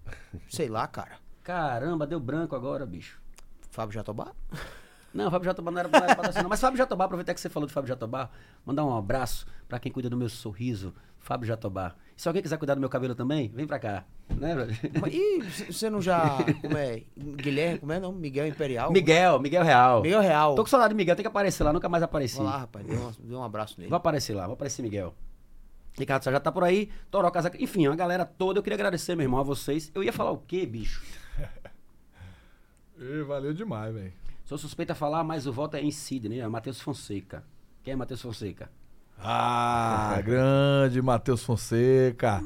Sei 0.47 0.67
lá, 0.67 0.87
cara. 0.87 1.17
Caramba, 1.49 2.05
deu 2.05 2.19
branco 2.19 2.55
agora, 2.55 2.85
bicho. 2.85 3.19
Fábio 3.71 3.91
Jatobá? 3.91 4.33
Não, 5.11 5.31
Fábio 5.31 5.45
Jatobá 5.45 5.71
não 5.71 5.79
era, 5.79 5.89
não 5.89 5.97
era 5.97 6.15
patrocinador. 6.15 6.47
Mas 6.47 6.61
Fábio 6.61 6.77
Jatobá, 6.77 7.05
aproveitar 7.05 7.33
que 7.33 7.41
você 7.41 7.49
falou 7.49 7.65
de 7.65 7.73
Fábio 7.73 7.87
Jatobá, 7.87 8.29
mandar 8.63 8.85
um 8.85 8.95
abraço 8.95 9.47
pra 9.67 9.79
quem 9.79 9.91
cuida 9.91 10.07
do 10.11 10.15
meu 10.15 10.29
sorriso, 10.29 10.93
Fábio 11.17 11.47
Jatobá. 11.47 11.95
Se 12.15 12.27
alguém 12.27 12.43
quiser 12.43 12.59
cuidar 12.59 12.75
do 12.75 12.79
meu 12.79 12.87
cabelo 12.87 13.15
também, 13.15 13.49
vem 13.49 13.65
pra 13.65 13.79
cá. 13.79 14.05
Né? 14.29 14.53
Mas, 15.01 15.11
e 15.11 15.73
você 15.73 15.89
não 15.89 15.99
já. 15.99 16.37
Como 16.61 16.77
é? 16.77 17.01
Guilherme, 17.17 17.79
como 17.79 17.93
é 17.93 17.99
não? 17.99 18.11
Miguel 18.11 18.45
Imperial? 18.45 18.91
Miguel, 18.91 19.39
Miguel 19.39 19.63
Real. 19.63 20.03
Miguel 20.03 20.21
Real. 20.21 20.53
Tô 20.53 20.61
com 20.63 20.69
saudade 20.69 20.93
de 20.93 20.97
Miguel, 20.97 21.15
tem 21.15 21.23
que 21.23 21.29
aparecer 21.29 21.63
lá, 21.63 21.73
nunca 21.73 21.89
mais 21.89 22.03
apareci. 22.03 22.35
Vou 22.35 22.45
lá, 22.45 22.57
rapaz. 22.57 22.85
Dê 22.85 22.95
um, 22.95 23.11
dê 23.23 23.33
um 23.33 23.43
abraço 23.43 23.73
nele. 23.79 23.89
Vou 23.89 23.97
aparecer 23.97 24.35
lá, 24.35 24.45
vou 24.45 24.53
aparecer 24.53 24.83
Miguel. 24.83 25.15
Ricardo 25.97 26.23
já 26.25 26.39
tá 26.39 26.51
por 26.51 26.63
aí, 26.63 26.91
Toró 27.09 27.31
Casaca, 27.31 27.57
enfim, 27.59 27.87
a 27.87 27.95
galera 27.95 28.23
toda, 28.23 28.59
eu 28.59 28.63
queria 28.63 28.75
agradecer, 28.75 29.15
meu 29.15 29.23
irmão, 29.23 29.39
a 29.39 29.43
vocês. 29.43 29.91
Eu 29.95 30.03
ia 30.03 30.13
falar 30.13 30.29
o 30.29 30.37
quê, 30.37 30.63
bicho? 30.63 31.03
Ih, 32.99 33.23
valeu 33.23 33.53
demais, 33.53 33.93
velho. 33.93 34.13
Sou 34.45 34.57
suspeito 34.57 34.91
a 34.91 34.95
falar, 34.95 35.23
mas 35.23 35.45
o 35.45 35.53
voto 35.53 35.75
é 35.75 35.81
em 35.81 35.91
Sidney, 35.91 36.39
é 36.39 36.47
Matheus 36.47 36.81
Fonseca. 36.81 37.43
Quem 37.83 37.93
é 37.93 37.95
Matheus 37.95 38.21
Fonseca? 38.21 38.69
Ah, 39.17 40.19
grande 40.25 41.01
Matheus 41.01 41.43
Fonseca. 41.43 42.43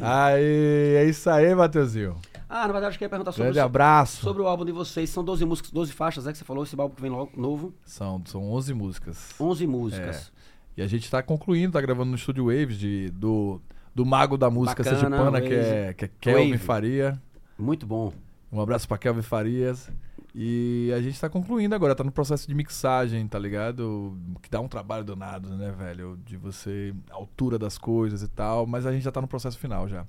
Aí, 0.00 0.94
é 0.96 1.04
isso 1.04 1.28
aí, 1.28 1.54
Matheusinho. 1.54 2.16
Ah, 2.48 2.66
na 2.66 2.72
verdade, 2.72 2.86
acho 2.86 2.98
que 2.98 3.04
eu 3.04 3.06
ia 3.06 3.10
perguntar 3.10 3.32
sobre, 3.32 3.44
Grande 3.44 3.60
abraço. 3.60 4.22
sobre 4.22 4.42
o 4.42 4.46
álbum 4.46 4.64
de 4.64 4.72
vocês. 4.72 5.08
São 5.10 5.22
12 5.22 5.44
músicas, 5.44 5.70
12 5.70 5.92
faixas, 5.92 6.26
é 6.26 6.32
que 6.32 6.38
você 6.38 6.44
falou? 6.44 6.64
Esse 6.64 6.78
álbum 6.78 6.94
que 6.94 7.02
vem 7.02 7.10
logo, 7.10 7.30
novo. 7.36 7.72
São, 7.84 8.20
são 8.26 8.42
11 8.52 8.74
músicas. 8.74 9.34
11 9.40 9.66
músicas. 9.66 10.32
E 10.76 10.82
a 10.82 10.86
gente 10.86 11.10
tá 11.10 11.22
concluindo, 11.22 11.72
tá 11.72 11.80
gravando 11.80 12.10
no 12.10 12.18
Studio 12.18 12.46
Waves 12.46 12.78
de, 12.78 13.10
do, 13.10 13.60
do 13.94 14.04
mago 14.04 14.36
da 14.36 14.50
música 14.50 14.82
Bacana, 14.82 15.00
sergipana, 15.00 15.40
que 15.40 15.54
é, 15.54 15.94
que 15.94 16.04
é 16.06 16.10
Kelvin 16.20 16.52
Wave. 16.52 16.58
Faria. 16.58 17.22
Muito 17.58 17.86
bom. 17.86 18.12
Um 18.52 18.60
abraço 18.60 18.86
pra 18.88 18.98
Kelvin 18.98 19.22
Farias. 19.22 19.90
E 20.34 20.92
a 20.96 21.00
gente 21.00 21.20
tá 21.20 21.28
concluindo 21.28 21.74
agora, 21.74 21.94
tá 21.94 22.04
no 22.04 22.12
processo 22.12 22.46
de 22.46 22.54
mixagem, 22.54 23.26
tá 23.26 23.38
ligado? 23.38 24.16
Que 24.40 24.48
dá 24.48 24.60
um 24.60 24.68
trabalho 24.68 25.04
danado, 25.04 25.48
né, 25.56 25.72
velho? 25.72 26.16
De 26.24 26.36
você, 26.36 26.94
a 27.10 27.14
altura 27.14 27.58
das 27.58 27.76
coisas 27.76 28.22
e 28.22 28.28
tal, 28.28 28.66
mas 28.66 28.86
a 28.86 28.92
gente 28.92 29.02
já 29.02 29.10
tá 29.10 29.20
no 29.20 29.26
processo 29.26 29.58
final 29.58 29.88
já. 29.88 30.06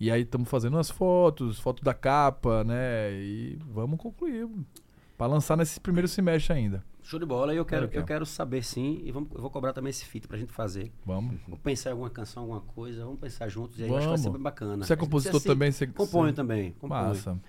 E 0.00 0.10
aí 0.10 0.22
estamos 0.22 0.48
fazendo 0.48 0.74
umas 0.74 0.90
fotos, 0.90 1.58
fotos 1.58 1.82
da 1.82 1.92
capa, 1.92 2.64
né? 2.64 3.12
E 3.12 3.58
vamos 3.68 3.98
concluir. 4.00 4.48
Pra 5.18 5.26
lançar 5.26 5.56
nesse 5.56 5.80
primeiro 5.80 6.06
semestre 6.06 6.52
ainda. 6.52 6.82
Show 7.02 7.18
de 7.18 7.26
bola. 7.26 7.52
E 7.52 7.56
eu 7.56 7.64
quero, 7.64 7.90
eu 7.92 8.02
é. 8.02 8.04
quero 8.04 8.24
saber 8.24 8.62
sim. 8.62 9.00
E 9.02 9.10
vamos, 9.10 9.28
eu 9.34 9.40
vou 9.40 9.50
cobrar 9.50 9.72
também 9.72 9.90
esse 9.90 10.04
feat 10.04 10.28
pra 10.28 10.38
gente 10.38 10.52
fazer. 10.52 10.92
Vamos. 11.04 11.34
Vamos 11.44 11.60
pensar 11.60 11.90
em 11.90 11.92
alguma 11.92 12.08
canção, 12.10 12.44
alguma 12.44 12.60
coisa. 12.60 13.04
Vamos 13.04 13.18
pensar 13.18 13.48
juntos. 13.48 13.80
E 13.80 13.82
aí 13.82 13.88
eu 13.88 13.96
acho 13.96 14.04
que 14.04 14.08
vai 14.08 14.16
Vamos. 14.16 14.20
ser 14.22 14.30
bem 14.30 14.42
bacana. 14.42 14.86
Você 14.86 14.92
é 14.92 14.96
compositor 14.96 15.40
também? 15.40 15.72
Você, 15.72 15.88
Componho 15.88 16.30
você- 16.30 16.36
também. 16.36 16.72
Componho. 16.78 17.08
Massa. 17.08 17.40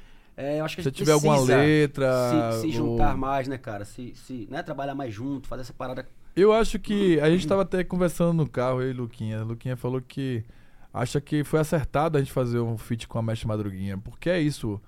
É, 0.41 0.59
eu 0.61 0.63
acho 0.65 0.75
que 0.77 0.79
a 0.81 0.83
Se 0.83 0.89
gente 0.89 0.97
tiver 0.97 1.11
alguma 1.11 1.37
letra. 1.41 2.53
Se, 2.53 2.61
se 2.61 2.67
ou- 2.67 2.71
juntar 2.71 3.17
mais, 3.17 3.47
né, 3.47 3.57
cara? 3.57 3.83
Se, 3.83 4.13
se 4.15 4.47
né, 4.49 4.63
trabalhar 4.63 4.95
mais 4.95 5.13
junto, 5.13 5.47
fazer 5.49 5.63
essa 5.63 5.73
parada. 5.73 6.07
Eu 6.35 6.53
acho 6.53 6.79
que. 6.79 7.19
A 7.19 7.29
gente 7.29 7.45
tava 7.45 7.63
até 7.63 7.83
conversando 7.83 8.31
no 8.33 8.49
carro, 8.49 8.81
eu 8.81 8.89
e 8.89 8.93
Luquinha. 8.93 9.43
Luquinha 9.43 9.75
falou 9.75 10.01
que 10.01 10.45
acha 10.93 11.19
que 11.19 11.43
foi 11.43 11.59
acertado 11.59 12.17
a 12.17 12.21
gente 12.21 12.31
fazer 12.31 12.59
um 12.59 12.77
feat 12.77 13.05
com 13.07 13.19
a 13.19 13.21
Mestre 13.21 13.47
Madruguinha. 13.49 13.97
Porque 13.97 14.29
é 14.29 14.39
isso. 14.39 14.79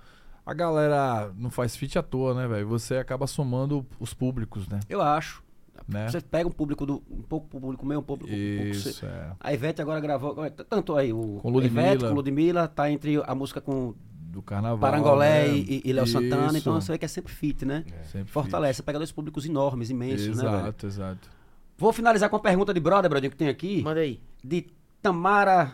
A 0.46 0.54
galera 0.54 1.32
não 1.38 1.52
faz 1.52 1.76
feat 1.76 2.00
à 2.00 2.02
toa, 2.04 2.34
né, 2.34 2.48
velho? 2.48 2.68
Você 2.70 2.96
acaba 2.96 3.28
somando 3.28 3.86
os 4.00 4.14
públicos, 4.14 4.68
né? 4.70 4.80
Eu 4.90 5.02
acho. 5.02 5.44
né? 5.88 6.08
Você 6.08 6.22
pega 6.22 6.48
um 6.48 6.52
público 6.52 6.86
do. 6.86 7.04
um 7.12 7.22
pouco 7.22 7.48
público 7.48 7.86
meu, 7.86 8.00
um 8.00 8.04
pouco. 8.04 8.24
Um 8.24 8.28
pouco 8.28 8.38
Isso, 8.72 9.06
é. 9.06 9.32
A 9.40 9.54
Ivete 9.54 9.82
agora 9.82 10.00
gravou. 10.00 10.36
Tanto 10.70 10.96
aí, 10.96 11.12
o 11.12 11.40
Com 11.42 11.50
Ludmilla. 11.50 11.88
Ivete 11.88 12.06
com 12.06 12.14
Ludmilla, 12.14 12.68
tá 12.70 12.90
entre 12.90 13.22
a 13.26 13.36
música 13.36 13.60
com 13.60 13.94
Do 14.32 14.42
carnaval. 14.42 14.80
Parangolé 14.80 15.50
né? 15.50 15.58
e, 15.58 15.82
e 15.84 15.92
Léo 15.92 16.08
Santana, 16.08 16.58
então 16.58 16.80
você 16.80 16.92
vê 16.94 16.98
que 16.98 17.04
é 17.04 17.08
sempre 17.08 17.34
fit, 17.34 17.66
né? 17.66 17.84
Sempre 18.10 18.32
Fortalece, 18.32 18.78
você 18.78 18.84
pega 18.84 18.98
dois 18.98 19.12
públicos 19.12 19.46
enormes, 19.46 19.90
imensos, 19.90 20.38
né, 20.38 20.44
velho? 20.44 20.56
Exato, 20.58 20.88
exato. 20.88 21.30
Vou 21.78 21.92
finalizar 21.92 22.30
com 22.30 22.38
uma 22.38 22.42
pergunta 22.42 22.74
de 22.74 22.80
brother, 22.80 23.10
Brodinho, 23.10 23.30
que 23.32 23.36
tem 23.38 23.50
aqui. 23.50 23.82
Manda 23.84 24.00
aí. 24.00 24.22
De 24.42 24.68
Tamara. 25.02 25.74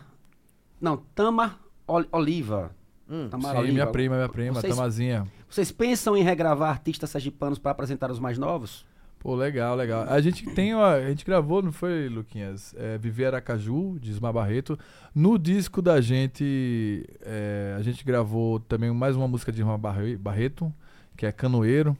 Não, 0.80 0.96
Tama 1.14 1.56
Ol- 1.86 2.06
Oliva. 2.10 2.72
Hum. 3.08 3.28
Tamara 3.30 3.54
Sim, 3.54 3.60
Oliva. 3.60 3.74
minha 3.74 3.86
prima, 3.86 4.16
minha 4.16 4.28
prima, 4.28 4.60
Vocês- 4.60 4.74
Tamazinha. 4.74 5.26
Vocês 5.48 5.70
pensam 5.70 6.16
em 6.16 6.22
regravar 6.22 6.70
artistas 6.70 7.08
sergipanos 7.10 7.58
para 7.58 7.70
apresentar 7.70 8.10
os 8.10 8.18
mais 8.18 8.38
novos? 8.38 8.84
Pô, 9.18 9.34
legal, 9.34 9.74
legal. 9.74 10.04
A 10.08 10.20
gente 10.20 10.44
tem, 10.50 10.74
ó, 10.74 10.84
a 10.94 11.08
gente 11.08 11.24
gravou, 11.24 11.60
não 11.60 11.72
foi, 11.72 12.08
Luquinhas? 12.08 12.72
É, 12.78 12.96
Viver 12.98 13.26
Aracaju, 13.26 13.98
de 14.00 14.10
Ismar 14.10 14.32
Barreto. 14.32 14.78
No 15.12 15.36
disco 15.36 15.82
da 15.82 16.00
gente, 16.00 17.04
é, 17.22 17.74
a 17.76 17.82
gente 17.82 18.04
gravou 18.04 18.60
também 18.60 18.92
mais 18.92 19.16
uma 19.16 19.26
música 19.26 19.50
de 19.50 19.60
Ismar 19.60 19.76
Barre- 19.76 20.16
Barreto, 20.16 20.72
que 21.16 21.26
é 21.26 21.32
Canoeiro, 21.32 21.96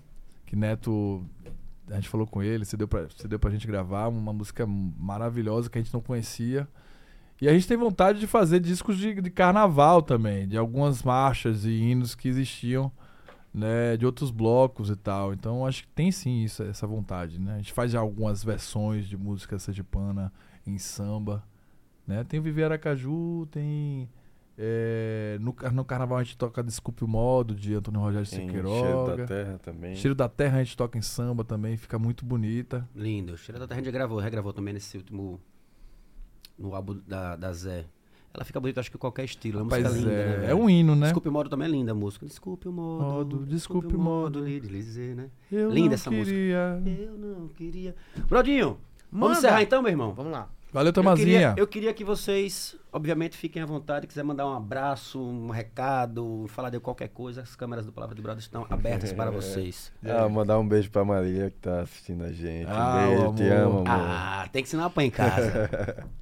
que 0.47 0.55
Neto, 0.55 1.25
a 1.91 1.97
gente 1.97 2.09
falou 2.09 2.25
com 2.27 2.41
ele, 2.41 2.65
cedeu 2.65 2.87
pra, 2.87 3.07
cedeu 3.17 3.39
pra 3.39 3.51
gente 3.51 3.67
gravar, 3.67 4.07
uma 4.07 4.33
música 4.33 4.65
maravilhosa 4.67 5.69
que 5.69 5.77
a 5.77 5.83
gente 5.83 5.93
não 5.93 6.01
conhecia. 6.01 6.69
E 7.43 7.49
a 7.49 7.53
gente 7.53 7.67
tem 7.67 7.77
vontade 7.77 8.21
de 8.21 8.29
fazer 8.29 8.61
discos 8.61 8.97
de, 8.97 9.21
de 9.21 9.31
carnaval 9.31 10.03
também, 10.03 10.47
de 10.47 10.57
algumas 10.57 11.03
marchas 11.03 11.65
e 11.65 11.71
hinos 11.71 12.15
que 12.15 12.29
existiam 12.29 12.93
né, 13.59 13.97
de 13.97 14.07
outros 14.07 14.31
blocos 14.31 14.89
e 14.89 14.97
tal. 14.97 15.33
Então 15.33 15.67
acho 15.67 15.83
que 15.83 15.89
tem 15.89 16.11
sim 16.13 16.43
isso, 16.45 16.63
essa 16.63 16.87
vontade, 16.87 17.41
né? 17.41 17.55
A 17.55 17.57
gente 17.59 17.73
faz 17.73 17.91
já 17.91 18.01
algumas 18.01 18.45
versões 18.45 19.07
de 19.07 19.17
música 19.17 19.59
sergipana 19.59 20.33
em 20.67 20.79
samba, 20.79 21.45
né? 22.07 22.25
Tem 22.25 22.39
o 22.39 22.43
Viver 22.43 22.65
Aracaju, 22.65 23.47
tem 23.51 24.09
é, 24.61 25.39
no, 25.41 25.55
no 25.73 25.85
carnaval 25.85 26.19
a 26.19 26.23
gente 26.25 26.37
toca 26.37 26.65
Desculpe 26.65 27.05
o 27.05 27.09
Modo 27.09 27.55
de 27.55 27.75
Antônio 27.75 28.01
Rogério 28.01 28.29
Tem 28.29 28.41
Siqueiroga. 28.41 28.81
Cheiro 28.81 29.17
da 29.17 29.27
Terra 29.27 29.59
também. 29.59 29.95
Cheiro 29.95 30.15
da 30.17 30.29
Terra 30.29 30.59
a 30.59 30.65
gente 30.65 30.77
toca 30.77 30.99
em 30.99 31.03
samba 31.03 31.45
também, 31.45 31.77
fica 31.77 31.97
muito 31.97 32.25
bonita. 32.25 32.89
Lindo. 32.93 33.37
Cheira 33.37 33.61
da 33.61 33.69
Terra 33.69 33.81
a 33.81 33.85
gente 33.85 33.93
gravou, 33.93 34.19
regravou 34.19 34.53
também 34.53 34.75
nesse 34.75 34.97
último. 34.97 35.41
No 36.59 36.75
álbum 36.75 37.01
da, 37.07 37.37
da 37.37 37.53
Zé. 37.53 37.87
Ela 38.39 38.45
fica 38.45 38.61
bonita, 38.61 38.79
acho 38.79 38.91
que 38.91 38.97
qualquer 38.97 39.25
estilo. 39.25 39.59
É 39.59 39.63
uma 39.63 39.71
Mas 39.73 39.83
música 39.83 39.99
linda, 40.01 40.13
é, 40.13 40.39
né? 40.39 40.51
é 40.51 40.55
um 40.55 40.71
hino, 40.71 40.95
né? 40.95 41.07
Desculpe 41.07 41.29
o 41.29 41.33
modo 41.33 41.51
também 41.51 41.67
é 41.67 41.71
linda 41.73 41.91
a 41.91 41.95
música. 41.95 42.25
Desculpe 42.25 42.69
o 42.69 42.73
modo. 42.73 43.03
Modo, 43.05 43.47
desculpe 43.47 43.97
o 43.97 43.99
modo. 43.99 44.45
lhe 44.45 44.61
dizer, 44.61 45.17
né? 45.17 45.29
Eu 45.51 45.71
Linda 45.71 45.89
não 45.89 45.95
essa 45.95 46.11
música. 46.11 46.31
queria... 46.31 46.83
Eu 46.87 47.19
não 47.19 47.49
queria. 47.49 47.97
Brodinho, 48.29 48.79
Manda. 49.11 49.25
vamos 49.25 49.39
encerrar 49.39 49.63
então, 49.63 49.83
meu 49.83 49.91
irmão? 49.91 50.13
Vamos 50.15 50.31
lá. 50.31 50.49
Valeu, 50.71 50.93
Eu 50.95 51.15
queria, 51.17 51.55
eu 51.57 51.67
queria 51.67 51.95
que 51.95 52.05
vocês, 52.05 52.77
obviamente, 52.93 53.37
fiquem 53.37 53.63
à 53.63 53.67
vontade. 53.67 54.07
Quiser 54.07 54.23
mandar 54.23 54.47
um 54.47 54.55
abraço, 54.55 55.19
um 55.19 55.49
recado, 55.49 56.45
falar 56.49 56.69
de 56.69 56.79
qualquer 56.79 57.09
coisa, 57.09 57.41
as 57.41 57.57
câmeras 57.57 57.87
do 57.87 57.93
Palavra 57.93 58.15
de 58.15 58.21
Brother 58.21 58.41
estão 58.43 58.67
abertas 58.69 59.11
para 59.13 59.31
vocês. 59.33 59.91
Ah, 60.05 60.29
mandar 60.29 60.59
um 60.59 60.69
beijo 60.69 60.91
pra 60.91 61.05
Maria 61.07 61.51
que 61.51 61.57
tá 61.59 61.81
assistindo 61.81 62.23
a 62.23 62.31
gente. 62.33 62.69
Ah, 62.69 63.07
um 63.07 63.09
beijo, 63.09 63.29
o 63.29 63.35
te 63.35 63.43
amor. 63.45 63.57
amo, 63.57 63.79
amor. 63.79 63.87
Ah, 63.89 64.49
tem 64.53 64.63
que 64.63 64.69
ensinar 64.69 64.91
pra 64.91 65.05
em 65.05 65.11
casa. 65.11 66.07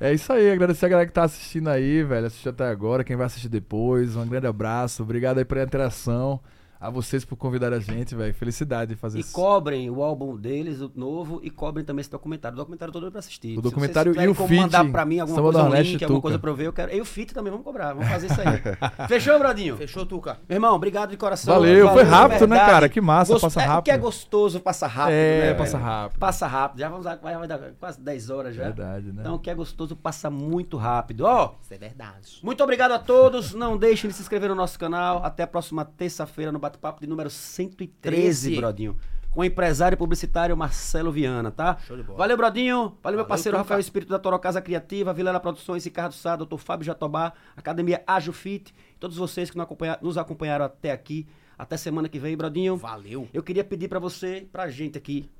É 0.00 0.10
isso 0.14 0.32
aí, 0.32 0.50
agradecer 0.50 0.86
a 0.86 0.88
galera 0.88 1.06
que 1.06 1.12
tá 1.12 1.24
assistindo 1.24 1.68
aí, 1.68 2.02
velho, 2.02 2.26
assistiu 2.28 2.50
até 2.50 2.66
agora, 2.66 3.04
quem 3.04 3.14
vai 3.14 3.26
assistir 3.26 3.50
depois, 3.50 4.16
um 4.16 4.26
grande 4.26 4.46
abraço, 4.46 5.02
obrigado 5.02 5.36
aí 5.36 5.44
pela 5.44 5.62
interação, 5.62 6.40
a 6.80 6.88
vocês 6.88 7.24
por 7.26 7.36
convidar 7.36 7.72
a 7.74 7.78
gente, 7.78 8.14
velho, 8.14 8.32
felicidade 8.32 8.94
de 8.94 8.96
fazer 9.00 9.18
E 9.18 9.20
isso. 9.20 9.32
cobrem 9.32 9.90
o 9.90 10.02
álbum 10.02 10.34
deles, 10.36 10.80
o 10.80 10.90
novo, 10.94 11.38
e 11.42 11.50
cobrem 11.50 11.84
também 11.84 12.00
esse 12.00 12.10
documentário. 12.10 12.54
O 12.56 12.58
documentário 12.58 12.90
todo 12.92 13.06
é 13.06 13.10
pra 13.10 13.18
assistir. 13.18 13.58
O 13.58 13.60
documentário 13.60 14.14
Se 14.14 14.20
e 14.20 14.28
o 14.28 14.34
como 14.34 14.48
feat, 14.48 14.60
mandar 14.62 14.90
pra 14.90 15.04
mim 15.04 15.20
alguma 15.20 15.36
Samba 15.36 15.52
coisa, 15.52 15.68
um 15.68 15.82
link, 15.82 16.02
alguma 16.02 16.20
coisa 16.22 16.38
pra 16.38 16.50
eu 16.50 16.54
ver, 16.56 16.66
eu 16.68 16.72
quero. 16.72 16.94
E 16.94 17.00
o 17.00 17.04
feat 17.04 17.34
também, 17.34 17.50
vamos 17.50 17.64
cobrar. 17.64 17.92
Vamos 17.92 18.08
fazer 18.08 18.28
isso 18.28 18.40
aí. 18.40 18.62
Fechou, 19.08 19.38
Brodinho? 19.38 19.76
Fechou, 19.76 20.06
Tuca? 20.06 20.38
Meu 20.48 20.56
irmão, 20.56 20.74
obrigado 20.74 21.10
de 21.10 21.16
coração. 21.18 21.52
Valeu, 21.54 21.90
foi 21.90 22.04
de 22.04 22.10
rápido, 22.10 22.46
né, 22.46 22.58
cara? 22.58 22.88
Que 22.88 23.00
massa, 23.00 23.32
Gost- 23.34 23.42
passa 23.44 23.60
é, 23.60 23.64
rápido. 23.66 23.84
que 23.84 23.90
é 23.90 23.98
gostoso, 23.98 24.58
passa 24.60 24.86
rápido. 24.86 25.12
É, 25.14 25.40
né, 25.40 25.54
passa 25.54 25.76
velho? 25.76 25.90
rápido. 25.90 26.18
Passa 26.18 26.46
rápido. 26.46 26.78
Já 26.80 26.88
vamos 26.88 27.04
vai, 27.04 27.18
vai 27.18 27.46
dar 27.46 27.58
quase 27.78 28.00
10 28.00 28.30
horas 28.30 28.54
já. 28.54 28.64
Verdade, 28.64 29.12
né? 29.12 29.16
Então, 29.20 29.34
o 29.34 29.38
que 29.38 29.50
é 29.50 29.54
gostoso 29.54 29.94
passa 29.94 30.30
muito 30.30 30.78
rápido. 30.78 31.22
Ó, 31.26 31.54
Isso 31.60 31.74
é 31.74 31.78
verdade. 31.78 32.38
muito 32.42 32.64
obrigado 32.64 32.92
a 32.92 32.98
todos. 32.98 33.52
Não 33.52 33.76
deixem 33.76 34.08
de 34.08 34.16
se 34.16 34.22
inscrever 34.22 34.48
no 34.48 34.54
nosso 34.54 34.78
canal. 34.78 35.22
Até 35.22 35.42
a 35.42 35.46
próxima 35.46 35.84
terça-feira 35.84 36.50
no 36.50 36.58
bate-papo 36.70 37.00
de 37.00 37.06
número 37.06 37.28
113, 37.28 37.90
13. 38.00 38.56
Brodinho. 38.56 38.96
Com 39.30 39.42
o 39.42 39.44
empresário 39.44 39.94
e 39.94 39.98
publicitário 39.98 40.56
Marcelo 40.56 41.12
Viana, 41.12 41.50
tá? 41.52 41.76
Show 41.86 41.96
de 41.96 42.02
bola. 42.02 42.18
Valeu, 42.18 42.36
Brodinho. 42.36 42.74
Valeu, 42.74 42.88
meu 42.88 43.00
Valeu, 43.02 43.26
parceiro 43.26 43.56
Tuca. 43.56 43.62
Rafael 43.62 43.80
Espírito 43.80 44.08
da 44.08 44.18
Torocasa 44.18 44.60
Criativa, 44.60 45.12
Vilela 45.12 45.38
Produções, 45.38 45.84
Ricardo 45.84 46.12
Sá, 46.14 46.34
Dr. 46.34 46.56
Fábio 46.56 46.84
Jatobá, 46.84 47.32
Academia 47.56 48.02
Ágil 48.06 48.32
Fit, 48.32 48.74
todos 48.98 49.16
vocês 49.16 49.48
que 49.50 49.56
nos 49.56 49.64
acompanha- 49.64 49.98
nos 50.02 50.18
acompanharam 50.18 50.64
até 50.64 50.90
aqui. 50.90 51.26
Até 51.56 51.76
semana 51.76 52.08
que 52.08 52.18
vem, 52.18 52.36
Brodinho. 52.36 52.76
Valeu. 52.76 53.28
Eu 53.32 53.42
queria 53.42 53.62
pedir 53.62 53.86
pra 53.86 53.98
você, 54.00 54.48
pra 54.50 54.68
gente 54.68 54.96
aqui, 54.98 55.30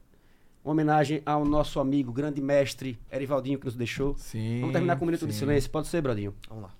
uma 0.64 0.72
homenagem 0.72 1.22
ao 1.26 1.44
nosso 1.44 1.80
amigo, 1.80 2.12
grande 2.12 2.40
mestre 2.40 2.96
Erivaldinho, 3.10 3.58
que 3.58 3.64
nos 3.64 3.74
deixou. 3.74 4.14
Sim. 4.18 4.58
Vamos 4.60 4.72
terminar 4.74 4.96
com 4.96 5.04
um 5.04 5.06
minuto 5.06 5.26
de 5.26 5.32
sim. 5.32 5.38
silêncio. 5.40 5.68
Pode 5.70 5.88
ser, 5.88 6.00
Brodinho? 6.02 6.32
Vamos 6.48 6.64
lá. 6.64 6.70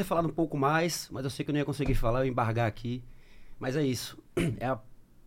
Ter 0.00 0.04
falado 0.04 0.26
um 0.26 0.32
pouco 0.32 0.56
mais, 0.56 1.08
mas 1.12 1.24
eu 1.24 1.30
sei 1.30 1.44
que 1.44 1.50
eu 1.50 1.52
não 1.52 1.58
ia 1.58 1.64
conseguir 1.64 1.94
falar, 1.94 2.20
eu 2.20 2.26
embargar 2.26 2.66
aqui. 2.66 3.02
Mas 3.58 3.76
é 3.76 3.84
isso. 3.84 4.18
É 4.58 4.66
a 4.66 4.80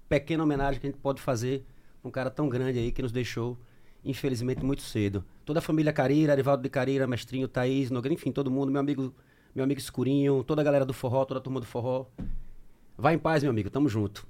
pequena 0.09 0.43
homenagem 0.43 0.81
que 0.81 0.87
a 0.87 0.89
gente 0.89 0.99
pode 0.99 1.21
fazer 1.21 1.65
um 2.03 2.09
cara 2.09 2.29
tão 2.29 2.49
grande 2.49 2.79
aí 2.79 2.91
que 2.91 3.01
nos 3.01 3.11
deixou, 3.11 3.57
infelizmente, 4.03 4.65
muito 4.65 4.81
cedo. 4.81 5.23
Toda 5.45 5.59
a 5.59 5.61
família 5.61 5.93
Carira, 5.93 6.33
Arivaldo 6.33 6.63
de 6.63 6.69
Carira, 6.69 7.05
Mestrinho, 7.05 7.47
Thaís, 7.47 7.91
Nogueira, 7.91 8.13
enfim, 8.13 8.31
todo 8.31 8.49
mundo, 8.49 8.71
meu 8.71 8.81
amigo, 8.81 9.13
meu 9.53 9.63
amigo 9.63 9.79
Escurinho, 9.79 10.43
toda 10.43 10.61
a 10.61 10.63
galera 10.63 10.85
do 10.85 10.93
forró, 10.93 11.23
toda 11.23 11.39
a 11.39 11.43
turma 11.43 11.59
do 11.59 11.65
forró. 11.65 12.07
Vai 12.97 13.13
em 13.13 13.19
paz, 13.19 13.43
meu 13.43 13.51
amigo, 13.51 13.69
tamo 13.69 13.87
junto. 13.87 14.27